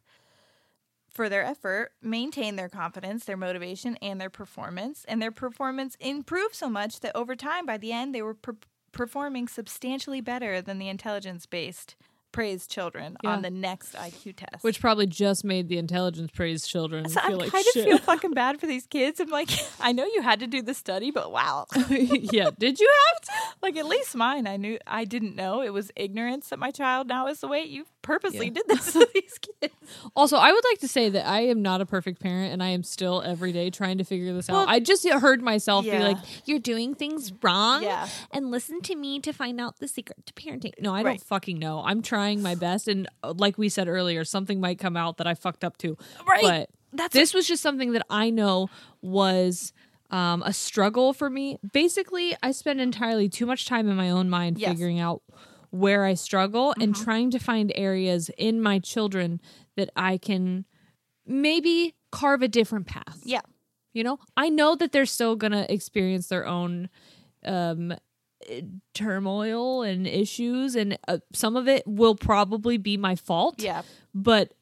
for 1.10 1.30
their 1.30 1.44
effort 1.44 1.94
maintained 2.02 2.60
their 2.60 2.70
confidence, 2.70 3.26
their 3.26 3.38
motivation, 3.38 3.98
and 4.02 4.22
their 4.22 4.30
performance. 4.30 5.04
And 5.08 5.22
their 5.22 5.32
performance 5.32 5.96
improved 6.00 6.56
so 6.56 6.70
much 6.70 7.00
that 7.00 7.16
over 7.16 7.36
time, 7.36 7.66
by 7.66 7.78
the 7.78 7.92
end, 7.92 8.14
they 8.14 8.22
were 8.22 8.36
per- 8.36 8.58
performing 8.92 9.48
substantially 9.48 10.22
better 10.22 10.62
than 10.62 10.78
the 10.78 10.90
intelligence 10.90 11.46
based 11.46 11.96
praised 12.32 12.70
children 12.70 13.18
Yeah. 13.24 13.32
on 13.32 13.42
the 13.42 13.50
next 13.50 13.94
IQ 13.96 14.36
test. 14.36 14.64
Which 14.64 14.80
probably 14.80 15.08
just 15.08 15.44
made 15.44 15.70
the 15.70 15.78
intelligence 15.78 16.32
praise 16.32 16.68
children 16.68 17.08
so 17.10 17.20
feel 17.22 17.38
like 17.38 17.52
kind 17.52 17.66
shit. 17.74 17.78
of 17.78 17.84
feel 17.90 17.98
fucking 18.00 18.34
bad 18.34 18.60
for 18.60 18.68
these 18.68 18.86
kids. 18.86 19.20
I'm 19.20 19.30
like, 19.30 19.50
I 19.80 19.92
know 19.92 20.06
you 20.06 20.22
had 20.22 20.40
to 20.42 20.48
do 20.48 20.62
the 20.62 20.74
study, 20.74 21.12
but 21.12 21.32
wow. 21.32 21.66
yeah. 21.90 22.50
Did 22.58 22.80
you 22.80 22.92
have 23.12 23.22
to? 23.22 23.32
like 23.62 23.76
at 23.78 23.86
least 23.86 24.16
mine, 24.16 24.48
I 24.48 24.58
knew 24.58 24.78
I 24.86 25.06
didn't 25.06 25.36
know 25.36 25.62
it 25.62 25.74
was 25.74 25.92
ignorance 25.96 26.50
that 26.50 26.60
my 26.60 26.72
child 26.72 27.08
now 27.08 27.28
is 27.28 27.40
the 27.40 27.48
way 27.48 27.64
you 27.64 27.86
purposely 28.08 28.48
Yeah. 28.48 28.54
did 28.54 28.64
this 28.68 28.94
to 28.94 29.08
these 29.14 29.38
kids. 29.40 29.74
Also, 30.16 30.38
I 30.38 30.52
would 30.52 30.64
like 30.72 30.80
to 30.80 30.88
say 30.88 31.10
that 31.10 31.28
I 31.28 31.42
am 31.42 31.62
not 31.62 31.82
a 31.82 31.86
perfect 31.86 32.22
parent 32.22 32.54
and 32.54 32.64
I 32.64 32.70
am 32.70 32.84
still 32.84 33.22
every 33.22 33.52
day 33.52 33.70
trying 33.70 33.98
to 33.98 34.04
figure 34.06 34.34
this 34.34 34.48
Well, 34.48 34.62
out. 34.62 34.70
I 34.70 34.80
just 34.80 35.08
heard 35.08 35.42
myself 35.42 35.84
be 35.86 36.00
like, 36.00 36.18
You're 36.46 36.60
doing 36.60 36.96
things 36.96 37.32
wrong. 37.44 37.84
Yeah. 37.84 38.08
And 38.32 38.50
listen 38.50 38.82
to 38.84 38.96
me 38.96 39.20
to 39.20 39.34
find 39.34 39.60
out 39.60 39.80
the 39.80 39.88
secret 39.88 40.26
to 40.26 40.34
parenting. 40.34 40.72
No, 40.80 40.94
I 40.96 41.04
Right. 41.04 41.20
don't 41.20 41.28
fucking 41.28 41.60
know. 41.60 41.84
I'm 41.86 42.02
trying 42.02 42.42
my 42.42 42.56
best. 42.56 42.88
And 42.88 43.08
uh, 43.24 43.34
like 43.38 43.58
we 43.58 43.70
said 43.70 43.88
earlier, 43.88 44.24
something 44.24 44.60
might 44.62 44.80
come 44.80 44.96
out 44.98 45.18
that 45.18 45.28
I 45.28 45.34
fucked 45.36 45.64
up 45.64 45.78
too. 45.78 45.98
Right. 46.28 46.42
But 46.42 46.70
That's 46.94 47.14
this 47.14 47.34
was 47.34 47.48
just 47.48 47.62
something 47.62 47.92
that 47.92 48.06
I 48.10 48.30
know 48.30 48.70
was 49.02 49.74
um, 50.10 50.42
a 50.46 50.54
struggle 50.54 51.12
for 51.12 51.30
me. 51.30 51.58
Basically, 51.74 52.36
I 52.42 52.52
spend 52.52 52.80
entirely 52.80 53.28
too 53.28 53.46
much 53.46 53.66
time 53.68 53.90
in 53.90 53.98
my 53.98 54.10
own 54.10 54.30
mind 54.30 54.58
Yes. 54.58 54.72
figuring 54.72 55.00
out 55.00 55.22
where 55.70 56.06
I 56.06 56.14
struggle 56.16 56.74
and 56.80 56.94
Mm-hmm. 56.94 57.04
trying 57.04 57.32
to 57.32 57.40
find 57.40 57.72
areas 57.76 58.30
in 58.38 58.62
my 58.62 58.80
children 58.80 59.42
that 59.76 59.90
I 59.96 60.18
can 60.18 60.66
maybe 61.26 61.96
carve 62.12 62.42
a 62.42 62.48
different 62.48 62.88
path. 62.88 63.20
Yeah. 63.24 63.42
You 63.94 64.04
know, 64.04 64.20
I 64.36 64.50
know 64.50 64.76
that 64.76 64.92
they're 64.92 65.06
still 65.06 65.36
going 65.36 65.52
to 65.54 65.72
experience 65.74 66.28
their 66.28 66.46
own 66.46 66.90
um 67.46 67.94
turmoil 68.94 69.82
and 69.82 70.08
issues 70.08 70.76
and 70.76 70.98
uh, 71.08 71.18
some 71.34 71.56
of 71.56 71.68
it 71.68 71.84
will 71.86 72.16
probably 72.16 72.78
be 72.78 72.96
my 72.98 73.16
fault. 73.16 73.56
Yeah. 73.62 73.82
But 74.14 74.54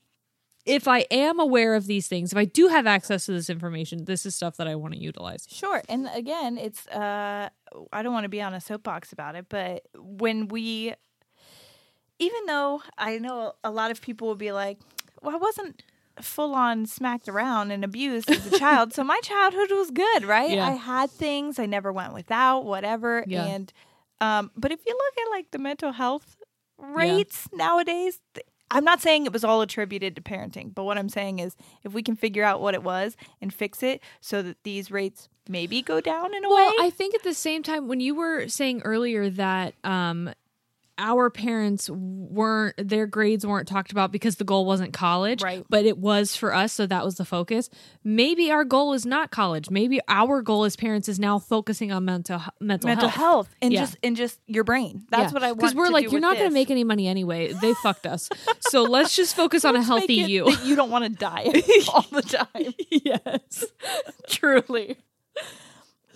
if 0.65 0.87
I 0.87 0.99
am 1.11 1.39
aware 1.39 1.75
of 1.75 1.85
these 1.85 2.07
things, 2.07 2.31
if 2.31 2.37
I 2.37 2.45
do 2.45 2.69
have 2.69 2.87
access 2.87 3.27
to 3.27 3.33
this 3.33 3.49
information, 3.49 4.05
this 4.05 4.25
is 4.25 4.35
stuff 4.35 4.57
that 4.57 4.67
I 4.67 4.75
want 4.75 4.93
to 4.95 4.99
utilize. 4.99 5.45
Sure. 5.49 5.83
And 5.87 6.09
again, 6.13 6.57
it's 6.57 6.87
uh 6.87 7.49
I 7.91 8.01
don't 8.01 8.13
want 8.13 8.23
to 8.25 8.29
be 8.29 8.41
on 8.41 8.53
a 8.53 8.61
soapbox 8.61 9.11
about 9.11 9.35
it, 9.35 9.45
but 9.49 9.83
when 9.97 10.47
we 10.47 10.93
even 12.19 12.45
though 12.47 12.81
I 12.97 13.17
know 13.17 13.53
a 13.63 13.71
lot 13.71 13.91
of 13.91 14.01
people 14.01 14.27
will 14.27 14.35
be 14.35 14.51
like, 14.51 14.79
"Well, 15.21 15.35
I 15.35 15.37
wasn't 15.37 15.83
full 16.21 16.55
on 16.55 16.85
smacked 16.85 17.27
around 17.27 17.71
and 17.71 17.83
abused 17.83 18.29
as 18.31 18.45
a 18.51 18.57
child, 18.63 18.93
so 18.93 19.03
my 19.03 19.19
childhood 19.21 19.69
was 19.71 19.91
good, 19.91 20.23
right? 20.23 20.51
Yeah. 20.51 20.65
I 20.67 20.71
had 20.71 21.11
things, 21.11 21.59
I 21.59 21.65
never 21.65 21.91
went 21.91 22.13
without, 22.13 22.65
whatever." 22.65 23.23
Yeah. 23.27 23.45
And 23.45 23.73
um 24.21 24.51
but 24.55 24.71
if 24.71 24.79
you 24.85 24.93
look 24.93 25.25
at 25.27 25.31
like 25.31 25.51
the 25.51 25.59
mental 25.59 25.91
health 25.91 26.37
rates 26.77 27.47
nowadays, 27.53 28.19
th- 28.33 28.45
I'm 28.75 28.83
not 28.83 29.01
saying 29.01 29.25
it 29.25 29.31
was 29.31 29.45
all 29.45 29.61
attributed 29.61 30.17
to 30.17 30.21
parenting, 30.21 30.75
but 30.75 30.83
what 30.83 30.97
I'm 30.97 31.07
saying 31.07 31.39
is 31.39 31.55
if 31.83 31.93
we 31.93 32.03
can 32.03 32.17
figure 32.17 32.43
out 32.43 32.59
what 32.59 32.73
it 32.73 32.83
was 32.83 33.15
and 33.41 33.53
fix 33.53 33.81
it 33.81 34.01
so 34.19 34.41
that 34.41 34.57
these 34.63 34.91
rates 34.91 35.29
maybe 35.47 35.81
go 35.81 36.01
down 36.01 36.35
in 36.35 36.43
a 36.43 36.49
Well, 36.49 36.67
way. 36.67 36.73
I 36.81 36.89
think 36.89 37.15
at 37.15 37.23
the 37.23 37.33
same 37.33 37.63
time, 37.63 37.87
when 37.87 38.01
you 38.01 38.13
were 38.15 38.49
saying 38.49 38.81
earlier 38.83 39.29
that 39.29 39.75
um, 39.85 40.29
our 40.97 41.29
parents 41.29 41.89
weren't, 41.89 42.75
their 42.77 43.05
grades 43.07 43.45
weren't 43.45 43.67
talked 43.67 43.91
about 43.91 44.11
because 44.11 44.37
the 44.37 44.43
goal 44.43 44.65
wasn't 44.65 44.93
college, 44.93 45.41
Right. 45.43 45.65
But 45.69 45.85
it 45.85 45.97
was 45.97 46.35
for 46.35 46.53
us, 46.53 46.71
so 46.73 46.85
that 46.87 47.03
was 47.03 47.15
the 47.15 47.25
focus. 47.25 47.69
Maybe 48.03 48.49
our 48.51 48.63
goal 48.63 48.93
is 48.93 49.05
not 49.05 49.31
college. 49.31 49.69
Maybe 49.69 49.99
our 50.07 50.41
goal 50.41 50.63
as 50.63 50.75
parents 50.75 51.09
is 51.09 51.19
now 51.19 51.37
focusing 51.39 51.91
on 51.91 52.05
mental 52.05 52.41
mental, 52.59 52.87
mental 52.87 53.09
health. 53.09 53.47
health, 53.47 53.55
and 53.61 53.73
Yeah. 53.73 53.81
just 53.81 53.97
and 54.03 54.15
just 54.15 54.39
your 54.47 54.63
brain. 54.63 55.05
That's 55.09 55.31
Yeah. 55.31 55.33
what 55.33 55.43
I 55.43 55.47
want. 55.47 55.59
Because 55.59 55.75
we're 55.75 55.89
like, 55.89 56.11
you're 56.11 56.21
not 56.21 56.37
going 56.37 56.49
to 56.49 56.53
make 56.53 56.71
any 56.71 56.83
money 56.83 57.07
anyway. 57.07 57.51
They 57.53 57.73
fucked 57.83 58.05
us. 58.05 58.29
So 58.61 58.83
let's 58.83 59.15
just 59.15 59.35
focus 59.35 59.65
on 59.65 59.75
a 59.75 59.79
Let's 59.79 59.87
healthy 59.87 60.13
you. 60.15 60.49
you 60.63 60.75
don't 60.75 60.89
want 60.91 61.03
to 61.05 61.09
die 61.09 61.45
all 61.93 62.05
the 62.11 62.21
time. 62.21 62.73
yes, 62.89 63.65
truly. 64.27 64.97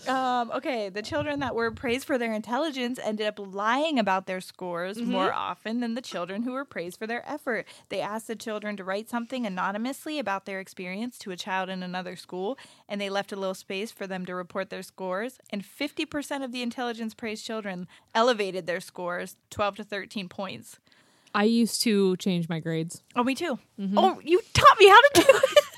Um, 0.07 0.51
okay, 0.51 0.89
the 0.89 1.01
children 1.01 1.39
that 1.41 1.53
were 1.55 1.71
praised 1.71 2.05
for 2.05 2.17
their 2.17 2.33
intelligence 2.33 2.99
ended 3.03 3.27
up 3.27 3.37
lying 3.37 3.99
about 3.99 4.25
their 4.27 4.41
scores 4.41 4.97
Mm-hmm. 4.97 5.11
more 5.11 5.33
often 5.33 5.79
than 5.81 5.93
the 5.95 6.01
children 6.01 6.43
who 6.43 6.53
were 6.53 6.65
praised 6.65 6.97
for 6.97 7.05
their 7.07 7.27
effort. 7.29 7.65
They 7.89 7.99
asked 8.01 8.27
the 8.27 8.35
children 8.35 8.77
to 8.77 8.83
write 8.83 9.09
something 9.09 9.45
anonymously 9.45 10.17
about 10.19 10.45
their 10.45 10.59
experience 10.59 11.17
to 11.19 11.31
a 11.31 11.35
child 11.37 11.69
in 11.69 11.83
another 11.83 12.15
school, 12.15 12.57
and 12.87 12.99
they 13.01 13.09
left 13.09 13.31
a 13.31 13.35
little 13.35 13.53
space 13.53 13.91
for 13.91 14.07
them 14.07 14.25
to 14.25 14.33
report 14.35 14.69
their 14.69 14.83
scores. 14.83 15.37
And 15.51 15.63
50% 15.63 16.43
of 16.43 16.51
the 16.51 16.61
intelligence 16.61 17.13
praised 17.13 17.45
children 17.45 17.87
elevated 18.15 18.65
their 18.67 18.79
scores 18.81 19.35
12 19.49 19.75
to 19.77 19.83
13 19.83 20.29
points. 20.29 20.79
I 21.35 21.43
used 21.43 21.81
to 21.83 22.17
change 22.17 22.49
my 22.49 22.59
grades. 22.59 23.03
Oh, 23.15 23.23
me 23.23 23.35
too. 23.35 23.59
Mm-hmm. 23.79 23.97
Oh, 23.97 24.19
you 24.23 24.41
taught 24.53 24.79
me 24.79 24.87
how 24.87 24.99
to 25.01 25.09
do 25.21 25.23
it. 25.27 25.59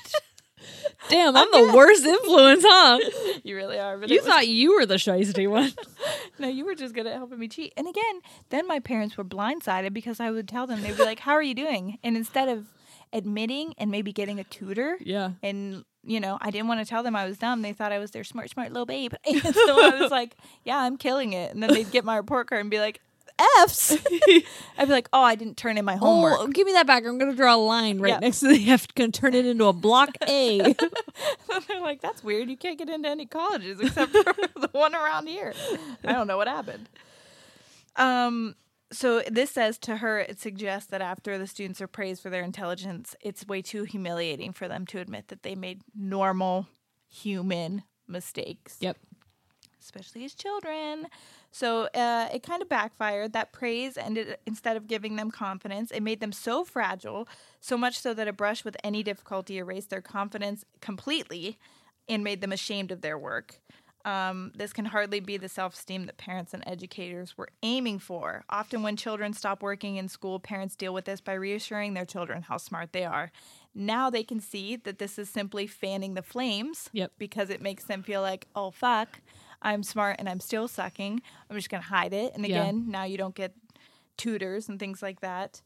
Damn, 1.08 1.36
I'm 1.36 1.50
the 1.50 1.72
worst 1.74 2.04
influence, 2.04 2.62
huh? 2.66 2.98
you 3.44 3.56
really 3.56 3.78
are. 3.78 3.98
But 3.98 4.08
You 4.10 4.18
was- 4.18 4.26
thought 4.26 4.48
you 4.48 4.74
were 4.76 4.86
the 4.86 4.94
shiesty 4.96 5.48
one. 5.48 5.72
No, 6.38 6.48
you 6.48 6.64
were 6.64 6.74
just 6.74 6.94
good 6.94 7.06
at 7.06 7.14
helping 7.14 7.38
me 7.38 7.46
cheat. 7.46 7.72
And 7.76 7.86
again, 7.86 8.20
then 8.48 8.66
my 8.66 8.80
parents 8.80 9.16
were 9.16 9.24
blindsided 9.24 9.92
because 9.92 10.18
I 10.18 10.30
would 10.30 10.48
tell 10.48 10.66
them, 10.66 10.80
they'd 10.82 10.96
be 10.96 11.04
like, 11.04 11.20
How 11.20 11.32
are 11.32 11.42
you 11.42 11.54
doing? 11.54 11.98
And 12.02 12.16
instead 12.16 12.48
of 12.48 12.66
admitting 13.12 13.74
and 13.78 13.90
maybe 13.90 14.12
getting 14.12 14.40
a 14.40 14.44
tutor, 14.44 14.96
Yeah. 15.00 15.32
and 15.42 15.84
you 16.04 16.18
know, 16.18 16.38
I 16.40 16.50
didn't 16.50 16.66
want 16.66 16.80
to 16.80 16.86
tell 16.86 17.02
them 17.04 17.14
I 17.14 17.26
was 17.26 17.38
dumb. 17.38 17.62
They 17.62 17.72
thought 17.72 17.92
I 17.92 17.98
was 18.00 18.10
their 18.10 18.24
smart, 18.24 18.50
smart 18.50 18.72
little 18.72 18.86
babe. 18.86 19.12
And 19.26 19.54
so 19.54 19.80
I 19.84 20.00
was 20.00 20.10
like, 20.10 20.34
Yeah, 20.64 20.78
I'm 20.78 20.96
killing 20.96 21.32
it. 21.32 21.52
And 21.52 21.62
then 21.62 21.72
they'd 21.72 21.90
get 21.92 22.04
my 22.04 22.16
report 22.16 22.48
card 22.48 22.60
and 22.62 22.70
be 22.70 22.80
like, 22.80 23.00
F's. 23.60 23.92
I'd 24.78 24.86
be 24.86 24.92
like, 24.92 25.08
Oh, 25.12 25.22
I 25.22 25.34
didn't 25.34 25.56
turn 25.56 25.78
in 25.78 25.84
my 25.84 25.96
homework. 25.96 26.38
Oh, 26.38 26.46
give 26.48 26.66
me 26.66 26.72
that 26.74 26.86
back. 26.86 27.04
I'm 27.06 27.18
going 27.18 27.30
to 27.30 27.36
draw 27.36 27.54
a 27.54 27.56
line 27.56 27.98
right 28.00 28.10
Yeah. 28.10 28.18
next 28.18 28.40
to 28.40 28.48
the 28.48 28.70
F. 28.70 28.86
Going 28.94 29.12
to 29.12 29.20
turn 29.20 29.34
it 29.34 29.46
into 29.46 29.64
a 29.66 29.72
block 29.72 30.10
A. 30.28 30.58
They're 31.68 31.80
like, 31.80 32.00
That's 32.00 32.22
weird. 32.24 32.48
You 32.48 32.56
can't 32.56 32.78
get 32.78 32.88
into 32.88 33.08
any 33.08 33.26
colleges 33.26 33.80
except 33.80 34.12
for 34.12 34.22
the 34.60 34.68
one 34.72 34.94
around 34.94 35.26
here. 35.28 35.52
I 36.04 36.12
don't 36.12 36.26
know 36.26 36.36
what 36.36 36.48
happened. 36.48 36.88
Um, 37.96 38.54
so 38.90 39.20
this 39.22 39.50
says 39.50 39.78
to 39.78 39.96
her, 39.98 40.18
it 40.20 40.38
suggests 40.38 40.90
that 40.90 41.00
after 41.02 41.38
the 41.38 41.46
students 41.46 41.80
are 41.80 41.86
praised 41.86 42.22
for 42.22 42.30
their 42.30 42.42
intelligence, 42.42 43.14
it's 43.20 43.46
way 43.46 43.62
too 43.62 43.84
humiliating 43.84 44.52
for 44.52 44.68
them 44.68 44.86
to 44.86 44.98
admit 44.98 45.28
that 45.28 45.42
they 45.42 45.54
made 45.54 45.80
normal 45.94 46.68
human 47.08 47.82
mistakes. 48.06 48.76
yep. 48.80 48.96
Especially 49.80 50.24
as 50.24 50.34
children. 50.34 51.06
So 51.52 51.84
uh, 51.94 52.28
it 52.32 52.42
kind 52.42 52.62
of 52.62 52.68
backfired. 52.68 53.34
That 53.34 53.52
praise 53.52 53.96
ended 53.98 54.38
instead 54.46 54.76
of 54.76 54.88
giving 54.88 55.16
them 55.16 55.30
confidence, 55.30 55.90
it 55.90 56.02
made 56.02 56.20
them 56.20 56.32
so 56.32 56.64
fragile, 56.64 57.28
so 57.60 57.76
much 57.76 57.98
so 57.98 58.14
that 58.14 58.26
a 58.26 58.32
brush 58.32 58.64
with 58.64 58.76
any 58.82 59.02
difficulty 59.02 59.58
erased 59.58 59.90
their 59.90 60.00
confidence 60.00 60.64
completely 60.80 61.58
and 62.08 62.24
made 62.24 62.40
them 62.40 62.52
ashamed 62.52 62.90
of 62.90 63.02
their 63.02 63.18
work. 63.18 63.60
Um, 64.04 64.50
this 64.56 64.72
can 64.72 64.86
hardly 64.86 65.20
be 65.20 65.36
the 65.36 65.48
self 65.48 65.74
esteem 65.74 66.06
that 66.06 66.16
parents 66.16 66.52
and 66.54 66.64
educators 66.66 67.38
were 67.38 67.50
aiming 67.62 68.00
for. 68.00 68.44
Often, 68.50 68.82
when 68.82 68.96
children 68.96 69.32
stop 69.32 69.62
working 69.62 69.94
in 69.96 70.08
school, 70.08 70.40
parents 70.40 70.74
deal 70.74 70.92
with 70.92 71.04
this 71.04 71.20
by 71.20 71.34
reassuring 71.34 71.94
their 71.94 72.04
children 72.04 72.42
how 72.42 72.56
smart 72.56 72.92
they 72.92 73.04
are. 73.04 73.30
Now 73.74 74.10
they 74.10 74.24
can 74.24 74.40
see 74.40 74.74
that 74.76 74.98
this 74.98 75.18
is 75.18 75.28
simply 75.28 75.68
fanning 75.68 76.14
the 76.14 76.22
flames 76.22 76.90
Yep. 76.92 77.12
because 77.18 77.48
it 77.48 77.62
makes 77.62 77.84
them 77.84 78.02
feel 78.02 78.22
like, 78.22 78.48
oh, 78.56 78.72
fuck, 78.72 79.20
I'm 79.62 79.82
smart 79.82 80.16
and 80.18 80.28
I'm 80.28 80.40
still 80.40 80.68
sucking. 80.68 81.22
I'm 81.48 81.56
just 81.56 81.70
going 81.70 81.82
to 81.82 81.88
hide 81.88 82.12
it. 82.12 82.32
And 82.34 82.44
Yeah. 82.46 82.62
again, 82.62 82.84
now 82.88 83.04
you 83.04 83.16
don't 83.16 83.34
get 83.34 83.54
tutors 84.16 84.68
and 84.68 84.78
things 84.78 85.00
like 85.02 85.20
that. 85.20 85.62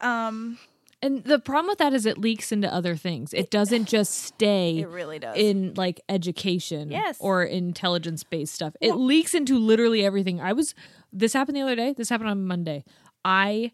Um, 0.00 0.58
And 1.02 1.24
the 1.24 1.38
problem 1.38 1.68
with 1.68 1.78
that 1.78 1.92
is 1.92 2.06
it 2.06 2.16
leaks 2.18 2.52
into 2.52 2.72
other 2.72 2.96
things. 2.96 3.34
It 3.34 3.50
doesn't 3.50 3.86
just 3.86 4.14
stay 4.24 4.78
it 4.78 4.88
really 4.88 5.18
does. 5.18 5.36
in 5.36 5.74
like 5.74 6.00
education 6.08 6.90
Yes. 6.90 7.16
or 7.20 7.42
intelligence 7.44 8.22
based 8.24 8.54
stuff. 8.54 8.74
it 8.80 8.94
leaks 8.94 9.34
into 9.34 9.58
literally 9.58 10.04
everything. 10.04 10.40
I 10.40 10.52
was 10.52 10.74
this 11.12 11.32
happened 11.34 11.56
the 11.56 11.62
other 11.62 11.76
day. 11.76 11.92
This 11.96 12.08
happened 12.08 12.30
on 12.30 12.46
Monday. 12.46 12.84
I 13.24 13.72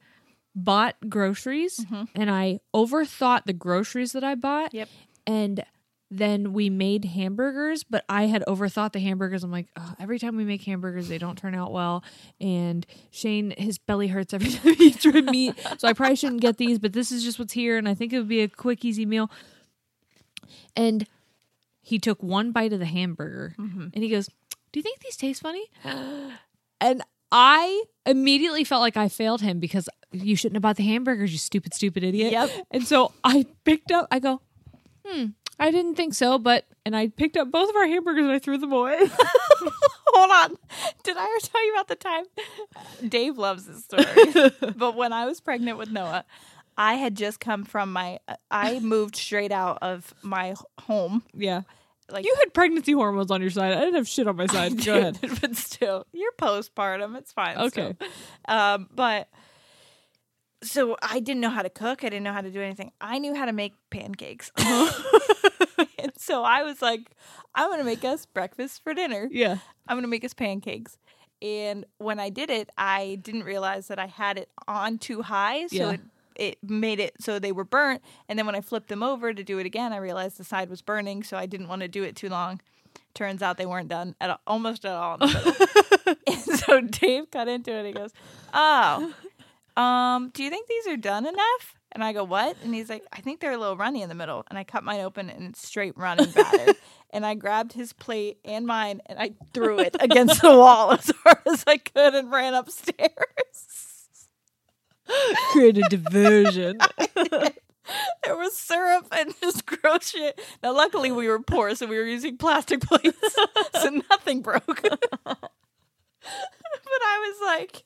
bought 0.55 0.97
groceries 1.09 1.85
and 2.15 2.31
I 2.31 2.59
overthought 2.75 3.45
the 3.45 3.53
groceries 3.53 4.13
that 4.13 4.25
I 4.25 4.35
bought. 4.35 4.75
Yep. 4.75 4.89
And 5.27 5.65
then 6.11 6.53
we 6.53 6.71
made 6.71 7.05
hamburgers, 7.05 7.85
but 7.85 8.05
I 8.09 8.25
had 8.27 8.43
overthought 8.47 8.93
the 8.93 9.01
hamburgers. 9.01 9.45
I'm 9.45 9.51
like, 9.51 9.67
oh, 9.77 9.95
every 9.99 10.19
time 10.19 10.37
we 10.37 10.45
make 10.45 10.63
hamburgers, 10.63 11.09
they 11.09 11.19
don't 11.19 11.37
turn 11.37 11.55
out 11.55 11.71
well. 11.71 12.03
And 12.41 12.87
Shane, 13.11 13.53
his 13.59 13.79
belly 13.79 14.09
hurts 14.09 14.33
every 14.33 14.51
time 14.53 14.75
he 14.75 14.87
eats 14.87 15.05
red 15.05 15.27
meat. 15.27 15.55
So 15.79 15.87
I 15.87 15.93
probably 15.93 16.17
shouldn't 16.17 16.41
get 16.41 16.57
these, 16.57 16.79
but 16.79 16.95
this 16.95 17.13
is 17.13 17.23
just 17.23 17.39
what's 17.39 17.53
here. 17.53 17.77
And 17.77 17.89
I 17.89 17.95
think 17.95 18.13
it 18.13 18.19
would 18.19 18.29
be 18.29 18.41
a 18.41 18.49
quick, 18.49 18.85
easy 18.85 19.05
meal. 19.05 19.31
And 20.75 21.07
he 21.83 21.99
took 21.99 22.23
one 22.23 22.53
bite 22.53 22.73
of 22.73 22.79
the 22.79 22.87
hamburger 22.87 23.55
and 23.95 24.03
he 24.03 24.09
goes, 24.09 24.29
Do 24.73 24.79
you 24.79 24.83
think 24.83 25.01
these 25.01 25.17
taste 25.17 25.43
funny? 25.43 25.65
And 26.81 27.03
I 27.33 27.83
immediately 28.07 28.63
felt 28.63 28.83
like 28.83 28.97
I 28.97 29.09
failed 29.09 29.41
him 29.41 29.59
because 29.59 29.89
you 30.13 30.37
shouldn't 30.37 30.55
have 30.55 30.63
bought 30.63 30.77
the 30.77 30.85
hamburgers, 30.85 31.33
you 31.33 31.39
stupid, 31.39 31.75
stupid 31.75 32.05
idiot. 32.05 32.31
Yep. 32.31 32.51
And 32.71 32.87
so 32.87 33.13
I 33.25 33.47
picked 33.65 33.91
up, 33.91 34.07
I 34.13 34.21
go, 34.21 34.41
hmm, 35.05 35.27
I 35.59 35.71
didn't 35.71 35.97
think 35.97 36.15
so, 36.15 36.39
but, 36.39 36.67
and 36.87 36.97
I 36.97 37.09
picked 37.09 37.37
up 37.37 37.51
both 37.51 37.69
of 37.69 37.77
our 37.77 37.87
hamburgers 37.87 38.25
and 38.25 38.33
I 38.33 38.39
threw 38.39 38.59
them 38.59 38.73
away. 38.73 38.99
Hold 40.09 40.31
on. 40.31 40.57
Did 41.03 41.17
I 41.17 41.25
ever 41.25 41.47
tell 41.47 41.67
you 41.67 41.73
about 41.73 41.89
the 41.89 41.97
time? 41.97 42.25
Dave 43.09 43.39
loves 43.39 43.67
this 43.67 43.85
story. 43.85 44.05
but 44.77 44.95
when 44.97 45.13
I 45.13 45.27
was 45.27 45.41
pregnant 45.41 45.79
with 45.79 45.91
Noah, 45.91 46.25
I 46.77 46.95
had 46.95 47.17
just 47.17 47.41
come 47.41 47.65
from 47.65 47.93
my, 47.93 48.21
I 48.51 48.79
moved 48.81 49.17
straight 49.17 49.51
out 49.53 49.79
of 49.83 50.15
my 50.23 50.55
home. 50.81 51.25
yeah. 51.35 51.63
Like, 52.11 52.25
You 52.25 52.35
had 52.39 52.55
pregnancy 52.55 52.93
hormones 52.93 53.31
on 53.31 53.43
your 53.43 53.51
side. 53.51 53.73
I 53.73 53.81
didn't 53.81 53.97
have 53.97 54.09
shit 54.09 54.27
on 54.27 54.37
my 54.37 54.47
side. 54.47 54.83
Go 54.83 54.97
ahead. 54.97 55.19
but 55.43 55.55
still, 55.57 56.07
you're 56.13 56.33
postpartum. 56.39 57.19
It's 57.19 57.33
fine. 57.33 57.59
Okay. 57.59 57.97
Um, 58.47 58.89
but 58.95 59.29
so 60.63 60.97
I 61.03 61.21
didn't 61.21 61.41
know 61.41 61.51
how 61.51 61.63
to 61.63 61.71
cook. 61.71 62.05
I 62.05 62.09
didn't 62.09 62.25
know 62.25 62.33
how 62.33 62.41
to 62.41 62.51
do 62.51 62.61
anything. 62.61 62.93
I 63.01 63.19
knew 63.19 63.35
how 63.35 63.45
to 63.47 63.53
make 63.53 63.75
pancakes. 63.91 64.51
and 65.99 66.13
so 66.17 66.43
I 66.43 66.63
was 66.63 66.83
like, 66.83 67.11
I'm 67.55 67.69
going 67.69 67.79
to 67.79 67.85
make 67.85 68.05
us 68.05 68.27
breakfast 68.27 68.83
for 68.83 68.95
dinner. 68.95 69.29
Yeah. 69.31 69.59
I'm 69.87 69.95
going 69.97 70.03
to 70.03 70.09
make 70.09 70.25
us 70.25 70.35
pancakes. 70.35 70.99
And 71.41 71.85
when 71.99 72.19
I 72.19 72.31
did 72.31 72.51
it, 72.51 72.71
I 72.77 73.19
didn't 73.23 73.45
realize 73.45 73.89
that 73.89 73.99
I 73.99 74.07
had 74.07 74.39
it 74.39 74.49
on 74.67 74.99
too 74.99 75.23
high. 75.23 75.67
So 75.69 75.77
Yeah. 75.77 75.91
it, 75.93 76.01
it 76.37 76.59
made 76.71 77.01
it 77.01 77.15
so 77.21 77.39
they 77.39 77.53
were 77.53 77.65
burnt. 77.65 78.03
And 78.29 78.39
then 78.39 78.47
when 78.47 78.55
I 78.55 78.61
flipped 78.61 78.89
them 78.89 79.03
over 79.03 79.33
to 79.33 79.43
do 79.45 79.59
it 79.59 79.67
again, 79.67 79.93
I 79.93 79.99
realized 79.99 80.37
the 80.39 80.45
side 80.45 80.69
was 80.71 80.83
burning. 80.83 81.23
So 81.23 81.37
I 81.37 81.47
didn't 81.47 81.69
want 81.69 81.83
to 81.83 81.89
do 81.89 82.03
it 82.03 82.17
too 82.17 82.29
long. 82.29 82.61
Turns 83.15 83.43
out 83.43 83.57
they 83.57 83.67
weren't 83.67 83.89
done 83.89 84.15
at 84.21 84.31
all, 84.31 84.41
almost 84.47 84.85
at 84.85 84.93
all. 84.93 85.15
in 85.15 85.21
the 85.21 85.27
middle. 86.07 86.15
and 86.27 86.59
so 86.59 86.81
Dave 86.81 87.31
got 87.31 87.49
into 87.49 87.73
it. 87.73 87.87
He 87.87 87.93
goes, 87.93 88.13
Oh, 88.53 89.13
um, 89.79 90.31
do 90.35 90.43
you 90.43 90.51
think 90.51 90.67
these 90.67 90.89
are 90.89 90.97
done 90.97 91.25
enough? 91.25 91.75
And 91.93 92.03
I 92.03 92.13
go, 92.13 92.25
What? 92.25 92.57
And 92.63 92.75
he's 92.75 92.91
like, 92.91 93.05
I 93.13 93.21
think 93.21 93.41
they're 93.41 93.53
a 93.53 93.59
little 93.59 93.77
runny 93.77 94.03
in 94.03 94.09
the 94.09 94.15
middle. 94.15 94.45
And 94.51 94.59
I 94.59 94.65
cut 94.65 94.83
mine 94.83 95.01
open 95.01 95.31
and 95.31 95.51
it's 95.51 95.67
straight 95.67 95.97
running 95.97 96.31
batter. 96.33 96.75
and 97.11 97.25
I 97.25 97.35
grabbed 97.35 97.73
his 97.73 97.93
plate 97.93 98.39
and 98.45 98.67
mine 98.67 99.01
and 99.07 99.19
I 99.19 99.35
threw 99.55 99.79
it 99.79 99.97
against 100.01 100.43
the 100.43 100.51
wall 100.51 100.93
as 100.93 101.11
hard 101.25 101.39
as 101.47 101.65
I 101.67 101.79
could 101.79 102.15
and 102.15 102.31
ran 102.31 102.55
upstairs. 102.55 104.09
Create 105.53 105.79
a 105.79 105.89
diversion. 105.89 106.79
there 108.23 108.37
was 108.37 108.59
syrup 108.59 109.07
and 109.13 109.33
just 109.41 109.65
gross 109.65 110.11
shit. 110.11 110.41
Now, 110.63 110.75
luckily, 110.75 111.13
we 111.13 111.29
were 111.29 111.41
poor, 111.41 111.75
so 111.75 111.87
we 111.87 111.97
were 111.97 112.05
using 112.05 112.37
plastic 112.37 112.81
plates, 112.81 113.37
so 113.81 113.89
nothing 114.11 114.43
broke. 114.43 114.83
but 114.83 115.39
I 116.23 117.33
was 117.33 117.37
like, 117.47 117.85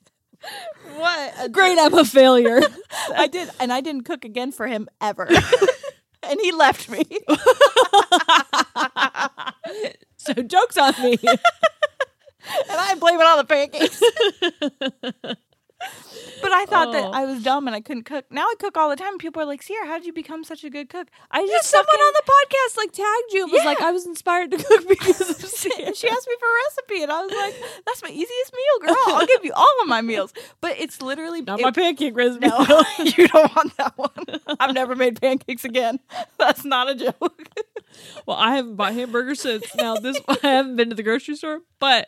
"What? 0.95 1.33
a 1.39 1.49
Great, 1.49 1.77
I'm 1.79 1.93
a 1.93 2.05
failure. 2.05 2.61
I 3.15 3.27
did, 3.27 3.49
and 3.59 3.71
I 3.73 3.81
didn't 3.81 4.03
cook 4.03 4.25
again 4.25 4.51
for 4.51 4.67
him 4.67 4.87
ever. 5.01 5.27
and 6.23 6.39
he 6.41 6.51
left 6.51 6.89
me. 6.89 7.05
so 10.17 10.33
joke's 10.33 10.77
on 10.77 10.93
me. 11.01 11.17
and 11.23 11.39
I 12.69 12.95
blame 12.95 13.19
it 13.19 13.25
on 13.25 13.37
the 13.37 13.45
pancakes. 13.45 14.01
But 16.41 16.51
I 16.51 16.65
thought 16.65 16.89
Oh. 16.89 16.91
that 16.93 17.05
I 17.13 17.25
was 17.25 17.41
dumb 17.43 17.67
and 17.67 17.75
I 17.75 17.81
couldn't 17.81 18.03
cook. 18.03 18.25
Now 18.29 18.41
I 18.43 18.55
cook 18.59 18.77
all 18.77 18.89
the 18.89 18.95
time. 18.95 19.17
People 19.17 19.41
are 19.41 19.45
like, 19.45 19.61
"Sierra, 19.63 19.85
how 19.87 19.97
did 19.97 20.05
you 20.05 20.13
become 20.13 20.43
such 20.43 20.63
a 20.63 20.69
good 20.69 20.89
cook?" 20.89 21.07
I 21.31 21.39
Yeah, 21.41 21.47
just 21.47 21.69
someone 21.69 21.85
fucking- 21.85 22.01
on 22.01 22.13
the 22.13 22.31
podcast 22.31 22.77
like 22.77 22.91
tagged 22.91 23.33
you 23.33 23.43
and 23.43 23.51
was 23.51 23.63
like, 23.65 23.81
I 23.81 23.91
was 23.91 24.05
inspired 24.05 24.51
to 24.51 24.57
cook 24.57 24.87
because 24.89 25.21
of 25.21 25.35
Sierra. 25.49 25.95
she 25.95 26.09
asked 26.09 26.27
me 26.27 26.35
for 26.39 26.45
a 26.45 26.55
recipe, 26.65 27.03
and 27.03 27.11
I 27.11 27.21
was 27.23 27.31
like, 27.31 27.55
"That's 27.85 28.03
my 28.03 28.09
easiest 28.09 28.53
meal, 28.53 28.87
girl. 28.89 29.15
I'll 29.15 29.25
give 29.27 29.43
you 29.45 29.53
all 29.53 29.75
of 29.81 29.87
my 29.87 30.01
meals." 30.01 30.33
But 30.61 30.75
it's 30.79 31.01
literally 31.01 31.41
Not 31.41 31.59
it- 31.59 31.63
my 31.63 31.71
pancake 31.71 32.15
recipe. 32.15 32.47
No, 32.47 32.83
you 33.03 33.27
don't 33.27 33.55
want 33.55 33.77
that 33.77 33.93
one. 33.97 34.57
I've 34.59 34.73
never 34.73 34.95
made 34.95 35.19
pancakes 35.21 35.63
again. 35.65 35.99
That's 36.37 36.65
not 36.65 36.89
a 36.89 36.95
joke. 36.95 37.47
Well, 38.25 38.37
I 38.37 38.55
haven't 38.55 38.75
bought 38.75 38.93
hamburgers 38.93 39.41
since. 39.41 39.65
Now 39.75 39.95
this 39.95 40.19
I 40.27 40.37
haven't 40.41 40.75
been 40.77 40.89
to 40.89 40.95
the 40.95 41.03
grocery 41.03 41.35
store, 41.35 41.61
but 41.79 42.07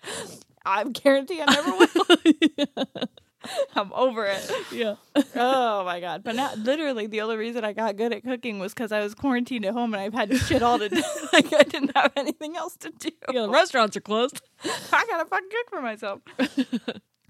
I 0.65 0.83
guarantee 0.85 1.41
I 1.41 1.45
never 1.45 1.71
will. 1.77 3.07
I'm 3.75 3.91
over 3.93 4.25
it. 4.25 4.51
yeah. 4.71 4.95
Oh 5.35 5.83
my 5.85 5.99
god! 5.99 6.23
But 6.23 6.35
now, 6.35 6.53
literally, 6.55 7.07
the 7.07 7.21
only 7.21 7.37
reason 7.37 7.63
I 7.63 7.73
got 7.73 7.95
good 7.97 8.13
at 8.13 8.23
cooking 8.23 8.59
was 8.59 8.73
because 8.73 8.91
I 8.91 8.99
was 9.01 9.13
quarantined 9.15 9.65
at 9.65 9.73
home 9.73 9.93
and 9.93 10.01
I've 10.01 10.13
had 10.13 10.35
shit 10.37 10.61
all 10.61 10.79
to 10.79 10.89
do. 10.89 11.01
like 11.33 11.51
I 11.53 11.63
didn't 11.63 11.91
have 11.95 12.11
anything 12.15 12.55
else 12.57 12.75
to 12.77 12.91
do. 12.91 13.09
Yeah, 13.31 13.43
the 13.43 13.49
restaurants 13.49 13.95
are 13.97 14.01
closed. 14.01 14.41
I 14.91 15.05
gotta 15.07 15.25
fucking 15.25 15.49
cook 15.49 15.69
for 15.69 15.81
myself. 15.81 16.21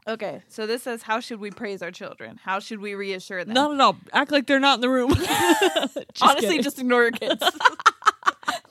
okay, 0.08 0.42
so 0.48 0.66
this 0.68 0.84
says, 0.84 1.04
how 1.04 1.20
should 1.20 1.40
we 1.40 1.52
praise 1.52 1.82
our 1.82 1.92
children? 1.92 2.40
How 2.44 2.60
should 2.60 2.80
we 2.80 2.96
reassure 2.96 3.44
them? 3.44 3.54
Not 3.54 3.74
at 3.74 3.82
all. 3.82 3.98
Act 4.14 4.32
like 4.32 4.48
they're 4.48 4.60
not 4.60 4.76
in 4.76 4.82
the 4.82 4.90
room. 4.90 5.14
Just 5.16 5.98
Honestly, 6.22 6.48
kidding. 6.48 6.62
just 6.64 6.80
ignore 6.80 7.04
your 7.04 7.12
kids. 7.12 7.44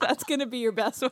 That's 0.00 0.24
gonna 0.24 0.46
be 0.46 0.58
your 0.58 0.72
best 0.72 1.02
way. 1.02 1.08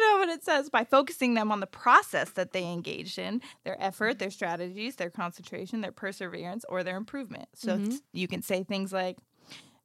No, 0.00 0.18
but 0.18 0.28
it 0.28 0.44
says 0.44 0.68
by 0.70 0.84
focusing 0.84 1.34
them 1.34 1.50
on 1.52 1.60
the 1.60 1.66
process 1.66 2.30
that 2.30 2.52
they 2.52 2.64
engaged 2.64 3.18
in, 3.18 3.40
their 3.64 3.76
effort, 3.82 4.18
their 4.18 4.30
strategies, 4.30 4.96
their 4.96 5.10
concentration, 5.10 5.80
their 5.80 5.92
perseverance, 5.92 6.64
or 6.68 6.82
their 6.84 6.96
improvement. 6.96 7.48
So 7.54 7.74
it's- 7.74 8.00
you 8.12 8.28
can 8.28 8.42
say 8.42 8.62
things 8.64 8.92
like, 8.92 9.18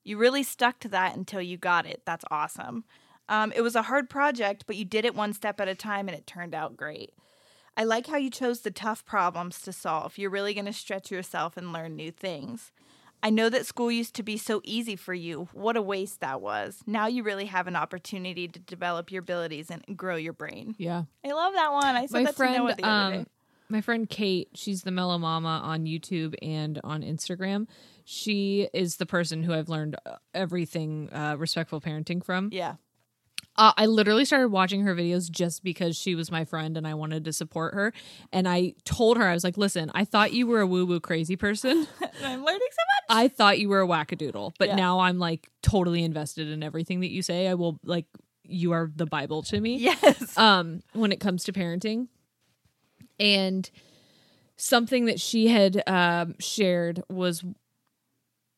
You 0.04 0.18
really 0.18 0.42
stuck 0.42 0.80
to 0.80 0.90
that 0.90 1.16
until 1.16 1.42
you 1.42 1.58
got 1.58 1.86
it. 1.86 2.02
That's 2.06 2.26
awesome. 2.32 2.86
Um, 3.30 3.52
it 3.56 3.62
was 3.62 3.76
a 3.76 3.84
hard 3.84 4.10
project, 4.10 4.64
but 4.66 4.76
you 4.76 4.84
did 4.84 5.06
it 5.06 5.14
one 5.14 5.32
step 5.34 5.62
at 5.62 5.68
a 5.68 5.76
time 5.76 6.08
and 6.08 6.18
it 6.18 6.26
turned 6.26 6.56
out 6.56 6.76
great. 6.76 7.14
I 7.78 7.84
like 7.84 8.08
how 8.08 8.18
you 8.18 8.32
chose 8.32 8.62
the 8.62 8.72
tough 8.72 9.06
problems 9.06 9.62
to 9.62 9.72
solve. 9.72 10.18
You're 10.18 10.32
really 10.32 10.56
going 10.56 10.66
to 10.66 10.74
stretch 10.74 11.12
yourself 11.12 11.56
and 11.56 11.72
learn 11.72 11.96
new 11.96 12.12
things. 12.12 12.72
I 13.24 13.30
know 13.30 13.50
that 13.50 13.66
school 13.66 13.92
used 13.92 14.16
to 14.16 14.24
be 14.24 14.38
so 14.38 14.62
easy 14.64 14.96
for 14.96 15.14
you. 15.14 15.48
What 15.54 15.78
a 15.78 15.82
waste 15.82 16.22
that 16.22 16.42
was. 16.42 16.82
Now 16.88 17.08
you 17.08 17.24
really 17.24 17.46
have 17.46 17.68
an 17.68 17.76
opportunity 17.76 18.48
to 18.48 18.60
develop 18.60 19.12
your 19.12 19.22
abilities 19.22 19.70
and 19.70 19.84
grow 19.96 20.16
your 20.16 20.34
brain. 20.34 20.76
yeah. 20.78 21.04
I 21.26 21.32
love 21.32 21.54
that 21.54 21.72
one. 21.72 21.96
I 21.96 22.06
said 22.08 22.14
my 22.14 22.24
that 22.26 22.36
to 22.36 22.44
Noah 22.44 22.56
friend 22.56 22.78
the 22.78 22.84
other 22.84 23.16
um 23.16 23.24
day. 23.24 23.30
my 23.70 23.82
friend 23.82 24.10
Kate, 24.10 24.50
she's 24.56 24.82
the 24.84 24.92
Mellow 24.92 25.18
Mama 25.18 25.62
on 25.64 25.86
YouTube 25.86 26.36
and 26.42 26.80
on 26.84 27.04
Instagram. 27.04 27.68
She 28.06 28.68
is 28.74 28.98
the 28.98 29.06
person 29.06 29.44
who 29.44 29.54
I've 29.54 29.70
learned 29.70 29.96
uh, 30.06 30.16
everything 30.34 31.10
uh, 31.14 31.36
respectful 31.38 31.80
parenting 31.80 32.24
from. 32.24 32.50
Yeah. 32.52 32.76
Uh, 33.58 33.74
I 33.78 33.86
literally 33.86 34.24
started 34.26 34.48
watching 34.50 34.84
her 34.84 34.96
videos 34.96 35.30
just 35.30 35.64
because 35.64 35.98
she 35.98 36.16
was 36.16 36.32
my 36.32 36.46
friend 36.46 36.78
and 36.78 36.88
I 36.88 36.94
wanted 36.94 37.26
to 37.26 37.34
support 37.34 37.74
her. 37.74 37.92
And 38.32 38.48
I 38.48 38.74
told 38.86 39.18
her, 39.18 39.28
I 39.28 39.34
was 39.34 39.44
like, 39.44 39.58
listen, 39.58 39.92
I 39.94 40.06
thought 40.06 40.32
you 40.34 40.48
were 40.48 40.62
a 40.62 40.68
woo 40.68 40.86
woo 40.86 41.00
crazy 41.02 41.36
person. 41.36 41.86
I'm 42.24 42.44
learning 42.46 42.46
so 42.72 42.84
much. 42.88 43.04
I 43.10 43.28
thought 43.28 43.60
you 43.60 43.68
were 43.70 43.82
a 43.82 43.88
wackadoodle, 43.88 44.54
but 44.58 44.70
Yeah. 44.70 44.76
now 44.76 45.00
I'm 45.02 45.20
like 45.20 45.50
totally 45.62 46.04
invested 46.04 46.48
in 46.48 46.64
everything 46.64 47.02
that 47.02 47.12
you 47.12 47.22
say. 47.22 47.48
I 47.48 47.56
will 47.56 47.78
like 47.84 48.06
you 48.44 48.72
are 48.72 48.90
the 48.96 49.06
Bible 49.06 49.44
to 49.44 49.60
me. 49.60 49.76
yes. 49.78 50.38
Um, 50.38 50.82
when 50.94 51.12
it 51.12 51.20
comes 51.20 51.44
to 51.46 51.52
parenting. 51.54 52.08
And 53.20 53.70
something 54.56 55.06
that 55.06 55.20
she 55.20 55.48
had 55.48 55.84
um 55.88 56.36
shared 56.40 57.04
was 57.10 57.44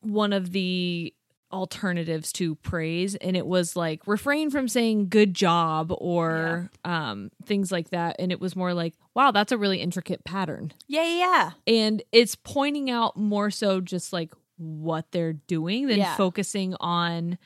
one 0.00 0.32
of 0.32 0.52
the 0.52 1.13
alternatives 1.54 2.32
to 2.32 2.56
praise 2.56 3.14
and 3.14 3.36
it 3.36 3.46
was 3.46 3.76
like 3.76 4.06
refrain 4.06 4.50
from 4.50 4.66
saying 4.68 5.08
good 5.08 5.32
job 5.34 5.92
or 5.98 6.68
um 6.84 7.30
things 7.46 7.70
like 7.70 7.90
that 7.90 8.16
and 8.18 8.32
it 8.32 8.40
was 8.40 8.56
more 8.56 8.74
like 8.74 8.94
wow 9.14 9.30
that's 9.30 9.52
a 9.52 9.56
really 9.58 9.80
intricate 9.80 10.24
pattern 10.24 10.72
Yeah, 10.88 11.04
yeah. 11.06 11.50
and 11.66 12.02
it's 12.10 12.34
pointing 12.34 12.90
out 12.90 13.16
more 13.16 13.50
so 13.50 13.80
just 13.80 14.12
like 14.12 14.32
what 14.56 15.06
they're 15.12 15.32
doing 15.34 15.86
than 15.86 15.98
Yeah. 15.98 16.16
focusing 16.16 16.74
on 16.80 17.38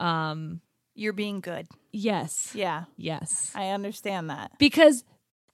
um 0.00 0.60
You're 0.94 1.12
being 1.12 1.40
good. 1.40 1.66
yes 1.92 2.52
Yeah, 2.54 2.84
yes 2.96 3.50
I 3.54 3.70
understand 3.70 4.30
that. 4.30 4.52
because 4.58 5.04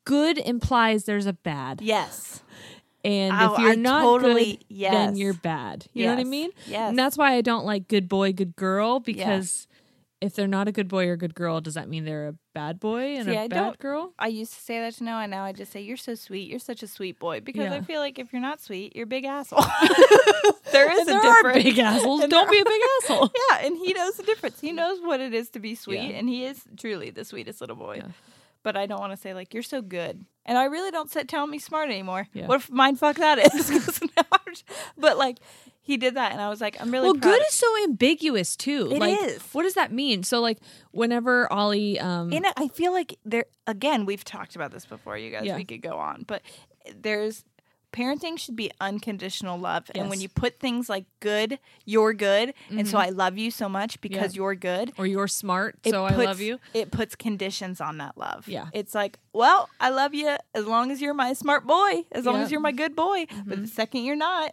good 0.05 0.37
implies 0.37 1.05
there's 1.05 1.27
a 1.27 1.33
bad 1.33 1.81
Yes. 1.81 2.43
And 3.05 3.33
Oh, 3.35 3.55
if 3.55 3.61
you're 3.61 3.71
I 3.73 3.75
not 3.75 4.03
totally- 4.03 4.57
good 4.57 4.65
yes. 4.69 4.93
then 4.93 5.17
you're 5.17 5.35
bad 5.35 5.87
you 5.93 6.07
know 6.07 6.13
what 6.15 6.21
i 6.21 6.25
mean 6.25 6.51
Yes. 6.67 6.91
and 6.91 6.99
that's 6.99 7.17
why 7.19 7.33
i 7.35 7.41
don't 7.41 7.65
like 7.65 7.89
good 7.89 8.09
boy 8.09 8.33
good 8.33 8.55
girl 8.57 9.01
because 9.01 9.67
if 10.21 10.37
they're 10.37 10.47
not 10.47 10.69
a 10.69 10.73
good 10.73 10.87
boy 10.87 11.09
or 11.09 11.17
good 11.17 11.35
girl 11.35 11.61
does 11.61 11.75
that 11.75 11.89
mean 11.89 12.05
they're 12.05 12.29
a 12.29 12.35
bad 12.55 12.79
boy 12.79 13.17
and 13.17 13.25
See, 13.27 13.35
a 13.35 13.41
I 13.43 13.49
bad 13.49 13.79
girl 13.81 14.13
I 14.21 14.29
used 14.29 14.53
to 14.55 14.61
say 14.61 14.79
that 14.79 14.95
to 14.95 15.05
Noah, 15.05 15.23
and 15.23 15.33
now 15.33 15.43
I 15.43 15.53
just 15.53 15.73
say, 15.73 15.81
You're 15.81 15.97
so 15.97 16.15
sweet. 16.15 16.49
You're 16.49 16.61
such 16.61 16.85
a 16.85 16.87
sweet 16.87 17.19
boy. 17.19 17.41
Because 17.41 17.73
I 17.73 17.81
feel 17.81 17.99
like 17.99 18.21
if 18.21 18.33
you're 18.33 18.43
not 18.43 18.61
sweet, 18.61 18.95
you're 18.95 19.03
a 19.05 19.07
big 19.07 19.25
asshole. 19.25 19.65
there 20.71 20.93
is 20.93 21.09
And 21.09 21.19
a 21.19 21.21
there 21.23 21.31
are 21.51 21.53
big 21.55 21.77
assholes 21.79 22.25
don't 22.29 22.51
be 22.51 22.61
a 22.61 22.65
big 22.65 22.81
asshole 23.03 23.33
Yeah, 23.51 23.67
and 23.67 23.77
he 23.79 23.93
knows 23.95 24.15
the 24.15 24.23
difference. 24.23 24.61
He 24.61 24.71
knows 24.71 25.01
what 25.01 25.19
it 25.21 25.35
is 25.35 25.51
to 25.51 25.59
be 25.61 25.75
sweet, 25.75 26.11
Yeah. 26.11 26.19
and 26.19 26.29
he 26.29 26.45
is 26.45 26.63
truly 26.77 27.11
the 27.11 27.25
sweetest 27.25 27.61
little 27.61 27.75
boy. 27.77 28.03
But 28.63 28.77
I 28.77 28.87
don't 28.87 29.01
want 29.01 29.13
to 29.13 29.17
say 29.17 29.35
like 29.35 29.55
you're 29.55 29.63
so 29.63 29.83
good, 29.83 30.25
and 30.47 30.57
I 30.59 30.65
really 30.65 30.91
don't 30.91 31.11
sit 31.11 31.29
tell 31.29 31.47
me 31.47 31.59
smart 31.59 31.89
anymore. 31.91 32.29
Yeah. 32.33 32.47
What 32.47 32.57
if 32.61 32.71
mind 32.71 32.99
fuck 32.99 33.17
that 33.17 33.39
is? 33.55 33.71
'Cause 33.71 34.01
now 34.17 34.23
I'm 34.33 34.53
just- 34.55 34.65
but 34.97 35.19
like 35.19 35.39
he 35.85 35.97
did 35.97 36.15
that, 36.15 36.31
and 36.31 36.41
I 36.41 36.49
was 36.49 36.61
like, 36.61 36.81
I'm 36.81 36.93
really 36.93 37.07
well 37.07 37.15
good 37.15 37.43
is 37.43 37.55
so 37.55 37.67
ambiguous 37.85 38.55
too 38.57 38.89
It 38.93 39.01
like 39.01 39.19
is. 39.21 39.43
what 39.53 39.65
does 39.65 39.75
that 39.75 39.91
mean 39.91 40.23
so 40.23 40.41
like 40.41 40.59
whenever 40.93 41.53
ollie 41.53 41.99
um 41.99 42.33
in 42.33 42.45
it, 42.45 42.53
I 42.57 42.69
feel 42.69 42.93
like 42.93 43.19
there 43.25 43.47
again. 43.67 44.07
We've 44.07 44.23
talked 44.25 44.55
about 44.55 44.71
this 44.71 44.87
before, 44.87 45.17
you 45.19 45.31
guys. 45.33 45.45
Yeah. 45.45 45.57
We 45.57 45.65
could 45.65 45.83
go 45.83 45.97
on, 45.99 46.25
but 46.29 46.43
there's 46.95 47.45
parenting 47.93 48.39
should 48.39 48.57
be 48.57 48.71
unconditional 48.81 49.59
love, 49.59 49.91
and 49.95 50.09
when 50.11 50.21
you 50.21 50.29
put 50.29 50.59
things 50.59 50.89
like 50.89 51.05
good, 51.21 51.59
you're 51.85 52.13
good, 52.15 52.55
and 52.71 52.89
so 52.89 52.99
I 52.99 53.11
love 53.11 53.39
you 53.39 53.51
so 53.51 53.69
much 53.69 54.01
because 54.01 54.35
Yeah. 54.35 54.41
you're 54.43 54.55
good. 54.55 54.93
or 54.99 55.07
you're 55.07 55.29
smart 55.29 55.77
it 55.85 55.91
so 55.91 56.05
i 56.07 56.13
puts- 56.13 56.27
love 56.27 56.41
you 56.41 56.59
It 56.75 56.91
puts 56.91 57.15
conditions 57.15 57.81
on 57.81 57.99
that 57.99 58.17
love. 58.19 58.49
Yeah. 58.49 58.69
It's 58.73 58.95
like, 58.95 59.19
well, 59.33 59.69
I 59.81 59.91
love 59.91 60.15
you 60.15 60.37
as 60.55 60.65
long 60.67 60.91
as 60.91 61.01
you're 61.03 61.15
my 61.15 61.33
smart 61.35 61.67
boy, 61.67 62.05
as 62.13 62.25
long 62.27 62.37
as 62.43 62.51
you're 62.51 62.61
my 62.61 62.73
good 62.73 62.97
boy. 62.97 63.27
But 63.29 63.37
Mm-hmm. 63.57 63.63
the 63.63 63.69
second 63.69 64.05
you're 64.05 64.17
not, 64.17 64.53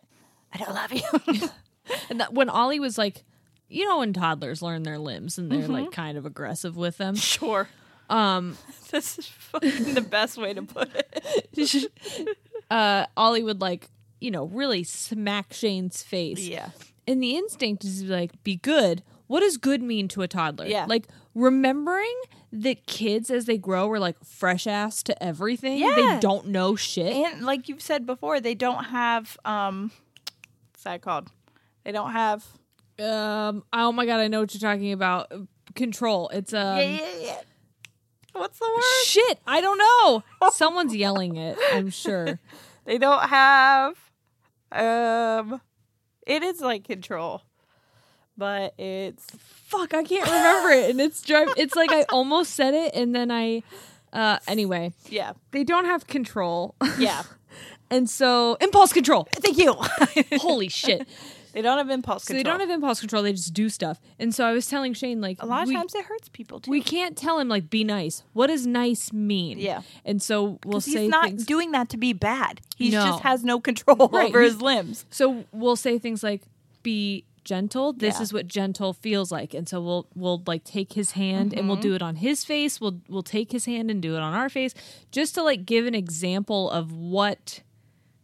I 0.54 0.58
don't 0.58 0.74
love 0.74 0.92
you. 0.94 1.50
and 2.10 2.20
that 2.20 2.34
when 2.34 2.50
ollie 2.50 2.80
was 2.80 2.98
like 2.98 3.24
you 3.68 3.88
know 3.88 4.00
when 4.00 4.14
toddlers 4.14 4.62
learn 4.62 4.84
their 4.84 5.00
limbs 5.00 5.38
and 5.38 5.52
they're 5.52 5.60
Mm-hmm. 5.62 5.72
like 5.74 5.92
kind 5.92 6.18
of 6.18 6.26
aggressive 6.26 6.76
with 6.78 6.98
them 6.98 7.16
sure. 7.16 7.68
um 8.10 8.58
This 8.92 9.20
is 9.20 9.28
fucking 9.28 9.94
the 9.94 10.02
best 10.02 10.36
way 10.38 10.54
to 10.56 10.64
put 10.64 10.90
it. 10.96 11.46
uh 12.72 13.06
ollie 13.18 13.44
would 13.44 13.62
like 13.62 13.88
you 14.22 14.32
know 14.32 14.46
really 14.46 14.84
smack 14.84 15.54
shane's 15.54 16.04
face 16.04 16.40
Yeah. 16.40 16.70
and 17.08 17.22
the 17.24 17.36
instinct 17.36 17.84
is 17.84 18.04
like 18.04 18.44
be 18.44 18.56
good 18.58 19.02
what 19.28 19.42
does 19.42 19.58
good 19.58 19.82
mean 19.82 20.08
to 20.10 20.22
a 20.22 20.28
toddler 20.28 20.66
Yeah. 20.66 20.86
like 20.88 21.08
remembering 21.36 22.16
that 22.52 22.86
kids 22.88 23.30
as 23.30 23.46
they 23.46 23.58
grow 23.58 23.90
are 23.92 24.00
like 24.00 24.18
fresh 24.24 24.66
ass 24.68 25.04
to 25.04 25.24
everything 25.24 25.78
Yeah. 25.78 25.94
they 25.96 26.20
don't 26.20 26.48
know 26.48 26.76
shit 26.76 27.14
And 27.16 27.46
like 27.46 27.70
you've 27.70 27.82
said 27.82 28.06
before, 28.06 28.40
they 28.40 28.56
don't 28.56 28.86
have 28.86 29.38
um 29.46 29.92
what's 30.72 30.84
that 30.84 31.02
called? 31.02 31.30
They 31.84 31.92
don't 31.92 32.12
have 32.12 32.46
um 33.00 33.64
oh 33.72 33.92
my 33.94 34.06
god 34.06 34.20
i 34.20 34.28
know 34.28 34.42
what 34.42 34.54
you're 34.54 34.60
talking 34.60 34.92
about 34.92 35.32
control 35.76 36.28
it's 36.30 36.54
um 36.54 36.78
Yeah, 36.80 36.82
yeah, 36.90 37.08
yeah. 37.22 37.42
What's 38.34 38.60
the 38.60 38.70
word? 38.74 38.84
shit 39.06 39.40
i 39.48 39.60
don't 39.62 39.78
know 39.78 40.24
someone's 40.52 40.96
yelling 40.96 41.36
it 41.36 41.58
i'm 41.74 41.90
sure 41.90 42.40
They 42.86 42.98
don't 42.98 43.22
have 43.30 43.96
um 44.72 45.62
it 46.26 46.42
is 46.44 46.60
like 46.62 46.86
control. 46.86 47.42
But 48.38 48.74
it's 48.80 49.28
fuck 49.36 49.94
i 49.94 50.04
can't 50.04 50.26
remember 50.26 50.70
it 50.72 50.90
and 50.90 51.00
it's 51.02 51.22
drive 51.22 51.50
it's 51.58 51.76
like 51.76 51.92
i 51.92 52.04
almost 52.10 52.56
said 52.56 52.74
it 52.74 52.96
and 52.96 53.14
then 53.14 53.30
i 53.30 53.62
uh 54.14 54.40
anyway 54.48 54.92
yeah. 55.10 55.34
they 55.52 55.64
don't 55.64 55.86
have 55.86 56.08
control 56.08 56.74
Yeah. 56.98 57.24
and 57.92 58.10
so 58.10 58.56
impulse 58.62 58.92
control 58.94 59.28
Thank 59.34 59.58
you. 59.60 59.76
holy 60.40 60.70
shit 60.70 61.08
they 61.54 61.62
don't 61.62 61.78
have 61.78 61.90
impulse 61.90 62.24
so 62.24 62.28
control. 62.34 62.44
they 62.44 62.50
don't 62.50 62.60
have 62.60 62.70
impulse 62.76 63.00
control 63.00 63.24
they 63.24 63.32
just 63.34 63.54
do 63.54 63.70
stuff 63.70 64.00
and 64.20 64.34
so 64.36 64.46
i 64.46 64.52
was 64.54 64.68
telling 64.68 64.94
shane 64.94 65.20
like 65.22 65.42
a 65.42 65.46
lot 65.46 65.64
of 65.64 65.68
we, 65.70 65.76
times 65.76 65.94
it 65.96 66.06
hurts 66.06 66.30
people 66.30 66.60
too. 66.60 66.70
we 66.72 66.82
can't 66.82 67.18
tell 67.18 67.40
him 67.40 67.48
like 67.48 67.70
be 67.70 67.84
nice 67.84 68.24
what 68.34 68.48
does 68.48 68.66
nice 68.68 69.12
mean 69.14 69.58
Yeah. 69.60 69.82
and 70.06 70.22
so 70.22 70.60
we'll 70.66 70.74
'Cause 70.76 70.86
say 70.86 71.02
he's 71.04 71.10
not 71.10 71.26
things 71.26 71.46
doing 71.46 71.72
that 71.72 71.90
to 71.90 71.98
be 71.98 72.14
bad. 72.14 72.62
He 72.78 72.90
No. 72.92 73.04
just 73.06 73.24
has 73.24 73.44
no 73.44 73.60
control 73.60 74.10
Right, 74.12 74.30
over 74.30 74.42
he's- 74.42 74.54
his 74.54 74.62
limbs. 74.62 75.06
So 75.10 75.44
we'll 75.52 75.76
say 75.76 76.00
things 76.00 76.24
like 76.24 76.42
be 76.84 77.26
gentle. 77.44 77.94
This 77.94 78.16
Yeah. 78.18 78.22
is 78.24 78.34
what 78.34 78.48
gentle 78.48 78.94
feels 78.94 79.32
like. 79.32 79.54
And 79.54 79.68
so 79.68 79.82
we'll 79.82 80.08
we'll 80.16 80.42
like 80.46 80.64
take 80.64 80.94
his 80.94 81.12
hand 81.12 81.54
and 81.54 81.68
we'll 81.68 81.78
Mm-hmm. 81.78 81.82
do 81.90 81.96
it 81.96 82.02
on 82.02 82.16
his 82.18 82.46
face. 82.46 82.80
We'll 82.80 83.00
we'll 83.10 83.24
take 83.24 83.52
his 83.52 83.66
hand 83.66 83.90
and 83.92 84.02
do 84.02 84.16
it 84.16 84.20
on 84.20 84.34
our 84.34 84.50
face 84.50 84.74
just 85.12 85.36
to 85.36 85.44
like 85.44 85.66
give 85.66 85.86
an 85.88 85.96
example 85.96 86.70
of 86.70 86.92
what 86.94 87.62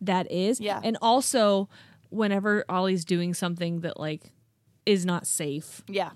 that 0.02 0.31
is. 0.31 0.60
Yeah. 0.61 0.80
And 0.84 0.97
also 1.02 1.68
whenever 2.10 2.64
Ollie's 2.69 3.06
doing 3.06 3.34
something 3.34 3.82
that 3.82 3.99
like 3.99 4.32
is 4.86 5.06
not 5.06 5.26
safe 5.27 5.82
Yeah. 5.88 6.11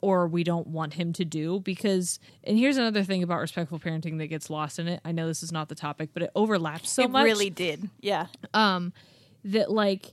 or 0.00 0.26
we 0.26 0.42
don't 0.44 0.66
want 0.66 0.94
him 0.94 1.12
to 1.14 1.24
do 1.24 1.60
because 1.60 2.18
and 2.44 2.58
here's 2.58 2.76
another 2.76 3.04
thing 3.04 3.22
about 3.22 3.40
respectful 3.40 3.78
parenting 3.78 4.18
that 4.18 4.26
gets 4.26 4.50
lost 4.50 4.78
in 4.78 4.88
it. 4.88 5.00
I 5.04 5.12
know 5.12 5.26
this 5.26 5.42
is 5.42 5.52
not 5.52 5.68
the 5.68 5.74
topic, 5.74 6.10
but 6.12 6.22
it 6.24 6.30
overlaps 6.34 6.90
so 6.90 7.04
it 7.04 7.10
much 7.10 7.22
It 7.22 7.24
really 7.26 7.50
did. 7.50 7.88
Yeah. 8.00 8.26
um 8.54 8.92
that 9.44 9.70
like 9.70 10.12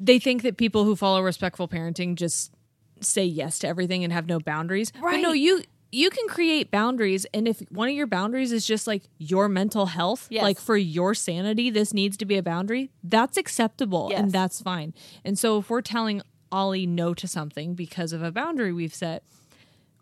they 0.00 0.18
think 0.18 0.42
that 0.42 0.56
people 0.56 0.84
who 0.84 0.96
follow 0.96 1.20
respectful 1.22 1.68
parenting 1.68 2.14
just 2.16 2.52
say 3.00 3.24
yes 3.24 3.58
to 3.60 3.68
everything 3.68 4.02
and 4.04 4.12
have 4.12 4.26
no 4.26 4.38
boundaries. 4.40 4.90
But 4.92 5.16
no, 5.18 5.30
Right. 5.30 5.38
you 5.40 5.62
you 5.94 6.10
can 6.10 6.26
create 6.28 6.70
boundaries 6.70 7.24
and 7.32 7.46
if 7.46 7.60
one 7.70 7.88
of 7.88 7.94
your 7.94 8.06
boundaries 8.06 8.50
is 8.52 8.66
just 8.66 8.86
like 8.86 9.02
your 9.18 9.48
mental 9.48 9.86
health, 9.86 10.26
Yes. 10.30 10.42
like 10.42 10.58
for 10.58 10.76
your 10.76 11.14
sanity, 11.14 11.70
this 11.70 11.94
needs 11.94 12.16
to 12.18 12.24
be 12.24 12.36
a 12.36 12.42
boundary, 12.42 12.90
that's 13.02 13.36
acceptable 13.36 14.08
Yes. 14.10 14.20
and 14.20 14.32
that's 14.32 14.60
fine. 14.60 14.92
And 15.24 15.38
so 15.38 15.58
if 15.58 15.70
we're 15.70 15.80
telling 15.82 16.20
Ollie 16.50 16.86
no 16.86 17.14
to 17.14 17.28
something 17.28 17.74
because 17.74 18.12
of 18.12 18.22
a 18.22 18.32
boundary 18.32 18.72
we've 18.72 18.94
set, 18.94 19.22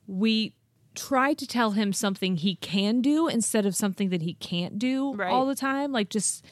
we 0.07 0.55
try 0.95 1.35
to 1.35 1.47
tell 1.47 1.73
him 1.73 1.93
something 1.93 2.37
he 2.37 2.55
can 2.57 3.01
do 3.01 3.29
instead 3.29 3.65
of 3.67 3.75
something 3.77 4.09
that 4.11 4.23
he 4.23 4.35
can't 4.35 4.79
do 4.79 5.13
Right. 5.15 5.31
all 5.31 5.47
the 5.47 5.55
time. 5.55 5.93
Like 5.93 6.09
just 6.11 6.45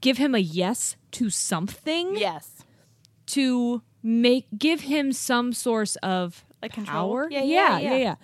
give 0.00 0.18
him 0.18 0.34
a 0.34 0.38
yes 0.38 0.96
to 1.12 1.30
something 1.30 2.16
Yes. 2.16 2.62
to 3.26 3.82
make 4.02 4.46
give 4.56 4.82
him 4.82 5.12
some 5.12 5.52
source 5.52 5.96
of 5.96 6.44
Like 6.62 6.72
control? 6.72 7.08
power. 7.08 7.28
Yeah, 7.30 7.42
yeah, 7.42 7.44
yeah, 7.44 7.78
yeah. 7.78 7.90
yeah. 7.96 8.14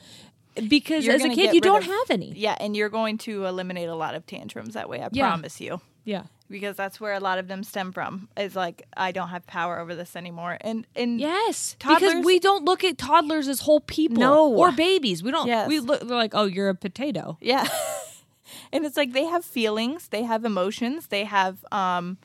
yeah. 0.56 0.62
Because 0.68 1.04
You're 1.06 1.14
as 1.14 1.24
a 1.24 1.30
kid, 1.30 1.54
you 1.54 1.60
don't 1.62 1.78
of- 1.78 1.84
have 1.84 2.10
any. 2.10 2.32
Yeah, 2.36 2.56
and 2.60 2.76
you're 2.76 2.90
going 2.90 3.16
to 3.18 3.46
eliminate 3.46 3.88
a 3.88 3.94
lot 3.94 4.14
of 4.14 4.26
tantrums 4.26 4.74
that 4.74 4.88
way. 4.88 5.00
I 5.02 5.08
Yeah. 5.12 5.28
promise 5.28 5.60
you. 5.60 5.80
Yeah. 6.04 6.24
Because 6.50 6.76
that's 6.76 7.00
where 7.00 7.14
a 7.14 7.20
lot 7.20 7.38
of 7.38 7.48
them 7.48 7.64
stem 7.64 7.92
from. 7.92 8.28
Is 8.36 8.54
like 8.54 8.82
I 8.94 9.12
don't 9.12 9.28
have 9.28 9.46
power 9.46 9.78
over 9.78 9.94
this 9.94 10.14
anymore. 10.14 10.58
And 10.60 10.86
and 10.94 11.18
Yes, 11.18 11.76
Toddlers- 11.78 12.00
because 12.12 12.24
we 12.26 12.38
don't 12.38 12.64
look 12.66 12.84
at 12.84 12.98
toddlers 12.98 13.48
as 13.48 13.60
whole 13.60 13.80
people, 13.80 14.18
No. 14.18 14.52
or 14.52 14.72
babies. 14.72 15.22
We 15.22 15.30
don't. 15.30 15.46
Yes. 15.46 15.66
We 15.68 15.80
look 15.80 16.00
they're 16.06 16.16
like, 16.16 16.34
oh, 16.34 16.44
you're 16.44 16.68
a 16.68 16.74
potato. 16.74 17.38
Yeah. 17.40 17.66
and 18.72 18.84
it's 18.84 18.98
like 18.98 19.12
they 19.12 19.24
have 19.24 19.44
feelings, 19.46 20.08
they 20.08 20.24
have 20.24 20.44
emotions, 20.44 21.06
they 21.06 21.24
have 21.24 21.64
um 21.72 22.18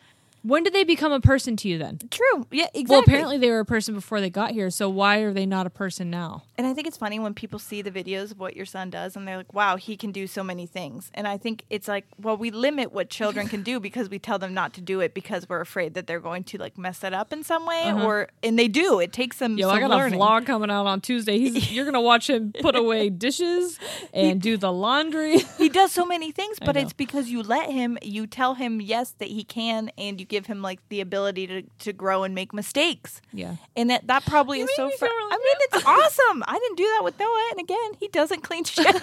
When 0.48 0.64
did 0.64 0.74
they 0.74 0.86
become 0.86 1.12
a 1.12 1.20
person 1.20 1.58
to 1.58 1.68
you 1.68 1.78
then? 1.78 2.00
true. 2.10 2.48
Yeah, 2.52 2.68
exactly. 2.74 2.86
Well, 2.88 3.02
apparently 3.02 3.38
they 3.38 3.50
were 3.50 3.60
a 3.60 3.66
person 3.66 3.94
before 3.94 4.22
they 4.22 4.30
got 4.30 4.52
here. 4.52 4.70
So 4.70 4.90
why 4.90 5.18
are 5.20 5.34
they 5.34 5.46
not 5.46 5.68
a 5.68 5.70
person 5.70 6.10
now? 6.10 6.44
And 6.58 6.66
I 6.66 6.74
think 6.74 6.88
it's 6.88 6.96
funny 6.96 7.20
when 7.20 7.34
people 7.34 7.60
see 7.60 7.82
the 7.82 7.92
videos 7.92 8.32
of 8.32 8.40
what 8.40 8.56
your 8.56 8.66
son 8.66 8.90
does 8.90 9.18
and 9.18 9.28
they're 9.28 9.36
like, 9.36 9.54
wow, 9.54 9.76
he 9.76 9.98
can 9.98 10.12
do 10.12 10.26
so 10.26 10.44
many 10.44 10.66
things. 10.66 11.12
And 11.14 11.28
I 11.28 11.38
think 11.38 11.64
it's 11.70 11.88
like, 11.88 12.06
well, 12.22 12.38
we 12.38 12.50
limit 12.50 12.94
what 12.94 13.10
children 13.10 13.50
can 13.50 13.62
do 13.62 13.80
because 13.80 14.10
we 14.10 14.20
tell 14.20 14.40
them 14.40 14.54
not 14.54 14.74
to 14.76 14.82
do 14.82 15.02
it 15.02 15.14
because 15.14 15.50
we're 15.50 15.60
afraid 15.60 15.96
that 15.96 16.08
they're 16.08 16.22
going 16.22 16.46
to 16.46 16.58
like 16.58 16.78
mess 16.78 17.04
it 17.04 17.14
up 17.14 17.34
in 17.34 17.44
some 17.44 17.66
way 17.66 17.84
uh-huh. 17.84 18.06
or, 18.06 18.30
and 18.42 18.58
they 18.58 18.70
do. 18.70 19.00
It 19.02 19.12
takes 19.12 19.40
them 19.40 19.58
Yo, 19.58 19.68
some 19.68 19.78
I 19.78 19.80
got 19.82 19.90
learning. 19.90 20.20
a 20.20 20.24
vlog 20.24 20.46
coming 20.46 20.72
out 20.72 20.88
on 20.88 21.02
Tuesday. 21.02 21.38
He's, 21.40 21.72
you're 21.78 21.86
gonna 21.86 22.00
watch 22.02 22.30
him 22.30 22.54
put 22.62 22.76
away 22.84 23.10
dishes 23.10 23.78
and 24.14 24.42
do 24.42 24.56
the 24.56 24.72
laundry. 24.72 25.40
he 25.58 25.68
does 25.68 25.92
so 25.92 26.06
many 26.06 26.32
things, 26.32 26.58
but 26.66 26.78
it's 26.78 26.94
because 26.94 27.30
you 27.30 27.44
let 27.44 27.70
him, 27.70 27.98
you 28.02 28.28
tell 28.28 28.54
him 28.56 28.80
yes 28.80 29.12
that 29.20 29.28
he 29.28 29.44
can, 29.44 29.92
and 29.98 30.20
you 30.20 30.26
give 30.26 30.37
him 30.46 30.62
like 30.62 30.80
the 30.90 31.02
ability 31.02 31.48
to, 31.48 31.64
to 31.80 31.94
grow 31.94 32.24
and 32.24 32.36
make 32.36 32.54
mistakes. 32.54 33.22
Yeah. 33.34 33.56
And 33.76 33.90
that, 33.90 34.08
that 34.08 34.26
probably 34.26 34.62
is 34.62 34.70
so 34.76 34.90
fr- 34.92 34.98
feel 34.98 35.10
really 35.10 35.34
I 35.34 35.38
mean, 35.38 35.56
it's 35.72 35.86
awesome. 35.86 36.44
I 36.48 36.54
didn't 36.60 36.78
do 36.78 36.84
that 36.96 37.04
with 37.04 37.20
Noah. 37.20 37.48
And 37.52 37.60
again, 37.60 37.92
he 38.00 38.08
doesn't 38.10 38.44
clean 38.44 38.64
shit 38.64 38.86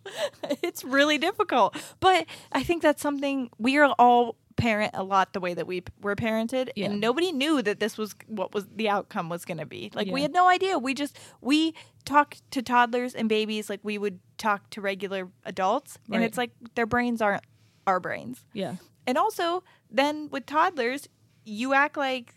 it's 0.62 0.84
really 0.84 1.18
difficult. 1.18 1.76
But 2.00 2.26
I 2.52 2.62
think 2.62 2.82
that's 2.82 3.02
something 3.02 3.50
we 3.58 3.76
are 3.78 3.94
all 3.98 4.36
parent 4.56 4.90
a 4.94 5.02
lot 5.02 5.32
the 5.32 5.40
way 5.40 5.54
that 5.54 5.66
we 5.66 5.80
p- 5.80 5.92
were 6.02 6.14
parented 6.14 6.68
Yeah. 6.76 6.86
and 6.90 7.00
nobody 7.00 7.32
knew 7.32 7.62
that 7.62 7.80
this 7.80 7.96
was 7.96 8.14
what 8.26 8.52
was 8.52 8.66
the 8.76 8.86
outcome 8.90 9.30
was 9.30 9.46
going 9.46 9.56
to 9.58 9.64
be 9.66 9.90
like 9.94 10.08
we 10.08 10.20
had 10.20 10.30
no 10.32 10.46
idea 10.46 10.78
we 10.78 10.92
just 10.92 11.18
we 11.40 11.74
talk 12.04 12.36
to 12.50 12.60
toddlers 12.60 13.14
and 13.14 13.30
babies 13.30 13.70
like 13.70 13.80
we 13.82 13.96
would 13.96 14.20
talk 14.36 14.68
to 14.70 14.82
regular 14.82 15.30
adults 15.46 15.98
and 16.12 16.22
it's 16.22 16.36
like 16.36 16.50
their 16.74 16.84
brains 16.84 17.22
aren't 17.22 17.42
our 17.86 17.98
brains 17.98 18.44
Yeah. 18.52 18.76
and 19.06 19.16
also 19.16 19.64
then 19.92 20.28
with 20.30 20.46
toddlers 20.46 21.08
you 21.44 21.74
act 21.74 21.96
like 21.96 22.34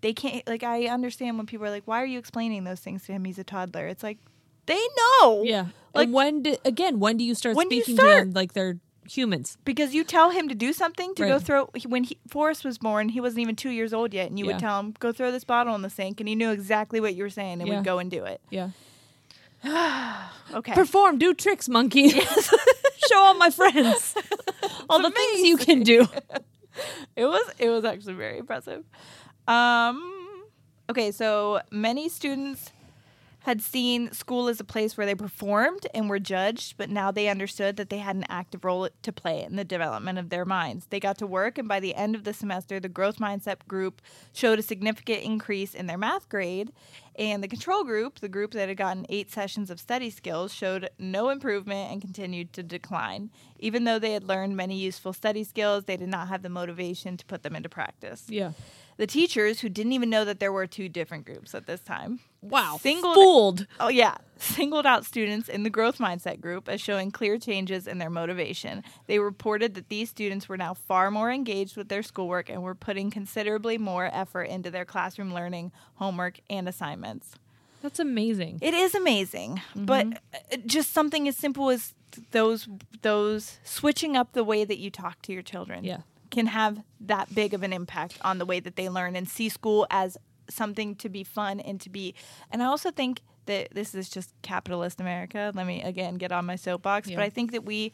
they 0.00 0.12
can't 0.12 0.46
like 0.46 0.62
i 0.62 0.86
understand 0.86 1.36
when 1.36 1.46
people 1.46 1.66
are 1.66 1.70
like 1.70 1.86
why 1.86 2.02
are 2.02 2.06
you 2.06 2.18
explaining 2.18 2.64
those 2.64 2.80
things 2.80 3.04
to 3.04 3.12
him 3.12 3.24
he's 3.24 3.38
a 3.38 3.44
toddler 3.44 3.86
it's 3.86 4.02
like 4.02 4.18
they 4.66 4.82
know 5.20 5.42
Yeah. 5.44 5.66
Like- 5.94 6.06
and 6.06 6.12
when 6.12 6.42
do, 6.42 6.56
again, 6.64 6.98
when 6.98 7.16
do 7.16 7.22
you 7.24 7.34
start 7.36 7.54
When 7.56 7.68
do 7.68 7.76
you 7.76 7.82
speaking 7.82 7.96
to 7.98 8.02
start? 8.02 8.18
them 8.24 8.32
like 8.32 8.52
they're 8.52 8.78
humans? 9.08 9.56
because 9.64 9.94
you 9.94 10.02
tell 10.02 10.30
him 10.30 10.48
to 10.48 10.54
do 10.56 10.72
something 10.72 11.14
to 11.14 11.24
go 11.26 11.38
throw 11.38 11.70
when 11.86 12.02
he, 12.04 12.18
Forrest 12.28 12.64
was 12.64 12.76
born 12.76 13.08
he 13.10 13.20
wasn't 13.20 13.40
even 13.40 13.54
two 13.54 13.70
years 13.70 13.92
old 13.94 14.12
yet 14.12 14.28
and 14.28 14.38
you 14.38 14.44
Yeah. 14.46 14.52
would 14.54 14.60
tell 14.60 14.80
him 14.80 14.94
go 14.98 15.12
throw 15.12 15.30
this 15.30 15.44
bottle 15.44 15.74
in 15.76 15.82
the 15.82 15.90
sink 15.90 16.18
and 16.20 16.28
he 16.28 16.34
knew 16.34 16.50
exactly 16.50 16.98
what 17.00 17.14
you 17.14 17.22
were 17.22 17.30
saying 17.30 17.60
and 17.60 17.68
Yeah. 17.68 17.76
would 17.76 17.84
go 17.84 17.98
and 18.00 18.10
do 18.10 18.24
it 18.24 18.40
Yeah. 18.50 18.70
okay 20.54 20.74
Perform, 20.74 21.18
do 21.18 21.32
tricks, 21.34 21.68
monkey. 21.68 22.08
Show 23.08 23.18
all 23.18 23.34
my 23.34 23.50
friends 23.50 24.14
all 24.90 25.00
the 25.00 25.10
things 25.10 25.40
you 25.42 25.56
can 25.56 25.82
do. 25.82 26.06
it 27.16 27.24
was 27.24 27.50
it 27.58 27.68
was 27.68 27.84
actually 27.84 28.14
very 28.14 28.38
impressive. 28.38 28.84
Um 29.48 30.44
okay 30.90 31.10
so 31.10 31.60
many 31.70 32.08
students 32.08 32.72
had 33.40 33.62
seen 33.62 34.10
school 34.12 34.48
as 34.48 34.58
a 34.58 34.64
place 34.64 34.96
where 34.96 35.06
they 35.06 35.14
performed 35.14 35.86
and 35.94 36.10
were 36.10 36.18
judged 36.18 36.76
but 36.76 36.90
now 36.90 37.12
they 37.12 37.28
understood 37.28 37.76
that 37.76 37.90
they 37.90 37.98
had 37.98 38.16
an 38.16 38.24
active 38.28 38.64
role 38.64 38.88
to 39.02 39.12
play 39.12 39.44
in 39.44 39.54
the 39.54 39.64
development 39.64 40.18
of 40.18 40.30
their 40.30 40.44
minds. 40.44 40.86
They 40.90 40.98
got 40.98 41.16
to 41.18 41.26
work 41.28 41.56
and 41.56 41.68
by 41.68 41.78
the 41.78 41.94
end 41.94 42.16
of 42.16 42.24
the 42.24 42.32
semester 42.32 42.80
the 42.80 42.88
growth 42.88 43.18
mindset 43.18 43.66
group 43.68 44.02
showed 44.32 44.58
a 44.58 44.62
significant 44.62 45.22
increase 45.22 45.74
in 45.74 45.86
their 45.86 45.98
math 45.98 46.28
grade 46.28 46.72
and 47.18 47.42
the 47.42 47.48
control 47.48 47.84
group 47.84 48.20
the 48.20 48.28
group 48.28 48.52
that 48.52 48.68
had 48.68 48.76
gotten 48.76 49.06
eight 49.08 49.30
sessions 49.30 49.70
of 49.70 49.80
study 49.80 50.10
skills 50.10 50.52
showed 50.52 50.88
no 50.98 51.28
improvement 51.30 51.90
and 51.92 52.00
continued 52.00 52.52
to 52.52 52.62
decline 52.62 53.30
even 53.58 53.84
though 53.84 53.98
they 53.98 54.12
had 54.12 54.24
learned 54.24 54.56
many 54.56 54.76
useful 54.76 55.12
study 55.12 55.44
skills 55.44 55.84
they 55.84 55.96
did 55.96 56.08
not 56.08 56.28
have 56.28 56.42
the 56.42 56.48
motivation 56.48 57.16
to 57.16 57.24
put 57.26 57.42
them 57.42 57.56
into 57.56 57.68
practice 57.68 58.24
Yeah. 58.28 58.52
The 58.98 59.06
teachers 59.06 59.60
who 59.60 59.68
didn't 59.68 59.92
even 59.92 60.08
know 60.10 60.24
that 60.24 60.40
there 60.40 60.52
were 60.52 60.66
two 60.66 60.88
different 60.88 61.24
groups 61.26 61.54
at 61.54 61.66
this 61.66 61.80
time 61.80 62.20
Wow. 62.42 62.78
singled 62.80 63.14
Fooled. 63.14 63.66
oh 63.80 63.88
yeah 63.88 64.16
singled 64.38 64.86
out 64.86 65.04
students 65.04 65.48
in 65.48 65.62
the 65.64 65.70
growth 65.70 65.98
mindset 65.98 66.40
group 66.40 66.68
as 66.68 66.80
showing 66.80 67.10
clear 67.10 67.38
changes 67.38 67.86
in 67.86 67.98
their 67.98 68.10
motivation 68.10 68.82
they 69.06 69.18
reported 69.18 69.74
that 69.74 69.88
these 69.88 70.10
students 70.10 70.48
were 70.48 70.56
now 70.58 70.72
far 70.74 71.10
more 71.10 71.30
engaged 71.32 71.76
with 71.76 71.88
their 71.88 72.02
schoolwork 72.02 72.48
and 72.48 72.62
were 72.62 72.74
putting 72.74 73.10
considerably 73.10 73.78
more 73.78 74.08
effort 74.12 74.44
into 74.44 74.70
their 74.70 74.84
classroom 74.84 75.32
learning 75.34 75.72
homework 75.96 76.38
and 76.50 76.68
assignments 76.68 77.34
That's 77.82 77.98
amazing. 77.98 78.58
it 78.62 78.74
is 78.74 78.94
amazing, 78.94 79.60
but 79.74 80.06
uh, 80.52 80.56
just 80.66 80.92
something 80.92 81.26
as 81.28 81.36
simple 81.36 81.70
as 81.70 81.94
those 82.30 82.68
those 83.02 83.58
switching 83.64 84.16
up 84.16 84.32
the 84.32 84.44
way 84.44 84.64
that 84.64 84.78
you 84.78 84.90
talk 84.90 85.20
to 85.22 85.32
your 85.32 85.42
children 85.42 85.82
Yeah. 85.84 86.00
Can 86.30 86.46
have 86.46 86.80
that 87.00 87.34
big 87.34 87.54
of 87.54 87.62
an 87.62 87.72
impact 87.72 88.18
on 88.22 88.38
the 88.38 88.44
way 88.46 88.60
that 88.60 88.76
they 88.76 88.88
learn 88.88 89.16
and 89.16 89.28
see 89.28 89.48
school 89.48 89.86
as 89.90 90.16
something 90.48 90.94
to 90.96 91.08
be 91.08 91.24
fun 91.24 91.58
and 91.60 91.80
to 91.80 91.90
be 91.90 92.14
and 92.52 92.62
I 92.62 92.66
also 92.66 92.90
think 92.90 93.20
that 93.46 93.68
this 93.72 93.94
is 93.94 94.08
just 94.08 94.34
capitalist 94.42 95.00
America. 95.00 95.52
Let 95.54 95.66
me 95.66 95.82
again 95.82 96.16
get 96.16 96.32
on 96.32 96.44
my 96.46 96.56
soapbox, 96.56 97.08
Yeah. 97.08 97.16
but 97.16 97.22
I 97.24 97.30
think 97.30 97.52
that 97.52 97.64
we 97.64 97.92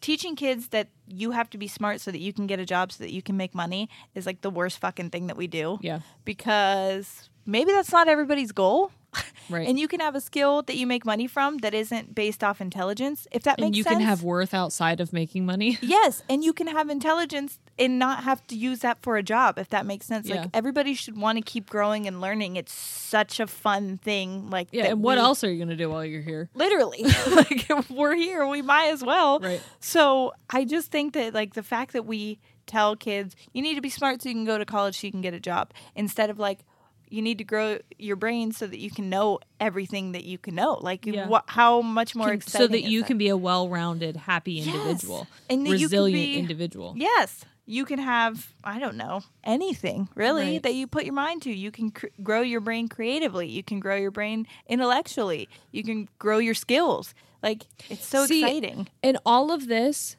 teaching 0.00 0.36
kids 0.36 0.68
that 0.68 0.88
you 1.08 1.32
have 1.32 1.50
to 1.50 1.58
be 1.58 1.66
smart 1.66 2.00
so 2.00 2.10
that 2.12 2.20
you 2.20 2.32
can 2.32 2.46
get 2.46 2.60
a 2.60 2.64
job 2.64 2.92
so 2.92 3.02
that 3.02 3.12
you 3.12 3.20
can 3.22 3.36
make 3.36 3.52
money 3.54 3.88
is 4.14 4.26
like 4.26 4.42
the 4.42 4.50
worst 4.50 4.78
fucking 4.78 5.10
thing 5.10 5.26
that 5.26 5.36
we 5.36 5.46
do 5.48 5.78
Yeah. 5.82 6.00
because 6.24 7.30
maybe 7.46 7.72
that's 7.72 7.90
not 7.92 8.08
everybody's 8.08 8.52
goal. 8.52 8.90
Right. 9.50 9.66
And 9.66 9.80
you 9.80 9.88
can 9.88 10.00
have 10.00 10.14
a 10.14 10.20
skill 10.20 10.60
that 10.64 10.76
you 10.76 10.86
make 10.86 11.06
money 11.06 11.26
from 11.26 11.56
that 11.58 11.72
isn't 11.72 12.14
based 12.14 12.44
off 12.44 12.60
intelligence. 12.60 13.26
If 13.32 13.44
that 13.44 13.58
makes. 13.58 13.66
and 13.68 13.76
you 13.76 13.82
can 13.82 14.00
have 14.02 14.22
worth 14.22 14.52
outside 14.52 15.00
of 15.00 15.10
making 15.10 15.46
money. 15.46 15.78
Yes, 15.82 16.22
and 16.28 16.44
you 16.44 16.52
can 16.52 16.66
have 16.66 16.90
intelligence 16.90 17.58
and 17.78 17.98
not 17.98 18.24
have 18.24 18.44
to 18.48 18.56
use 18.56 18.80
that 18.80 18.98
for 19.02 19.16
a 19.16 19.22
job 19.22 19.58
if 19.58 19.68
that 19.70 19.86
makes 19.86 20.06
sense. 20.06 20.26
Yeah. 20.28 20.42
Like 20.42 20.50
everybody 20.54 20.94
should 20.94 21.16
want 21.16 21.36
to 21.38 21.42
keep 21.42 21.70
growing 21.70 22.06
and 22.06 22.20
learning. 22.20 22.56
It's 22.56 22.72
such 22.72 23.40
a 23.40 23.46
fun 23.46 23.98
thing. 23.98 24.50
Like 24.50 24.68
Yeah. 24.72 24.86
And 24.86 25.02
what 25.02 25.16
we- 25.18 25.22
else 25.22 25.44
are 25.44 25.50
you 25.50 25.58
going 25.58 25.68
to 25.68 25.76
do 25.76 25.88
while 25.88 26.04
you're 26.04 26.22
here? 26.22 26.48
literally 26.54 27.02
like 27.30 27.70
if 27.70 27.90
we're 27.90 28.14
here 28.16 28.46
we 28.46 28.62
might 28.62 28.88
as 28.88 29.02
well 29.04 29.38
Right. 29.40 29.62
so 29.80 30.32
i 30.50 30.64
just 30.64 30.90
think 30.90 31.14
that 31.14 31.34
like 31.34 31.54
the 31.54 31.62
fact 31.62 31.92
that 31.92 32.04
we 32.06 32.38
tell 32.66 32.96
kids 32.96 33.34
you 33.52 33.62
need 33.62 33.74
to 33.76 33.80
be 33.80 33.88
smart 33.90 34.22
so 34.22 34.28
you 34.28 34.34
can 34.34 34.44
go 34.44 34.58
to 34.58 34.64
college 34.64 34.98
so 35.00 35.06
you 35.06 35.10
can 35.10 35.20
get 35.20 35.34
a 35.34 35.40
job 35.40 35.72
instead 35.94 36.30
of 36.30 36.38
like 36.38 36.60
you 37.10 37.22
need 37.22 37.38
to 37.38 37.44
grow 37.44 37.78
your 37.98 38.16
brain 38.16 38.52
so 38.52 38.66
that 38.66 38.78
you 38.78 38.90
can 38.90 39.08
know 39.08 39.38
everything 39.60 40.12
that 40.12 40.24
you 40.24 40.36
can 40.36 40.54
know 40.54 40.78
like 40.82 41.06
Yeah. 41.06 41.26
what, 41.28 41.44
how 41.46 41.80
much 41.80 42.14
more 42.14 42.28
Can- 42.30 42.40
so 42.42 42.66
that 42.66 42.82
you 42.82 43.02
can 43.02 43.16
be 43.16 43.28
a 43.28 43.36
well-rounded, 43.36 44.16
happy 44.16 44.58
individual, 44.58 45.26
And 45.48 45.64
that 45.66 45.70
you 45.70 45.88
can 45.88 45.98
resilient 46.02 46.36
individual. 46.36 46.92
Yes. 46.96 47.44
You 47.70 47.84
can 47.84 47.98
have, 47.98 48.54
I 48.64 48.78
don't 48.78 48.96
know, 48.96 49.20
anything 49.44 50.08
really 50.14 50.52
Right. 50.52 50.62
that 50.62 50.74
you 50.74 50.86
put 50.86 51.04
your 51.04 51.12
mind 51.12 51.42
to. 51.42 51.50
You 51.52 51.70
can 51.70 51.90
cr- 51.90 52.06
grow 52.22 52.40
your 52.40 52.62
brain 52.62 52.88
creatively. 52.88 53.46
You 53.46 53.62
can 53.62 53.78
grow 53.78 53.94
your 53.96 54.10
brain 54.10 54.46
intellectually. 54.66 55.50
You 55.70 55.82
can 55.82 56.08
grow 56.18 56.38
your 56.38 56.54
skills. 56.54 57.14
Like, 57.42 57.66
it's 57.90 58.06
so 58.06 58.24
See, 58.24 58.42
exciting. 58.42 58.88
And 59.02 59.18
all 59.26 59.52
of 59.52 59.66
this, 59.68 60.16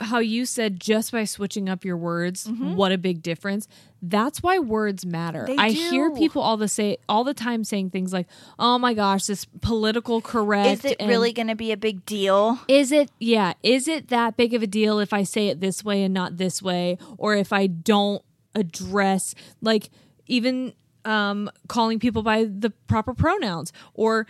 how 0.00 0.18
you 0.18 0.46
said 0.46 0.80
just 0.80 1.12
by 1.12 1.24
switching 1.24 1.68
up 1.68 1.84
your 1.84 1.96
words, 1.96 2.48
what 2.48 2.92
a 2.92 2.98
big 2.98 3.22
difference. 3.22 3.68
That's 4.00 4.42
why 4.42 4.58
words 4.58 5.04
matter. 5.04 5.40
Mm-hmm. 5.40 5.56
They 5.56 5.62
I 5.62 5.70
hear 5.70 6.10
people 6.10 6.42
all 6.42 6.56
the 6.56 6.68
say 6.68 6.98
all 7.08 7.24
the 7.24 7.34
time 7.34 7.64
saying 7.64 7.90
things 7.90 8.12
like, 8.12 8.28
"Oh 8.58 8.78
my 8.78 8.94
gosh, 8.94 9.26
this 9.26 9.44
political 9.44 10.20
correct." 10.20 10.84
Is 10.84 10.92
it 10.92 10.96
really 11.00 11.32
going 11.32 11.48
to 11.48 11.56
be 11.56 11.72
a 11.72 11.76
big 11.76 12.06
deal? 12.06 12.60
Is 12.68 12.92
it 12.92 13.10
yeah, 13.18 13.54
is 13.62 13.88
it 13.88 14.08
that 14.08 14.36
big 14.36 14.54
of 14.54 14.62
a 14.62 14.66
deal 14.66 15.00
if 15.00 15.12
I 15.12 15.24
say 15.24 15.48
it 15.48 15.60
this 15.60 15.84
way 15.84 16.02
and 16.02 16.14
not 16.14 16.36
this 16.36 16.62
way 16.62 16.98
or 17.16 17.34
if 17.34 17.52
I 17.52 17.66
don't 17.66 18.22
address 18.54 19.34
like 19.60 19.90
even 20.26 20.72
um 21.04 21.50
calling 21.68 21.98
people 21.98 22.22
by 22.22 22.44
the 22.44 22.70
proper 22.86 23.14
pronouns 23.14 23.72
or 23.94 24.26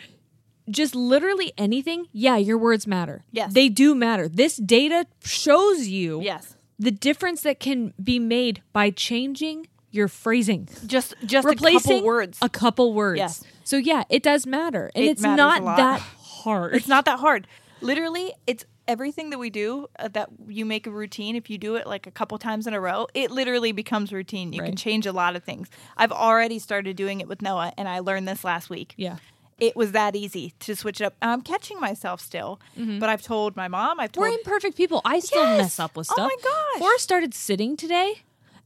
just 0.70 0.94
literally 0.94 1.52
anything? 1.58 2.06
Yeah, 2.12 2.36
your 2.36 2.58
words 2.58 2.86
matter. 2.86 3.24
Yes. 3.32 3.52
They 3.52 3.68
do 3.68 3.94
matter. 3.94 4.28
This 4.28 4.56
data 4.56 5.06
shows 5.24 5.86
you 5.88 6.20
Yes. 6.22 6.54
the 6.78 6.90
difference 6.90 7.42
that 7.42 7.60
can 7.60 7.92
be 8.02 8.18
made 8.18 8.62
by 8.72 8.90
changing 8.90 9.66
your 9.90 10.08
phrasing. 10.08 10.68
Just 10.86 11.14
just 11.24 11.46
Replacing 11.46 11.92
a 11.92 11.94
couple 11.96 12.06
words. 12.06 12.38
A 12.42 12.48
couple 12.48 12.92
words. 12.94 13.18
Yes. 13.18 13.44
So 13.64 13.76
yeah, 13.76 14.04
it 14.10 14.22
does 14.22 14.46
matter. 14.46 14.90
And 14.94 15.04
It 15.04 15.08
it's 15.12 15.22
not 15.22 15.64
that 15.76 16.00
hard. 16.00 16.74
it's 16.74 16.88
not 16.88 17.04
that 17.06 17.18
hard. 17.18 17.46
Literally, 17.80 18.32
it's 18.46 18.64
everything 18.88 19.30
that 19.30 19.38
we 19.38 19.50
do 19.50 19.86
uh, 19.98 20.08
that 20.08 20.30
you 20.48 20.64
make 20.64 20.86
a 20.86 20.90
routine. 20.90 21.36
If 21.36 21.48
you 21.50 21.58
do 21.58 21.76
it 21.76 21.86
like 21.86 22.06
a 22.06 22.10
couple 22.10 22.36
times 22.38 22.66
in 22.66 22.74
a 22.74 22.80
row, 22.80 23.06
it 23.14 23.30
literally 23.30 23.72
becomes 23.72 24.12
routine. 24.12 24.52
You 24.52 24.62
can 24.62 24.76
change 24.76 25.06
a 25.06 25.12
lot 25.12 25.36
of 25.36 25.44
things. 25.44 25.68
I've 25.96 26.10
already 26.12 26.58
started 26.58 26.96
doing 26.96 27.20
it 27.20 27.28
with 27.28 27.40
Noah, 27.42 27.72
and 27.78 27.88
I 27.88 28.00
learned 28.00 28.26
this 28.26 28.44
last 28.44 28.68
week. 28.70 28.94
Yeah. 28.96 29.16
It 29.58 29.74
was 29.74 29.92
that 29.92 30.14
easy 30.14 30.54
to 30.60 30.76
switch 30.76 31.00
it 31.00 31.04
up. 31.04 31.14
I'm 31.20 31.42
catching 31.42 31.80
myself 31.80 32.20
still, 32.20 32.60
mm-hmm. 32.78 32.98
but 33.00 33.08
I've 33.08 33.22
told 33.22 33.56
my 33.56 33.66
mom. 33.68 33.98
I've 33.98 34.12
told 34.12 34.22
We're 34.28 34.34
imperfect 34.38 34.76
people. 34.76 35.00
I 35.04 35.18
still 35.20 35.42
Yes. 35.42 35.58
mess 35.58 35.80
up 35.80 35.96
with 35.96 36.06
stuff. 36.06 36.18
Oh 36.18 36.22
my 36.24 36.36
gosh. 36.42 36.78
Forrest 36.80 37.02
started 37.04 37.34
sitting 37.34 37.76
today. 37.76 38.22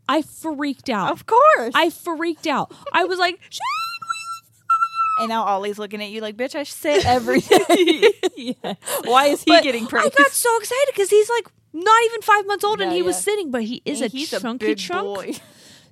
I 0.08 0.20
freaked 0.22 0.90
out. 0.90 1.10
of 1.12 1.26
course. 1.26 1.72
I 1.74 1.88
freaked 1.90 2.46
out. 2.46 2.74
I 2.92 3.04
was 3.04 3.18
like, 3.18 3.40
and 5.20 5.28
now 5.28 5.44
Ollie's 5.44 5.78
looking 5.78 6.02
at 6.02 6.10
you 6.10 6.20
like, 6.20 6.36
bitch, 6.36 6.54
I 6.54 6.64
sit 6.64 7.06
everything. 7.06 7.60
yes. 8.36 8.76
Why 9.04 9.26
is 9.26 9.42
he 9.44 9.50
But 9.50 9.62
getting 9.62 9.86
I 9.86 10.08
got 10.08 10.30
so 10.32 10.58
excited 10.58 10.86
because 10.92 11.10
he's 11.10 11.28
like 11.30 11.46
not 11.72 12.02
even 12.06 12.20
five 12.22 12.46
months 12.46 12.64
old 12.64 12.80
and 12.80 12.90
Yeah, 12.90 12.96
he 12.96 13.02
was 13.02 13.18
sitting, 13.18 13.50
but 13.50 13.62
he 13.62 13.80
is 13.84 14.00
a 14.02 14.08
He's 14.08 14.30
chunky 14.30 14.66
big 14.66 14.78
chunk. 14.78 15.04
boy. 15.04 15.32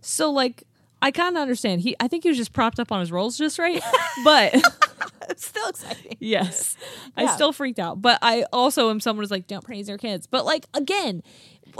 So 0.02 0.31
like, 0.31 0.64
I 1.02 1.10
kind 1.10 1.36
of 1.36 1.40
understand. 1.43 1.81
He, 1.81 1.97
I 1.98 2.09
think 2.09 2.24
he 2.24 2.28
was 2.28 2.39
just 2.39 2.52
propped 2.52 2.78
up 2.78 2.93
on 2.93 3.01
his 3.01 3.10
rolls 3.10 3.39
just 3.39 3.59
right. 3.59 3.82
but 4.24 4.55
It's 5.31 5.47
still 5.47 5.68
exciting. 5.68 6.16
yes, 6.18 6.77
I 7.16 7.27
still 7.35 7.52
freaked 7.52 7.78
out. 7.78 8.02
But 8.02 8.18
I 8.20 8.44
also 8.52 8.90
am 8.90 9.01
someone 9.01 9.22
who's 9.22 9.31
like, 9.31 9.47
don't 9.47 9.64
praise 9.64 9.89
your 9.89 9.98
kids. 9.98 10.27
But 10.27 10.44
like 10.44 10.66
again, 10.74 11.22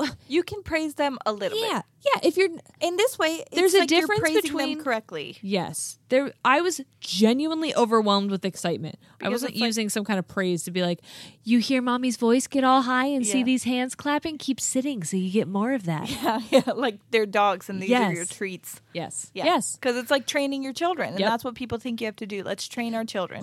You 0.29 0.43
can 0.43 0.63
praise 0.63 0.95
them 0.95 1.19
a 1.27 1.33
little 1.33 1.59
bit. 1.59 1.69
yeah, 1.71 1.83
yeah. 2.05 2.21
If 2.29 2.37
you're 2.37 2.49
In 2.81 2.97
this 2.97 3.19
way, 3.19 3.45
it's 3.47 3.55
There's 3.55 3.75
a 3.75 3.81
like 3.81 3.91
you're 3.91 4.01
difference 4.03 4.21
praising 4.21 4.43
between- 4.43 4.77
them 4.79 4.85
correctly. 4.85 5.39
Yes. 5.43 5.99
There 6.09 6.33
I 6.45 6.61
was 6.61 6.81
genuinely 7.01 7.75
overwhelmed 7.75 8.31
with 8.31 8.45
excitement. 8.45 8.97
I 9.21 9.29
wasn't 9.29 9.53
it's 9.53 9.61
like- 9.61 9.67
using 9.67 9.89
some 9.89 10.05
kind 10.05 10.19
of 10.19 10.27
praise 10.29 10.65
to 10.65 10.71
be 10.71 10.83
like, 10.83 11.01
you 11.45 11.59
hear 11.59 11.83
mommy's 11.83 12.17
voice 12.17 12.47
get 12.47 12.63
all 12.65 12.83
high 12.83 13.07
and 13.07 13.27
see 13.27 13.43
these 13.43 13.65
hands 13.65 13.95
clapping, 13.95 14.39
keep 14.39 14.61
sitting 14.61 15.03
so 15.05 15.17
you 15.17 15.31
get 15.31 15.49
more 15.49 15.73
of 15.73 15.85
that. 15.85 16.09
Yeah, 16.11 16.41
yeah, 16.51 16.73
like 16.75 16.99
they're 17.11 17.27
dogs 17.27 17.69
and 17.69 17.83
these 17.83 17.93
are 17.93 18.13
your 18.13 18.25
treats. 18.25 18.81
Yes. 18.93 19.31
Yeah. 19.35 19.45
Yes. 19.47 19.77
Because 19.77 19.97
it's 19.97 20.11
like 20.11 20.27
training 20.27 20.63
your 20.63 20.73
children. 20.73 21.11
And 21.11 21.21
Yep. 21.21 21.29
that's 21.29 21.45
what 21.45 21.55
people 21.55 21.79
think 21.79 22.01
you 22.01 22.07
have 22.07 22.17
to 22.17 22.27
do. 22.27 22.43
Let's 22.45 22.67
train 22.69 22.95
our 22.95 23.05
children. 23.05 23.43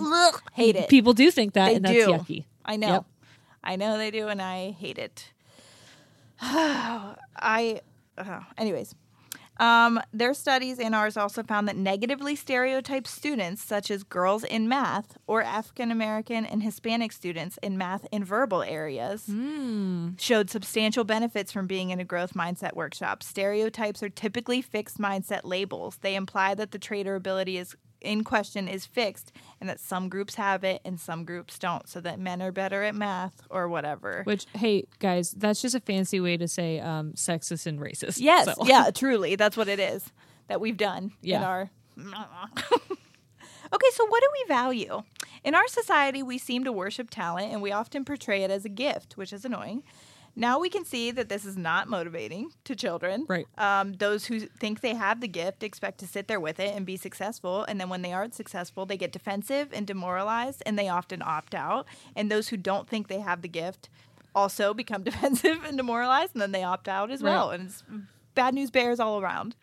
Hate 0.53 0.75
it. 0.75 0.89
People 0.89 1.13
do 1.13 1.29
think 1.31 1.53
that 1.53 1.65
they 1.67 1.75
and 1.75 1.85
that's 1.85 1.93
do. 2.05 2.11
yucky. 2.11 2.45
I 2.65 2.75
know. 2.77 2.87
Yep. 2.87 3.05
I 3.63 3.75
know 3.75 3.97
they 3.97 4.11
do, 4.11 4.27
and 4.29 4.41
I 4.41 4.71
hate 4.71 4.97
it. 4.97 5.33
I 6.41 7.81
uh, 8.17 8.41
anyways. 8.57 8.95
Um, 9.59 9.99
their 10.13 10.33
studies 10.33 10.79
and 10.79 10.93
ours 10.93 11.17
also 11.17 11.41
found 11.41 11.67
that 11.67 11.75
negatively 11.75 12.35
stereotyped 12.35 13.07
students, 13.07 13.63
such 13.63 13.89
as 13.89 14.03
girls 14.03 14.43
in 14.43 14.69
math 14.69 15.17
or 15.25 15.41
African 15.41 15.91
American 15.91 16.45
and 16.45 16.61
Hispanic 16.61 17.11
students 17.11 17.57
in 17.63 17.77
math 17.77 18.05
and 18.11 18.25
verbal 18.25 18.61
areas, 18.61 19.25
showed 20.17 20.49
substantial 20.49 21.03
benefits 21.03 21.51
from 21.51 21.65
being 21.65 21.89
in 21.89 21.99
a 21.99 22.05
growth 22.05 22.33
mindset 22.33 22.75
workshop. 22.75 23.23
Stereotypes 23.23 24.03
are 24.03 24.09
typically 24.09 24.61
fixed 24.61 24.99
mindset 24.99 25.41
labels. 25.43 25.97
They 26.01 26.15
imply 26.15 26.53
that 26.53 26.71
the 26.71 26.79
trait 26.79 27.07
or 27.07 27.15
ability 27.15 27.57
is 27.57 27.75
in 28.01 28.23
question 28.23 28.67
is 28.67 28.85
fixed 28.85 29.31
and 29.59 29.69
that 29.69 29.79
some 29.79 30.07
groups 30.09 30.35
have 30.35 30.63
it 30.63 30.81
and 30.85 30.99
some 30.99 31.25
groups 31.25 31.57
don't 31.57 31.87
so 31.89 31.99
that 32.01 32.19
men 32.19 32.41
are 32.41 32.51
better 32.51 32.83
at 32.83 32.93
math 32.95 33.41
or 33.49 33.67
whatever 33.67 34.21
Which, 34.25 34.45
hey, 34.55 34.85
guys, 34.99 35.31
that's 35.31 35.61
just 35.61 35.75
a 35.75 35.79
fancy 35.79 36.19
way 36.19 36.37
to 36.37 36.47
say 36.47 36.79
um, 36.79 37.13
sexist 37.13 37.65
and 37.65 37.79
racist. 37.79 38.19
Yes, 38.19 38.45
So- 38.45 38.65
yeah, 38.65 38.91
truly. 38.93 39.35
That's 39.35 39.57
what 39.57 39.67
it 39.67 39.79
is 39.79 40.11
that 40.47 40.61
we've 40.61 40.77
done 40.77 41.05
in 41.23 41.29
Yeah. 41.29 41.43
our. 41.47 41.69
okay, 41.97 43.87
so 43.93 44.05
what 44.07 44.21
do 44.21 44.29
we 44.33 44.47
value? 44.47 45.01
In 45.43 45.55
our 45.55 45.67
society, 45.67 46.23
we 46.23 46.37
seem 46.37 46.63
to 46.63 46.71
worship 46.71 47.09
talent 47.09 47.51
and 47.51 47.61
we 47.61 47.71
often 47.71 48.05
portray 48.05 48.43
it 48.43 48.51
as 48.51 48.65
a 48.65 48.69
gift, 48.69 49.17
which 49.17 49.33
is 49.33 49.45
annoying. 49.45 49.83
Now 50.39 50.59
we 50.59 50.69
can 50.69 50.85
see 50.85 51.09
that 51.09 51.29
this 51.29 51.45
is 51.45 51.57
not 51.57 51.89
motivating 51.89 52.51
to 52.65 52.75
children. 52.75 53.25
Right. 53.27 53.47
Um, 53.57 53.93
those 53.93 54.25
who 54.25 54.39
think 54.41 54.81
they 54.81 54.93
have 54.93 55.19
the 55.19 55.27
gift 55.27 55.63
expect 55.63 55.97
to 56.01 56.07
sit 56.07 56.27
there 56.27 56.39
with 56.39 56.59
it 56.59 56.75
and 56.75 56.85
be 56.85 56.95
successful. 56.95 57.63
And 57.63 57.81
then 57.81 57.89
when 57.89 58.03
they 58.03 58.13
aren't 58.13 58.35
successful, 58.35 58.85
they 58.85 58.97
get 58.97 59.11
defensive 59.11 59.69
and 59.73 59.87
demoralized 59.87 60.61
and 60.65 60.77
they 60.77 60.89
often 60.89 61.23
opt 61.23 61.55
out. 61.55 61.87
And 62.15 62.31
those 62.31 62.49
who 62.49 62.57
don't 62.57 62.87
think 62.87 63.07
they 63.07 63.19
have 63.19 63.41
the 63.41 63.47
gift 63.47 63.89
also 64.35 64.75
become 64.75 65.01
defensive 65.11 65.63
and 65.65 65.75
demoralized 65.75 66.33
and 66.35 66.41
then 66.43 66.51
they 66.51 66.63
opt 66.63 66.87
out 66.87 67.09
as 67.09 67.23
Right. 67.23 67.31
well. 67.31 67.49
And 67.49 67.65
it's 67.69 67.83
bad 68.35 68.53
news 68.53 68.69
bears 68.69 68.99
all 68.99 69.19
around. 69.19 69.55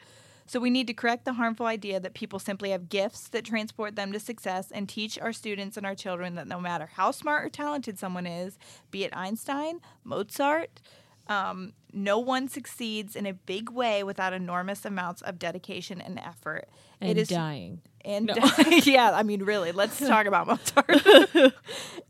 So 0.46 0.60
we 0.60 0.70
need 0.70 0.86
to 0.88 0.94
correct 0.94 1.24
the 1.24 1.34
harmful 1.34 1.66
idea 1.66 1.98
that 2.00 2.14
people 2.14 2.38
simply 2.38 2.70
have 2.70 2.88
gifts 2.88 3.28
that 3.28 3.44
transport 3.44 3.96
them 3.96 4.12
to 4.12 4.20
success 4.20 4.70
and 4.70 4.88
teach 4.88 5.18
our 5.18 5.32
students 5.32 5.76
and 5.76 5.86
our 5.86 5.94
children 5.94 6.34
that 6.34 6.46
no 6.46 6.60
matter 6.60 6.90
how 6.94 7.10
smart 7.10 7.46
or 7.46 7.48
talented 7.48 7.98
someone 7.98 8.26
is, 8.26 8.58
be 8.90 9.04
it 9.04 9.16
Einstein, 9.16 9.80
Mozart, 10.04 10.80
um, 11.28 11.72
no 11.92 12.18
one 12.18 12.48
succeeds 12.48 13.16
in 13.16 13.24
a 13.26 13.32
big 13.32 13.70
way 13.70 14.02
without 14.02 14.32
enormous 14.32 14.84
amounts 14.84 15.22
of 15.22 15.38
dedication 15.38 16.00
and 16.00 16.18
effort. 16.18 16.68
And 17.00 17.26
dying. 17.28 17.80
And 18.04 18.30
yeah, 18.84 19.12
I 19.14 19.22
mean, 19.22 19.42
really, 19.44 19.72
let's 19.72 19.98
talk 19.98 20.26
about 20.26 20.46
Mozart. 20.46 21.02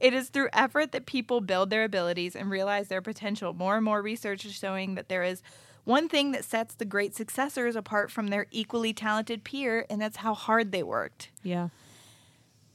it 0.00 0.12
is 0.12 0.28
through 0.30 0.48
effort 0.52 0.90
that 0.92 1.06
people 1.06 1.40
build 1.40 1.70
their 1.70 1.84
abilities 1.84 2.34
and 2.34 2.50
realize 2.50 2.88
their 2.88 3.02
potential. 3.02 3.52
More 3.52 3.76
and 3.76 3.84
more 3.84 4.02
research 4.02 4.44
is 4.44 4.54
showing 4.54 4.96
that 4.96 5.08
there 5.08 5.22
is 5.22 5.42
one 5.84 6.08
thing 6.08 6.32
that 6.32 6.44
sets 6.44 6.74
the 6.74 6.84
great 6.84 7.14
successors 7.14 7.76
apart 7.76 8.10
from 8.10 8.28
their 8.28 8.46
equally 8.50 8.92
talented 8.92 9.44
peer, 9.44 9.86
and 9.90 10.00
that's 10.00 10.18
how 10.18 10.34
hard 10.34 10.72
they 10.72 10.82
worked. 10.82 11.30
Yeah. 11.42 11.68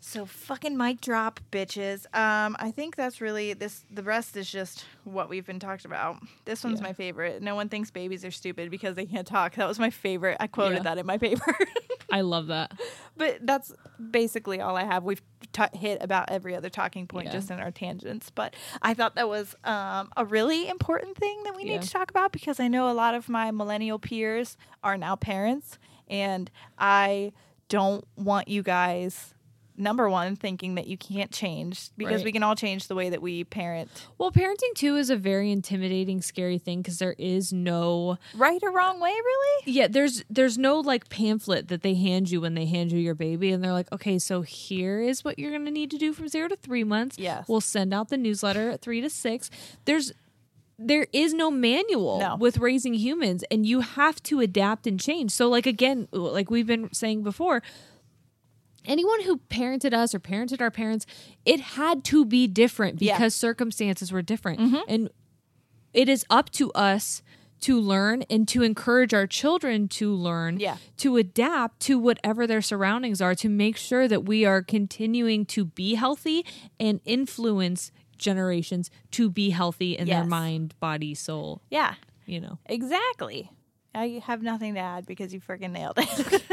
So 0.09 0.25
fucking 0.25 0.75
mic 0.75 1.01
drop, 1.01 1.39
bitches. 1.51 2.05
Um, 2.15 2.55
I 2.59 2.71
think 2.71 2.95
that's 2.95 3.21
really 3.21 3.53
this. 3.53 3.85
The 3.91 4.01
rest 4.01 4.35
is 4.35 4.49
just 4.51 4.83
what 5.03 5.29
we've 5.29 5.45
been 5.45 5.59
talked 5.59 5.85
about. 5.85 6.17
This 6.45 6.63
one's 6.63 6.79
Yeah. 6.79 6.87
my 6.87 6.93
favorite. 6.93 7.43
No 7.43 7.53
one 7.53 7.69
thinks 7.69 7.91
babies 7.91 8.25
are 8.25 8.31
stupid 8.31 8.71
because 8.71 8.95
they 8.95 9.05
can't 9.05 9.27
talk. 9.27 9.53
That 9.53 9.67
was 9.67 9.77
my 9.77 9.91
favorite. 9.91 10.37
I 10.39 10.47
quoted 10.47 10.77
Yeah. 10.77 10.83
that 10.83 10.97
in 10.97 11.05
my 11.05 11.19
paper. 11.19 11.55
I 12.11 12.21
love 12.21 12.47
that. 12.47 12.71
but 13.17 13.37
that's 13.45 13.71
basically 14.09 14.59
all 14.61 14.75
I 14.75 14.83
have. 14.83 15.03
We've 15.03 15.21
t- 15.53 15.77
hit 15.77 16.01
about 16.01 16.31
every 16.31 16.55
other 16.55 16.69
talking 16.71 17.05
point 17.05 17.27
Yeah. 17.27 17.33
just 17.33 17.51
in 17.51 17.59
our 17.59 17.69
tangents. 17.69 18.31
But 18.31 18.55
I 18.81 18.95
thought 18.95 19.13
that 19.13 19.29
was 19.29 19.55
um, 19.63 20.09
a 20.17 20.25
really 20.25 20.67
important 20.69 21.17
thing 21.17 21.43
that 21.43 21.55
we 21.55 21.65
need 21.65 21.83
to 21.83 21.89
talk 21.89 22.09
about 22.09 22.31
because 22.31 22.59
I 22.59 22.67
know 22.67 22.89
a 22.89 22.93
lot 22.93 23.13
of 23.13 23.29
my 23.29 23.51
millennial 23.51 23.99
peers 23.99 24.57
are 24.83 24.97
now 24.97 25.15
parents, 25.15 25.77
and 26.07 26.49
I 26.79 27.31
don't 27.67 28.07
want 28.15 28.47
you 28.47 28.63
guys. 28.63 29.35
Number 29.79 30.09
one, 30.09 30.35
thinking 30.35 30.75
that 30.75 30.87
you 30.87 30.97
can't 30.97 31.31
change 31.31 31.89
because 31.97 32.17
Right. 32.17 32.25
we 32.25 32.31
can 32.33 32.43
all 32.43 32.53
change 32.55 32.87
the 32.87 32.95
way 32.95 33.09
that 33.09 33.21
we 33.21 33.45
parent, 33.45 33.89
Well, 34.17 34.29
parenting 34.31 34.73
too 34.75 34.97
is 34.97 35.09
a 35.09 35.15
very 35.15 35.51
intimidating, 35.51 36.21
scary 36.21 36.57
thing 36.57 36.81
because 36.81 36.99
there 36.99 37.15
is 37.17 37.53
no 37.53 38.17
right 38.35 38.61
or 38.61 38.71
wrong 38.71 38.99
way, 38.99 39.11
really. 39.11 39.71
yeah, 39.73 39.87
there's 39.87 40.23
there's 40.29 40.57
no 40.57 40.79
like 40.81 41.07
pamphlet 41.09 41.69
that 41.69 41.81
they 41.81 41.95
hand 41.95 42.29
you 42.29 42.41
when 42.41 42.55
they 42.55 42.65
hand 42.65 42.91
you 42.91 42.99
your 42.99 43.15
baby, 43.15 43.51
and 43.51 43.63
they're 43.63 43.71
like, 43.71 43.89
okay, 43.93 44.19
so 44.19 44.41
here 44.41 44.99
is 45.01 45.23
what 45.23 45.39
you're 45.39 45.51
gonna 45.51 45.71
need 45.71 45.89
to 45.91 45.97
do 45.97 46.11
from 46.11 46.27
zero 46.27 46.49
to 46.49 46.57
three 46.57 46.83
months. 46.83 47.17
Yes. 47.17 47.47
we'll 47.47 47.61
send 47.61 47.93
out 47.93 48.09
the 48.09 48.17
newsletter 48.17 48.69
at 48.71 48.81
three 48.81 48.99
to 48.99 49.09
six. 49.09 49.49
There's 49.85 50.11
there 50.81 51.07
is 51.11 51.33
no 51.33 51.51
manual 51.51 52.19
No. 52.19 52.37
with 52.37 52.57
raising 52.57 52.93
humans, 52.93 53.43
and 53.51 53.65
you 53.65 53.81
have 53.81 54.23
to 54.23 54.39
adapt 54.39 54.87
and 54.87 54.97
change. 54.97 55.31
So, 55.31 55.49
like 55.49 55.65
again, 55.65 56.07
like 56.13 56.49
we've 56.49 56.67
been 56.67 56.87
saying 56.93 57.23
before, 57.23 57.61
anyone 58.85 59.21
who 59.23 59.37
parented 59.49 59.93
us 59.93 60.13
or 60.15 60.19
parented 60.19 60.61
our 60.61 60.71
parents, 60.71 61.05
it 61.45 61.59
had 61.59 62.03
to 62.05 62.25
be 62.25 62.47
different 62.47 63.01
Yeah. 63.01 63.13
Mm-hmm. 63.13 63.17
because 63.21 63.35
circumstances 63.35 64.11
were 64.11 64.21
different. 64.21 64.59
And 64.87 65.09
it 65.93 66.07
is 66.09 66.25
up 66.29 66.49
to 66.51 66.71
us 66.73 67.21
to 67.61 67.77
learn 67.79 68.23
and 68.29 68.47
to 68.47 68.63
encourage 68.63 69.13
our 69.13 69.27
children 69.27 69.87
to 69.89 70.13
learn, 70.13 70.59
Yeah. 70.59 70.77
to 70.97 71.17
adapt 71.17 71.81
to 71.81 71.99
whatever 71.99 72.47
their 72.47 72.61
surroundings 72.61 73.19
are, 73.21 73.35
to 73.35 73.49
make 73.49 73.75
sure 73.75 74.07
that 74.07 74.23
we 74.23 74.45
are 74.45 74.61
continuing 74.61 75.45
to 75.47 75.65
be 75.65 75.95
healthy 75.95 76.45
and 76.79 77.01
influence 77.03 77.91
generations 78.17 78.89
to 79.11 79.29
be 79.29 79.49
healthy 79.49 79.97
in 79.97 80.07
their 80.07 80.25
mind, 80.25 80.73
body, 80.79 81.13
soul, 81.15 81.61
Yeah, 81.69 81.95
you 82.25 82.39
know. 82.39 82.59
Exactly. 82.65 83.49
I 83.93 84.21
have 84.25 84.41
nothing 84.41 84.75
to 84.75 84.79
add 84.79 85.05
because 85.05 85.33
you 85.33 85.41
freaking 85.41 85.71
nailed 85.71 85.97
it. 85.97 86.43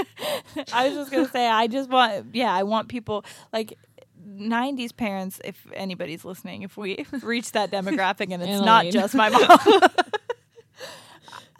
I 0.72 0.88
was 0.88 0.96
just 0.96 1.10
gonna 1.10 1.28
say 1.28 1.46
I 1.46 1.66
just 1.66 1.90
want 1.90 2.34
yeah, 2.34 2.52
I 2.52 2.62
want 2.62 2.88
people 2.88 3.24
like 3.52 3.78
90s 4.26 4.96
parents 4.96 5.40
if 5.44 5.66
anybody's 5.72 6.24
listening 6.24 6.62
if 6.62 6.76
we 6.76 7.06
reach 7.22 7.52
that 7.52 7.70
demographic 7.70 8.32
and 8.32 8.42
it's 8.42 8.64
not 8.64 8.86
just 8.86 9.14
my 9.14 9.28
mom 9.30 9.90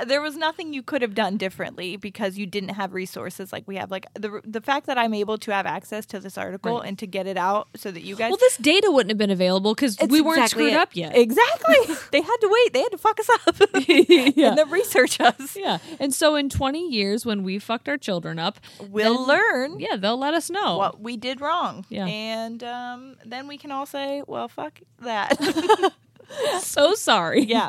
there 0.06 0.20
was 0.20 0.36
nothing 0.36 0.72
you 0.74 0.82
could 0.82 1.02
have 1.02 1.14
done 1.14 1.36
differently 1.36 1.96
because 1.96 2.36
you 2.36 2.46
didn't 2.46 2.70
have 2.70 2.92
resources 2.94 3.52
like 3.52 3.64
we 3.66 3.76
have 3.76 3.90
like 3.90 4.06
the 4.14 4.40
the 4.44 4.60
fact 4.60 4.86
that 4.86 4.98
I'm 4.98 5.14
able 5.14 5.38
to 5.38 5.50
have 5.52 5.64
access 5.66 6.04
to 6.06 6.20
this 6.20 6.36
article 6.36 6.78
Right. 6.80 6.88
and 6.88 6.98
to 6.98 7.06
get 7.06 7.26
it 7.26 7.36
out 7.36 7.68
so 7.76 7.90
that 7.90 8.02
you 8.02 8.14
guys 8.16 8.30
Well, 8.30 8.38
this 8.38 8.56
data 8.58 8.90
wouldn't 8.90 9.10
have 9.10 9.18
been 9.18 9.30
available 9.30 9.74
because 9.74 9.96
we 10.08 10.20
weren't 10.20 10.38
exactly 10.38 10.64
screwed 10.64 10.72
it. 10.74 10.78
up 10.78 10.94
yet. 10.94 11.16
Exactly. 11.16 11.76
they 12.12 12.20
had 12.20 12.36
to 12.40 12.48
wait. 12.50 12.72
They 12.72 12.80
had 12.82 12.92
to 12.92 12.98
fuck 12.98 13.18
us 13.20 13.28
up. 13.30 13.56
Yeah. 14.36 14.48
And 14.50 14.58
then 14.58 14.70
research 14.70 15.20
us. 15.20 15.56
Yeah. 15.56 15.78
And 15.98 16.12
so 16.14 16.34
in 16.36 16.48
20 16.50 16.88
years, 16.90 17.24
when 17.24 17.42
we 17.42 17.58
fucked 17.58 17.88
our 17.88 17.96
children 17.96 18.38
up, 18.38 18.58
We'll 18.90 19.24
then- 19.26 19.36
learn 19.38 19.80
Yeah, 19.80 19.96
they'll 19.96 20.18
let 20.18 20.34
us 20.34 20.50
know. 20.50 20.76
what 20.78 21.00
we 21.00 21.16
did 21.16 21.40
wrong. 21.40 21.84
Yeah. 21.88 22.06
And 22.06 22.62
um, 22.64 23.16
then 23.24 23.46
we 23.48 23.56
can 23.58 23.70
all 23.72 23.86
say, 23.86 24.22
well, 24.26 24.48
fuck 24.48 24.80
that. 25.00 25.36
so 26.60 26.94
sorry. 26.94 27.42
yeah. 27.44 27.68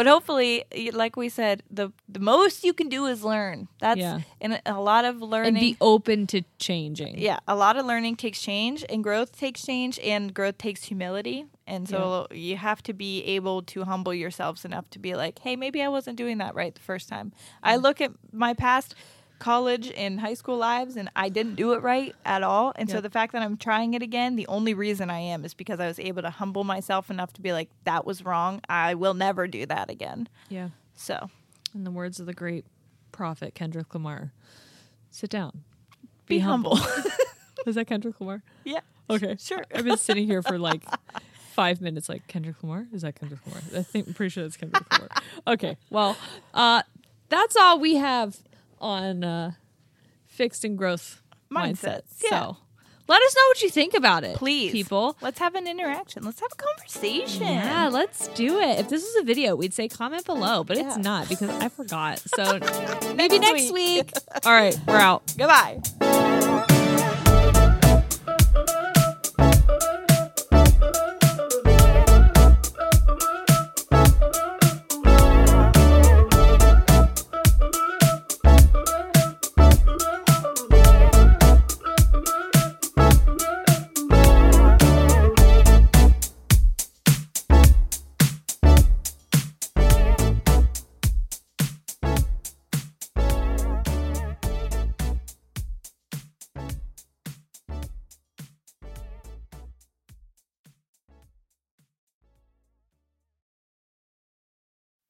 But 0.00 0.06
hopefully, 0.06 0.64
like 0.94 1.14
we 1.16 1.28
said, 1.28 1.62
the, 1.70 1.92
the 2.08 2.20
most 2.20 2.64
you 2.64 2.72
can 2.72 2.88
do 2.88 3.04
is 3.04 3.22
learn. 3.22 3.68
That's 3.80 3.98
Yeah. 4.00 4.20
and 4.40 4.54
a- 4.54 4.62
a 4.78 4.80
lot 4.80 5.04
of 5.04 5.20
learning. 5.20 5.48
And 5.56 5.60
be 5.60 5.76
open 5.78 6.26
to 6.28 6.40
changing. 6.58 7.18
yeah, 7.18 7.40
a 7.46 7.54
lot 7.54 7.76
of 7.76 7.84
learning 7.84 8.16
takes 8.16 8.40
change, 8.40 8.82
and 8.88 9.04
growth 9.04 9.36
takes 9.38 9.62
change, 9.62 9.98
and 9.98 10.32
growth 10.32 10.56
takes 10.56 10.84
humility. 10.84 11.44
And 11.66 11.86
so 11.86 12.26
you 12.30 12.56
have 12.56 12.82
to 12.84 12.94
be 12.94 13.22
able 13.36 13.60
to 13.74 13.84
humble 13.84 14.14
yourselves 14.14 14.64
enough 14.64 14.88
to 14.90 14.98
be 14.98 15.14
like, 15.14 15.38
hey, 15.40 15.54
maybe 15.54 15.82
I 15.82 15.88
wasn't 15.88 16.16
doing 16.16 16.38
that 16.38 16.54
right 16.54 16.74
the 16.74 16.80
first 16.80 17.08
time. 17.10 17.32
I 17.62 17.76
look 17.76 18.00
at 18.00 18.12
my 18.32 18.54
past 18.54 18.94
college 19.40 19.90
and 19.96 20.20
high 20.20 20.34
school 20.34 20.56
lives, 20.56 20.96
and 20.96 21.10
I 21.16 21.28
didn't 21.28 21.56
do 21.56 21.72
it 21.72 21.82
right 21.82 22.14
at 22.24 22.44
all. 22.44 22.72
And 22.76 22.88
so 22.88 23.00
the 23.00 23.10
fact 23.10 23.32
that 23.32 23.42
I'm 23.42 23.56
trying 23.56 23.94
it 23.94 24.02
again, 24.02 24.36
the 24.36 24.46
only 24.46 24.74
reason 24.74 25.10
I 25.10 25.18
am 25.18 25.44
is 25.44 25.54
because 25.54 25.80
I 25.80 25.88
was 25.88 25.98
able 25.98 26.22
to 26.22 26.30
humble 26.30 26.62
myself 26.62 27.10
enough 27.10 27.32
to 27.32 27.40
be 27.40 27.52
like, 27.52 27.68
that 27.84 28.06
was 28.06 28.24
wrong. 28.24 28.60
I 28.68 28.94
will 28.94 29.14
never 29.14 29.48
do 29.48 29.66
that 29.66 29.90
again. 29.90 30.28
Yeah. 30.48 30.68
So 30.94 31.30
In 31.74 31.82
the 31.84 31.90
words 31.90 32.20
of 32.20 32.26
the 32.26 32.34
great 32.34 32.64
prophet 33.10 33.54
Kendrick 33.54 33.92
Lamar, 33.94 34.32
sit 35.10 35.30
down. 35.30 35.64
be, 36.26 36.38
humble. 36.38 36.78
Is 37.66 37.74
that 37.74 37.86
Kendrick 37.86 38.20
Lamar? 38.20 38.42
yeah. 38.64 38.80
Okay. 39.08 39.36
Sure. 39.40 39.64
I've 39.74 39.84
been 39.84 39.96
sitting 39.96 40.26
here 40.26 40.40
for 40.40 40.56
like 40.58 40.84
five 41.52 41.80
minutes 41.80 42.08
like 42.08 42.26
Kendrick 42.28 42.62
Lamar? 42.62 42.86
Is 42.92 43.02
that 43.02 43.16
Kendrick 43.16 43.40
Lamar? 43.44 43.60
I 43.76 43.82
think 43.82 44.06
I'm 44.06 44.14
pretty 44.14 44.30
sure 44.30 44.44
that's 44.44 44.56
Kendrick 44.56 44.84
Lamar. 44.92 45.08
Okay. 45.48 45.76
Well, 45.90 46.16
uh 46.54 46.82
that's 47.28 47.56
all 47.56 47.78
we 47.80 47.96
have 47.96 48.38
on 48.80 49.22
uh 49.24 49.52
fixed 50.26 50.64
and 50.64 50.76
growth 50.78 51.22
Mindsets, 51.52 51.80
mindsets. 51.80 52.22
yeah. 52.22 52.30
So 52.30 52.56
let 53.08 53.20
us 53.22 53.34
know 53.36 53.42
what 53.48 53.62
you 53.62 53.70
think 53.70 53.94
about 53.94 54.22
it. 54.22 54.36
Please. 54.36 54.70
People. 54.70 55.16
Let's 55.20 55.40
have 55.40 55.56
an 55.56 55.66
interaction. 55.66 56.22
Let's 56.22 56.38
have 56.40 56.52
a 56.52 56.56
conversation. 56.56 57.42
Yeah, 57.42 57.88
let's 57.92 58.28
do 58.28 58.60
it. 58.60 58.78
If 58.78 58.88
this 58.88 59.02
was 59.02 59.16
a 59.20 59.24
video, 59.24 59.56
we'd 59.56 59.74
say 59.74 59.88
comment 59.88 60.24
below, 60.24 60.62
but 60.62 60.76
it's 60.76 60.96
not 60.96 61.28
because 61.28 61.50
I 61.50 61.68
forgot. 61.70 62.20
So 62.20 62.60
maybe 63.16 63.40
next 63.40 63.72
week. 63.72 63.72
week. 63.72 64.12
All 64.44 64.52
right, 64.52 64.78
we're 64.86 64.96
out. 64.96 65.34
Goodbye. 65.36 65.80